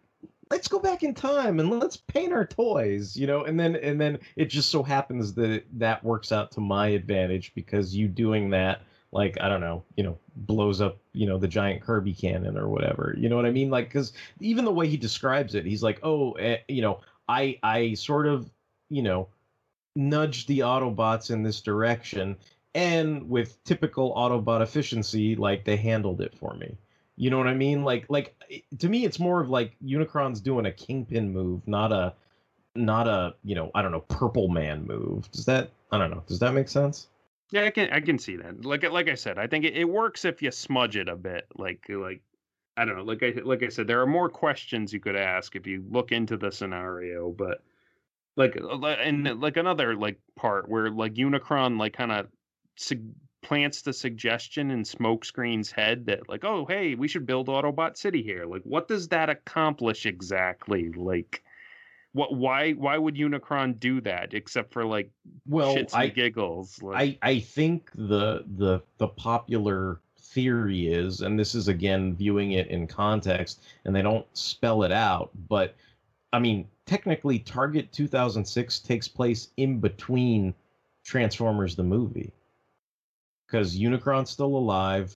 let's 0.50 0.68
go 0.68 0.80
back 0.80 1.04
in 1.04 1.14
time 1.14 1.60
and 1.60 1.70
let's 1.80 1.98
paint 1.98 2.34
our 2.34 2.46
toys 2.46 3.16
you 3.16 3.28
know 3.28 3.44
and 3.44 3.60
then 3.60 3.76
and 3.78 4.00
then 4.00 4.20
it 4.36 4.46
just 4.46 4.70
so 4.70 4.84
happens 4.84 5.34
that 5.36 5.50
it, 5.50 5.80
that 5.80 6.04
works 6.04 6.32
out 6.32 6.52
to 6.52 6.60
my 6.60 6.88
advantage 6.88 7.54
because 7.56 7.96
you 7.96 8.08
doing 8.08 8.50
that 8.50 8.82
like 9.12 9.38
i 9.42 9.50
don't 9.50 9.62
know 9.62 9.84
you 9.96 10.04
know 10.04 10.18
blows 10.36 10.82
up 10.82 10.98
you 11.14 11.26
know 11.26 11.38
the 11.38 11.48
giant 11.48 11.82
kirby 11.82 12.14
cannon 12.14 12.58
or 12.58 12.70
whatever 12.70 13.16
you 13.18 13.28
know 13.28 13.36
what 13.36 13.46
i 13.46 13.52
mean 13.52 13.70
like 13.70 13.88
because 13.88 14.14
even 14.40 14.66
the 14.66 14.72
way 14.72 14.88
he 14.88 14.98
describes 14.98 15.56
it 15.56 15.66
he's 15.66 15.82
like 15.82 16.00
oh 16.04 16.34
eh, 16.34 16.58
you 16.68 16.82
know 16.82 17.00
I 17.30 17.60
I 17.62 17.94
sort 17.94 18.26
of, 18.28 18.50
you 18.90 19.04
know, 19.04 19.28
nudged 19.96 20.48
the 20.48 20.60
Autobots 20.60 21.30
in 21.30 21.44
this 21.44 21.62
direction, 21.62 22.36
and 22.74 23.30
with 23.30 23.64
typical 23.64 24.14
Autobot 24.16 24.62
efficiency, 24.62 25.36
like 25.36 25.64
they 25.64 25.78
handled 25.78 26.20
it 26.20 26.36
for 26.36 26.56
me. 26.56 26.76
You 27.16 27.30
know 27.30 27.38
what 27.38 27.48
I 27.48 27.54
mean? 27.54 27.84
Like 27.84 28.06
like 28.10 28.36
to 28.80 28.90
me, 28.90 29.06
it's 29.06 29.20
more 29.20 29.40
of 29.40 29.50
like 29.50 29.76
Unicron's 29.86 30.42
doing 30.42 30.66
a 30.66 30.72
Kingpin 30.72 31.32
move, 31.32 31.66
not 31.68 31.92
a 31.92 32.16
not 32.76 33.08
a 33.08 33.36
you 33.44 33.56
know 33.56 33.70
I 33.76 33.84
don't 33.84 33.92
know 33.92 34.02
Purple 34.02 34.48
Man 34.48 34.86
move. 34.88 35.32
Does 35.32 35.46
that 35.46 35.70
I 35.92 36.00
don't 36.00 36.10
know? 36.10 36.24
Does 36.28 36.40
that 36.40 36.54
make 36.54 36.68
sense? 36.68 37.08
Yeah 37.52 37.66
i 37.66 37.70
can 37.70 37.90
i 37.92 38.00
can 38.00 38.18
see 38.18 38.36
that. 38.38 38.64
Like 38.66 38.90
like 38.90 39.10
i 39.10 39.16
said 39.16 39.38
i 39.38 39.48
think 39.48 39.66
it, 39.66 39.76
it 39.76 39.86
works 39.86 40.26
if 40.26 40.42
you 40.42 40.52
smudge 40.52 40.96
it 40.96 41.10
a 41.10 41.16
bit 41.16 41.48
like 41.58 41.86
like 41.90 42.22
i 42.78 42.86
don't 42.86 42.98
know 42.98 43.04
like 43.04 43.24
i 43.24 43.34
like 43.44 43.64
i 43.64 43.70
said 43.70 43.88
there 43.88 44.02
are 44.02 44.08
more 44.08 44.30
questions 44.30 44.94
you 44.94 45.00
could 45.00 45.16
ask 45.16 45.56
if 45.56 45.68
you 45.68 45.84
look 45.90 46.12
into 46.12 46.38
the 46.38 46.52
scenario 46.52 47.32
but 47.32 47.64
like 48.36 48.58
uh, 48.62 48.86
and 48.86 49.42
like 49.42 49.58
another 49.58 49.96
like 49.96 50.20
part 50.36 50.70
where 50.70 50.90
like 50.90 51.16
unicron 51.16 51.78
like 51.78 51.94
kind 51.94 52.12
of 52.12 52.28
plants 53.42 53.82
the 53.82 53.94
suggestion 53.94 54.72
in 54.72 54.84
smokescreen's 54.84 55.72
head 55.72 56.06
that 56.06 56.28
like 56.28 56.44
oh 56.44 56.66
hey 56.66 56.96
we 56.96 57.08
should 57.08 57.26
build 57.26 57.48
autobot 57.48 57.98
city 57.98 58.22
here. 58.22 58.46
Like 58.46 58.64
what 58.64 58.88
does 58.88 59.08
that 59.10 59.30
accomplish 59.30 60.06
exactly? 60.06 60.92
Like 60.92 61.44
what 62.14 62.34
why 62.34 62.72
why 62.74 62.98
would 62.98 63.16
unicron 63.16 63.80
do 63.80 64.02
that 64.02 64.34
except 64.34 64.74
for 64.74 64.86
like 64.86 65.12
Well, 65.48 65.76
shits 65.76 65.94
I- 65.94 66.06
and 66.06 66.16
giggles 66.16 66.82
like, 66.82 67.20
I 67.22 67.32
I 67.32 67.40
think 67.40 67.92
the 67.94 68.44
the 68.58 68.82
the 68.98 69.08
popular 69.08 70.00
theory 70.18 70.88
is, 70.88 71.22
and 71.22 71.40
this 71.40 71.56
is 71.56 71.68
again 71.68 72.16
viewing 72.16 72.52
it 72.54 72.68
in 72.68 72.88
context, 72.88 73.64
and 73.86 73.96
they 73.96 74.02
don't 74.02 74.26
spell 74.38 74.84
it 74.84 74.92
out, 74.92 75.30
but 75.48 75.76
I 76.34 76.40
mean 76.40 76.68
technically, 76.86 77.40
Target 77.40 77.92
2006 77.92 78.80
takes 78.80 79.08
place 79.08 79.50
in 79.58 79.80
between 79.80 80.54
Transformers 81.04 81.76
the 81.76 81.84
movie, 81.84 82.32
because 83.48 83.78
Unicron's 83.78 84.30
still 84.32 84.56
alive. 84.56 85.16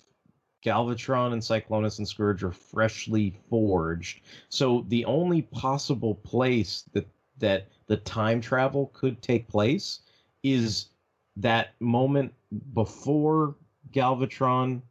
Galvatron 0.64 1.34
and 1.34 1.42
Cyclonus 1.42 1.98
and 1.98 2.08
Scourge 2.08 2.44
are 2.44 2.52
freshly 2.52 3.38
forged. 3.50 4.22
So 4.50 4.86
the 4.88 5.06
only 5.06 5.42
possible 5.42 6.16
place 6.16 6.86
that 6.94 7.08
that 7.40 7.68
the 7.88 7.98
time 7.98 8.40
travel 8.40 8.92
could 8.94 9.22
take 9.22 9.48
place 9.48 10.00
is 10.44 10.88
that 11.36 11.70
moment 11.80 12.34
before 12.74 13.56
Galvatron, 13.92 14.82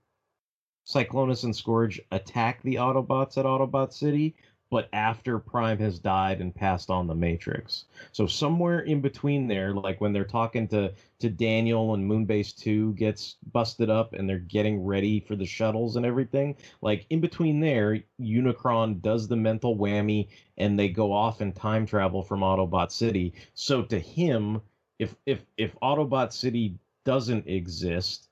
Cyclonus, 0.87 1.45
and 1.45 1.55
Scourge 1.55 2.01
attack 2.11 2.63
the 2.63 2.75
Autobots 2.75 3.39
at 3.39 3.47
Autobot 3.47 3.93
City, 3.93 4.35
but 4.73 4.89
after 4.95 5.39
Prime 5.39 5.79
has 5.81 5.99
died 5.99 6.41
and 6.41 6.55
passed 6.55 6.89
on 6.89 7.07
the 7.07 7.15
Matrix. 7.15 7.85
So 8.11 8.27
somewhere 8.27 8.81
in 8.81 9.03
between 9.03 9.47
there, 9.47 9.75
like 9.75 10.01
when 10.01 10.15
they're 10.15 10.25
talking 10.25 10.67
to 10.69 10.95
to 11.19 11.29
Daniel 11.29 11.93
and 11.93 12.11
Moonbase 12.11 12.57
2 12.57 12.95
gets 12.95 13.37
busted 13.53 13.91
up 13.91 14.15
and 14.15 14.27
they're 14.27 14.39
getting 14.39 14.83
ready 14.83 15.21
for 15.21 15.37
the 15.37 15.45
shuttles 15.45 15.97
and 15.97 16.07
everything, 16.07 16.57
like 16.81 17.05
in 17.11 17.21
between 17.21 17.61
there, 17.61 18.03
Unicron 18.19 19.03
does 19.03 19.29
the 19.29 19.37
mental 19.37 19.77
whammy 19.77 20.29
and 20.57 20.79
they 20.79 20.89
go 20.89 21.13
off 21.13 21.43
and 21.43 21.55
time 21.55 21.85
travel 21.85 22.23
from 22.23 22.41
Autobot 22.41 22.91
City. 22.91 23.35
So 23.53 23.83
to 23.83 23.99
him, 23.99 24.63
if 24.99 25.15
if 25.27 25.45
if 25.59 25.79
Autobot 25.81 26.33
City 26.33 26.79
doesn't 27.05 27.47
exist, 27.47 28.31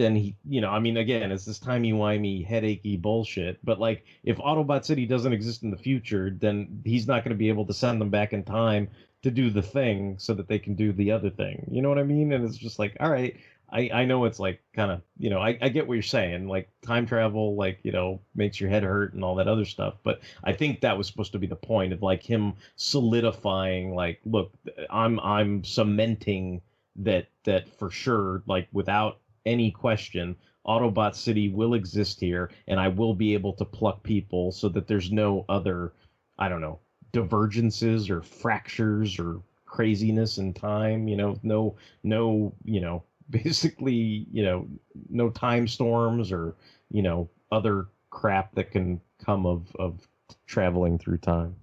then 0.00 0.16
he, 0.16 0.36
you 0.48 0.60
know, 0.60 0.70
I 0.70 0.78
mean, 0.78 0.96
again, 0.96 1.30
it's 1.30 1.44
this 1.44 1.58
timey 1.58 1.92
wimey, 1.92 2.46
headachy 2.46 3.00
bullshit. 3.00 3.58
But 3.64 3.78
like, 3.78 4.04
if 4.24 4.38
Autobot 4.38 4.84
City 4.84 5.06
doesn't 5.06 5.32
exist 5.32 5.62
in 5.62 5.70
the 5.70 5.76
future, 5.76 6.30
then 6.30 6.80
he's 6.84 7.06
not 7.06 7.22
going 7.22 7.34
to 7.34 7.38
be 7.38 7.48
able 7.48 7.66
to 7.66 7.74
send 7.74 8.00
them 8.00 8.10
back 8.10 8.32
in 8.32 8.42
time 8.42 8.88
to 9.22 9.30
do 9.30 9.50
the 9.50 9.62
thing 9.62 10.16
so 10.18 10.32
that 10.34 10.48
they 10.48 10.58
can 10.58 10.74
do 10.74 10.92
the 10.92 11.12
other 11.12 11.28
thing. 11.30 11.68
You 11.70 11.82
know 11.82 11.90
what 11.90 11.98
I 11.98 12.04
mean? 12.04 12.32
And 12.32 12.44
it's 12.44 12.56
just 12.56 12.78
like, 12.78 12.96
all 13.00 13.10
right, 13.10 13.36
I 13.70 13.90
I 13.92 14.04
know 14.04 14.24
it's 14.24 14.38
like 14.40 14.62
kind 14.74 14.90
of, 14.90 15.02
you 15.18 15.30
know, 15.30 15.38
I 15.38 15.58
I 15.60 15.68
get 15.68 15.86
what 15.86 15.94
you're 15.94 16.02
saying. 16.02 16.48
Like 16.48 16.70
time 16.82 17.06
travel, 17.06 17.54
like 17.54 17.80
you 17.82 17.92
know, 17.92 18.20
makes 18.34 18.60
your 18.60 18.70
head 18.70 18.82
hurt 18.82 19.14
and 19.14 19.22
all 19.22 19.34
that 19.36 19.48
other 19.48 19.66
stuff. 19.66 19.94
But 20.02 20.20
I 20.42 20.52
think 20.52 20.80
that 20.80 20.96
was 20.96 21.06
supposed 21.06 21.32
to 21.32 21.38
be 21.38 21.46
the 21.46 21.56
point 21.56 21.92
of 21.92 22.02
like 22.02 22.22
him 22.22 22.54
solidifying, 22.76 23.94
like, 23.94 24.20
look, 24.24 24.52
I'm 24.88 25.20
I'm 25.20 25.62
cementing 25.64 26.62
that 26.96 27.28
that 27.44 27.68
for 27.78 27.90
sure, 27.90 28.42
like 28.46 28.68
without 28.72 29.18
any 29.46 29.70
question, 29.70 30.36
Autobot 30.66 31.14
City 31.14 31.48
will 31.48 31.74
exist 31.74 32.20
here, 32.20 32.50
and 32.68 32.78
I 32.78 32.88
will 32.88 33.14
be 33.14 33.34
able 33.34 33.52
to 33.54 33.64
pluck 33.64 34.02
people 34.02 34.52
so 34.52 34.68
that 34.70 34.86
there's 34.86 35.10
no 35.10 35.44
other, 35.48 35.92
I 36.38 36.48
don't 36.48 36.60
know, 36.60 36.78
divergences 37.12 38.10
or 38.10 38.22
fractures 38.22 39.18
or 39.18 39.40
craziness 39.64 40.38
in 40.38 40.52
time. 40.52 41.08
You 41.08 41.16
know, 41.16 41.38
no, 41.42 41.76
no, 42.02 42.52
you 42.64 42.80
know, 42.80 43.02
basically, 43.30 44.26
you 44.30 44.42
know, 44.42 44.66
no 45.08 45.30
time 45.30 45.66
storms 45.68 46.32
or 46.32 46.54
you 46.90 47.02
know 47.02 47.28
other 47.52 47.86
crap 48.10 48.54
that 48.54 48.70
can 48.70 49.00
come 49.24 49.46
of 49.46 49.74
of 49.76 50.06
traveling 50.46 50.98
through 50.98 51.18
time. 51.18 51.54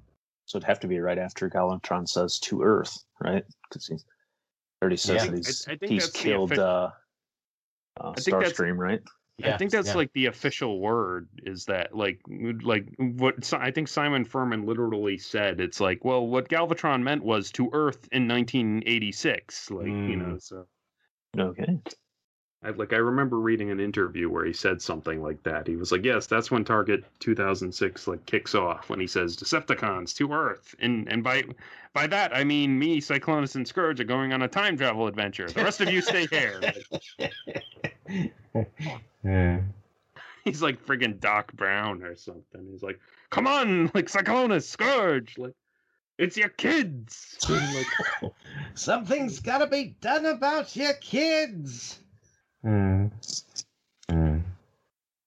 So 0.46 0.58
it'd 0.58 0.68
have 0.68 0.80
to 0.80 0.88
be 0.88 1.00
right 1.00 1.18
after 1.18 1.50
Galvatron 1.50 2.08
says 2.08 2.40
to 2.40 2.62
Earth, 2.62 3.04
right? 3.20 3.44
Because 3.70 3.88
he 3.88 3.98
already 4.82 4.96
says 4.96 5.26
Yeah. 5.26 5.32
that 5.32 5.36
he's, 5.38 5.68
I- 5.68 5.72
I 5.74 5.76
think 5.76 5.92
he's 5.92 6.10
killed 6.12 6.54
offi- 6.54 6.62
uh, 6.62 6.90
uh, 8.00 8.10
I 8.12 8.20
think 8.20 8.38
that's- 8.38 8.54
Starscream, 8.54 8.78
right? 8.78 9.02
I 9.44 9.58
think 9.58 9.70
that's 9.72 9.90
like 9.96 10.12
the 10.14 10.26
official 10.26 10.80
word 10.80 11.30
is 11.44 11.66
that 11.66 11.96
like 11.96 12.20
like 12.28 12.88
what 12.98 13.54
I 13.54 13.70
think 13.70 13.88
Simon 13.88 14.26
Furman 14.26 14.66
literally 14.66 15.20
said. 15.20 15.60
It's 15.60 15.80
like, 15.80 16.04
well, 16.04 16.26
what 16.26 16.50
Galvatron 16.50 17.04
meant 17.04 17.24
was 17.24 17.52
to 17.52 17.70
Earth 17.72 18.08
in 18.12 18.28
1986. 18.28 19.70
Like 19.70 19.86
you 19.86 20.16
know, 20.16 20.26
Mm. 20.36 20.42
so 20.42 20.66
Okay. 21.38 21.80
I 22.64 22.72
like 22.72 22.92
I 22.92 22.98
remember 22.98 23.40
reading 23.40 23.70
an 23.70 23.80
interview 23.80 24.30
where 24.30 24.44
he 24.44 24.52
said 24.52 24.82
something 24.82 25.22
like 25.22 25.44
that. 25.44 25.68
He 25.68 25.76
was 25.76 25.92
like, 25.92 26.04
"Yes, 26.04 26.26
that's 26.26 26.50
when 26.50 26.66
Target 26.66 27.04
2006 27.20 28.08
like 28.08 28.26
kicks 28.26 28.56
off 28.56 28.90
when 28.90 29.00
he 29.00 29.06
says 29.06 29.38
Decepticons 29.38 30.16
to 30.16 30.34
Earth." 30.34 30.74
And 30.80 31.08
and 31.12 31.24
by 31.24 31.44
by 31.94 32.08
that 32.08 32.36
I 32.36 32.44
mean 32.44 32.80
me, 32.80 33.00
Cyclonus 33.00 33.56
and 33.56 33.68
Scourge 33.68 34.00
are 34.00 34.06
going 34.06 34.34
on 34.34 34.42
a 34.42 34.48
time 34.48 34.76
travel 34.76 35.06
adventure. 35.06 35.48
The 35.48 35.64
rest 35.64 35.82
of 35.82 35.92
you 35.92 36.02
stay 36.02 36.26
here. 36.28 36.60
Yeah. 39.24 39.60
He's 40.44 40.62
like 40.62 40.84
friggin' 40.84 41.20
Doc 41.20 41.54
Brown 41.54 42.02
or 42.02 42.16
something. 42.16 42.68
He's 42.72 42.82
like, 42.82 43.00
"Come 43.30 43.46
on, 43.46 43.92
like 43.94 44.08
Cyclonus, 44.08 44.64
Scourge, 44.64 45.38
like 45.38 45.54
it's 46.18 46.38
your 46.38 46.50
kids." 46.50 47.38
Like, 47.48 48.34
Something's 48.74 49.40
got 49.40 49.60
to 49.60 49.68
be 49.68 49.96
done 50.02 50.26
about 50.26 50.76
your 50.76 50.94
kids. 50.94 52.00
Mm. 52.66 53.12
Mm. 54.10 54.42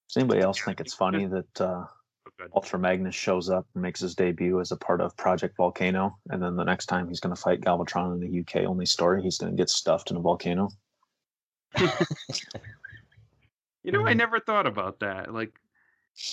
Does 0.09 0.17
anybody 0.17 0.41
else 0.41 0.61
think 0.61 0.81
it's 0.81 0.95
funny 0.95 1.27
that 1.27 1.61
uh, 1.61 1.85
Ultra 2.55 2.79
Magnus 2.79 3.15
shows 3.15 3.49
up 3.49 3.67
and 3.75 3.83
makes 3.83 4.01
his 4.01 4.15
debut 4.15 4.61
as 4.61 4.73
a 4.73 4.77
part 4.77 5.01
of 5.01 5.17
Project 5.17 5.57
Volcano, 5.57 6.19
and 6.31 6.43
then 6.43 6.57
the 6.57 6.65
next 6.65 6.87
time 6.87 7.09
he's 7.09 7.21
going 7.21 7.35
to 7.35 7.41
fight 7.41 7.61
Galvatron 7.61 8.15
in 8.15 8.21
the 8.21 8.41
UK 8.41 8.67
only 8.67 8.87
story, 8.87 9.23
he's 9.23 9.39
going 9.39 9.53
to 9.53 9.57
get 9.57 9.71
stuffed 9.71 10.11
in 10.11 10.17
a 10.17 10.21
volcano? 10.21 10.71
You 13.83 13.93
know, 13.93 14.07
I 14.07 14.15
never 14.15 14.41
thought 14.41 14.67
about 14.67 15.01
that. 15.01 15.33
Like, 15.33 15.59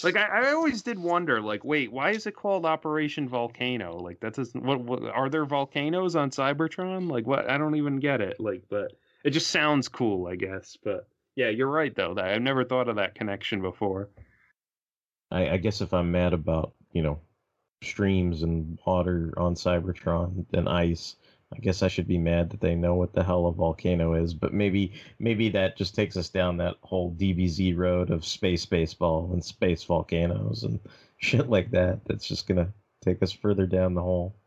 like 0.03 0.18
I, 0.18 0.49
I 0.49 0.52
always 0.52 0.82
did 0.82 0.99
wonder. 0.99 1.41
Like, 1.41 1.64
wait, 1.64 1.91
why 1.91 2.11
is 2.11 2.28
it 2.28 2.36
called 2.36 2.65
Operation 2.65 3.30
Volcano? 3.30 3.98
Like, 3.98 4.19
that 4.19 4.36
doesn't. 4.36 4.64
What, 4.64 4.82
what 4.82 5.03
are 5.03 5.30
there 5.30 5.45
volcanoes 5.45 6.15
on 6.15 6.30
Cybertron? 6.30 7.10
Like, 7.10 7.26
what? 7.26 7.49
I 7.49 7.57
don't 7.57 7.76
even 7.76 7.99
get 7.99 8.22
it. 8.22 8.40
Like, 8.40 8.64
but 8.69 8.94
it 9.28 9.32
just 9.32 9.52
sounds 9.52 9.90
cool, 9.90 10.26
I 10.28 10.38
guess. 10.38 10.78
But 10.82 11.06
yeah, 11.36 11.49
you're 11.49 11.70
right 11.70 11.94
though. 11.94 12.14
That 12.14 12.30
I've 12.30 12.41
never 12.41 12.64
thought 12.64 12.88
of 12.88 12.95
that 12.95 13.14
connection 13.14 13.62
before. 13.62 14.10
I, 15.30 15.49
I 15.49 15.58
guess 15.58 15.82
if 15.82 15.94
I'm 15.94 16.14
mad 16.14 16.32
about 16.32 16.74
you 16.94 17.02
know 17.02 17.20
streams 17.84 18.41
and 18.41 18.80
water 18.86 19.34
on 19.36 19.56
Cybertron 19.56 20.45
and 20.54 20.70
ice, 20.70 21.18
I 21.54 21.58
guess 21.60 21.84
I 21.84 21.90
should 21.90 22.08
be 22.08 22.18
mad 22.18 22.52
that 22.52 22.62
they 22.62 22.74
know 22.74 22.95
what 22.95 23.12
the 23.12 23.22
hell 23.22 23.48
a 23.48 23.52
volcano 23.52 24.14
is. 24.14 24.34
But 24.34 24.54
maybe 24.54 24.94
maybe 25.20 25.49
that 25.49 25.76
just 25.76 25.94
takes 25.94 26.16
us 26.16 26.30
down 26.30 26.56
that 26.58 26.76
whole 26.80 27.12
DBZ 27.12 27.76
road 27.76 28.12
of 28.12 28.24
space 28.24 28.66
baseball 28.66 29.32
and 29.34 29.44
space 29.44 29.84
volcanoes 29.84 30.64
and 30.64 30.80
shit 31.18 31.49
like 31.49 31.72
that. 31.72 31.99
That's 32.06 32.26
just 32.26 32.48
gonna 32.48 32.72
take 33.04 33.22
us 33.22 33.34
further 33.34 33.68
down 33.68 33.94
the 33.94 34.02
hole. 34.02 34.38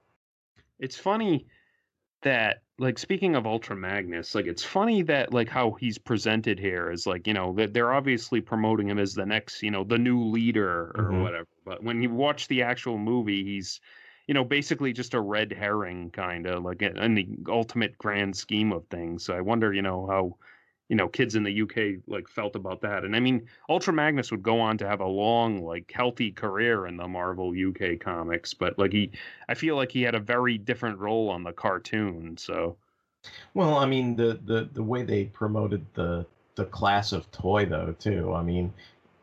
It's 0.78 0.96
funny 0.96 1.48
that 2.22 2.62
like 2.80 2.98
speaking 2.98 3.36
of 3.36 3.46
Ultra 3.46 3.76
Magnus, 3.76 4.34
like 4.34 4.46
it's 4.46 4.64
funny 4.64 5.02
that 5.02 5.32
like 5.34 5.48
how 5.48 5.72
he's 5.72 5.98
presented 5.98 6.58
here 6.58 6.90
is 6.90 7.06
like 7.06 7.26
you 7.26 7.34
know 7.34 7.52
that 7.54 7.74
they're 7.74 7.92
obviously 7.92 8.40
promoting 8.40 8.88
him 8.88 8.98
as 8.98 9.14
the 9.14 9.26
next 9.26 9.62
you 9.62 9.70
know 9.70 9.84
the 9.84 9.98
new 9.98 10.24
leader 10.24 10.92
or 10.96 11.14
Mhm. 11.14 11.20
whatever. 11.20 11.46
But 11.64 11.82
when 11.84 12.02
you 12.02 12.10
watch 12.10 12.48
the 12.48 12.62
actual 12.62 12.98
movie, 12.98 13.44
he's 13.44 13.80
you 14.26 14.34
know 14.34 14.44
basically 14.44 14.92
just 14.92 15.14
a 15.14 15.20
red 15.20 15.52
herring 15.52 16.10
kind 16.10 16.46
of 16.46 16.62
like 16.64 16.82
in 16.82 16.96
in 16.98 17.14
the 17.14 17.28
ultimate 17.48 17.96
grand 17.98 18.36
scheme 18.36 18.72
of 18.72 18.86
things. 18.88 19.24
So 19.24 19.34
I 19.36 19.40
wonder 19.42 19.72
you 19.74 19.82
know 19.82 20.06
how 20.06 20.38
you 20.90 20.96
know 20.96 21.08
kids 21.08 21.36
in 21.36 21.44
the 21.44 21.62
UK 21.62 22.02
like 22.08 22.28
felt 22.28 22.56
about 22.56 22.82
that. 22.82 23.04
And 23.04 23.16
I 23.16 23.20
mean 23.20 23.46
Ultra 23.68 23.94
Magnus 23.94 24.30
would 24.32 24.42
go 24.42 24.60
on 24.60 24.76
to 24.78 24.88
have 24.88 25.00
a 25.00 25.06
long 25.06 25.62
like 25.64 25.90
healthy 25.94 26.32
career 26.32 26.86
in 26.86 26.96
the 26.96 27.08
Marvel 27.08 27.54
UK 27.54 28.00
comics, 28.00 28.52
but 28.52 28.78
like 28.78 28.92
he 28.92 29.12
I 29.48 29.54
feel 29.54 29.76
like 29.76 29.92
he 29.92 30.02
had 30.02 30.16
a 30.16 30.20
very 30.20 30.58
different 30.58 30.98
role 30.98 31.30
on 31.30 31.44
the 31.44 31.52
cartoon. 31.52 32.36
So 32.36 32.76
Well, 33.54 33.76
I 33.76 33.86
mean 33.86 34.16
the 34.16 34.40
the 34.44 34.68
the 34.72 34.82
way 34.82 35.02
they 35.04 35.26
promoted 35.26 35.86
the 35.94 36.26
the 36.56 36.64
class 36.66 37.12
of 37.12 37.30
toy 37.30 37.66
though 37.66 37.94
too. 37.98 38.34
I 38.34 38.42
mean, 38.42 38.72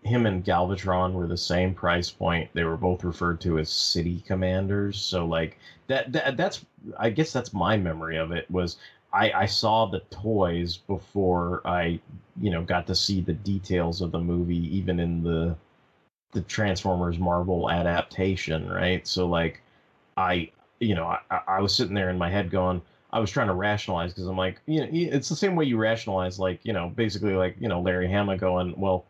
him 0.03 0.26
and 0.26 0.44
Galvatron 0.45 1.14
were 1.14 1.27
the 1.27 1.38
same 1.38 1.73
price 1.73 2.10
point. 2.10 2.49
They 2.53 2.64
were 2.64 2.77
both 2.77 3.03
referred 3.03 3.41
to 3.41 3.60
as 3.60 3.69
city 3.69 4.22
commanders. 4.26 4.99
So 4.99 5.26
like 5.26 5.60
that, 5.88 6.11
that 6.14 6.38
that's 6.38 6.65
I 6.98 7.10
guess 7.10 7.34
that's 7.34 7.53
my 7.53 7.77
memory 7.77 8.18
of 8.18 8.31
it 8.31 8.49
was 8.49 8.77
I 9.14 9.32
I 9.32 9.46
saw 9.46 9.86
the 9.86 10.00
toys 10.12 10.78
before 10.78 11.62
I 11.66 12.00
you 12.40 12.50
know 12.52 12.62
got 12.64 12.88
to 12.88 12.96
see 12.96 13.22
the 13.22 13.34
details 13.34 14.02
of 14.02 14.12
the 14.12 14.20
movie 14.20 14.76
even 14.76 15.00
in 15.00 15.24
the 15.24 15.56
the 16.34 16.42
Transformers 16.42 17.18
Marvel 17.20 17.70
adaptation, 17.70 18.70
right? 18.70 19.06
So 19.08 19.28
like 19.28 19.62
I 20.18 20.50
you 20.80 20.96
know 20.96 21.06
I, 21.08 21.42
I- 21.48 21.62
was 21.62 21.76
sitting 21.76 21.94
there 21.96 22.10
in 22.10 22.18
my 22.18 22.30
head 22.30 22.50
going 22.52 22.82
I 23.12 23.20
was 23.20 23.32
trying 23.32 23.48
to 23.48 23.54
rationalize 23.54 24.14
because 24.14 24.28
I'm 24.28 24.38
like, 24.38 24.62
you 24.66 24.82
know, 24.82 24.88
it's 24.92 25.30
the 25.30 25.36
same 25.36 25.56
way 25.56 25.64
you 25.66 25.78
rationalize, 25.78 26.40
like, 26.40 26.60
you 26.66 26.74
know, 26.74 26.90
basically 26.90 27.34
like, 27.36 27.56
you 27.60 27.70
know, 27.70 27.80
Larry 27.80 28.12
Hama 28.12 28.36
going, 28.36 28.74
well, 28.78 29.06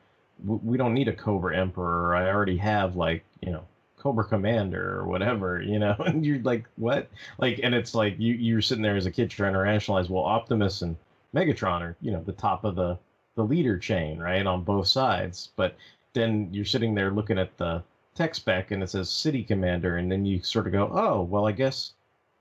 we 0.46 0.78
don't 0.78 0.94
need 0.94 1.08
a 1.08 1.14
Cobra 1.14 1.58
Emperor. 1.58 2.16
I 2.16 2.30
already 2.30 2.58
have 2.58 2.96
like, 2.96 3.24
you 3.42 3.52
know, 3.52 3.64
Cobra 3.98 4.24
Commander 4.24 5.00
or 5.00 5.06
whatever, 5.06 5.62
you 5.62 5.80
know, 5.80 5.96
and 6.06 6.26
you're 6.26 6.40
like, 6.40 6.66
what? 6.76 7.10
Like, 7.38 7.60
and 7.64 7.74
it's 7.76 7.96
like 7.96 8.20
you 8.20 8.34
you're 8.34 8.62
sitting 8.62 8.84
there 8.84 8.96
as 8.96 9.06
a 9.06 9.12
kid 9.12 9.30
trying 9.30 9.54
to 9.54 9.60
rationalize, 9.60 10.10
well, 10.10 10.24
Optimus 10.24 10.82
and 10.82 10.96
Megatron 11.36 11.82
are, 11.82 11.96
you 12.02 12.12
know, 12.12 12.24
the 12.24 12.34
top 12.34 12.64
of 12.64 12.76
the 12.76 12.98
the 13.36 13.44
leader 13.44 13.78
chain, 13.78 14.20
right, 14.20 14.46
on 14.46 14.64
both 14.64 14.88
sides. 14.88 15.50
But 15.56 15.76
then 16.14 16.50
you're 16.52 16.66
sitting 16.66 16.96
there 16.96 17.12
looking 17.12 17.38
at 17.38 17.58
the 17.58 17.84
tech 18.16 18.34
spec 18.34 18.72
and 18.72 18.82
it 18.82 18.90
says 18.90 19.10
City 19.10 19.44
Commander, 19.44 19.98
and 19.98 20.12
then 20.12 20.26
you 20.26 20.42
sort 20.42 20.68
of 20.68 20.74
go, 20.74 20.90
oh, 20.92 21.22
well, 21.22 21.46
I 21.46 21.52
guess, 21.52 21.94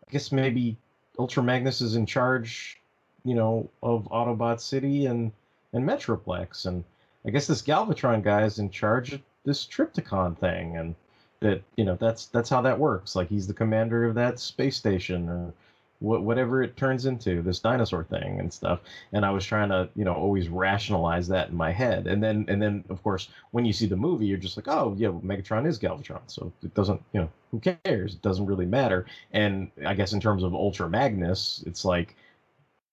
I 0.08 0.12
guess 0.12 0.32
maybe 0.32 0.76
Ultra 1.18 1.42
Magnus 1.42 1.80
is 1.80 1.96
in 1.96 2.06
charge, 2.06 2.80
you 3.24 3.34
know, 3.34 3.68
of 3.82 4.08
Autobot 4.10 4.60
City 4.60 5.06
and 5.06 5.32
and 5.72 5.86
Metroplex, 5.86 6.66
and 6.66 6.84
I 7.26 7.30
guess 7.30 7.46
this 7.46 7.62
Galvatron 7.62 8.22
guy 8.22 8.44
is 8.44 8.58
in 8.58 8.70
charge 8.70 9.12
of 9.12 9.20
this 9.44 9.66
Trypticon 9.66 10.38
thing, 10.38 10.76
and 10.76 10.94
that 11.40 11.62
you 11.76 11.84
know 11.84 11.96
that's 11.96 12.26
that's 12.26 12.48
how 12.48 12.60
that 12.62 12.78
works. 12.78 13.14
Like 13.16 13.28
he's 13.28 13.46
the 13.46 13.54
commander 13.54 14.04
of 14.04 14.14
that 14.14 14.38
space 14.38 14.76
station 14.76 15.28
or 15.28 15.52
wh- 15.98 16.22
whatever 16.22 16.62
it 16.62 16.76
turns 16.76 17.06
into, 17.06 17.42
this 17.42 17.58
dinosaur 17.58 18.04
thing 18.04 18.40
and 18.40 18.52
stuff. 18.52 18.80
And 19.12 19.24
I 19.24 19.30
was 19.30 19.44
trying 19.44 19.68
to 19.70 19.88
you 19.94 20.04
know 20.04 20.14
always 20.14 20.48
rationalize 20.48 21.28
that 21.28 21.48
in 21.50 21.56
my 21.56 21.72
head, 21.72 22.06
and 22.06 22.22
then 22.22 22.44
and 22.48 22.60
then 22.62 22.84
of 22.88 23.02
course 23.02 23.28
when 23.50 23.64
you 23.64 23.72
see 23.72 23.86
the 23.86 23.96
movie, 23.96 24.26
you're 24.26 24.38
just 24.38 24.56
like, 24.56 24.68
oh 24.68 24.94
yeah, 24.98 25.08
Megatron 25.08 25.66
is 25.66 25.78
Galvatron, 25.78 26.22
so 26.26 26.52
it 26.62 26.74
doesn't 26.74 27.02
you 27.12 27.20
know 27.20 27.30
who 27.50 27.60
cares? 27.60 28.14
It 28.14 28.22
doesn't 28.22 28.46
really 28.46 28.66
matter. 28.66 29.06
And 29.32 29.70
I 29.84 29.94
guess 29.94 30.12
in 30.12 30.20
terms 30.20 30.42
of 30.42 30.54
Ultra 30.54 30.88
Magnus, 30.88 31.62
it's 31.66 31.84
like 31.84 32.16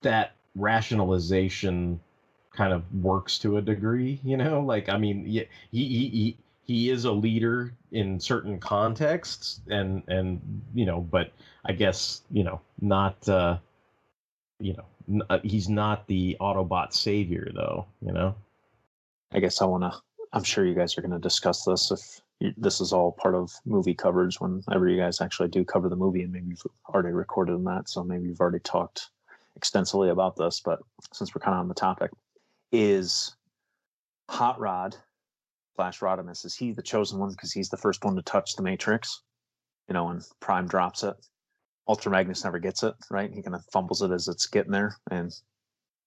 that 0.02 0.34
rationalization 0.56 2.00
kind 2.52 2.74
of 2.74 2.84
works 2.94 3.38
to 3.40 3.58
a 3.58 3.62
degree, 3.62 4.20
you 4.24 4.38
know? 4.38 4.62
Like 4.62 4.90
I 4.90 4.98
mean, 4.98 5.26
he 5.26 5.46
he 5.72 6.10
he, 6.10 6.38
he 6.66 6.90
is 6.90 7.06
a 7.06 7.12
leader 7.12 7.74
in 7.92 8.20
certain 8.20 8.60
contexts 8.60 9.62
and 9.70 10.04
and 10.08 10.42
you 10.74 10.86
know, 10.86 11.02
but 11.02 11.32
I 11.66 11.74
guess, 11.74 12.22
you 12.32 12.44
know, 12.44 12.62
not 12.82 13.28
uh 13.30 13.58
you 14.60 14.74
know, 14.74 14.86
n- 15.10 15.24
uh, 15.30 15.40
he's 15.44 15.68
not 15.68 16.08
the 16.08 16.38
Autobot 16.40 16.94
savior 16.94 17.52
though, 17.54 17.86
you 18.02 18.12
know. 18.12 18.36
I 19.34 19.40
guess 19.40 19.62
I 19.62 19.66
want 19.66 19.84
to. 19.84 19.94
I'm 20.32 20.44
sure 20.44 20.66
you 20.66 20.74
guys 20.74 20.98
are 20.98 21.02
going 21.02 21.12
to 21.12 21.20
discuss 21.20 21.64
this 21.64 21.92
if 21.92 22.22
this 22.58 22.82
is 22.82 22.94
all 22.94 23.12
part 23.12 23.36
of 23.36 23.52
movie 23.66 23.94
coverage 23.94 24.40
whenever 24.40 24.88
you 24.88 24.98
guys 24.98 25.22
actually 25.22 25.50
do 25.50 25.64
cover 25.64 25.90
the 25.90 25.96
movie, 25.96 26.24
and 26.24 26.32
maybe 26.32 26.48
you've 26.50 26.64
already 26.90 27.14
recorded 27.14 27.54
on 27.54 27.64
that, 27.66 27.90
so 27.90 28.04
maybe 28.04 28.28
you've 28.28 28.42
already 28.42 28.60
talked 28.60 29.10
extensively 29.56 30.10
about 30.10 30.36
this. 30.36 30.62
But 30.64 30.80
since 31.14 31.34
we're 31.34 31.42
kind 31.42 31.56
of 31.56 31.62
on 31.62 31.68
the 31.68 31.74
topic, 31.74 32.12
is 32.72 33.36
Hot 34.30 34.60
Rod 34.60 34.96
slash 35.76 36.00
Rodimus 36.00 36.46
is 36.46 36.56
he 36.56 36.72
the 36.72 36.82
chosen 36.82 37.20
one 37.20 37.32
because 37.32 37.52
he's 37.52 37.70
the 37.70 37.78
first 37.78 38.04
one 38.04 38.16
to 38.16 38.22
touch 38.22 38.56
the 38.56 38.64
Matrix? 38.64 39.22
You 39.88 39.94
know, 39.94 40.06
when 40.06 40.22
Prime 40.40 40.68
drops 40.68 41.04
it, 41.04 41.16
Ultra 41.88 42.12
Magnus 42.12 42.44
never 42.44 42.60
gets 42.60 42.84
it, 42.84 42.94
right? 43.10 43.32
He 43.32 43.42
kind 43.42 43.56
of 43.56 43.66
fumbles 43.72 44.02
it 44.02 44.12
as 44.12 44.28
it's 44.28 44.48
getting 44.48 44.72
there, 44.72 44.96
and 45.12 45.32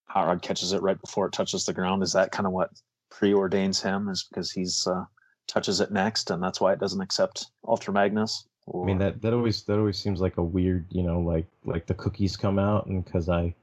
Hot 0.06 0.26
Rod 0.26 0.42
catches 0.42 0.72
it 0.72 0.82
right 0.82 1.00
before 1.00 1.26
it 1.26 1.32
touches 1.32 1.66
the 1.66 1.74
ground. 1.74 2.02
Is 2.02 2.12
that 2.12 2.32
kind 2.32 2.46
of 2.46 2.52
what 2.52 2.70
preordains 3.12 3.82
him? 3.82 4.08
Is 4.08 4.26
because 4.28 4.50
he's 4.50 4.86
uh, 4.86 5.04
touches 5.46 5.80
it 5.80 5.90
next, 5.90 6.30
and 6.30 6.42
that's 6.42 6.60
why 6.60 6.72
it 6.72 6.80
doesn't 6.80 7.00
accept 7.00 7.46
Ultra 7.66 7.92
Magnus? 7.92 8.46
I 8.72 8.84
mean 8.84 8.98
that 8.98 9.22
that 9.22 9.32
always 9.32 9.62
that 9.64 9.78
always 9.78 9.98
seems 9.98 10.20
like 10.20 10.38
a 10.38 10.42
weird, 10.42 10.86
you 10.90 11.02
know, 11.02 11.20
like 11.20 11.46
like 11.64 11.86
the 11.86 11.94
cookies 11.94 12.36
come 12.36 12.58
out 12.58 12.86
and 12.86 13.04
cuz 13.06 13.28
I 13.28 13.54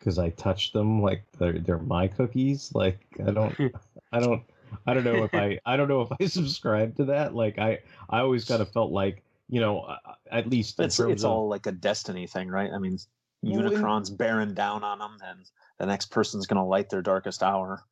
cuz 0.00 0.18
I 0.18 0.30
touched 0.30 0.74
them 0.74 1.02
like 1.02 1.24
they're 1.38 1.58
they're 1.58 1.78
my 1.78 2.06
cookies. 2.06 2.72
Like 2.74 3.00
I 3.26 3.32
don't 3.32 3.56
I 4.12 4.20
don't 4.20 4.42
I 4.86 4.94
don't 4.94 5.04
know 5.04 5.24
if 5.24 5.34
I 5.34 5.58
I 5.64 5.76
don't 5.76 5.88
know 5.88 6.02
if 6.02 6.10
I 6.20 6.26
subscribe 6.26 6.96
to 6.96 7.06
that. 7.06 7.34
Like 7.34 7.58
I 7.58 7.80
I 8.10 8.20
always 8.20 8.44
kind 8.44 8.62
of 8.62 8.72
felt 8.72 8.92
like, 8.92 9.22
you 9.48 9.60
know, 9.60 9.80
uh, 9.80 9.96
at 10.30 10.48
least 10.48 10.78
it's 10.80 10.98
it's 11.00 11.24
of- 11.24 11.30
all 11.30 11.48
like 11.48 11.66
a 11.66 11.72
destiny 11.72 12.26
thing, 12.26 12.48
right? 12.48 12.70
I 12.72 12.78
mean, 12.78 12.98
Well, 13.42 13.62
Unicron's 13.62 14.10
bearing 14.10 14.54
down 14.54 14.84
on 14.84 14.98
them, 14.98 15.16
and 15.24 15.40
the 15.78 15.86
next 15.86 16.10
person's 16.10 16.46
going 16.46 16.58
to 16.62 16.64
light 16.64 16.90
their 16.90 17.02
darkest 17.02 17.42
hour, 17.42 17.82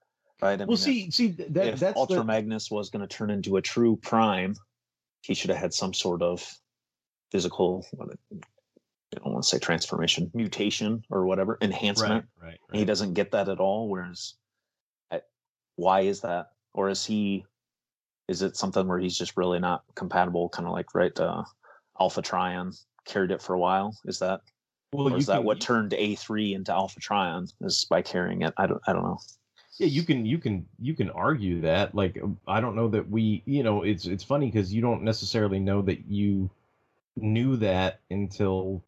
right? 0.43 0.55
I 0.55 0.57
mean, 0.59 0.69
Well, 0.69 0.77
if- 0.77 0.83
see 0.83 1.11
see 1.11 1.29
that 1.29 1.75
if 1.75 1.81
that's 1.81 1.97
Ultra 1.97 2.19
the, 2.19 2.25
Magnus 2.25 2.71
was 2.71 2.91
going 2.91 3.07
to 3.07 3.09
turn 3.17 3.31
into 3.31 3.57
a 3.57 3.63
true 3.63 3.97
Prime, 3.97 4.57
he 5.23 5.35
should 5.35 5.51
have 5.51 5.59
had 5.59 5.75
some 5.75 5.93
sort 5.95 6.23
of 6.23 6.47
physical 7.31 7.87
I 9.13 9.19
don't 9.19 9.33
want 9.33 9.43
to 9.43 9.49
say 9.49 9.59
transformation, 9.59 10.31
mutation 10.35 11.03
or 11.11 11.27
whatever, 11.27 11.59
enhancement. 11.61 12.27
Right, 12.41 12.49
right, 12.49 12.61
And 12.71 12.79
he 12.79 12.85
doesn't 12.85 13.15
get 13.15 13.33
that 13.33 13.49
at 13.49 13.59
all. 13.59 13.89
Whereas, 13.89 14.35
I- 15.11 15.23
why 15.75 16.03
is 16.03 16.21
that? 16.21 16.53
Or 16.75 16.89
is 16.89 17.05
he? 17.05 17.45
Is 18.29 18.43
it 18.43 18.57
something 18.57 18.87
where 18.87 18.99
he's 18.99 19.19
just 19.19 19.37
really 19.37 19.59
not 19.59 19.83
compatible? 19.97 20.49
Kind 20.49 20.67
of 20.69 20.73
like 20.73 20.95
right, 20.95 21.19
uh, 21.19 21.43
Alpha 22.01 22.23
Trion 22.23 22.73
carried 23.05 23.33
it 23.33 23.43
for 23.43 23.55
a 23.55 23.59
while. 23.59 23.97
Is 24.05 24.21
that? 24.21 24.41
Well, 24.93 25.15
is 25.15 25.27
that 25.27 25.37
can- 25.39 25.45
what 25.45 25.61
turned 25.61 25.95
A 25.95 26.15
three 26.15 26.55
into 26.55 26.73
Alpha 26.73 27.01
Trion? 27.01 27.49
Is 27.63 27.85
by 27.89 28.03
carrying 28.03 28.43
it? 28.43 28.55
I 28.57 28.67
don't. 28.67 28.81
I 28.87 28.93
don't 28.93 29.03
know. 29.05 29.19
Yeah, 29.79 29.87
you 29.87 30.03
can 30.03 30.27
you 30.27 30.39
can 30.39 30.67
you 30.79 30.95
can 30.95 31.11
argue 31.11 31.63
that. 31.63 31.95
Like 31.95 32.23
I 32.47 32.61
don't 32.61 32.77
know 32.77 32.89
that 32.89 33.09
we, 33.09 33.43
you 33.47 33.63
know, 33.63 33.83
it's 33.83 34.07
it's 34.07 34.25
funny 34.25 34.47
because 34.47 34.73
you 34.73 34.83
don't 34.83 35.03
necessarily 35.03 35.59
know 35.59 35.81
that 35.83 36.07
you 36.07 36.51
knew 37.17 37.57
that 37.57 38.01
until 38.11 38.83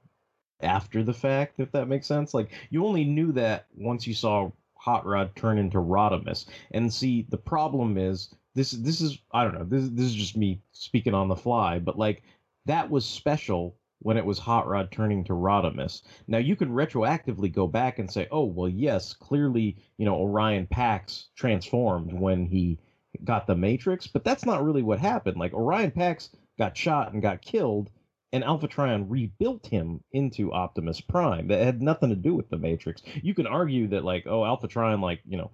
after 0.60 1.02
the 1.02 1.14
fact, 1.14 1.60
if 1.60 1.72
that 1.72 1.88
makes 1.88 2.06
sense. 2.06 2.34
Like 2.34 2.50
you 2.70 2.84
only 2.86 3.04
knew 3.04 3.32
that 3.32 3.66
once 3.74 4.06
you 4.06 4.14
saw 4.14 4.50
Hot 4.82 5.06
Rod 5.06 5.36
turn 5.36 5.58
into 5.58 5.78
Rodimus. 5.78 6.46
And 6.72 6.92
see, 6.92 7.24
the 7.28 7.38
problem 7.38 7.96
is 7.96 8.34
this 8.56 8.72
this 8.72 9.00
is 9.00 9.16
I 9.30 9.44
don't 9.44 9.54
know, 9.54 9.64
this 9.64 9.88
this 9.90 10.06
is 10.06 10.14
just 10.14 10.36
me 10.36 10.60
speaking 10.72 11.14
on 11.14 11.28
the 11.28 11.36
fly, 11.36 11.78
but 11.78 11.96
like 11.96 12.24
that 12.66 12.90
was 12.90 13.04
special 13.04 13.76
when 14.00 14.16
it 14.16 14.26
was 14.26 14.40
Hot 14.40 14.66
Rod 14.66 14.90
turning 14.90 15.22
to 15.24 15.34
Rodimus. 15.34 16.02
Now 16.26 16.38
you 16.38 16.56
can 16.56 16.70
retroactively 16.70 17.52
go 17.52 17.68
back 17.68 18.00
and 18.00 18.10
say, 18.10 18.26
oh 18.32 18.44
well, 18.44 18.68
yes, 18.68 19.12
clearly 19.12 19.76
you 19.98 20.04
know 20.04 20.16
Orion 20.16 20.66
Pax 20.66 21.28
transformed 21.36 22.12
when 22.12 22.44
he 22.44 22.80
got 23.22 23.46
the 23.46 23.54
Matrix, 23.54 24.08
but 24.08 24.24
that's 24.24 24.44
not 24.44 24.64
really 24.64 24.82
what 24.82 24.98
happened. 24.98 25.36
Like 25.36 25.54
Orion 25.54 25.92
Pax 25.92 26.30
got 26.58 26.76
shot 26.76 27.12
and 27.12 27.22
got 27.22 27.40
killed, 27.40 27.88
and 28.32 28.42
Alpha 28.42 28.66
Trion 28.66 29.06
rebuilt 29.08 29.66
him 29.66 30.02
into 30.12 30.52
Optimus 30.52 31.00
Prime. 31.00 31.48
That 31.48 31.64
had 31.64 31.82
nothing 31.82 32.08
to 32.08 32.16
do 32.16 32.34
with 32.34 32.48
the 32.48 32.58
Matrix. 32.58 33.02
You 33.22 33.34
can 33.34 33.46
argue 33.46 33.88
that 33.88 34.04
like, 34.04 34.26
oh, 34.26 34.44
Alpha 34.44 34.68
Trion 34.68 35.00
like 35.00 35.20
you 35.26 35.36
know 35.36 35.50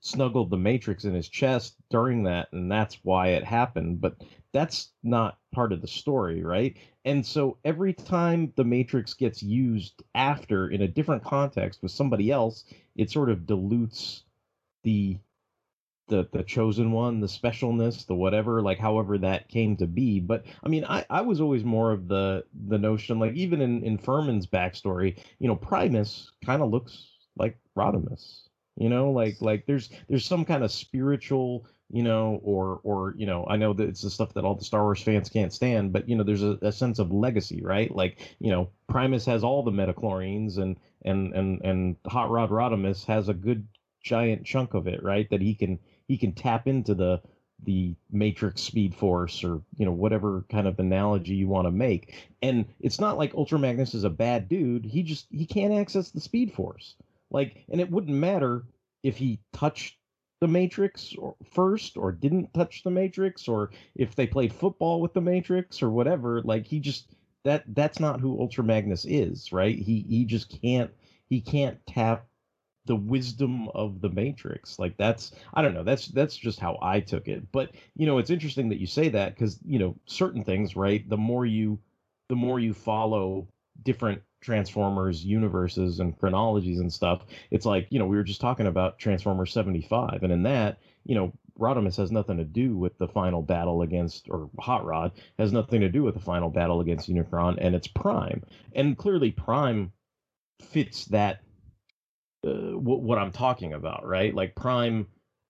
snuggled 0.00 0.50
the 0.50 0.56
Matrix 0.56 1.04
in 1.04 1.14
his 1.14 1.28
chest 1.28 1.74
during 1.90 2.22
that, 2.24 2.48
and 2.52 2.70
that's 2.70 2.98
why 3.02 3.28
it 3.28 3.44
happened. 3.44 4.00
But 4.00 4.16
that's 4.52 4.92
not 5.02 5.38
part 5.52 5.72
of 5.72 5.80
the 5.80 5.88
story, 5.88 6.42
right? 6.42 6.76
And 7.04 7.26
so 7.26 7.58
every 7.64 7.92
time 7.92 8.52
the 8.56 8.64
Matrix 8.64 9.14
gets 9.14 9.42
used 9.42 10.02
after 10.14 10.68
in 10.68 10.82
a 10.82 10.88
different 10.88 11.24
context 11.24 11.82
with 11.82 11.90
somebody 11.90 12.30
else, 12.30 12.64
it 12.94 13.10
sort 13.10 13.30
of 13.30 13.46
dilutes 13.46 14.22
the 14.84 15.18
the 16.08 16.28
the 16.32 16.42
chosen 16.42 16.92
one, 16.92 17.20
the 17.20 17.26
specialness, 17.26 18.06
the 18.06 18.14
whatever, 18.14 18.62
like 18.62 18.78
however 18.78 19.18
that 19.18 19.48
came 19.48 19.76
to 19.76 19.86
be. 19.86 20.20
But 20.20 20.44
I 20.62 20.68
mean, 20.68 20.84
I 20.84 21.04
I 21.10 21.20
was 21.22 21.40
always 21.40 21.64
more 21.64 21.92
of 21.92 22.08
the 22.08 22.44
the 22.68 22.78
notion, 22.78 23.18
like 23.18 23.34
even 23.34 23.60
in 23.60 23.82
in 23.82 23.98
Furman's 23.98 24.46
backstory, 24.46 25.18
you 25.38 25.48
know, 25.48 25.56
Primus 25.56 26.30
kind 26.44 26.62
of 26.62 26.70
looks 26.70 27.08
like 27.36 27.58
Rodimus. 27.76 28.48
You 28.76 28.88
know, 28.88 29.10
like 29.10 29.36
like 29.40 29.66
there's 29.66 29.90
there's 30.08 30.24
some 30.24 30.44
kind 30.44 30.64
of 30.64 30.72
spiritual 30.72 31.66
you 31.92 32.02
know, 32.02 32.40
or 32.42 32.80
or 32.84 33.14
you 33.18 33.26
know, 33.26 33.46
I 33.48 33.56
know 33.56 33.74
that 33.74 33.86
it's 33.86 34.00
the 34.00 34.08
stuff 34.08 34.32
that 34.32 34.44
all 34.44 34.54
the 34.54 34.64
Star 34.64 34.82
Wars 34.82 35.02
fans 35.02 35.28
can't 35.28 35.52
stand, 35.52 35.92
but 35.92 36.08
you 36.08 36.16
know, 36.16 36.24
there's 36.24 36.42
a, 36.42 36.58
a 36.62 36.72
sense 36.72 36.98
of 36.98 37.12
legacy, 37.12 37.60
right? 37.62 37.94
Like, 37.94 38.34
you 38.40 38.50
know, 38.50 38.70
Primus 38.88 39.26
has 39.26 39.44
all 39.44 39.62
the 39.62 39.70
midi-chlorians, 39.70 40.56
and 40.56 40.78
and 41.04 41.34
and 41.34 41.60
and 41.62 41.96
Hot 42.06 42.30
Rod 42.30 42.48
Rodimus 42.48 43.04
has 43.04 43.28
a 43.28 43.34
good 43.34 43.68
giant 44.02 44.46
chunk 44.46 44.72
of 44.72 44.86
it, 44.88 45.02
right? 45.02 45.28
That 45.28 45.42
he 45.42 45.54
can 45.54 45.78
he 46.12 46.18
can 46.18 46.32
tap 46.32 46.68
into 46.68 46.94
the 46.94 47.22
the 47.64 47.94
matrix 48.10 48.60
speed 48.60 48.94
force 48.94 49.42
or 49.42 49.62
you 49.78 49.86
know 49.86 49.92
whatever 49.92 50.44
kind 50.50 50.66
of 50.66 50.78
analogy 50.78 51.32
you 51.32 51.48
want 51.48 51.66
to 51.66 51.70
make. 51.70 52.14
And 52.42 52.66
it's 52.80 53.00
not 53.00 53.16
like 53.16 53.34
ultra 53.34 53.58
magnus 53.58 53.94
is 53.94 54.04
a 54.04 54.10
bad 54.10 54.46
dude 54.46 54.84
he 54.84 55.02
just 55.02 55.26
he 55.30 55.46
can't 55.46 55.72
access 55.72 56.10
the 56.10 56.20
speed 56.20 56.52
force. 56.52 56.96
Like 57.30 57.64
and 57.70 57.80
it 57.80 57.90
wouldn't 57.90 58.14
matter 58.14 58.64
if 59.02 59.16
he 59.16 59.40
touched 59.54 59.96
the 60.40 60.48
matrix 60.48 61.14
or 61.16 61.34
first 61.50 61.96
or 61.96 62.12
didn't 62.12 62.52
touch 62.52 62.82
the 62.82 62.90
matrix 62.90 63.48
or 63.48 63.70
if 63.94 64.14
they 64.14 64.26
played 64.26 64.52
football 64.52 65.00
with 65.00 65.14
the 65.14 65.20
matrix 65.22 65.82
or 65.82 65.88
whatever 65.88 66.42
like 66.42 66.66
he 66.66 66.78
just 66.78 67.14
that 67.44 67.64
that's 67.68 68.00
not 68.00 68.20
who 68.20 68.38
ultra 68.38 68.62
magnus 68.62 69.06
is 69.06 69.50
right? 69.50 69.78
He 69.78 70.04
he 70.06 70.26
just 70.26 70.60
can't 70.60 70.90
he 71.30 71.40
can't 71.40 71.78
tap 71.86 72.26
the 72.86 72.96
wisdom 72.96 73.68
of 73.68 74.00
the 74.00 74.08
matrix 74.08 74.78
like 74.78 74.96
that's 74.96 75.32
i 75.54 75.62
don't 75.62 75.74
know 75.74 75.84
that's 75.84 76.08
that's 76.08 76.36
just 76.36 76.58
how 76.58 76.78
i 76.82 77.00
took 77.00 77.28
it. 77.28 77.50
But 77.52 77.70
you 77.96 78.06
know 78.06 78.18
it's 78.18 78.30
interesting 78.30 78.68
that 78.70 78.80
you 78.80 78.86
say 78.86 79.08
that 79.10 79.34
because 79.34 79.58
you 79.64 79.78
know 79.78 79.96
certain 80.06 80.44
things 80.44 80.76
right 80.76 81.08
the 81.08 81.16
more 81.16 81.46
you 81.46 81.78
the 82.28 82.36
more 82.36 82.58
you 82.58 82.74
follow 82.74 83.46
different 83.82 84.22
transformers 84.40 85.24
universes 85.24 86.00
and 86.00 86.18
chronologies 86.18 86.80
and 86.80 86.92
stuff 86.92 87.24
it's 87.50 87.64
like 87.64 87.86
you 87.90 87.98
know 87.98 88.06
we 88.06 88.16
were 88.16 88.24
just 88.24 88.40
talking 88.40 88.66
about 88.66 88.98
transformers 88.98 89.52
75 89.52 90.22
and 90.22 90.32
in 90.32 90.42
that 90.42 90.78
you 91.04 91.14
know 91.14 91.32
rodimus 91.58 91.96
has 91.96 92.10
nothing 92.10 92.36
to 92.36 92.44
do 92.44 92.76
with 92.76 92.96
the 92.98 93.08
final 93.08 93.42
battle 93.42 93.82
against 93.82 94.28
or 94.30 94.50
hot 94.58 94.84
rod 94.84 95.12
has 95.38 95.52
nothing 95.52 95.80
to 95.80 95.88
do 95.88 96.02
with 96.02 96.14
the 96.14 96.20
final 96.20 96.50
battle 96.50 96.80
against 96.80 97.10
unicron 97.10 97.56
and 97.60 97.74
it's 97.74 97.86
prime. 97.86 98.42
And 98.74 98.96
clearly 98.96 99.30
prime 99.30 99.92
fits 100.60 101.06
that 101.06 101.40
uh, 102.44 102.78
what, 102.78 103.02
what 103.02 103.18
I'm 103.18 103.32
talking 103.32 103.72
about, 103.72 104.06
right? 104.06 104.34
Like 104.34 104.54
Prime 104.54 105.06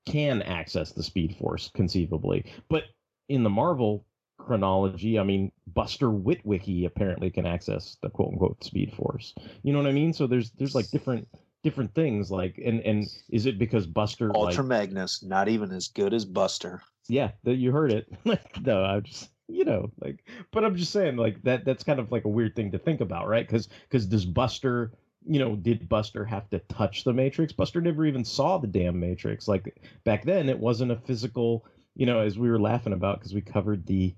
can 0.07 0.43
access 0.43 0.93
the 0.93 1.03
Speed 1.03 1.37
Force 1.37 1.71
conceivably, 1.75 2.45
but 2.69 2.85
in 3.29 3.43
the 3.43 3.51
Marvel 3.51 4.05
chronology, 4.39 5.19
I 5.19 5.23
mean, 5.23 5.53
Buster 5.69 6.09
Witwicky 6.09 6.87
apparently 6.87 7.31
can 7.31 7.47
access 7.47 7.97
the 8.03 8.11
quote 8.11 8.33
unquote 8.33 8.63
Speed 8.65 8.93
Force. 8.93 9.35
You 9.63 9.73
know 9.73 9.79
what 9.79 9.89
I 9.89 9.93
mean? 9.93 10.13
So 10.13 10.27
there's 10.27 10.51
there's 10.53 10.75
like 10.75 10.91
different 10.91 11.29
different 11.63 11.95
things 11.95 12.31
like 12.31 12.61
and 12.65 12.81
and 12.81 13.07
is 13.31 13.47
it 13.47 13.59
because 13.59 13.87
Buster 13.87 14.31
Ultra 14.35 14.63
like, 14.63 14.69
Magnus, 14.69 15.23
not 15.23 15.49
even 15.49 15.71
as 15.71 15.89
good 15.89 16.13
as 16.13 16.25
Buster. 16.25 16.83
yeah, 17.09 17.31
that 17.45 17.57
you 17.57 17.73
heard 17.73 17.93
it. 17.93 18.07
no, 18.63 18.85
I'm 18.85 19.05
just 19.05 19.31
you 19.49 19.65
know 19.65 19.91
like, 20.01 20.25
but 20.51 20.65
I'm 20.65 20.77
just 20.77 20.93
saying 20.93 21.17
like 21.17 21.43
that 21.43 21.65
that's 21.65 21.85
kind 21.85 22.01
of 22.01 22.11
like 22.11 22.25
a 22.25 22.29
weird 22.29 22.57
thing 22.57 22.73
to 22.73 22.79
think 22.79 23.01
about, 23.01 23.29
right? 23.29 23.47
Because 23.47 23.69
because 23.89 24.07
does 24.07 24.25
Buster 24.25 24.93
you 25.27 25.39
know, 25.39 25.57
did 25.57 25.89
Buster 25.89 26.25
have 26.25 26.49
to 26.51 26.59
touch 26.61 27.05
the 27.05 27.13
Matrix? 27.13 27.53
Buster 27.53 27.81
never 27.81 28.07
even 28.07 28.25
saw 28.25 28.59
the 28.59 28.67
damn 28.67 28.99
Matrix. 28.99 29.49
Like 29.49 29.81
back 30.05 30.25
then, 30.25 30.49
it 30.49 30.59
wasn't 30.59 30.93
a 30.93 30.97
physical. 30.97 31.65
You 31.95 32.07
know, 32.07 32.21
as 32.21 32.39
we 32.39 32.51
were 32.51 32.61
laughing 32.61 32.95
about 32.95 33.19
because 33.19 33.35
we 33.35 33.43
covered 33.43 33.87
the 33.87 34.15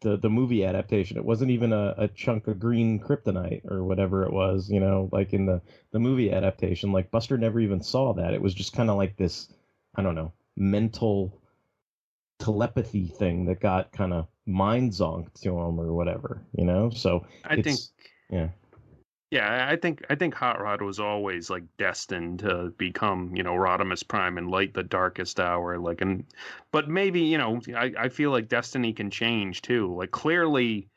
the 0.00 0.16
the 0.16 0.30
movie 0.30 0.64
adaptation. 0.64 1.16
It 1.16 1.24
wasn't 1.24 1.50
even 1.50 1.72
a, 1.72 1.94
a 1.98 2.08
chunk 2.08 2.46
of 2.46 2.60
green 2.60 3.00
kryptonite 3.00 3.70
or 3.70 3.84
whatever 3.84 4.24
it 4.24 4.32
was. 4.32 4.70
You 4.70 4.80
know, 4.80 5.08
like 5.12 5.32
in 5.32 5.46
the 5.46 5.60
the 5.92 5.98
movie 5.98 6.32
adaptation, 6.32 6.92
like 6.92 7.10
Buster 7.10 7.36
never 7.38 7.60
even 7.60 7.82
saw 7.82 8.12
that. 8.14 8.34
It 8.34 8.42
was 8.42 8.54
just 8.54 8.72
kind 8.72 8.90
of 8.90 8.96
like 8.96 9.16
this. 9.16 9.52
I 9.94 10.02
don't 10.02 10.14
know, 10.14 10.32
mental 10.56 11.40
telepathy 12.38 13.08
thing 13.08 13.46
that 13.46 13.60
got 13.60 13.90
kind 13.90 14.12
of 14.12 14.28
mind 14.46 14.92
zonked 14.92 15.40
to 15.42 15.50
him 15.50 15.80
or 15.80 15.92
whatever. 15.92 16.42
You 16.56 16.64
know, 16.64 16.90
so 16.90 17.26
I 17.44 17.60
think 17.60 17.78
yeah. 18.30 18.48
Yeah, 19.30 19.68
I 19.70 19.76
think 19.76 20.02
I 20.08 20.14
think 20.14 20.32
Hot 20.34 20.58
Rod 20.58 20.80
was 20.80 20.98
always 20.98 21.50
like 21.50 21.64
destined 21.76 22.38
to 22.40 22.70
become, 22.78 23.36
you 23.36 23.42
know, 23.42 23.52
Rodimus 23.52 24.06
Prime 24.06 24.38
and 24.38 24.50
light 24.50 24.72
the 24.72 24.82
darkest 24.82 25.38
hour. 25.38 25.78
Like, 25.78 26.00
and 26.00 26.24
but 26.72 26.88
maybe 26.88 27.20
you 27.20 27.36
know, 27.36 27.60
I 27.76 27.92
I 27.98 28.08
feel 28.08 28.30
like 28.30 28.48
destiny 28.48 28.94
can 28.94 29.10
change 29.10 29.60
too. 29.60 29.94
Like 29.94 30.12
clearly, 30.12 30.88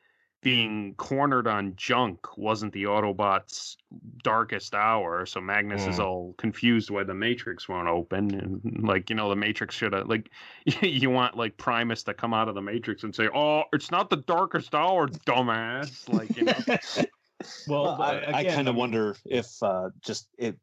being 0.42 0.96
cornered 0.96 1.46
on 1.46 1.76
junk 1.76 2.38
wasn't 2.38 2.72
the 2.72 2.84
Autobots' 2.86 3.76
darkest 4.24 4.76
hour. 4.76 5.26
So 5.26 5.42
Magnus 5.42 5.86
is 5.88 6.00
Mm. 6.00 6.00
all 6.00 6.34
confused 6.38 6.90
why 6.90 7.04
the 7.04 7.14
Matrix 7.14 7.68
won't 7.68 7.90
open, 7.90 8.34
and 8.34 8.88
like 8.88 9.10
you 9.10 9.16
know, 9.18 9.28
the 9.30 9.36
Matrix 9.36 9.76
should 9.76 9.92
have 9.92 10.08
like 10.08 10.32
you 10.82 11.10
want 11.10 11.36
like 11.36 11.58
Primus 11.58 12.04
to 12.04 12.14
come 12.14 12.34
out 12.34 12.48
of 12.48 12.56
the 12.56 12.62
Matrix 12.62 13.04
and 13.04 13.14
say, 13.14 13.28
"Oh, 13.34 13.64
it's 13.74 13.92
not 13.92 14.10
the 14.10 14.18
darkest 14.18 14.74
hour, 14.74 15.10
dumbass." 15.10 16.08
Like 16.08 16.38
you 16.38 16.44
know. 16.46 16.66
Well, 17.68 17.84
Well, 17.84 18.02
I, 18.02 18.26
but 18.26 18.36
I 18.36 18.44
kind 18.46 18.68
of 18.68 18.76
wonder 18.76 19.16
if 19.26 19.48
uh, 19.62 19.90
just 20.02 20.28
it 20.38 20.58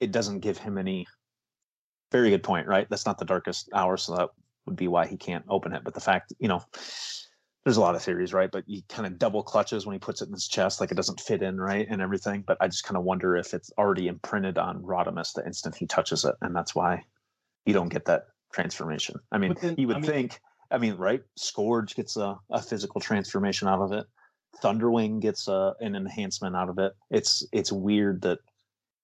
it 0.00 0.12
doesn't 0.12 0.40
give 0.40 0.58
him 0.58 0.78
any. 0.78 1.06
Very 2.12 2.30
good 2.30 2.44
point, 2.44 2.68
right? 2.68 2.86
That's 2.88 3.06
not 3.06 3.18
the 3.18 3.24
darkest 3.24 3.68
hour, 3.74 3.96
so 3.96 4.14
that 4.16 4.28
would 4.66 4.76
be 4.76 4.86
why 4.86 5.06
he 5.06 5.16
can't 5.16 5.44
open 5.48 5.72
it. 5.72 5.82
But 5.82 5.94
the 5.94 6.00
fact, 6.00 6.32
you 6.38 6.46
know, 6.46 6.62
there's 7.64 7.76
a 7.76 7.80
lot 7.80 7.96
of 7.96 8.02
theories, 8.02 8.32
right? 8.32 8.50
But 8.52 8.64
he 8.68 8.84
kind 8.88 9.04
of 9.06 9.18
double 9.18 9.42
clutches 9.42 9.84
when 9.84 9.94
he 9.94 9.98
puts 9.98 10.22
it 10.22 10.28
in 10.28 10.32
his 10.32 10.46
chest, 10.46 10.80
like 10.80 10.92
it 10.92 10.96
doesn't 10.96 11.18
fit 11.20 11.42
in, 11.42 11.60
right, 11.60 11.86
and 11.90 12.00
everything. 12.00 12.44
But 12.46 12.58
I 12.60 12.68
just 12.68 12.84
kind 12.84 12.96
of 12.96 13.02
wonder 13.02 13.36
if 13.36 13.52
it's 13.52 13.72
already 13.78 14.06
imprinted 14.06 14.58
on 14.58 14.80
Rodimus 14.82 15.32
the 15.34 15.44
instant 15.44 15.74
he 15.74 15.86
touches 15.86 16.24
it, 16.24 16.36
and 16.40 16.54
that's 16.54 16.74
why 16.74 17.02
you 17.66 17.72
don't 17.74 17.88
get 17.88 18.04
that 18.04 18.26
transformation. 18.52 19.16
I 19.32 19.38
mean, 19.38 19.56
then- 19.60 19.74
you 19.76 19.88
would 19.88 19.96
I 19.96 20.00
mean- 20.00 20.10
think. 20.10 20.40
I 20.70 20.78
mean, 20.78 20.94
right? 20.96 21.22
Scourge 21.36 21.94
gets 21.94 22.16
a, 22.16 22.36
a 22.50 22.60
physical 22.62 23.00
transformation 23.00 23.68
out 23.68 23.80
of 23.80 23.92
it. 23.92 24.06
Thunderwing 24.62 25.20
gets 25.20 25.48
a, 25.48 25.74
an 25.80 25.94
enhancement 25.94 26.56
out 26.56 26.68
of 26.68 26.78
it. 26.78 26.92
It's 27.10 27.46
it's 27.52 27.72
weird 27.72 28.22
that 28.22 28.38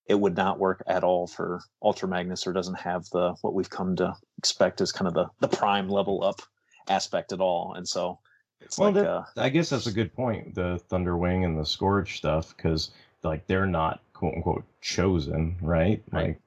it 0.07 0.19
would 0.19 0.37
not 0.37 0.59
work 0.59 0.83
at 0.87 1.05
all 1.05 1.27
for 1.27 1.61
Ultra 1.83 2.09
Magnus 2.09 2.47
or 2.47 2.53
doesn't 2.53 2.79
have 2.79 3.05
the 3.11 3.35
what 3.43 3.55
we've 3.55 3.71
come 3.71 3.97
to 3.97 4.17
expect 4.39 4.81
as 4.81 4.93
kind 4.93 5.09
of 5.09 5.15
the 5.15 5.27
the 5.41 5.49
prime 5.57 5.89
level 5.89 6.25
up 6.25 6.41
aspect 6.89 7.33
at 7.33 7.41
all. 7.41 7.75
And 7.75 7.89
so 7.89 8.19
It's 8.61 8.79
well, 8.79 8.91
like 8.91 9.03
that, 9.03 9.11
uh, 9.11 9.25
I 9.37 9.49
guess 9.49 9.71
that's 9.71 9.87
a 9.87 9.93
good 9.93 10.15
point. 10.15 10.55
The 10.55 10.81
Thunderwing 10.91 11.45
and 11.45 11.59
the 11.59 11.65
Scourge 11.65 12.17
stuff, 12.17 12.57
because 12.57 12.91
like 13.23 13.47
they're 13.47 13.67
not 13.67 14.01
quote 14.13 14.35
unquote 14.35 14.65
chosen, 14.81 15.57
right? 15.61 16.03
Right. 16.11 16.29
Like, 16.29 16.41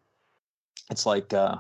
it's 0.90 1.06
like 1.06 1.34
uh 1.34 1.58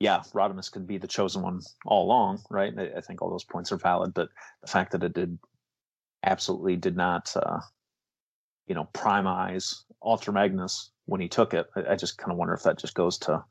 yeah 0.00 0.22
rodimus 0.34 0.70
could 0.70 0.86
be 0.86 0.98
the 0.98 1.06
chosen 1.06 1.42
one 1.42 1.60
all 1.84 2.04
along 2.04 2.42
right 2.50 2.72
I, 2.76 2.98
I 2.98 3.00
think 3.00 3.22
all 3.22 3.30
those 3.30 3.44
points 3.44 3.72
are 3.72 3.76
valid 3.76 4.14
but 4.14 4.28
the 4.62 4.68
fact 4.68 4.92
that 4.92 5.02
it 5.02 5.14
did 5.14 5.38
absolutely 6.26 6.76
did 6.76 6.96
not 6.96 7.32
uh 7.36 7.60
you 8.66 8.74
know 8.74 8.88
primize 8.92 9.84
ultra 10.02 10.32
magnus 10.32 10.90
when 11.06 11.20
he 11.20 11.28
took 11.28 11.54
it 11.54 11.66
i, 11.76 11.92
I 11.92 11.96
just 11.96 12.18
kind 12.18 12.32
of 12.32 12.38
wonder 12.38 12.54
if 12.54 12.62
that 12.64 12.78
just 12.78 12.94
goes 12.94 13.18
to 13.18 13.42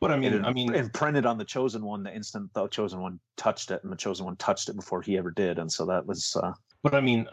but 0.00 0.12
I 0.12 0.16
mean, 0.16 0.32
it 0.32 0.44
I 0.44 0.52
mean, 0.52 0.68
and 0.68 0.76
imprinted 0.76 1.26
on 1.26 1.38
the 1.38 1.44
chosen 1.44 1.84
one 1.84 2.04
the 2.04 2.14
instant 2.14 2.52
the 2.54 2.68
chosen 2.68 3.00
one 3.00 3.18
touched 3.36 3.72
it 3.72 3.82
and 3.82 3.90
the 3.90 3.96
chosen 3.96 4.26
one 4.26 4.36
touched 4.36 4.68
it 4.68 4.76
before 4.76 5.02
he 5.02 5.18
ever 5.18 5.32
did 5.32 5.58
and 5.58 5.70
so 5.72 5.84
that 5.86 6.06
was 6.06 6.36
uh 6.40 6.52
But 6.82 6.94
I 6.94 7.00
mean, 7.00 7.26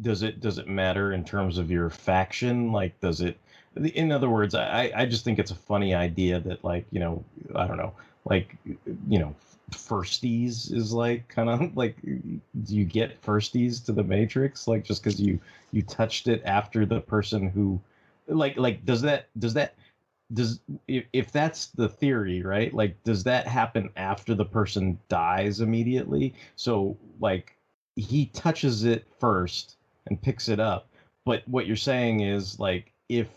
does 0.00 0.24
it 0.24 0.40
does 0.40 0.58
it 0.58 0.66
matter 0.66 1.12
in 1.12 1.24
terms 1.24 1.58
of 1.58 1.70
your 1.70 1.90
faction? 1.90 2.72
Like, 2.72 2.98
does 3.00 3.20
it? 3.20 3.38
In 3.76 4.10
other 4.10 4.28
words, 4.28 4.56
I 4.56 4.90
I 4.96 5.06
just 5.06 5.24
think 5.24 5.38
it's 5.38 5.52
a 5.52 5.54
funny 5.54 5.94
idea 5.94 6.40
that 6.40 6.64
like 6.64 6.86
you 6.90 6.98
know 6.98 7.24
I 7.54 7.68
don't 7.68 7.76
know 7.76 7.92
like 8.24 8.56
you 8.64 9.18
know 9.20 9.34
firsties 9.70 10.72
is 10.72 10.92
like 10.92 11.28
kind 11.28 11.48
of 11.48 11.76
like 11.76 11.96
do 12.02 12.40
you 12.76 12.84
get 12.84 13.20
firsties 13.22 13.84
to 13.86 13.92
the 13.92 14.04
Matrix? 14.04 14.68
Like 14.68 14.84
just 14.84 15.02
because 15.02 15.20
you 15.20 15.38
you 15.72 15.82
touched 15.82 16.28
it 16.28 16.42
after 16.44 16.86
the 16.86 17.00
person 17.00 17.48
who 17.48 17.80
like 18.26 18.56
like 18.56 18.84
does 18.84 19.02
that 19.02 19.28
does 19.38 19.54
that 19.54 19.74
does 20.32 20.60
if, 20.86 21.04
if 21.12 21.32
that's 21.32 21.66
the 21.66 21.88
theory 21.88 22.42
right? 22.42 22.72
Like 22.72 23.02
does 23.04 23.24
that 23.24 23.46
happen 23.46 23.90
after 23.96 24.34
the 24.34 24.44
person 24.44 24.98
dies 25.08 25.60
immediately? 25.60 26.34
So 26.56 26.96
like 27.20 27.56
he 27.96 28.26
touches 28.26 28.84
it 28.84 29.06
first 29.18 29.76
and 30.06 30.20
picks 30.20 30.48
it 30.48 30.60
up. 30.60 30.88
But 31.24 31.46
what 31.48 31.66
you're 31.66 31.76
saying 31.76 32.20
is 32.20 32.58
like 32.58 32.92
if 33.08 33.28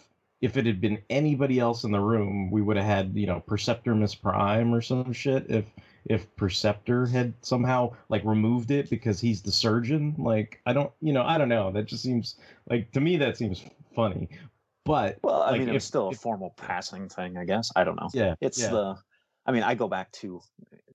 if 0.41 0.57
it 0.57 0.65
had 0.65 0.81
been 0.81 0.97
anybody 1.09 1.59
else 1.59 1.83
in 1.83 1.91
the 1.91 1.99
room 1.99 2.49
we 2.51 2.61
would 2.61 2.77
have 2.77 2.85
had 2.85 3.15
you 3.15 3.27
know 3.27 3.39
perceptor 3.41 3.93
miss 3.93 4.15
prime 4.15 4.73
or 4.73 4.81
some 4.81 5.13
shit 5.13 5.45
if 5.49 5.65
if 6.05 6.33
perceptor 6.35 7.05
had 7.05 7.33
somehow 7.41 7.91
like 8.09 8.23
removed 8.25 8.71
it 8.71 8.89
because 8.89 9.19
he's 9.19 9.41
the 9.41 9.51
surgeon 9.51 10.15
like 10.17 10.59
i 10.65 10.73
don't 10.73 10.91
you 11.01 11.13
know 11.13 11.23
i 11.23 11.37
don't 11.37 11.49
know. 11.49 11.71
That 11.71 11.85
just 11.85 12.03
seems 12.03 12.35
like 12.69 12.91
to 12.93 13.01
me 13.01 13.17
that 13.17 13.37
seems 13.37 13.63
funny. 13.95 14.29
But 14.83 15.19
well 15.23 15.41
i 15.43 15.51
like, 15.51 15.59
mean 15.59 15.69
if- 15.69 15.75
it's 15.75 15.85
still 15.85 16.09
a 16.09 16.13
formal 16.13 16.53
passing 16.57 17.07
thing 17.09 17.37
i 17.37 17.45
guess. 17.45 17.71
I 17.75 17.83
don't 17.83 17.95
know. 17.99 18.09
Yeah 18.13 18.35
it's 18.41 18.61
yeah. 18.61 18.69
the 18.69 18.95
i 19.45 19.51
mean 19.51 19.63
i 19.63 19.75
go 19.75 19.87
back 19.87 20.11
to 20.13 20.41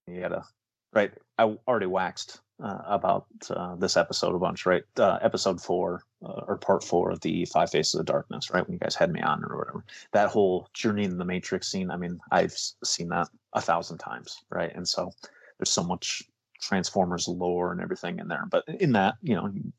you 0.06 0.20
gotta 0.20 0.44
right 0.92 1.12
i 1.38 1.44
already 1.68 1.86
waxed 1.86 2.40
uh, 2.62 2.78
about 2.86 3.26
uh, 3.50 3.74
this 3.76 3.96
episode 3.96 4.34
a 4.34 4.38
bunch 4.38 4.64
right? 4.66 4.84
Uh, 4.98 5.18
episode 5.22 5.60
four 5.60 6.02
uh, 6.24 6.42
or 6.46 6.56
part 6.56 6.82
four 6.82 7.10
of 7.10 7.20
the 7.20 7.44
five 7.46 7.70
faces 7.70 7.94
of 8.00 8.06
darkness 8.06 8.50
right? 8.50 8.66
When 8.66 8.72
you 8.74 8.78
guys 8.78 8.94
had 8.94 9.12
me 9.12 9.20
on 9.20 9.44
or 9.44 9.58
whatever. 9.58 9.84
That 10.12 10.30
whole 10.30 10.68
journey 10.72 11.04
in 11.04 11.18
the 11.18 11.24
matrix 11.24 11.68
scene 11.70 11.90
i 11.90 11.96
mean 11.96 12.18
i've 12.32 12.56
seen 12.84 13.08
that 13.08 13.28
a 13.52 13.60
thousand 13.60 13.98
times 13.98 14.36
right? 14.50 14.72
And 14.74 14.88
so 14.88 15.10
there's 15.58 15.70
so 15.70 15.82
much 15.84 16.22
transformers 16.62 17.28
lore 17.28 17.70
and 17.70 17.82
everything 17.82 18.18
in 18.18 18.28
there. 18.28 18.44
But 18.50 18.64
in 18.80 18.92
that 18.92 19.16
you 19.22 19.34
know 19.34 19.50
you 19.52 19.72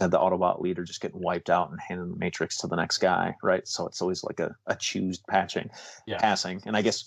had 0.00 0.10
the 0.10 0.18
autobot 0.18 0.60
leader 0.60 0.82
just 0.82 1.00
getting 1.00 1.22
wiped 1.22 1.48
out 1.48 1.70
and 1.70 1.78
handing 1.80 2.10
the 2.10 2.16
matrix 2.16 2.56
to 2.58 2.66
the 2.66 2.76
next 2.76 2.98
guy 2.98 3.34
right? 3.42 3.66
So 3.68 3.86
it's 3.86 4.02
always 4.02 4.24
like 4.24 4.40
a, 4.40 4.54
a 4.66 4.74
choose 4.74 5.20
patching 5.30 5.70
Yeah. 6.06 6.18
passing. 6.18 6.60
And 6.66 6.76
i 6.76 6.82
guess 6.82 7.04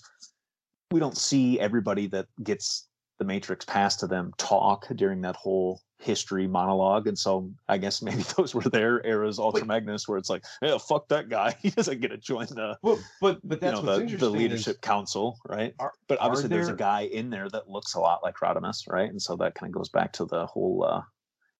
we 0.90 1.00
don't 1.00 1.18
see 1.18 1.60
everybody 1.60 2.06
that 2.08 2.26
gets 2.42 2.87
the 3.18 3.24
matrix 3.24 3.64
passed 3.64 4.00
to 4.00 4.06
them 4.06 4.32
talk 4.38 4.86
during 4.94 5.20
that 5.22 5.36
whole 5.36 5.80
history 5.98 6.46
monologue. 6.46 7.08
And 7.08 7.18
so 7.18 7.50
i 7.68 7.76
guess 7.78 8.00
maybe 8.08 8.22
those 8.36 8.54
were 8.54 8.62
their 8.62 9.04
eras 9.04 9.38
ultra 9.38 9.66
magnus 9.66 10.06
where 10.06 10.16
it's 10.18 10.30
like 10.30 10.44
yeah 10.62 10.78
fuck 10.78 11.08
that 11.08 11.28
guy. 11.28 11.56
He 11.62 11.70
doesn't 11.70 12.00
get 12.00 12.08
to 12.12 12.16
join 12.18 12.46
the 12.46 12.78
Well, 12.82 12.98
but 13.20 13.40
but 13.42 13.56
you 13.56 13.60
that's 13.70 13.82
know 13.82 13.98
what's 13.98 14.10
the, 14.12 14.16
the 14.16 14.26
is- 14.26 14.32
leadership 14.32 14.80
council 14.80 15.38
right? 15.46 15.74
Are- 15.78 15.94
but 16.06 16.18
obviously 16.20 16.48
there's 16.48 16.68
a 16.68 16.74
guy 16.74 17.02
in 17.02 17.30
there 17.30 17.48
that 17.50 17.68
looks 17.68 17.94
a 17.94 18.00
lot 18.00 18.22
like 18.22 18.36
rodimus 18.36 18.88
right? 18.88 19.10
And 19.10 19.20
so 19.20 19.36
that 19.36 19.54
kind 19.54 19.70
of 19.70 19.74
goes 19.74 19.88
back 19.88 20.12
to 20.14 20.24
the 20.24 20.46
whole 20.46 20.84
uh 20.84 21.02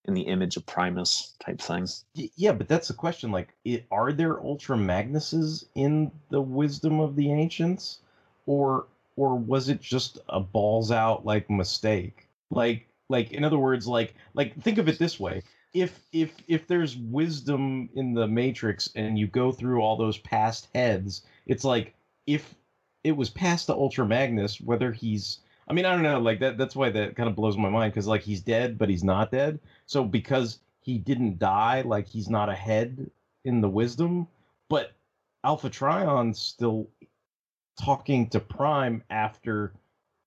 in 0.05 0.15
the 0.15 0.23
image 0.23 0.57
of 0.57 0.65
primus 0.65 1.35
type 1.39 1.61
thing. 1.61 1.87
Yeah, 2.15 2.53
but 2.53 2.67
that's 2.67 2.89
the 2.89 2.95
question. 2.95 3.31
Like, 3.31 3.55
it, 3.67 3.85
are 3.91 4.11
there 4.11 4.41
Ultra 4.41 4.79
Magnuses 4.79 5.67
in 5.75 6.11
the 6.31 6.41
wisdom 6.41 6.99
of 6.99 7.15
the 7.15 7.31
ancients, 7.31 7.99
or 8.47 8.87
or 9.19 9.35
was 9.35 9.69
it 9.69 9.81
just 9.81 10.19
a 10.29 10.39
balls 10.39 10.93
out 10.93 11.27
like 11.27 11.51
mistake? 11.51 12.29
Like, 12.51 12.87
like 13.09 13.33
in 13.33 13.43
other 13.43 13.59
words, 13.59 13.87
like 13.87 14.15
like 14.35 14.59
think 14.63 14.79
of 14.79 14.89
it 14.89 14.99
this 14.99 15.19
way: 15.19 15.43
if 15.75 16.01
if 16.13 16.37
if 16.47 16.69
there's 16.69 16.97
wisdom 16.97 17.89
in 17.95 18.15
the 18.15 18.29
Matrix 18.29 18.91
and 18.95 19.19
you 19.19 19.27
go 19.27 19.51
through 19.51 19.81
all 19.81 19.97
those 19.97 20.19
past 20.19 20.69
heads, 20.73 21.23
it's 21.47 21.65
like 21.65 21.95
if 22.27 22.55
it 23.03 23.17
was 23.17 23.29
past 23.29 23.67
the 23.67 23.75
Ultra 23.75 24.07
Magnus, 24.07 24.61
whether 24.61 24.93
he's 24.93 25.41
I 25.69 25.73
mean, 25.75 25.85
I 25.85 25.93
don't 25.93 26.05
know, 26.05 26.21
like 26.21 26.39
that 26.39 26.57
that's 26.57 26.77
why 26.77 26.91
that 26.91 27.17
kind 27.17 27.29
of 27.29 27.35
blows 27.35 27.57
my 27.59 27.69
mind 27.69 27.93
because 27.93 28.07
like 28.07 28.23
he's 28.23 28.41
dead, 28.41 28.79
but 28.79 28.89
he's 28.89 29.05
not 29.05 29.33
dead. 29.33 29.59
So 29.87 30.05
because 30.05 30.61
he 30.81 30.97
didn't 30.97 31.41
die, 31.41 31.83
like 31.85 32.07
he's 32.07 32.31
not 32.31 32.49
ahead 32.49 33.11
in 33.45 33.61
the 33.61 33.69
wisdom, 33.69 34.29
but 34.69 34.93
Alpha 35.43 35.71
trion 35.71 36.35
still 36.35 36.89
talking 37.81 38.29
to 38.31 38.41
Prime 38.41 39.03
after 39.11 39.73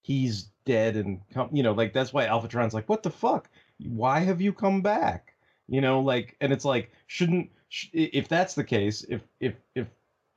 he's 0.02 0.50
dead 0.66 0.96
and 0.96 1.20
come 1.34 1.50
you 1.52 1.64
know, 1.64 1.74
like 1.74 1.94
that's 1.94 2.14
why 2.14 2.26
Alpha 2.26 2.48
Trion's 2.48 2.74
like, 2.74 2.90
What 2.90 3.04
the 3.04 3.10
fuck? 3.10 3.50
Why 3.80 4.20
have 4.20 4.42
you 4.42 4.54
come 4.54 4.82
back? 4.82 5.34
You 5.68 5.82
know, 5.82 6.02
like 6.02 6.36
and 6.42 6.52
it's 6.54 6.66
like, 6.66 6.92
shouldn't 7.08 7.50
sh- 7.70 7.90
if 7.94 8.28
that's 8.28 8.56
the 8.56 8.64
case, 8.64 9.06
if 9.10 9.22
if 9.40 9.56
if 9.76 9.88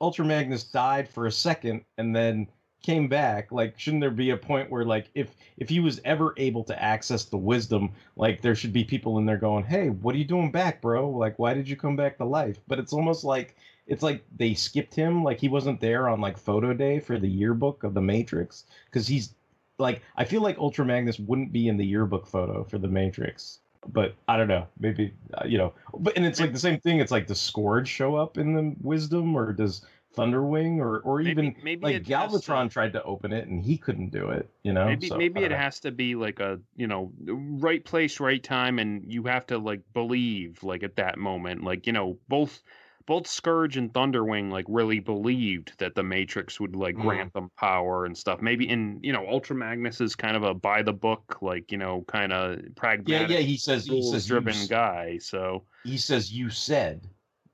Ultra 0.01 0.24
Magnus 0.24 0.65
died 0.65 1.09
for 1.09 1.27
a 1.27 1.32
second 1.32 1.85
and 1.99 2.15
then 2.15 2.49
came 2.85 3.09
back 3.09 3.51
like 3.51 3.78
shouldn't 3.78 4.03
there 4.03 4.11
be 4.11 4.28
a 4.28 4.36
point 4.36 4.70
where 4.70 4.85
like 4.85 5.09
if 5.15 5.35
if 5.57 5.70
he 5.70 5.81
was 5.81 6.03
ever 6.05 6.35
able 6.36 6.62
to 6.62 6.82
access 6.82 7.24
the 7.24 7.36
wisdom 7.36 7.91
like 8.15 8.43
there 8.43 8.55
should 8.55 8.74
be 8.74 8.85
people 8.85 9.16
in 9.16 9.24
there 9.24 9.39
going 9.39 9.65
hey 9.65 9.89
what 9.89 10.15
are 10.15 10.19
you 10.19 10.24
doing 10.24 10.53
back 10.53 10.82
bro 10.82 11.09
like 11.09 11.39
why 11.39 11.55
did 11.55 11.66
you 11.66 11.77
come 11.77 11.97
back 11.97 12.19
to 12.19 12.27
life 12.27 12.59
but 12.69 12.78
it's 12.78 12.93
almost 12.93 13.24
like 13.24 13.57
it's 13.86 14.02
like 14.02 14.24
they 14.36 14.55
skipped 14.55 14.94
him 14.94 15.23
like 15.23 15.39
he 15.39 15.48
wasn't 15.48 15.81
there 15.81 16.09
on 16.09 16.20
like 16.20 16.39
photo 16.39 16.73
day 16.73 16.98
for 17.01 17.19
the 17.19 17.28
yearbook 17.28 17.85
of 17.85 17.94
the 17.94 18.01
matrix 18.01 18.65
because 18.86 19.06
he's 19.06 19.35
like 19.78 20.02
i 20.16 20.24
feel 20.24 20.43
like 20.43 20.59
ultra 20.59 20.85
magnus 20.85 21.19
wouldn't 21.19 21.52
be 21.52 21.69
in 21.69 21.77
the 21.77 21.85
yearbook 21.85 22.27
photo 22.27 22.65
for 22.65 22.78
the 22.78 22.89
matrix 22.89 23.59
but 23.89 24.15
i 24.28 24.36
don't 24.36 24.48
know 24.48 24.66
maybe 24.78 25.12
uh, 25.35 25.44
you 25.44 25.59
know 25.59 25.73
but 25.98 26.16
and 26.16 26.24
it's 26.24 26.40
like 26.40 26.52
the 26.52 26.59
same 26.59 26.78
thing 26.81 26.98
it's 26.98 27.12
like 27.12 27.27
the 27.27 27.35
scourge 27.35 27.89
show 27.89 28.16
up 28.16 28.39
in 28.39 28.55
the 28.55 28.74
wisdom 28.81 29.35
or 29.36 29.52
does 29.52 29.85
thunderwing 30.16 30.78
or 30.78 31.01
or 31.01 31.20
even 31.20 31.47
maybe, 31.47 31.56
maybe 31.62 31.85
like 31.85 31.94
has 32.06 32.40
to- 32.44 32.52
Galvatron 32.52 32.70
tried 32.70 32.93
to 32.93 33.02
open 33.02 33.32
it 33.32 33.48
and 33.48 33.62
he 33.65 33.77
couldn't 33.77 34.11
do 34.11 34.31
it. 34.31 34.48
You 34.62 34.73
know, 34.73 34.86
maybe 34.86 35.09
So, 35.09 35.16
maybe 35.19 35.43
it 35.43 35.51
know. 35.51 35.56
has 35.56 35.81
to 35.81 35.90
be 35.90 36.15
like 36.15 36.40
a 36.40 36.61
you 36.77 36.86
know 36.86 37.12
right 37.27 37.85
place 37.85 38.20
right 38.20 38.43
time 38.43 38.78
and 38.78 39.12
you 39.12 39.24
have 39.24 39.47
to 39.48 39.59
like 39.59 39.81
believe 39.93 40.62
like 40.62 40.82
at 40.82 40.97
that 40.97 41.19
moment 41.19 41.65
like 41.65 41.86
you 41.86 41.93
know 41.93 42.19
both 42.28 42.62
both 43.06 43.26
scourge 43.26 43.76
and 43.76 43.93
thunderwing 43.93 44.51
like 44.51 44.64
really 44.68 44.98
believed 45.01 45.72
that 45.78 45.94
the 45.94 46.02
matrix 46.02 46.59
would 46.60 46.74
like 46.74 46.94
Mm. 46.97 47.02
grant 47.02 47.32
them 47.35 47.51
power 47.59 48.05
and 48.06 48.16
stuff 48.16 48.40
maybe 48.40 48.68
in 48.68 48.98
you 49.02 49.12
know 49.12 49.26
ultra 49.28 49.55
magnus 49.56 50.01
is 50.01 50.16
kind 50.16 50.36
of 50.36 50.43
a 50.43 50.55
by 50.55 50.82
the 50.82 50.93
book 50.93 51.39
like 51.43 51.70
you 51.70 51.78
know 51.78 52.02
kind 52.09 52.32
of 52.32 52.60
pragmatic 52.76 53.28
yeah. 53.31 53.39
yeah. 53.39 53.43
He 53.43 53.56
says 53.56 53.86
he 53.86 54.02
says 54.02 54.26
driven 54.26 54.55
s- 54.55 54.66
guy 54.68 55.18
so 55.18 55.64
He 55.85 55.97
says 55.98 56.32
you 56.32 56.48
said. 56.51 57.06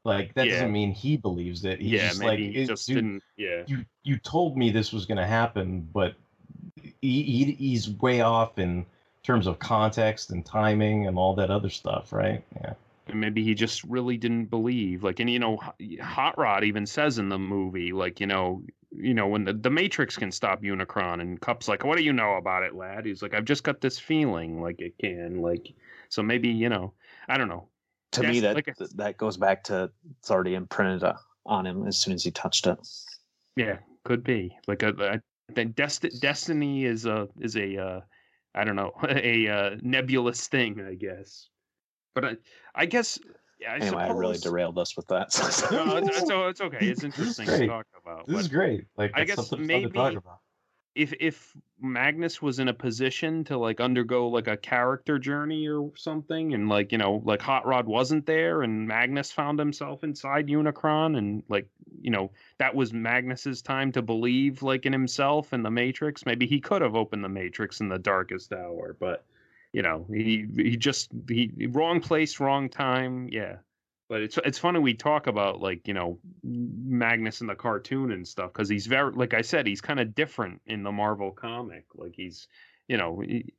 Like 0.05 0.33
that 0.35 0.47
Yeah. 0.47 0.53
doesn't 0.53 0.73
mean 0.73 0.93
he 0.93 1.19
believes 1.19 1.65
it. 1.67 1.79
He's 1.81 1.91
yeah 1.93 2.09
just 2.09 2.23
like 2.23 2.39
he 2.39 2.47
"It- 2.63 2.69
just 2.69 2.87
dude, 2.87 2.97
didn't 2.97 3.23
yeah 3.37 3.65
you 3.67 3.85
you 4.03 4.17
told 4.19 4.57
me 4.57 4.71
this 4.71 4.93
was 4.93 5.05
going 5.05 5.19
to 5.19 5.27
happen, 5.27 5.87
but 5.93 6.15
he, 7.03 7.23
he 7.23 7.53
he's 7.59 7.91
way 7.91 8.21
off 8.23 8.59
in 8.59 8.87
terms 9.23 9.47
of 9.47 9.59
context 9.59 10.31
and 10.31 10.45
timing 10.47 11.07
and 11.07 11.19
all 11.19 11.35
that 11.35 11.51
other 11.51 11.69
stuff, 11.69 12.13
right? 12.13 12.43
Yeah. 12.63 12.73
And 13.11 13.21
maybe 13.21 13.45
he 13.45 13.55
just 13.55 13.85
really 13.85 14.17
didn't 14.17 14.47
believe 14.47 15.03
like 15.03 15.21
and 15.21 15.29
you 15.31 15.39
know 15.39 15.59
hot 16.01 16.39
rod 16.39 16.65
even 16.65 16.87
says 16.87 17.19
in 17.19 17.29
the 17.29 17.39
movie 17.39 17.93
like 17.93 18.21
you 18.21 18.27
know 18.27 18.63
you 18.93 19.15
know 19.15 19.27
when 19.27 19.45
the, 19.45 19.53
the 19.53 19.71
matrix 19.71 20.17
can 20.17 20.31
stop 20.31 20.63
unicron 20.63 21.21
and 21.21 21.41
Kup's 21.41 21.69
like 21.69 21.85
what 21.85 21.97
do 21.97 22.05
you 22.05 22.13
know 22.13 22.35
about 22.37 22.63
it 22.63 22.75
lad? 22.75 23.07
He's 23.07 23.23
like 23.23 23.35
i've 23.35 23.45
just 23.45 23.65
got 23.65 23.81
this 23.81 23.99
feeling 23.99 24.61
like 24.61 24.81
it 24.81 24.95
can 24.99 25.41
like 25.41 25.75
so 26.09 26.23
maybe 26.23 26.49
you 26.49 26.69
know 26.69 26.93
i 27.29 27.37
don't 27.37 27.49
know. 27.49 27.69
To 28.13 28.23
me 28.25 28.41
that 28.41 28.55
like 28.57 28.75
th- 28.77 28.91
that 28.97 29.17
goes 29.17 29.37
back 29.37 29.65
to 29.65 29.91
it's 30.19 30.31
already 30.31 30.55
imprinted 30.55 31.05
uh, 31.05 31.15
on 31.47 31.67
him 31.67 31.87
as 31.87 31.99
soon 31.99 32.15
as 32.15 32.25
he 32.25 32.31
touched 32.31 32.67
it. 32.67 32.79
Yeah 33.57 33.79
could 34.05 34.25
be 34.25 34.57
like 34.67 34.83
a, 34.83 34.89
a 34.99 35.21
then 35.55 35.73
desti- 35.73 36.19
destiny 36.21 36.85
is 36.85 37.07
a 37.07 37.29
is 37.41 37.57
a 37.57 37.77
uh 37.77 38.01
i 38.55 38.65
don't 38.65 38.77
know 38.77 38.93
a 39.09 39.49
uh, 39.49 39.77
nebulous 39.83 40.47
thing 40.49 40.81
i 40.89 40.95
guess. 40.95 41.49
But 42.15 42.25
i 42.25 42.37
i 42.75 42.87
guess 42.87 43.19
yeah, 43.61 43.73
I 43.73 43.77
anyway 43.77 44.03
i 44.05 44.11
really 44.11 44.39
derailed 44.39 44.79
us 44.79 44.97
with 44.97 45.07
that 45.09 45.29
No, 45.71 45.97
it's, 45.97 46.09
it's, 46.09 46.31
it's 46.31 46.61
okay. 46.61 46.87
It's 46.87 47.05
interesting 47.05 47.47
to 47.47 47.67
talk 47.67 47.87
about. 48.03 48.27
This 48.27 48.41
is 48.41 48.49
great. 48.49 48.87
Like 48.97 49.13
I 49.15 49.25
guess 49.25 49.49
something 49.49 49.69
to 49.69 49.83
talk 49.83 49.93
maybe- 49.95 50.17
about. 50.17 50.39
if 50.95 51.13
if 51.21 51.55
Magnus 51.83 52.43
was 52.43 52.59
in 52.59 52.69
a 52.69 52.75
position 52.75 53.45
to 53.45 53.57
like 53.57 53.81
undergo 53.81 54.29
like 54.29 54.49
a 54.49 54.57
character 54.57 55.19
journey 55.19 55.67
or 55.69 55.93
something, 55.97 56.55
and 56.55 56.69
like 56.69 56.93
you 56.93 56.99
know 56.99 57.23
like 57.25 57.41
Hot 57.43 57.67
Rod 57.67 57.87
wasn't 57.87 58.27
there, 58.27 58.63
and 58.63 58.87
Magnus 58.89 59.31
found 59.31 59.59
himself 59.59 60.05
inside 60.05 60.49
Unicron, 60.49 61.17
and 61.17 61.43
like 61.49 61.69
you 62.01 62.11
know 62.11 62.31
that 62.59 62.75
was 62.75 62.93
Magnus's 62.93 63.63
time 63.63 63.93
to 63.93 64.03
believe 64.03 64.63
like 64.63 64.87
in 64.87 64.93
himself 64.93 65.53
and 65.53 65.65
the 65.65 65.71
Matrix. 65.71 66.25
Maybe 66.27 66.47
he 66.47 66.61
could 66.61 66.83
have 66.83 66.97
opened 66.97 67.25
the 67.25 67.29
Matrix 67.29 67.81
in 67.81 67.89
the 67.89 67.99
darkest 67.99 68.53
hour, 68.53 68.97
but 68.99 69.25
you 69.73 69.83
know 69.83 70.07
he 70.13 70.47
he 70.57 70.77
just 70.77 71.11
he 71.29 71.53
wrong 71.71 72.01
place, 72.01 72.41
wrong 72.41 72.69
time. 72.69 73.29
Yeah, 73.31 73.57
but 74.09 74.23
it's 74.23 74.39
it's 74.45 74.59
funny 74.59 74.81
we 74.81 74.95
talk 74.95 75.27
about 75.27 75.61
like 75.61 75.87
you 75.89 75.95
know 75.95 76.19
Magnus 76.43 77.41
in 77.41 77.47
the 77.47 77.55
cartoon 77.55 78.13
and 78.13 78.27
stuff 78.27 78.53
because 78.53 78.69
he's 78.69 78.87
very 78.87 79.13
like 79.13 79.35
I 79.35 79.43
said 79.43 79.67
he's 79.67 79.81
kind 79.81 80.01
of 80.01 80.15
different 80.15 80.63
in 80.67 80.83
the 80.83 80.93
Marvel 80.93 81.33
comic. 81.33 81.87
Like 81.95 82.15
he's 82.17 82.49
you 82.89 82.97
know 82.97 83.21
he, 83.21 83.55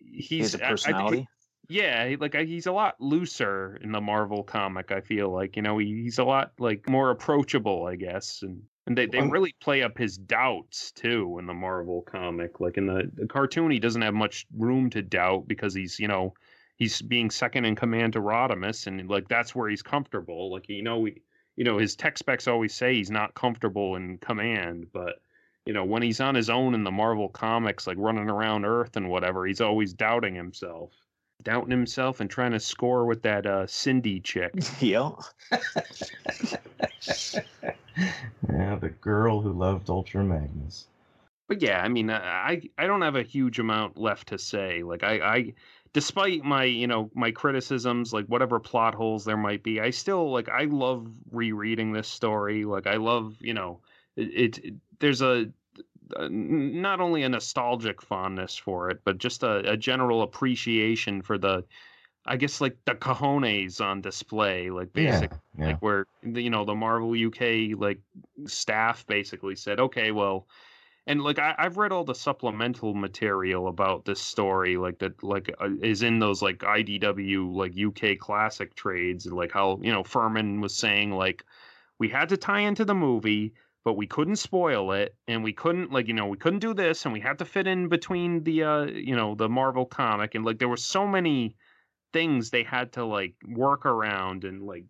he's 0.00 0.54
He 0.54 0.58
a 0.58 0.64
I- 0.64 0.68
I 0.68 0.70
personality. 0.70 1.18
he- 1.20 1.28
yeah, 1.66 2.14
like 2.20 2.34
he's 2.34 2.66
a 2.66 2.72
lot 2.72 3.00
looser 3.00 3.76
in 3.82 3.90
the 3.90 4.00
Marvel 4.00 4.42
comic. 4.44 4.92
I 4.92 5.00
feel 5.00 5.30
like 5.30 5.56
you 5.56 5.62
know 5.62 5.78
he, 5.78 6.02
he's 6.02 6.18
a 6.18 6.24
lot 6.24 6.52
like 6.58 6.88
more 6.88 7.10
approachable, 7.10 7.86
I 7.86 7.96
guess, 7.96 8.42
and 8.42 8.64
and 8.86 8.98
they, 8.98 9.06
they 9.06 9.18
Um, 9.18 9.30
really 9.30 9.54
play 9.60 9.82
up 9.82 9.96
his 9.96 10.18
doubts 10.18 10.92
too 10.92 11.36
in 11.38 11.46
the 11.46 11.54
Marvel 11.54 12.02
comic. 12.02 12.60
Like 12.60 12.76
in 12.76 12.86
the, 12.86 13.10
the 13.14 13.26
cartoon, 13.26 13.70
he 13.70 13.78
doesn't 13.78 14.02
have 14.02 14.14
much 14.14 14.46
room 14.56 14.90
to 14.90 15.02
doubt 15.02 15.48
because 15.48 15.74
he's 15.74 15.98
you 15.98 16.08
know 16.08 16.34
he's 16.76 17.00
being 17.02 17.30
second 17.30 17.64
in 17.64 17.76
command 17.76 18.14
to 18.14 18.20
Rodimus, 18.20 18.86
and 18.86 19.08
like 19.08 19.28
that's 19.28 19.54
where 19.54 19.68
he's 19.68 19.82
comfortable. 19.82 20.52
Like 20.52 20.68
you 20.68 20.82
know, 20.82 20.98
we 20.98 21.22
you 21.56 21.64
know 21.64 21.78
his 21.78 21.96
tech 21.96 22.18
specs 22.18 22.48
always 22.48 22.74
say 22.74 22.94
he's 22.94 23.10
not 23.10 23.34
comfortable 23.34 23.96
in 23.96 24.18
command, 24.18 24.88
but 24.92 25.20
you 25.66 25.72
know 25.72 25.84
when 25.84 26.02
he's 26.02 26.20
on 26.20 26.34
his 26.34 26.50
own 26.50 26.74
in 26.74 26.84
the 26.84 26.90
Marvel 26.90 27.28
comics, 27.28 27.86
like 27.86 27.96
running 27.98 28.28
around 28.28 28.64
Earth 28.66 28.96
and 28.96 29.08
whatever, 29.08 29.46
he's 29.46 29.62
always 29.62 29.94
doubting 29.94 30.34
himself, 30.34 30.92
doubting 31.42 31.70
himself, 31.70 32.20
and 32.20 32.28
trying 32.28 32.52
to 32.52 32.60
score 32.60 33.06
with 33.06 33.22
that 33.22 33.46
uh, 33.46 33.66
Cindy 33.66 34.20
chick. 34.20 34.52
yeah. 34.80 35.10
girl 39.04 39.42
who 39.42 39.52
loved 39.52 39.90
Ultra 39.90 40.24
Magnus. 40.24 40.88
but 41.48 41.60
yeah, 41.60 41.80
I 41.82 41.88
mean, 41.88 42.10
I 42.10 42.62
I 42.78 42.86
don't 42.86 43.02
have 43.02 43.16
a 43.16 43.22
huge 43.22 43.58
amount 43.58 43.98
left 43.98 44.28
to 44.28 44.38
say. 44.38 44.82
Like 44.82 45.02
I, 45.02 45.20
I 45.20 45.54
despite 45.92 46.42
my 46.44 46.64
you 46.64 46.86
know 46.86 47.10
my 47.14 47.30
criticisms, 47.30 48.12
like 48.12 48.26
whatever 48.26 48.58
plot 48.60 48.94
holes 48.94 49.24
there 49.24 49.36
might 49.36 49.62
be, 49.62 49.80
I 49.80 49.90
still 49.90 50.32
like 50.32 50.48
I 50.48 50.64
love 50.64 51.06
rereading 51.30 51.92
this 51.92 52.08
story. 52.08 52.64
Like 52.64 52.86
I 52.86 52.96
love 52.96 53.36
you 53.40 53.54
know 53.54 53.80
it. 54.16 54.58
it 54.58 54.74
there's 55.00 55.22
a 55.22 55.46
not 56.18 57.00
only 57.00 57.22
a 57.22 57.28
nostalgic 57.28 58.00
fondness 58.02 58.56
for 58.56 58.90
it, 58.90 59.00
but 59.04 59.18
just 59.18 59.42
a, 59.42 59.70
a 59.72 59.76
general 59.76 60.22
appreciation 60.22 61.22
for 61.22 61.38
the. 61.38 61.64
I 62.26 62.36
guess 62.36 62.60
like 62.60 62.76
the 62.86 62.94
cojones 62.94 63.80
on 63.80 64.00
display, 64.00 64.70
like 64.70 64.92
Yeah, 64.94 65.20
basic 65.20 65.32
yeah. 65.58 65.66
like 65.66 65.82
where 65.82 66.06
you 66.22 66.50
know 66.50 66.64
the 66.64 66.74
Marvel 66.74 67.14
UK 67.14 67.78
like 67.78 68.00
staff 68.46 69.06
basically 69.06 69.56
said, 69.56 69.80
okay, 69.80 70.10
well, 70.10 70.48
and 71.06 71.22
like 71.22 71.38
I, 71.38 71.54
I've 71.58 71.76
read 71.76 71.92
all 71.92 72.04
the 72.04 72.14
supplemental 72.14 72.94
material 72.94 73.68
about 73.68 74.04
this 74.06 74.20
story, 74.22 74.76
like 74.76 74.98
that, 75.00 75.22
like 75.22 75.54
uh, 75.60 75.70
is 75.82 76.02
in 76.02 76.18
those 76.18 76.42
like 76.42 76.58
IDW 76.60 77.52
like 77.54 77.76
UK 77.78 78.18
classic 78.18 78.74
trades, 78.74 79.26
and 79.26 79.36
like 79.36 79.52
how 79.52 79.78
you 79.82 79.92
know 79.92 80.04
Furman 80.04 80.60
was 80.60 80.74
saying 80.76 81.12
like 81.12 81.44
we 81.98 82.08
had 82.08 82.28
to 82.30 82.36
tie 82.36 82.60
into 82.60 82.84
the 82.84 82.94
movie, 82.94 83.54
but 83.84 83.94
we 83.94 84.06
couldn't 84.06 84.36
spoil 84.36 84.92
it, 84.92 85.16
and 85.28 85.44
we 85.44 85.52
couldn't 85.52 85.92
like 85.92 86.08
you 86.08 86.14
know 86.14 86.26
we 86.26 86.38
couldn't 86.38 86.60
do 86.60 86.74
this, 86.74 87.04
and 87.04 87.12
we 87.12 87.20
had 87.20 87.38
to 87.38 87.44
fit 87.44 87.66
in 87.66 87.88
between 87.88 88.44
the 88.44 88.62
uh 88.62 88.84
you 88.84 89.14
know 89.16 89.34
the 89.34 89.48
Marvel 89.48 89.86
comic, 89.86 90.34
and 90.34 90.44
like 90.44 90.58
there 90.58 90.68
were 90.68 90.76
so 90.76 91.06
many 91.06 91.56
things 92.14 92.48
they 92.48 92.62
had 92.62 92.92
to 92.92 93.04
like 93.04 93.34
work 93.48 93.84
around 93.84 94.44
and 94.44 94.62
like 94.62 94.84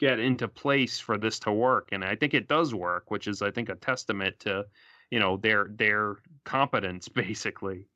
get 0.00 0.18
into 0.18 0.48
place 0.48 0.98
for 0.98 1.18
this 1.18 1.38
to 1.38 1.52
work 1.52 1.88
and 1.92 2.02
i 2.04 2.16
think 2.16 2.32
it 2.32 2.48
does 2.48 2.72
work 2.74 3.10
which 3.10 3.26
is 3.26 3.42
i 3.42 3.50
think 3.50 3.68
a 3.68 3.74
testament 3.74 4.34
to 4.38 4.64
you 5.10 5.18
know 5.18 5.36
their 5.36 5.66
their 5.76 6.16
competence 6.44 7.08
basically 7.26 7.86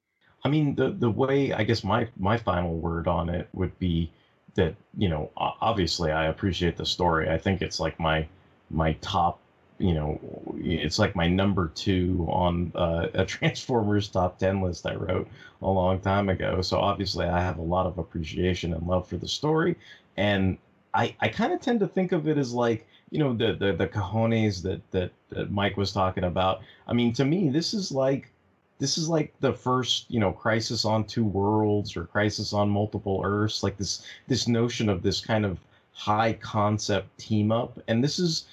I 0.44 0.48
mean, 0.48 0.74
the 0.74 0.90
the 0.90 1.10
way 1.10 1.52
I 1.52 1.64
guess 1.64 1.82
my 1.82 2.09
my 2.16 2.36
final 2.36 2.76
word 2.76 3.09
on 3.09 3.28
it 3.28 3.48
would 3.52 3.76
be 3.78 4.10
that 4.55 4.74
you 4.97 5.09
know 5.09 5.30
obviously 5.36 6.12
I 6.12 6.26
appreciate 6.26 6.76
the 6.76 6.86
story. 6.86 7.28
I 7.28 7.39
think 7.39 7.60
it's 7.60 7.80
like 7.80 7.98
my 7.98 8.26
my 8.70 8.93
top 9.01 9.40
you 9.78 9.94
know 9.94 10.20
it's 10.59 10.98
like 10.98 11.14
my 11.14 11.26
number 11.26 11.68
two 11.74 12.26
on 12.30 12.72
uh, 12.74 13.09
a 13.14 13.24
Transformers 13.34 14.09
top 14.09 14.38
ten 14.38 14.60
list 14.60 14.86
I 14.86 14.94
wrote 14.94 15.28
a 15.62 15.70
long 15.70 16.00
time 16.00 16.28
ago. 16.28 16.60
So 16.62 16.78
obviously 16.78 17.26
I 17.26 17.40
have 17.40 17.59
a 17.59 17.62
lot 17.62 17.86
of 17.86 17.98
appreciation 17.98 18.74
and 18.74 18.86
love 18.86 19.06
for 19.06 19.16
the 19.16 19.28
story, 19.28 19.76
and 20.16 20.59
I 20.94 21.14
I 21.20 21.28
kind 21.28 21.52
of 21.52 21.60
tend 21.60 21.80
to 21.80 21.86
think 21.86 22.12
of 22.12 22.28
it 22.28 22.38
as 22.38 22.52
like 22.52 22.86
you 23.10 23.18
know 23.18 23.32
the 23.32 23.55
the 23.55 23.72
the 23.72 23.86
cojones 23.86 24.62
that 24.62 24.80
that, 24.90 25.10
that 25.30 25.50
Mike 25.50 25.76
was 25.76 25.92
talking 25.92 26.24
about. 26.24 26.60
I 26.86 26.92
mean, 26.92 27.12
to 27.14 27.24
me, 27.24 27.48
this 27.48 27.74
is 27.74 27.92
like 27.92 28.30
this 28.78 28.96
is 28.96 29.09
like 29.09 29.32
the 29.40 29.52
first 29.52 30.06
you 30.09 30.20
know 30.20 30.32
crisis 30.32 30.84
on 30.84 31.05
two 31.05 31.24
worlds 31.24 31.96
or 31.96 32.05
crisis 32.05 32.52
on 32.52 32.68
multiple 32.68 33.20
earths 33.24 33.62
like 33.62 33.76
this 33.76 34.02
this 34.28 34.48
notion 34.48 34.88
of 34.88 35.02
this 35.02 35.20
kind 35.20 35.44
of 35.44 35.59
high 35.92 36.32
concept 36.34 37.18
team 37.18 37.50
up 37.50 37.78
and 37.88 38.02
this 38.02 38.18
is 38.18 38.46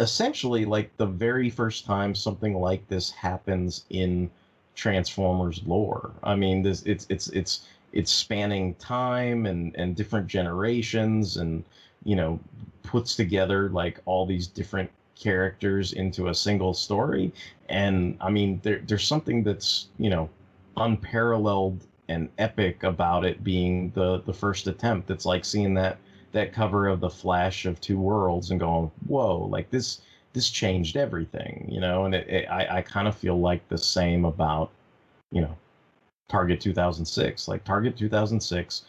essentially 0.00 0.64
like 0.64 0.96
the 0.96 1.06
very 1.06 1.50
first 1.50 1.84
time 1.84 2.14
something 2.14 2.54
like 2.54 2.86
this 2.88 3.10
happens 3.10 3.84
in 3.90 4.30
transformers 4.74 5.62
lore. 5.66 6.10
I 6.22 6.34
mean 6.34 6.62
this 6.62 6.82
it's 6.82 7.06
it's 7.08 7.28
it's 7.28 7.66
it's 7.92 8.10
spanning 8.10 8.74
time 8.74 9.46
and 9.46 9.74
and 9.76 9.94
different 9.94 10.26
generations 10.26 11.36
and 11.36 11.64
you 12.04 12.16
know 12.16 12.40
puts 12.82 13.14
together 13.14 13.68
like 13.70 14.00
all 14.04 14.26
these 14.26 14.46
different 14.46 14.90
characters 15.14 15.92
into 15.92 16.28
a 16.28 16.34
single 16.34 16.74
story. 16.74 17.32
And 17.68 18.16
i 18.20 18.30
mean 18.30 18.60
there, 18.62 18.80
there's 18.86 19.06
something 19.06 19.44
that's 19.44 19.88
you 19.98 20.10
know 20.10 20.28
unparalleled 20.76 21.86
and 22.08 22.28
epic 22.38 22.82
about 22.82 23.24
it 23.24 23.42
being 23.44 23.90
the 23.94 24.20
the 24.26 24.34
first 24.34 24.66
attempt. 24.66 25.10
It's 25.10 25.24
like 25.24 25.44
seeing 25.44 25.74
that 25.74 25.98
that 26.34 26.52
cover 26.52 26.88
of 26.88 26.98
the 26.98 27.08
flash 27.08 27.64
of 27.64 27.80
two 27.80 27.96
worlds 27.96 28.50
and 28.50 28.58
going 28.58 28.90
whoa 29.06 29.38
like 29.46 29.70
this 29.70 30.00
this 30.32 30.50
changed 30.50 30.96
everything 30.96 31.66
you 31.70 31.80
know 31.80 32.04
and 32.04 32.14
it, 32.14 32.28
it, 32.28 32.48
i 32.50 32.78
i 32.78 32.82
kind 32.82 33.06
of 33.06 33.16
feel 33.16 33.38
like 33.38 33.66
the 33.68 33.78
same 33.78 34.24
about 34.24 34.70
you 35.30 35.40
know 35.40 35.56
target 36.28 36.60
2006 36.60 37.46
like 37.48 37.62
target 37.64 37.96
2006 37.96 38.82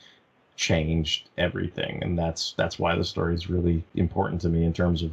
changed 0.56 1.30
everything 1.38 2.00
and 2.02 2.18
that's 2.18 2.54
that's 2.58 2.80
why 2.80 2.96
the 2.96 3.04
story 3.04 3.36
is 3.36 3.50
really 3.50 3.84
important 3.94 4.42
to 4.42 4.50
me 4.50 4.64
in 4.64 4.74
terms 4.74 5.04
of 5.04 5.12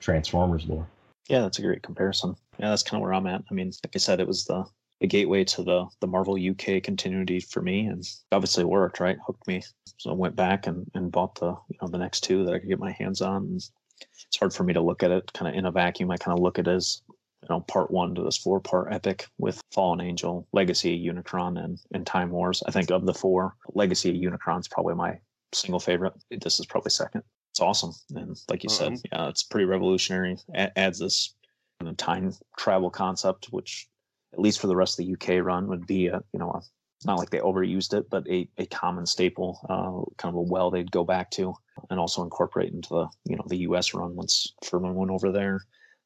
transformers 0.00 0.66
lore 0.66 0.86
Yeah, 1.28 1.40
that's 1.40 1.58
a 1.58 1.62
great 1.62 1.82
comparison. 1.82 2.36
Yeah, 2.58 2.70
that's 2.70 2.82
kind 2.82 3.00
of 3.00 3.02
where 3.02 3.14
I'm 3.14 3.26
at. 3.26 3.42
I 3.50 3.54
mean, 3.54 3.72
like 3.84 3.96
I 3.96 3.98
said, 3.98 4.20
it 4.20 4.26
was 4.26 4.44
the 4.44 4.64
the 5.04 5.08
gateway 5.08 5.44
to 5.44 5.62
the 5.62 5.86
the 6.00 6.06
Marvel 6.06 6.34
UK 6.34 6.82
continuity 6.82 7.38
for 7.38 7.60
me, 7.60 7.84
and 7.84 8.02
obviously 8.32 8.62
it 8.62 8.68
worked, 8.68 9.00
right? 9.00 9.18
Hooked 9.26 9.46
me. 9.46 9.62
So 9.98 10.08
I 10.08 10.14
went 10.14 10.34
back 10.34 10.66
and, 10.66 10.90
and 10.94 11.12
bought 11.12 11.34
the 11.34 11.54
you 11.68 11.76
know 11.82 11.88
the 11.88 11.98
next 11.98 12.22
two 12.22 12.42
that 12.44 12.54
I 12.54 12.58
could 12.58 12.70
get 12.70 12.78
my 12.78 12.92
hands 12.92 13.20
on. 13.20 13.44
And 13.44 13.56
it's 14.00 14.38
hard 14.38 14.54
for 14.54 14.64
me 14.64 14.72
to 14.72 14.80
look 14.80 15.02
at 15.02 15.10
it 15.10 15.30
kind 15.34 15.46
of 15.46 15.58
in 15.58 15.66
a 15.66 15.70
vacuum. 15.70 16.10
I 16.10 16.16
kind 16.16 16.34
of 16.38 16.42
look 16.42 16.58
at 16.58 16.68
it 16.68 16.70
as 16.70 17.02
you 17.42 17.48
know 17.50 17.60
part 17.60 17.90
one 17.90 18.14
to 18.14 18.22
this 18.22 18.38
four 18.38 18.60
part 18.60 18.94
epic 18.94 19.26
with 19.36 19.60
Fallen 19.72 20.00
Angel, 20.00 20.48
Legacy 20.54 20.98
Unicron, 21.06 21.62
and 21.62 21.78
and 21.92 22.06
Time 22.06 22.30
Wars. 22.30 22.62
I 22.66 22.70
think 22.70 22.90
of 22.90 23.04
the 23.04 23.12
four, 23.12 23.56
Legacy 23.74 24.08
of 24.08 24.16
Unicron 24.16 24.60
is 24.60 24.68
probably 24.68 24.94
my 24.94 25.18
single 25.52 25.80
favorite. 25.80 26.14
This 26.30 26.58
is 26.58 26.64
probably 26.64 26.90
second. 26.92 27.24
It's 27.52 27.60
awesome, 27.60 27.92
and 28.14 28.40
like 28.48 28.64
you 28.64 28.70
said, 28.70 28.92
Um, 28.92 28.98
yeah, 29.12 29.28
it's 29.28 29.42
pretty 29.42 29.66
revolutionary. 29.66 30.38
A- 30.54 30.76
adds 30.78 30.98
this 30.98 31.34
you 31.80 31.86
know, 31.88 31.92
time 31.92 32.32
travel 32.56 32.90
concept, 32.90 33.48
which 33.50 33.86
at 34.34 34.40
least 34.40 34.60
for 34.60 34.66
the 34.66 34.76
rest 34.76 34.98
of 34.98 35.06
the 35.06 35.12
UK 35.12 35.44
run 35.44 35.68
would 35.68 35.86
be 35.86 36.08
a 36.08 36.20
you 36.32 36.38
know 36.38 36.50
a, 36.50 36.60
not 37.06 37.18
like 37.18 37.30
they 37.30 37.38
overused 37.38 37.92
it, 37.92 38.08
but 38.10 38.26
a, 38.28 38.48
a 38.58 38.66
common 38.66 39.06
staple, 39.06 39.60
uh, 39.68 40.10
kind 40.16 40.34
of 40.34 40.36
a 40.36 40.40
well 40.40 40.70
they'd 40.70 40.90
go 40.90 41.04
back 41.04 41.30
to, 41.32 41.54
and 41.90 42.00
also 42.00 42.22
incorporate 42.22 42.72
into 42.72 42.88
the 42.88 43.08
you 43.24 43.36
know 43.36 43.44
the 43.46 43.58
US 43.58 43.94
run 43.94 44.16
once 44.16 44.52
Furman 44.64 44.94
went 44.94 45.10
over 45.10 45.30
there. 45.30 45.60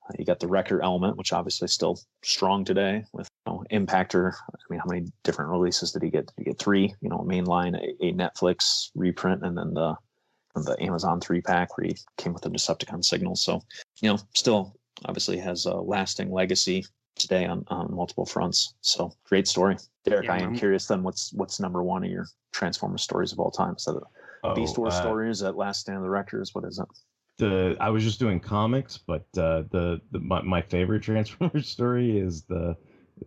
Uh, 0.08 0.12
you 0.18 0.24
got 0.24 0.40
the 0.40 0.48
Wrecker 0.48 0.82
element, 0.82 1.16
which 1.16 1.32
obviously 1.32 1.66
is 1.66 1.72
still 1.72 1.98
strong 2.22 2.64
today 2.64 3.04
with 3.12 3.28
you 3.46 3.52
know, 3.52 3.64
Impactor. 3.72 4.34
I 4.34 4.56
mean, 4.70 4.80
how 4.80 4.86
many 4.86 5.06
different 5.22 5.50
releases 5.50 5.92
did 5.92 6.02
he 6.02 6.10
get? 6.10 6.26
Did 6.26 6.34
he 6.36 6.44
get 6.44 6.58
three? 6.58 6.94
You 7.00 7.08
know, 7.08 7.24
mainline, 7.26 7.76
a, 7.76 8.06
a 8.06 8.12
Netflix 8.12 8.90
reprint, 8.94 9.42
and 9.42 9.56
then 9.56 9.74
the 9.74 9.94
the 10.54 10.76
Amazon 10.82 11.20
three 11.20 11.40
pack 11.40 11.76
where 11.76 11.86
he 11.86 11.96
came 12.16 12.32
with 12.32 12.42
the 12.42 12.50
Decepticon 12.50 13.04
signal. 13.04 13.36
So, 13.36 13.62
you 14.00 14.08
know, 14.08 14.18
still 14.34 14.74
obviously 15.04 15.38
has 15.38 15.64
a 15.66 15.74
lasting 15.74 16.32
legacy 16.32 16.84
today 17.18 17.44
on, 17.46 17.64
on 17.68 17.94
multiple 17.94 18.24
fronts. 18.24 18.74
So 18.80 19.12
great 19.24 19.46
story. 19.46 19.76
Derek, 20.04 20.24
Yeah, 20.26 20.32
I 20.34 20.36
am 20.38 20.42
I'm- 20.44 20.56
curious 20.56 20.86
then 20.86 21.02
what's 21.02 21.32
what's 21.34 21.60
number 21.60 21.82
one 21.82 22.04
of 22.04 22.10
your 22.10 22.26
Transformers 22.52 23.02
stories 23.02 23.32
of 23.32 23.38
all 23.38 23.50
time? 23.50 23.74
Is 23.76 23.84
that 23.84 24.00
a 24.44 24.54
Beast 24.54 24.76
Oh, 24.78 24.82
Wars 24.82 24.94
uh, 24.94 25.00
story? 25.02 25.30
Is 25.30 25.40
that 25.40 25.56
Last 25.56 25.80
Stand 25.80 25.98
of 25.98 26.02
the 26.04 26.10
Wreckers? 26.10 26.54
What 26.54 26.64
is 26.64 26.78
it? 26.78 26.86
the 27.38 27.76
I 27.78 27.88
was 27.90 28.02
just 28.02 28.18
doing 28.18 28.40
comics, 28.40 28.98
but 28.98 29.26
uh, 29.36 29.62
the, 29.70 30.00
the 30.10 30.18
my, 30.18 30.42
my 30.42 30.60
favorite 30.62 31.02
Transformers 31.04 31.68
story 31.68 32.18
is 32.18 32.42
the 32.42 32.76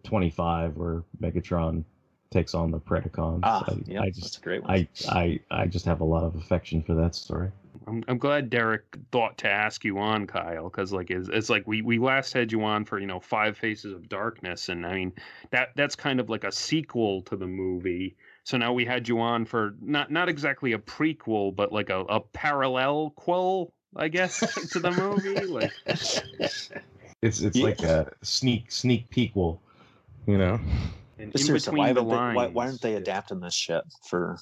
25 0.03 0.75
where 0.75 1.03
Megatron 1.21 1.83
takes 2.29 2.53
on 2.53 2.71
the 2.71 2.79
Predacons. 2.79 3.39
Ah, 3.43 3.63
I, 3.67 3.75
yeah, 3.85 4.01
I 4.01 4.05
that's 4.05 4.19
just 4.19 4.37
a 4.37 4.41
great 4.41 4.63
one. 4.63 4.71
I, 4.71 4.87
I 5.09 5.39
I 5.51 5.65
just 5.67 5.85
have 5.85 6.01
a 6.01 6.05
lot 6.05 6.23
of 6.23 6.35
affection 6.35 6.81
for 6.81 6.93
that 6.95 7.15
story. 7.15 7.51
I'm, 7.87 8.03
I'm 8.07 8.17
glad 8.17 8.49
Derek 8.49 8.83
thought 9.11 9.37
to 9.39 9.49
ask 9.49 9.83
you 9.83 9.97
on 9.99 10.27
Kyle 10.27 10.65
because 10.69 10.93
like 10.93 11.09
it's, 11.09 11.29
it's 11.29 11.49
like 11.49 11.65
we 11.67 11.81
we 11.81 11.99
last 11.99 12.33
had 12.33 12.51
you 12.51 12.63
on 12.63 12.85
for 12.85 12.99
you 12.99 13.07
know 13.07 13.19
Five 13.19 13.57
Faces 13.57 13.93
of 13.93 14.07
Darkness 14.09 14.69
and 14.69 14.85
I 14.85 14.93
mean 14.93 15.13
that 15.51 15.69
that's 15.75 15.95
kind 15.95 16.19
of 16.19 16.29
like 16.29 16.43
a 16.43 16.51
sequel 16.51 17.21
to 17.23 17.35
the 17.35 17.47
movie. 17.47 18.15
So 18.43 18.57
now 18.57 18.73
we 18.73 18.85
had 18.85 19.07
you 19.07 19.19
on 19.19 19.45
for 19.45 19.75
not 19.81 20.11
not 20.11 20.29
exactly 20.29 20.73
a 20.73 20.79
prequel 20.79 21.55
but 21.55 21.71
like 21.71 21.89
a, 21.89 22.01
a 22.01 22.19
parallel 22.19 23.11
quel 23.15 23.73
I 23.95 24.07
guess 24.07 24.39
to 24.71 24.79
the 24.79 24.91
movie. 24.91 25.45
Like 25.45 25.73
It's 27.21 27.41
it's 27.41 27.57
Yeah. 27.57 27.63
like 27.63 27.83
a 27.83 28.11
sneak 28.23 28.71
sneak 28.71 29.09
pequel, 29.09 29.61
you 30.25 30.37
know. 30.37 30.59
in, 31.19 31.31
Just 31.31 31.45
in 31.45 31.47
seriously, 31.47 31.75
why, 31.75 31.87
between 31.87 31.93
the 31.93 32.01
haven't 32.01 32.33
why, 32.33 32.47
lines. 32.47 32.53
why 32.53 32.65
aren't 32.67 32.81
they 32.81 32.95
adapting 32.95 33.39
this 33.39 33.53
shit 33.53 33.83
for 34.09 34.37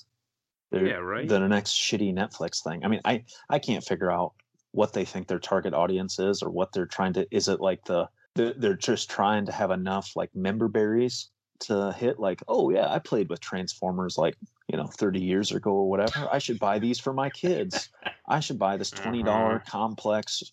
their, 0.72 0.86
Yeah, 0.86 0.96
right. 0.96 1.28
the 1.28 1.40
next 1.40 1.72
shitty 1.72 2.14
Netflix 2.14 2.64
thing? 2.64 2.84
I 2.84 2.88
mean, 2.88 3.02
I 3.06 3.24
I 3.50 3.60
can't 3.60 3.84
figure 3.84 4.12
out 4.12 4.34
what 4.72 4.94
they 4.94 5.06
think 5.06 5.28
their 5.28 5.40
target 5.40 5.74
audience 5.74 6.20
is 6.20 6.44
or 6.44 6.50
what 6.50 6.72
they're 6.72 6.86
trying 6.86 7.14
to. 7.14 7.28
Is 7.32 7.48
it 7.48 7.60
like 7.60 7.84
the 7.86 8.08
they're, 8.36 8.54
they're 8.54 8.76
just 8.76 9.10
trying 9.10 9.46
to 9.48 9.52
have 9.52 9.72
enough 9.72 10.16
like 10.16 10.34
member 10.36 10.68
berries 10.68 11.30
to 11.62 11.91
hit? 11.94 12.20
Like, 12.20 12.44
oh 12.48 12.70
yeah, 12.70 12.91
I 12.91 13.00
played 13.00 13.30
with 13.30 13.40
Transformers 13.40 14.18
like 14.18 14.36
you 14.68 14.78
know 14.78 14.88
30 14.88 15.20
years 15.20 15.52
ago 15.52 15.72
or 15.72 15.90
whatever. 15.90 16.30
I 16.32 16.40
should 16.40 16.60
buy 16.60 16.80
these 16.80 17.00
for 17.00 17.14
my 17.14 17.30
kids. 17.30 17.90
I 18.28 18.40
should 18.40 18.60
buy 18.60 18.78
this 18.78 18.91
twenty 18.91 19.24
dollar 19.24 19.60
mm-hmm. 19.60 19.70
complex 19.70 20.44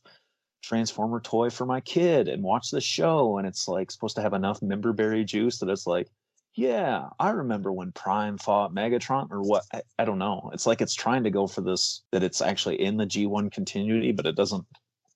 transformer 0.63 1.21
toy 1.21 1.49
for 1.49 1.65
my 1.65 1.81
kid 1.81 2.27
and 2.27 2.43
watch 2.43 2.71
the 2.73 2.81
show 2.81 3.39
and 3.39 3.47
it's 3.47 3.69
like 3.69 3.89
supposed 3.89 4.17
to 4.17 4.23
have 4.23 4.33
enough 4.33 4.61
member 4.61 4.93
berry 4.93 5.25
juice 5.25 5.59
that 5.59 5.69
it's 5.69 5.87
like 5.87 6.09
yeah 6.57 7.09
i 7.21 7.31
remember 7.31 7.71
when 7.73 7.93
prime 7.93 8.39
fought 8.39 8.75
megatron 8.75 9.31
or 9.31 9.43
what 9.43 9.63
I, 9.73 9.83
I 9.99 10.05
don't 10.05 10.19
know 10.19 10.51
it's 10.55 10.67
like 10.67 10.81
it's 10.81 10.95
trying 10.95 11.25
to 11.25 11.31
go 11.31 11.47
for 11.47 11.61
this 11.61 12.03
that 12.13 12.23
it's 12.23 12.41
actually 12.41 12.81
in 12.81 12.97
the 12.97 13.05
g1 13.07 13.53
continuity 13.53 14.13
but 14.13 14.27
it 14.27 14.37
doesn't 14.37 14.65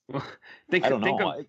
think, 0.70 0.84
i 0.84 0.88
don't 0.88 1.02
think 1.02 1.18
know 1.20 1.30
of- 1.32 1.40
I- 1.40 1.44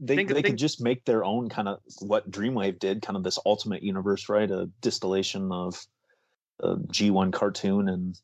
they, 0.00 0.16
think- 0.16 0.28
they 0.30 0.34
think- 0.36 0.46
could 0.46 0.56
just 0.58 0.80
make 0.82 1.04
their 1.04 1.22
own 1.24 1.48
kind 1.50 1.68
of 1.68 1.78
what 2.00 2.30
dreamwave 2.30 2.78
did 2.78 3.02
kind 3.02 3.16
of 3.16 3.22
this 3.22 3.38
ultimate 3.44 3.82
universe 3.82 4.28
right? 4.30 4.50
A 4.50 4.70
distillation 4.80 5.52
of 5.52 5.78
a 6.60 6.76
g1 6.76 7.30
cartoon 7.32 7.90
and 7.90 8.18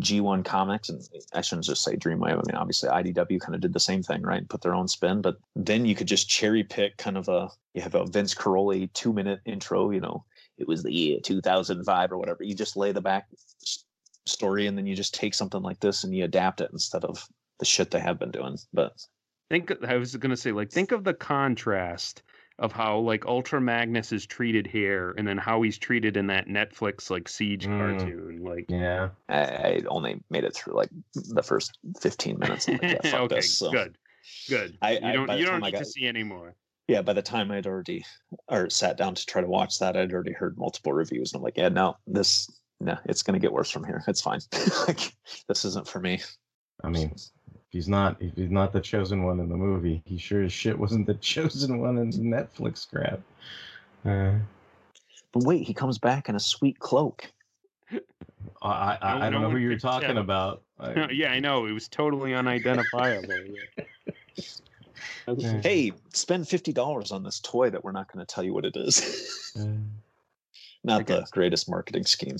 G1 0.00 0.44
Comics, 0.44 0.88
and 0.88 1.02
I 1.32 1.40
shouldn't 1.40 1.66
just 1.66 1.82
say 1.82 1.96
Dreamwave. 1.96 2.32
I 2.32 2.42
mean, 2.46 2.56
obviously 2.56 2.90
IDW 2.90 3.40
kind 3.40 3.54
of 3.54 3.60
did 3.60 3.72
the 3.72 3.80
same 3.80 4.02
thing, 4.02 4.22
right? 4.22 4.38
And 4.38 4.48
put 4.48 4.60
their 4.60 4.74
own 4.74 4.88
spin, 4.88 5.22
but 5.22 5.36
then 5.54 5.86
you 5.86 5.94
could 5.94 6.08
just 6.08 6.28
cherry 6.28 6.64
pick 6.64 6.96
kind 6.98 7.16
of 7.16 7.28
a 7.28 7.48
you 7.74 7.82
have 7.82 7.94
a 7.94 8.06
Vince 8.06 8.34
Caroli 8.34 8.88
two 8.88 9.12
minute 9.12 9.40
intro. 9.46 9.90
You 9.90 10.00
know, 10.00 10.24
it 10.58 10.68
was 10.68 10.82
the 10.82 10.92
year 10.92 11.20
2005 11.20 12.12
or 12.12 12.18
whatever. 12.18 12.42
You 12.42 12.54
just 12.54 12.76
lay 12.76 12.92
the 12.92 13.00
back 13.00 13.28
story, 14.26 14.66
and 14.66 14.76
then 14.76 14.86
you 14.86 14.94
just 14.94 15.14
take 15.14 15.34
something 15.34 15.62
like 15.62 15.80
this 15.80 16.04
and 16.04 16.14
you 16.14 16.24
adapt 16.24 16.60
it 16.60 16.70
instead 16.72 17.04
of 17.04 17.26
the 17.58 17.64
shit 17.64 17.90
they 17.90 18.00
have 18.00 18.18
been 18.18 18.30
doing. 18.30 18.58
But 18.74 18.92
think 19.50 19.72
I 19.84 19.96
was 19.96 20.14
gonna 20.16 20.36
say 20.36 20.52
like 20.52 20.70
think 20.70 20.92
of 20.92 21.04
the 21.04 21.14
contrast 21.14 22.22
of 22.58 22.72
how 22.72 22.98
like 22.98 23.26
Ultra 23.26 23.60
Magnus 23.60 24.12
is 24.12 24.24
treated 24.24 24.66
here 24.66 25.14
and 25.18 25.28
then 25.28 25.36
how 25.36 25.60
he's 25.62 25.76
treated 25.76 26.16
in 26.16 26.26
that 26.28 26.46
Netflix 26.48 27.10
like 27.10 27.28
Siege 27.28 27.66
Mm. 27.66 27.78
cartoon. 27.98 28.42
Like 28.42 28.64
Yeah. 28.70 29.10
I, 29.28 29.40
I 29.42 29.82
only 29.88 30.22
made 30.30 30.44
it 30.44 30.54
through 30.54 30.74
like 30.74 30.88
the 31.14 31.42
first 31.42 31.78
15 32.00 32.38
minutes. 32.38 32.68
I'm 32.68 32.78
like, 32.78 32.82
yeah, 32.82 33.00
fuck 33.10 33.20
okay, 33.22 33.34
this. 33.36 33.58
So. 33.58 33.70
good, 33.70 33.98
good. 34.48 34.78
I- 34.80 34.92
you 34.92 35.12
don't 35.12 35.26
by 35.26 35.36
you 35.36 35.44
don't 35.44 35.54
time 35.54 35.64
I 35.64 35.66
need 35.68 35.72
to 35.72 35.78
got- 35.80 35.86
see 35.86 36.06
anymore. 36.06 36.54
yeah, 36.88 37.02
by 37.02 37.12
the 37.12 37.20
time 37.22 37.50
I'd 37.50 37.66
already 37.66 38.04
or 38.48 38.70
sat 38.70 38.96
down 38.96 39.14
to 39.16 39.26
try 39.26 39.42
to 39.42 39.48
watch 39.48 39.78
that, 39.80 39.96
I'd 39.96 40.12
already 40.12 40.32
heard 40.32 40.56
multiple 40.56 40.92
reviews, 40.94 41.32
and 41.32 41.40
I'm 41.40 41.42
like, 41.44 41.58
yeah, 41.58 41.68
no, 41.68 41.96
this, 42.06 42.48
no, 42.80 42.96
it's 43.04 43.22
gonna 43.22 43.38
get 43.38 43.52
worse 43.52 43.70
from 43.70 43.84
here. 43.84 44.02
It's 44.08 44.22
fine. 44.22 44.40
like, 44.88 45.12
this 45.48 45.64
isn't 45.66 45.88
for 45.88 46.00
me. 46.00 46.22
I 46.84 46.88
mean, 46.88 47.12
if 47.14 47.22
he's 47.70 47.88
not 47.88 48.16
if 48.20 48.34
he's 48.36 48.50
not 48.50 48.72
the 48.72 48.80
chosen 48.80 49.24
one 49.24 49.40
in 49.40 49.48
the 49.48 49.56
movie, 49.56 50.02
he 50.04 50.18
sure 50.18 50.42
as 50.42 50.52
shit 50.52 50.78
wasn't 50.78 51.06
the 51.06 51.14
chosen 51.20 51.78
one 51.78 51.98
in 51.98 52.10
the 52.10 52.18
Netflix 52.18 52.88
grab. 52.88 53.22
Uh, 54.04 54.38
But 55.32 55.44
wait, 55.44 55.66
he 55.66 55.74
comes 55.74 55.98
back 55.98 56.28
in 56.28 56.34
a 56.36 56.40
sweet 56.40 56.78
cloak. 56.78 57.30
I 57.92 57.98
I, 58.62 58.98
I, 59.02 59.18
No- 59.18 59.26
I 59.26 59.30
don't 59.30 59.32
no 59.42 59.48
know 59.48 59.50
who 59.50 59.58
you're 59.58 59.78
talking 59.78 60.08
tell. 60.08 60.18
about. 60.18 60.62
I, 60.78 61.10
yeah, 61.10 61.30
I 61.32 61.40
know 61.40 61.66
it 61.66 61.72
was 61.72 61.88
totally 61.88 62.34
unidentifiable. 62.34 63.28
Yeah. 63.28 63.82
Hey, 65.60 65.92
spend 66.12 66.46
fifty 66.46 66.72
dollars 66.72 67.10
on 67.10 67.24
this 67.24 67.40
toy 67.40 67.68
that 67.70 67.82
we're 67.82 67.90
not 67.90 68.10
going 68.12 68.24
to 68.24 68.32
tell 68.32 68.44
you 68.44 68.54
what 68.54 68.64
it 68.64 68.76
is. 68.76 69.52
uh, 69.58 69.64
not 70.84 71.04
the 71.08 71.26
greatest 71.32 71.68
marketing 71.68 72.04
scheme. 72.04 72.36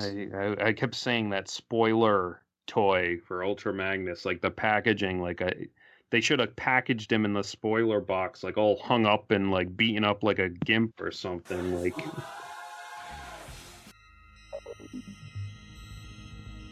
I, 0.00 0.26
I 0.34 0.66
I 0.68 0.72
kept 0.72 0.96
saying 0.96 1.30
that 1.30 1.48
spoiler 1.48 2.42
toy 2.66 3.18
for 3.26 3.44
Ultra 3.44 3.72
Magnus, 3.72 4.24
like 4.24 4.40
the 4.40 4.50
packaging, 4.50 5.20
like 5.20 5.42
I 5.42 5.68
they 6.10 6.20
should 6.20 6.38
have 6.38 6.54
packaged 6.54 7.10
him 7.10 7.24
in 7.24 7.32
the 7.32 7.42
spoiler 7.42 8.00
box, 8.00 8.44
like 8.44 8.56
all 8.56 8.78
hung 8.78 9.04
up 9.04 9.30
and 9.30 9.50
like 9.50 9.76
beaten 9.76 10.04
up 10.04 10.22
like 10.22 10.38
a 10.38 10.48
gimp 10.48 11.00
or 11.00 11.10
something. 11.10 11.80
Like 11.80 11.96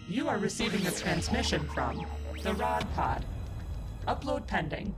You 0.08 0.28
are 0.28 0.38
receiving 0.38 0.86
a 0.86 0.90
transmission 0.90 1.66
from 1.74 2.04
the 2.42 2.52
Rod 2.54 2.86
Pod. 2.94 3.24
Upload 4.06 4.46
pending. 4.46 4.94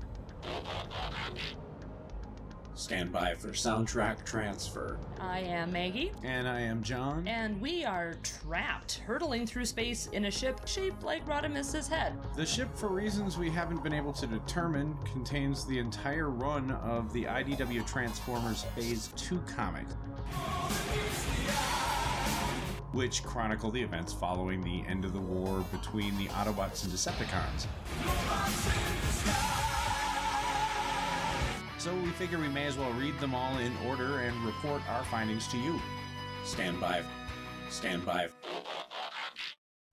Stand 2.77 3.13
by 3.13 3.35
for 3.35 3.49
soundtrack 3.51 4.25
transfer. 4.25 4.99
I 5.21 5.39
am 5.41 5.73
Maggie, 5.73 6.11
And 6.25 6.49
I 6.49 6.61
am 6.61 6.83
John. 6.83 7.27
and 7.29 7.61
we 7.61 7.85
are 7.85 8.15
trapped, 8.25 8.99
hurtling 9.07 9.47
through 9.47 9.67
space 9.67 10.09
in 10.09 10.25
a 10.25 10.31
ship 10.31 10.61
shaped 10.67 11.05
like 11.05 11.25
Rodimus's 11.27 11.87
head. 11.87 12.15
The 12.35 12.45
ship, 12.45 12.69
for 12.77 12.89
reasons 12.89 13.39
we 13.39 13.49
haven't 13.49 13.83
been 13.85 13.93
able 13.93 14.13
to 14.15 14.27
determine, 14.27 14.97
contains 15.05 15.65
the 15.65 15.79
entire 15.79 16.31
run 16.31 16.73
of 16.73 17.13
the 17.13 17.25
IDW 17.25 17.87
Transformers 17.87 18.65
Phase 18.75 19.11
2 19.17 19.39
comic, 19.57 19.87
which 22.93 23.23
chronicle 23.23 23.71
the 23.71 23.81
events 23.83 24.13
following 24.13 24.63
the 24.63 24.83
end 24.89 25.05
of 25.05 25.13
the 25.13 25.21
war 25.21 25.65
between 25.71 26.17
the 26.19 26.27
Autobots 26.27 26.83
and 26.83 26.93
Decepticons. 26.93 27.67
So 31.85 31.95
we 31.97 32.09
figure 32.13 32.39
we 32.39 32.49
may 32.49 32.65
as 32.65 32.79
well 32.79 32.91
read 32.93 33.21
them 33.21 33.35
all 33.35 33.59
in 33.59 33.71
order 33.87 34.21
and 34.21 34.35
report 34.47 34.81
our 34.89 35.05
findings 35.05 35.47
to 35.49 35.59
you. 35.59 35.79
Stand 36.43 36.81
by. 36.81 37.03
Stand 37.69 38.07
by. 38.07 38.29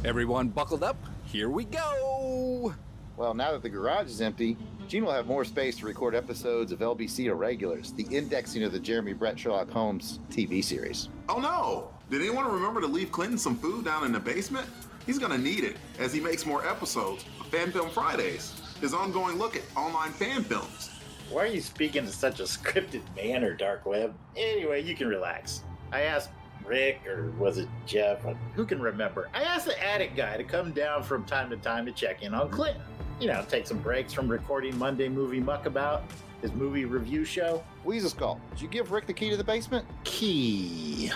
Everyone 0.04 0.48
buckled 0.48 0.82
up. 0.82 0.96
Here 1.26 1.50
we 1.50 1.64
go. 1.64 2.74
Well, 3.18 3.34
now 3.34 3.50
that 3.50 3.64
the 3.64 3.68
garage 3.68 4.06
is 4.06 4.20
empty, 4.20 4.56
Gene 4.86 5.04
will 5.04 5.12
have 5.12 5.26
more 5.26 5.44
space 5.44 5.76
to 5.78 5.86
record 5.86 6.14
episodes 6.14 6.70
of 6.70 6.78
LBC 6.78 7.24
Irregulars, 7.24 7.90
the 7.90 8.06
indexing 8.16 8.62
of 8.62 8.70
the 8.70 8.78
Jeremy 8.78 9.12
Brett 9.12 9.36
Sherlock 9.36 9.68
Holmes 9.70 10.20
TV 10.30 10.62
series. 10.62 11.08
Oh 11.28 11.40
no! 11.40 11.90
Did 12.10 12.20
anyone 12.20 12.46
remember 12.46 12.80
to 12.80 12.86
leave 12.86 13.10
Clinton 13.10 13.36
some 13.36 13.56
food 13.56 13.84
down 13.84 14.04
in 14.04 14.12
the 14.12 14.20
basement? 14.20 14.68
He's 15.04 15.18
gonna 15.18 15.36
need 15.36 15.64
it 15.64 15.78
as 15.98 16.12
he 16.12 16.20
makes 16.20 16.46
more 16.46 16.64
episodes 16.64 17.24
of 17.40 17.48
Fan 17.48 17.72
Film 17.72 17.90
Fridays, 17.90 18.54
his 18.80 18.94
ongoing 18.94 19.36
look 19.36 19.56
at 19.56 19.62
online 19.74 20.12
fan 20.12 20.44
films. 20.44 20.88
Why 21.28 21.42
are 21.42 21.46
you 21.48 21.60
speaking 21.60 22.04
in 22.04 22.12
such 22.12 22.38
a 22.38 22.44
scripted 22.44 23.02
manner, 23.16 23.52
Dark 23.52 23.84
Web? 23.84 24.14
Anyway, 24.36 24.84
you 24.84 24.94
can 24.94 25.08
relax. 25.08 25.64
I 25.90 26.02
asked 26.02 26.30
Rick, 26.64 27.00
or 27.04 27.32
was 27.32 27.58
it 27.58 27.68
Jeff? 27.84 28.20
Who 28.54 28.64
can 28.64 28.80
remember? 28.80 29.28
I 29.34 29.42
asked 29.42 29.66
the 29.66 29.84
attic 29.84 30.14
guy 30.14 30.36
to 30.36 30.44
come 30.44 30.70
down 30.70 31.02
from 31.02 31.24
time 31.24 31.50
to 31.50 31.56
time 31.56 31.84
to 31.84 31.90
check 31.90 32.22
in 32.22 32.32
on 32.32 32.48
Clinton. 32.50 32.80
You 33.20 33.26
know, 33.26 33.44
take 33.48 33.66
some 33.66 33.78
breaks 33.78 34.12
from 34.12 34.28
recording 34.28 34.78
Monday 34.78 35.08
Movie 35.08 35.40
Muckabout. 35.40 36.02
his 36.40 36.52
movie 36.52 36.84
review 36.84 37.24
show. 37.24 37.64
Weasel 37.84 38.10
Skull, 38.10 38.40
did 38.50 38.62
you 38.62 38.68
give 38.68 38.92
Rick 38.92 39.06
the 39.08 39.12
key 39.12 39.28
to 39.30 39.36
the 39.36 39.42
basement? 39.42 39.84
Key. 40.04 41.10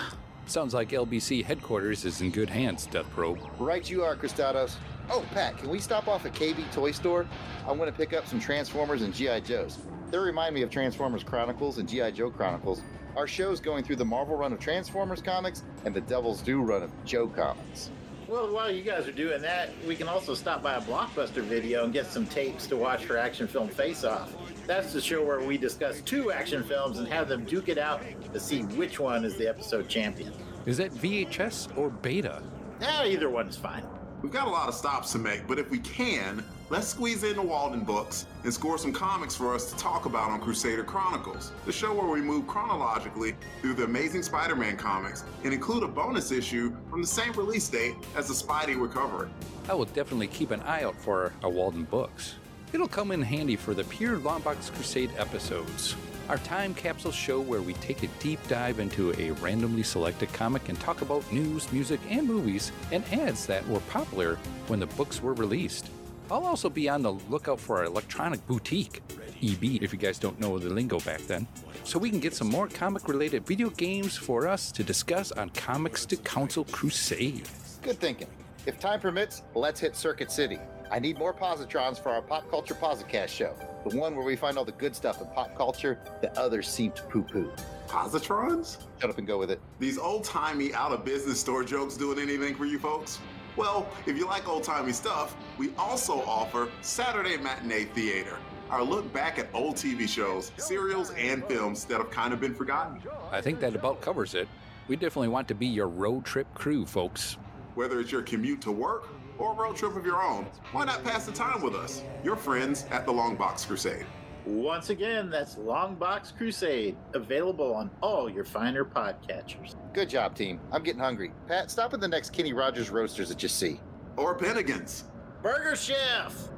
Sounds 0.45 0.73
like 0.73 0.89
LBC 0.89 1.45
headquarters 1.45 2.03
is 2.03 2.19
in 2.19 2.29
good 2.29 2.49
hands, 2.49 2.85
Death 2.87 3.09
Probe. 3.11 3.39
Right 3.57 3.89
you 3.89 4.03
are, 4.03 4.17
Cristados. 4.17 4.75
Oh, 5.09 5.25
Pat, 5.33 5.57
can 5.57 5.69
we 5.69 5.79
stop 5.79 6.09
off 6.09 6.25
at 6.25 6.33
KB 6.33 6.69
Toy 6.73 6.91
Store? 6.91 7.25
I'm 7.65 7.77
going 7.77 7.89
to 7.89 7.97
pick 7.97 8.11
up 8.11 8.27
some 8.27 8.41
Transformers 8.41 9.01
and 9.01 9.13
G.I. 9.13 9.39
Joes. 9.39 9.77
They 10.11 10.17
remind 10.17 10.53
me 10.53 10.61
of 10.61 10.69
Transformers 10.69 11.23
Chronicles 11.23 11.77
and 11.77 11.87
G.I. 11.87 12.11
Joe 12.11 12.29
Chronicles. 12.29 12.81
Our 13.15 13.27
show's 13.27 13.61
going 13.61 13.85
through 13.85 13.95
the 13.97 14.05
Marvel 14.05 14.35
run 14.35 14.51
of 14.51 14.59
Transformers 14.59 15.21
comics 15.21 15.63
and 15.85 15.95
the 15.95 16.01
Devil's 16.01 16.41
Due 16.41 16.61
run 16.61 16.83
of 16.83 16.91
Joe 17.05 17.27
comics. 17.27 17.89
Well, 18.27 18.51
while 18.53 18.71
you 18.71 18.83
guys 18.83 19.05
are 19.07 19.11
doing 19.11 19.41
that, 19.41 19.69
we 19.85 19.95
can 19.95 20.07
also 20.07 20.33
stop 20.33 20.63
by 20.63 20.75
a 20.75 20.81
Blockbuster 20.81 21.41
video 21.41 21.83
and 21.83 21.91
get 21.91 22.05
some 22.05 22.25
tapes 22.25 22.65
to 22.67 22.77
watch 22.77 23.05
for 23.05 23.17
Action 23.17 23.47
Film 23.47 23.67
Face 23.67 24.05
Off. 24.05 24.33
That's 24.65 24.93
the 24.93 25.01
show 25.01 25.23
where 25.25 25.41
we 25.41 25.57
discuss 25.57 25.99
two 26.01 26.31
action 26.31 26.63
films 26.63 26.99
and 26.99 27.07
have 27.09 27.27
them 27.27 27.43
duke 27.43 27.67
it 27.67 27.77
out 27.77 28.01
to 28.31 28.39
see 28.39 28.61
which 28.61 28.97
one 28.99 29.25
is 29.25 29.35
the 29.37 29.47
episode 29.47 29.89
champion. 29.89 30.31
Is 30.65 30.77
that 30.77 30.91
VHS 30.93 31.77
or 31.77 31.89
beta? 31.89 32.41
Yeah, 32.79 33.05
either 33.05 33.29
one's 33.29 33.57
fine. 33.57 33.83
We've 34.21 34.31
got 34.31 34.47
a 34.47 34.51
lot 34.51 34.69
of 34.69 34.73
stops 34.73 35.11
to 35.11 35.19
make, 35.19 35.45
but 35.45 35.59
if 35.59 35.69
we 35.69 35.79
can, 35.79 36.45
let's 36.69 36.87
squeeze 36.87 37.25
in 37.25 37.35
the 37.35 37.41
Walden 37.41 37.81
books 37.81 38.25
and 38.45 38.53
score 38.53 38.77
some 38.77 38.93
comics 38.93 39.35
for 39.35 39.53
us 39.53 39.69
to 39.69 39.77
talk 39.77 40.05
about 40.05 40.31
on 40.31 40.39
Crusader 40.39 40.85
Chronicles, 40.85 41.51
the 41.65 41.73
show 41.73 41.93
where 41.93 42.07
we 42.07 42.21
move 42.21 42.47
chronologically 42.47 43.35
through 43.61 43.73
the 43.73 43.83
Amazing 43.83 44.23
Spider 44.23 44.55
Man 44.55 44.77
comics 44.77 45.25
and 45.43 45.53
include 45.53 45.83
a 45.83 45.89
bonus 45.89 46.31
issue 46.31 46.73
from 46.93 47.01
the 47.01 47.07
same 47.07 47.33
release 47.33 47.67
date 47.69 47.95
as 48.15 48.27
the 48.27 48.35
Spidey 48.35 48.79
Recovery. 48.79 49.27
I 49.67 49.73
will 49.73 49.85
definitely 49.85 50.27
keep 50.27 50.51
an 50.51 50.61
eye 50.61 50.83
out 50.83 50.95
for 50.95 51.33
a 51.41 51.49
Walden 51.49 51.85
Books. 51.85 52.35
It'll 52.71 52.87
come 52.87 53.11
in 53.11 53.19
handy 53.19 53.55
for 53.55 53.73
the 53.73 53.83
pure 53.85 54.19
Longbox 54.19 54.71
Crusade 54.75 55.09
episodes. 55.17 55.95
Our 56.29 56.37
time 56.37 56.75
capsule 56.75 57.11
show 57.11 57.41
where 57.41 57.63
we 57.63 57.73
take 57.73 58.03
a 58.03 58.07
deep 58.19 58.39
dive 58.47 58.77
into 58.77 59.11
a 59.19 59.31
randomly 59.41 59.81
selected 59.81 60.31
comic 60.33 60.69
and 60.69 60.79
talk 60.79 61.01
about 61.01 61.33
news, 61.33 61.71
music, 61.71 61.99
and 62.09 62.27
movies 62.27 62.71
and 62.91 63.03
ads 63.11 63.47
that 63.47 63.67
were 63.67 63.79
popular 63.79 64.35
when 64.67 64.79
the 64.79 64.85
books 64.85 65.19
were 65.19 65.33
released. 65.33 65.89
I'll 66.31 66.45
also 66.45 66.69
be 66.69 66.89
on 66.89 67.01
the 67.01 67.11
lookout 67.11 67.59
for 67.59 67.77
our 67.77 67.83
electronic 67.83 68.45
boutique, 68.47 69.01
EB, 69.41 69.83
if 69.83 69.91
you 69.91 69.99
guys 69.99 70.17
don't 70.17 70.39
know 70.39 70.57
the 70.57 70.69
lingo 70.69 70.99
back 71.01 71.19
then, 71.21 71.45
so 71.83 71.99
we 71.99 72.09
can 72.09 72.19
get 72.19 72.33
some 72.33 72.47
more 72.49 72.67
comic 72.67 73.07
related 73.07 73.45
video 73.45 73.69
games 73.69 74.15
for 74.15 74.47
us 74.47 74.71
to 74.71 74.83
discuss 74.83 75.31
on 75.33 75.49
Comics 75.49 76.05
to 76.05 76.15
Console 76.15 76.63
Crusade. 76.65 77.47
Good 77.81 77.99
thinking. 77.99 78.27
If 78.65 78.79
time 78.79 79.01
permits, 79.01 79.41
let's 79.53 79.79
hit 79.79 79.95
Circuit 79.95 80.31
City. 80.31 80.57
I 80.89 80.99
need 80.99 81.17
more 81.17 81.33
positrons 81.33 82.01
for 82.01 82.09
our 82.09 82.21
Pop 82.21 82.49
Culture 82.49 82.75
Posicast 82.75 83.29
show, 83.29 83.53
the 83.87 83.97
one 83.97 84.15
where 84.15 84.25
we 84.25 84.35
find 84.35 84.57
all 84.57 84.63
the 84.63 84.71
good 84.73 84.95
stuff 84.95 85.19
in 85.21 85.27
pop 85.27 85.55
culture 85.57 85.99
that 86.21 86.37
others 86.37 86.67
seem 86.67 86.91
to 86.93 87.03
poo 87.03 87.23
poo. 87.23 87.51
Positrons? 87.87 88.77
Shut 89.01 89.09
up 89.09 89.17
and 89.17 89.27
go 89.27 89.37
with 89.37 89.51
it. 89.51 89.59
These 89.79 89.97
old 89.97 90.23
timey, 90.23 90.73
out 90.73 90.93
of 90.93 91.03
business 91.03 91.39
store 91.39 91.63
jokes 91.63 91.97
doing 91.97 92.19
anything 92.19 92.55
for 92.55 92.65
you 92.65 92.79
folks? 92.79 93.19
Well, 93.55 93.87
if 94.07 94.17
you 94.17 94.25
like 94.25 94.47
old 94.47 94.63
timey 94.63 94.93
stuff, 94.93 95.35
we 95.57 95.71
also 95.77 96.21
offer 96.21 96.69
Saturday 96.81 97.37
Matinee 97.37 97.85
Theater. 97.85 98.37
Our 98.71 98.83
look 98.83 99.11
back 99.13 99.37
at 99.37 99.47
old 99.53 99.75
TV 99.75 100.09
shows, 100.09 100.51
serials, 100.57 101.11
and 101.11 101.45
films 101.45 101.85
that 101.85 101.99
have 101.99 102.09
kind 102.09 102.33
of 102.33 102.39
been 102.39 102.55
forgotten. 102.55 102.99
I 103.31 103.41
think 103.41 103.59
that 103.59 103.75
about 103.75 104.01
covers 104.01 104.33
it. 104.33 104.47
We 104.87 104.95
definitely 104.95 105.27
want 105.27 105.47
to 105.49 105.55
be 105.55 105.67
your 105.67 105.87
road 105.87 106.25
trip 106.25 106.51
crew, 106.55 106.85
folks. 106.85 107.37
Whether 107.75 107.99
it's 107.99 108.11
your 108.11 108.23
commute 108.23 108.61
to 108.61 108.71
work 108.71 109.09
or 109.37 109.53
a 109.53 109.55
road 109.55 109.75
trip 109.75 109.95
of 109.95 110.05
your 110.05 110.23
own, 110.23 110.47
why 110.71 110.85
not 110.85 111.03
pass 111.03 111.27
the 111.27 111.31
time 111.31 111.61
with 111.61 111.75
us? 111.75 112.03
Your 112.23 112.35
friends 112.35 112.85
at 112.89 113.05
the 113.05 113.11
Long 113.11 113.35
Box 113.35 113.65
Crusade. 113.65 114.05
Once 114.45 114.89
again, 114.89 115.29
that's 115.29 115.55
Longbox 115.55 116.35
Crusade, 116.35 116.97
available 117.13 117.73
on 117.73 117.89
all 118.01 118.29
your 118.29 118.43
finer 118.43 118.83
podcatchers. 118.83 119.75
Good 119.93 120.09
job, 120.09 120.35
team. 120.35 120.59
I'm 120.71 120.83
getting 120.83 120.99
hungry. 120.99 121.31
Pat, 121.47 121.71
stop 121.71 121.93
at 121.93 122.01
the 122.01 122.07
next 122.07 122.31
Kenny 122.31 122.51
Rogers 122.51 122.89
Roasters 122.89 123.29
that 123.29 123.41
you 123.41 123.49
see. 123.49 123.79
Or 124.17 124.37
Bennigan's. 124.37 125.05
Burger 125.41 125.75
Chef! 125.75 126.49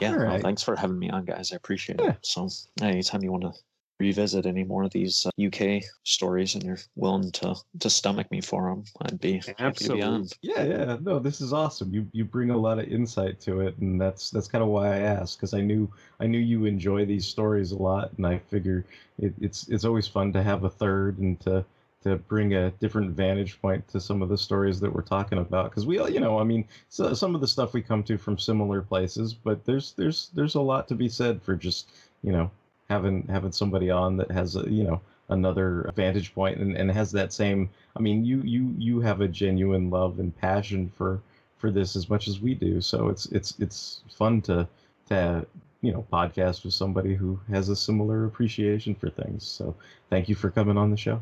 Yeah, 0.00 0.12
All 0.12 0.18
well, 0.18 0.38
thanks 0.40 0.62
for 0.62 0.76
having 0.76 0.98
me 0.98 1.10
on, 1.10 1.24
guys. 1.24 1.52
I 1.52 1.56
appreciate 1.56 2.00
it. 2.00 2.16
So, 2.22 2.48
anytime 2.80 3.22
you 3.22 3.30
want 3.32 3.44
to 3.44 3.52
revisit 4.00 4.46
any 4.46 4.64
more 4.64 4.84
of 4.84 4.90
these 4.90 5.26
uh, 5.26 5.46
UK 5.46 5.82
stories 6.02 6.54
and 6.54 6.64
you're 6.64 6.78
willing 6.96 7.30
to 7.32 7.54
to 7.80 7.90
stomach 7.90 8.30
me 8.30 8.40
for 8.40 8.68
them, 8.68 8.84
I'd 9.02 9.20
be 9.20 9.42
happy 9.58 9.84
to 9.84 9.94
be 9.94 10.02
on. 10.02 10.28
Yeah, 10.42 10.64
yeah. 10.64 10.96
No, 11.00 11.18
this 11.18 11.40
is 11.40 11.52
awesome. 11.52 11.92
You 11.92 12.06
you 12.12 12.24
bring 12.24 12.50
a 12.50 12.56
lot 12.56 12.78
of 12.78 12.88
insight 12.88 13.40
to 13.40 13.60
it, 13.60 13.76
and 13.78 14.00
that's 14.00 14.30
that's 14.30 14.48
kind 14.48 14.62
of 14.62 14.70
why 14.70 14.88
I 14.88 14.98
asked 14.98 15.38
because 15.38 15.54
I 15.54 15.60
knew 15.60 15.90
I 16.20 16.26
knew 16.26 16.38
you 16.38 16.64
enjoy 16.64 17.04
these 17.04 17.26
stories 17.26 17.72
a 17.72 17.78
lot, 17.78 18.10
and 18.16 18.26
I 18.26 18.38
figure 18.38 18.84
it, 19.18 19.32
it's 19.40 19.68
it's 19.68 19.84
always 19.84 20.08
fun 20.08 20.32
to 20.32 20.42
have 20.42 20.64
a 20.64 20.70
third 20.70 21.18
and 21.18 21.38
to 21.40 21.64
to 22.04 22.16
bring 22.16 22.52
a 22.54 22.70
different 22.72 23.12
vantage 23.12 23.60
point 23.62 23.86
to 23.88 23.98
some 23.98 24.20
of 24.20 24.28
the 24.28 24.36
stories 24.36 24.78
that 24.78 24.94
we're 24.94 25.02
talking 25.02 25.38
about 25.38 25.70
because 25.70 25.86
we 25.86 25.98
all 25.98 26.08
you 26.08 26.20
know 26.20 26.38
i 26.38 26.44
mean 26.44 26.62
so, 26.90 27.14
some 27.14 27.34
of 27.34 27.40
the 27.40 27.48
stuff 27.48 27.72
we 27.72 27.80
come 27.80 28.02
to 28.02 28.18
from 28.18 28.36
similar 28.36 28.82
places 28.82 29.32
but 29.32 29.64
there's 29.64 29.92
there's 29.92 30.28
there's 30.34 30.54
a 30.54 30.60
lot 30.60 30.86
to 30.86 30.94
be 30.94 31.08
said 31.08 31.42
for 31.42 31.56
just 31.56 31.88
you 32.22 32.30
know 32.30 32.50
having 32.88 33.26
having 33.28 33.52
somebody 33.52 33.90
on 33.90 34.16
that 34.16 34.30
has 34.30 34.56
a 34.56 34.68
you 34.70 34.84
know 34.84 35.00
another 35.30 35.90
vantage 35.96 36.34
point 36.34 36.58
and, 36.58 36.76
and 36.76 36.90
has 36.90 37.10
that 37.10 37.32
same 37.32 37.70
i 37.96 38.00
mean 38.00 38.24
you 38.24 38.42
you 38.42 38.74
you 38.78 39.00
have 39.00 39.20
a 39.20 39.28
genuine 39.28 39.88
love 39.88 40.18
and 40.18 40.36
passion 40.36 40.90
for 40.96 41.20
for 41.56 41.70
this 41.70 41.96
as 41.96 42.10
much 42.10 42.28
as 42.28 42.40
we 42.40 42.54
do 42.54 42.80
so 42.80 43.08
it's 43.08 43.26
it's 43.26 43.54
it's 43.58 44.02
fun 44.10 44.42
to 44.42 44.68
to 45.08 45.46
you 45.80 45.92
know 45.92 46.04
podcast 46.12 46.64
with 46.64 46.74
somebody 46.74 47.14
who 47.14 47.38
has 47.50 47.68
a 47.70 47.76
similar 47.76 48.26
appreciation 48.26 48.94
for 48.94 49.08
things 49.08 49.46
so 49.46 49.74
thank 50.10 50.28
you 50.28 50.34
for 50.34 50.50
coming 50.50 50.76
on 50.76 50.90
the 50.90 50.96
show 50.96 51.20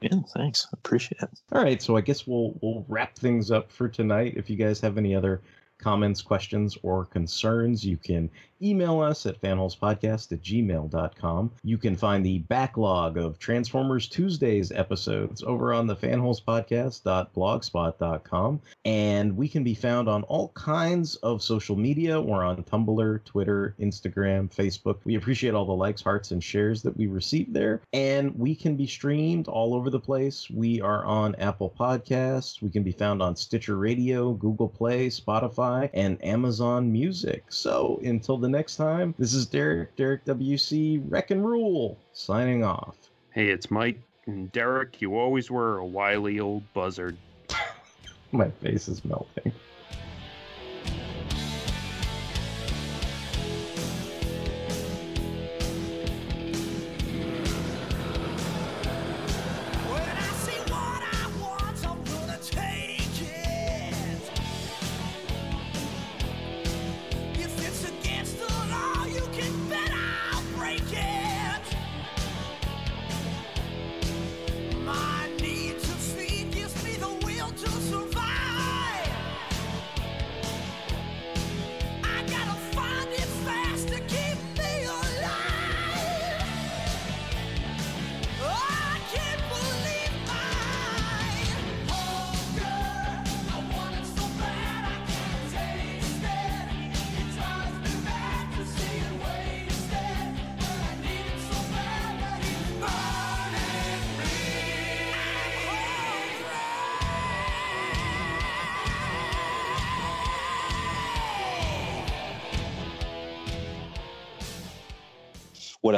Yeah, 0.00 0.20
thanks. 0.34 0.66
Appreciate 0.72 1.22
it. 1.22 1.30
all 1.52 1.62
right, 1.62 1.80
so 1.80 1.96
I 1.96 2.02
guess 2.02 2.26
we'll 2.26 2.52
we'll 2.60 2.84
wrap 2.88 3.16
things 3.16 3.50
up 3.50 3.70
for 3.72 3.88
tonight. 3.88 4.34
If 4.36 4.50
you 4.50 4.56
guys 4.56 4.80
have 4.80 4.98
any 4.98 5.14
other 5.14 5.40
comments, 5.78 6.20
questions, 6.20 6.76
or 6.82 7.06
concerns, 7.06 7.84
you 7.86 7.96
can 7.96 8.28
email 8.64 9.00
us 9.00 9.26
at 9.26 9.40
fanholespodcast 9.40 10.32
at 10.32 10.42
gmail.com. 10.42 11.52
You 11.62 11.78
can 11.78 11.96
find 11.96 12.24
the 12.24 12.38
backlog 12.40 13.16
of 13.18 13.38
Transformers 13.38 14.08
Tuesdays 14.08 14.72
episodes 14.72 15.42
over 15.42 15.72
on 15.72 15.86
the 15.86 15.96
fanholespodcast.blogspot.com. 15.96 18.60
And 18.84 19.36
we 19.36 19.48
can 19.48 19.64
be 19.64 19.74
found 19.74 20.08
on 20.08 20.22
all 20.24 20.48
kinds 20.50 21.16
of 21.16 21.42
social 21.42 21.76
media. 21.76 22.20
We're 22.20 22.44
on 22.44 22.62
Tumblr, 22.64 23.24
Twitter, 23.24 23.74
Instagram, 23.80 24.54
Facebook. 24.54 24.98
We 25.04 25.14
appreciate 25.16 25.54
all 25.54 25.66
the 25.66 25.72
likes, 25.72 26.02
hearts, 26.02 26.30
and 26.30 26.42
shares 26.42 26.82
that 26.82 26.96
we 26.96 27.06
receive 27.06 27.52
there. 27.52 27.82
And 27.92 28.36
we 28.38 28.54
can 28.54 28.76
be 28.76 28.86
streamed 28.86 29.48
all 29.48 29.74
over 29.74 29.90
the 29.90 30.00
place. 30.00 30.48
We 30.50 30.80
are 30.80 31.04
on 31.04 31.34
Apple 31.36 31.74
Podcasts. 31.78 32.62
We 32.62 32.70
can 32.70 32.82
be 32.82 32.92
found 32.92 33.22
on 33.22 33.36
Stitcher 33.36 33.76
Radio, 33.76 34.32
Google 34.32 34.68
Play, 34.68 35.08
Spotify, 35.08 35.90
and 35.94 36.22
Amazon 36.24 36.90
Music. 36.90 37.44
So 37.48 38.00
until 38.04 38.38
the 38.38 38.48
next 38.54 38.76
time, 38.76 39.14
this 39.18 39.34
is 39.34 39.46
Derek, 39.46 39.96
Derek 39.96 40.24
WC, 40.24 41.02
Wreck 41.08 41.32
and 41.32 41.44
Rule, 41.44 41.98
signing 42.12 42.62
off. 42.62 42.96
Hey, 43.32 43.48
it's 43.48 43.68
Mike 43.68 44.00
and 44.26 44.50
Derek. 44.52 45.02
You 45.02 45.18
always 45.18 45.50
were 45.50 45.78
a 45.78 45.84
wily 45.84 46.38
old 46.38 46.62
buzzard. 46.72 47.16
My 48.32 48.48
face 48.50 48.86
is 48.86 49.04
melting. 49.04 49.52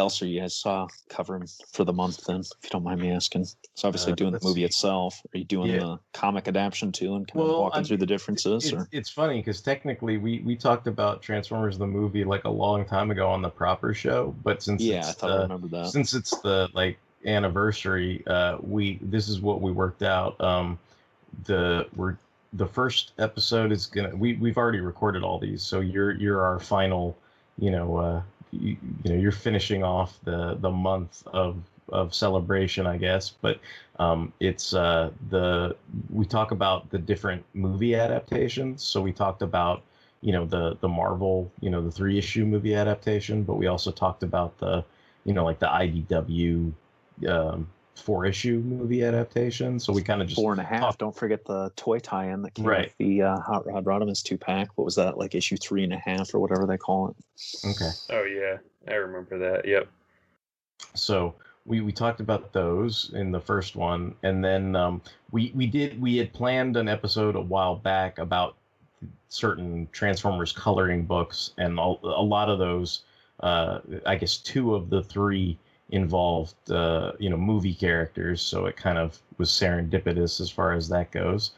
Else 0.06 0.22
are 0.22 0.26
you 0.26 0.40
guys 0.40 0.62
uh, 0.64 0.86
covering 1.08 1.46
for 1.72 1.84
the 1.84 1.92
month 1.92 2.24
then, 2.26 2.40
if 2.40 2.50
you 2.64 2.70
don't 2.70 2.82
mind 2.84 3.00
me 3.00 3.10
asking? 3.10 3.44
So 3.74 3.88
obviously 3.88 4.12
Uh, 4.12 4.16
doing 4.16 4.32
the 4.32 4.40
movie 4.42 4.60
see. 4.60 4.64
itself. 4.64 5.20
Are 5.34 5.38
you 5.38 5.44
doing 5.44 5.70
Yeah. 5.72 5.78
the 5.80 5.98
comic 6.14 6.48
adaptation 6.48 6.92
too 6.92 7.14
and 7.16 7.26
kind 7.26 7.42
of 7.44 7.48
walking 7.58 7.76
I'm- 7.78 7.84
through 7.84 7.96
the 7.98 8.06
differences? 8.06 8.64
It's, 8.64 8.72
or 8.72 8.88
it's 8.92 9.10
funny 9.10 9.38
because 9.38 9.60
technically 9.60 10.16
we 10.18 10.40
we 10.40 10.56
talked 10.56 10.86
about 10.86 11.22
Transformers 11.22 11.76
the 11.78 11.86
movie 11.86 12.24
like 12.24 12.44
a 12.44 12.50
long 12.50 12.84
time 12.84 13.10
ago 13.10 13.28
on 13.28 13.42
the 13.42 13.50
proper 13.50 13.92
show, 13.92 14.34
but 14.44 14.62
since 14.62 14.80
Yeah, 14.82 14.98
it's 15.00 15.08
I 15.08 15.12
thought 15.12 15.30
I 15.30 15.36
the- 15.36 15.42
remembered 15.42 15.70
that. 15.72 15.86
since 15.88 16.14
it's 16.14 16.30
the 16.40 16.68
like 16.72 16.98
anniversary, 17.24 18.22
uh, 18.26 18.58
we 18.62 18.98
this 19.02 19.28
is 19.28 19.40
what 19.40 19.60
we 19.60 19.72
worked 19.72 20.02
out. 20.02 20.40
Um, 20.40 20.78
the 21.44 21.86
we're 21.96 22.16
the 22.52 22.66
first 22.66 23.12
episode 23.18 23.72
is 23.72 23.86
gonna 23.86 24.14
we 24.14 24.34
we've 24.34 24.56
already 24.56 24.80
recorded 24.80 25.22
all 25.22 25.38
these, 25.38 25.62
so 25.62 25.80
you're 25.80 26.12
you're 26.12 26.40
our 26.42 26.58
final, 26.60 27.16
you 27.58 27.70
know, 27.70 27.96
uh, 27.96 28.22
you, 28.60 28.76
you 29.04 29.12
know 29.12 29.16
you're 29.20 29.32
finishing 29.32 29.82
off 29.82 30.18
the 30.24 30.56
the 30.60 30.70
month 30.70 31.22
of 31.32 31.56
of 31.90 32.14
celebration, 32.14 32.86
I 32.86 32.96
guess. 32.96 33.30
But 33.30 33.58
um, 33.98 34.32
it's 34.40 34.74
uh, 34.74 35.10
the 35.30 35.74
we 36.10 36.24
talk 36.24 36.50
about 36.50 36.90
the 36.90 36.98
different 36.98 37.44
movie 37.54 37.94
adaptations. 37.94 38.82
So 38.82 39.00
we 39.00 39.12
talked 39.12 39.42
about 39.42 39.82
you 40.22 40.32
know 40.32 40.44
the 40.44 40.76
the 40.80 40.88
Marvel, 40.88 41.50
you 41.60 41.70
know 41.70 41.82
the 41.82 41.90
three 41.90 42.18
issue 42.18 42.44
movie 42.44 42.74
adaptation, 42.74 43.42
but 43.42 43.54
we 43.54 43.66
also 43.66 43.90
talked 43.90 44.22
about 44.22 44.56
the 44.58 44.84
you 45.24 45.32
know 45.32 45.44
like 45.44 45.58
the 45.58 45.66
IDW 45.66 46.72
um, 47.28 47.68
four 47.98 48.24
issue 48.26 48.60
movie 48.64 49.04
adaptation. 49.04 49.78
So 49.80 49.92
we 49.92 50.02
kind 50.02 50.20
of 50.22 50.28
just 50.28 50.40
four 50.40 50.52
and 50.52 50.60
a 50.60 50.64
half. 50.64 50.98
Don't 50.98 51.14
forget 51.14 51.44
the 51.44 51.70
toy 51.76 51.98
tie-in 51.98 52.42
that 52.42 52.54
came 52.54 52.66
Right. 52.66 52.86
with 52.86 52.96
the 52.98 53.22
uh, 53.22 53.40
Hot 53.40 53.66
Rod 53.66 53.84
Rodimus 53.84 54.22
two 54.22 54.38
pack. 54.38 54.68
What 54.76 54.84
was 54.84 54.94
that 54.96 55.18
like? 55.18 55.34
Issue 55.34 55.56
three 55.56 55.84
and 55.84 55.92
a 55.92 55.98
half 55.98 56.34
or 56.34 56.38
whatever 56.38 56.66
they 56.66 56.76
call 56.76 57.08
it. 57.08 57.16
Okay. 57.66 57.90
Oh 58.10 58.24
yeah, 58.24 58.58
I 58.88 58.96
remember 58.96 59.38
that. 59.38 59.66
Yep. 59.66 59.88
So 60.94 61.34
we 61.64 61.80
we 61.80 61.92
talked 61.92 62.20
about 62.20 62.52
those 62.52 63.10
in 63.14 63.32
the 63.32 63.40
first 63.40 63.76
one, 63.76 64.14
and 64.22 64.44
then 64.44 64.76
um, 64.76 65.00
we 65.32 65.52
we 65.54 65.66
did 65.66 66.00
we 66.00 66.16
had 66.16 66.32
planned 66.32 66.76
an 66.76 66.88
episode 66.88 67.34
a 67.36 67.40
while 67.40 67.76
back 67.76 68.18
about 68.18 68.56
certain 69.28 69.88
Transformers 69.92 70.52
coloring 70.52 71.04
books, 71.04 71.52
and 71.58 71.78
a, 71.78 71.82
a 71.82 72.22
lot 72.22 72.48
of 72.48 72.58
those, 72.58 73.02
uh, 73.40 73.80
I 74.06 74.16
guess 74.16 74.36
two 74.36 74.74
of 74.74 74.88
the 74.88 75.02
three 75.02 75.58
involved 75.90 76.70
uh, 76.70 77.12
you 77.18 77.30
know 77.30 77.36
movie 77.36 77.74
characters, 77.74 78.42
so 78.42 78.66
it 78.66 78.76
kind 78.76 78.98
of 78.98 79.20
was 79.38 79.50
serendipitous 79.50 80.40
as 80.40 80.50
far 80.50 80.72
as 80.72 80.88
that 80.88 81.10
goes. 81.10 81.52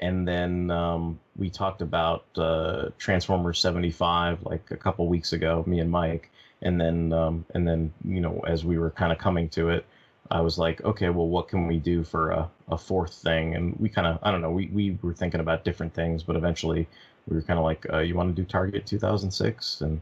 And 0.00 0.26
then 0.26 0.70
um, 0.70 1.20
we 1.36 1.50
talked 1.50 1.80
about 1.80 2.24
uh, 2.36 2.90
Transformers 2.98 3.60
75 3.60 4.42
like 4.42 4.70
a 4.70 4.76
couple 4.76 5.06
weeks 5.06 5.32
ago, 5.32 5.62
me 5.66 5.80
and 5.80 5.90
Mike. 5.90 6.30
And 6.62 6.80
then 6.80 7.12
um, 7.12 7.44
and 7.54 7.66
then 7.68 7.92
you 8.04 8.20
know 8.20 8.40
as 8.46 8.64
we 8.64 8.78
were 8.78 8.90
kind 8.90 9.12
of 9.12 9.18
coming 9.18 9.48
to 9.50 9.68
it 9.68 9.84
i 10.30 10.40
was 10.40 10.58
like 10.58 10.82
okay 10.84 11.10
well 11.10 11.28
what 11.28 11.48
can 11.48 11.66
we 11.66 11.76
do 11.76 12.02
for 12.02 12.30
a, 12.30 12.50
a 12.68 12.78
fourth 12.78 13.14
thing? 13.14 13.54
And 13.54 13.76
we 13.78 13.88
kind 13.88 14.06
of 14.06 14.18
i 14.22 14.30
don't 14.30 14.40
know 14.40 14.50
we, 14.50 14.68
we 14.68 14.98
were 15.02 15.12
thinking 15.12 15.40
about 15.40 15.64
different 15.64 15.92
things 15.92 16.22
but 16.22 16.36
eventually 16.36 16.88
we 17.28 17.36
were 17.36 17.42
kind 17.42 17.58
of 17.58 17.64
like 17.64 17.86
uh, 17.92 17.98
you 17.98 18.14
want 18.14 18.34
to 18.34 18.42
do 18.42 18.46
target 18.46 18.86
2006 18.86 19.80
and 19.82 20.00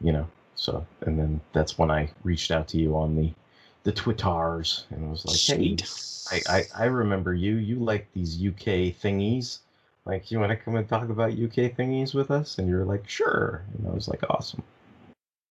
you 0.00 0.12
know 0.12 0.26
so 0.62 0.86
and 1.00 1.18
then 1.18 1.40
that's 1.52 1.76
when 1.76 1.90
i 1.90 2.08
reached 2.22 2.52
out 2.52 2.68
to 2.68 2.78
you 2.78 2.96
on 2.96 3.16
the 3.16 3.32
the 3.82 3.90
twitters 3.92 4.86
and 4.90 5.10
was 5.10 5.24
like 5.24 5.58
hey 5.58 5.76
I, 6.30 6.40
I 6.48 6.64
i 6.76 6.84
remember 6.84 7.34
you. 7.34 7.56
You 7.56 7.76
like 7.76 8.06
these 8.14 8.36
uk 8.46 8.64
thingies. 9.02 9.58
Like 10.04 10.30
you 10.30 10.38
want 10.38 10.50
to 10.50 10.56
come 10.56 10.76
and 10.76 10.88
talk 10.88 11.08
about 11.08 11.32
uk 11.32 11.58
thingies 11.76 12.14
with 12.14 12.30
us? 12.30 12.58
And 12.58 12.68
you're 12.68 12.84
like 12.84 13.08
sure. 13.08 13.64
And 13.76 13.88
i 13.88 13.90
was 13.90 14.08
like 14.08 14.22
awesome 14.30 14.62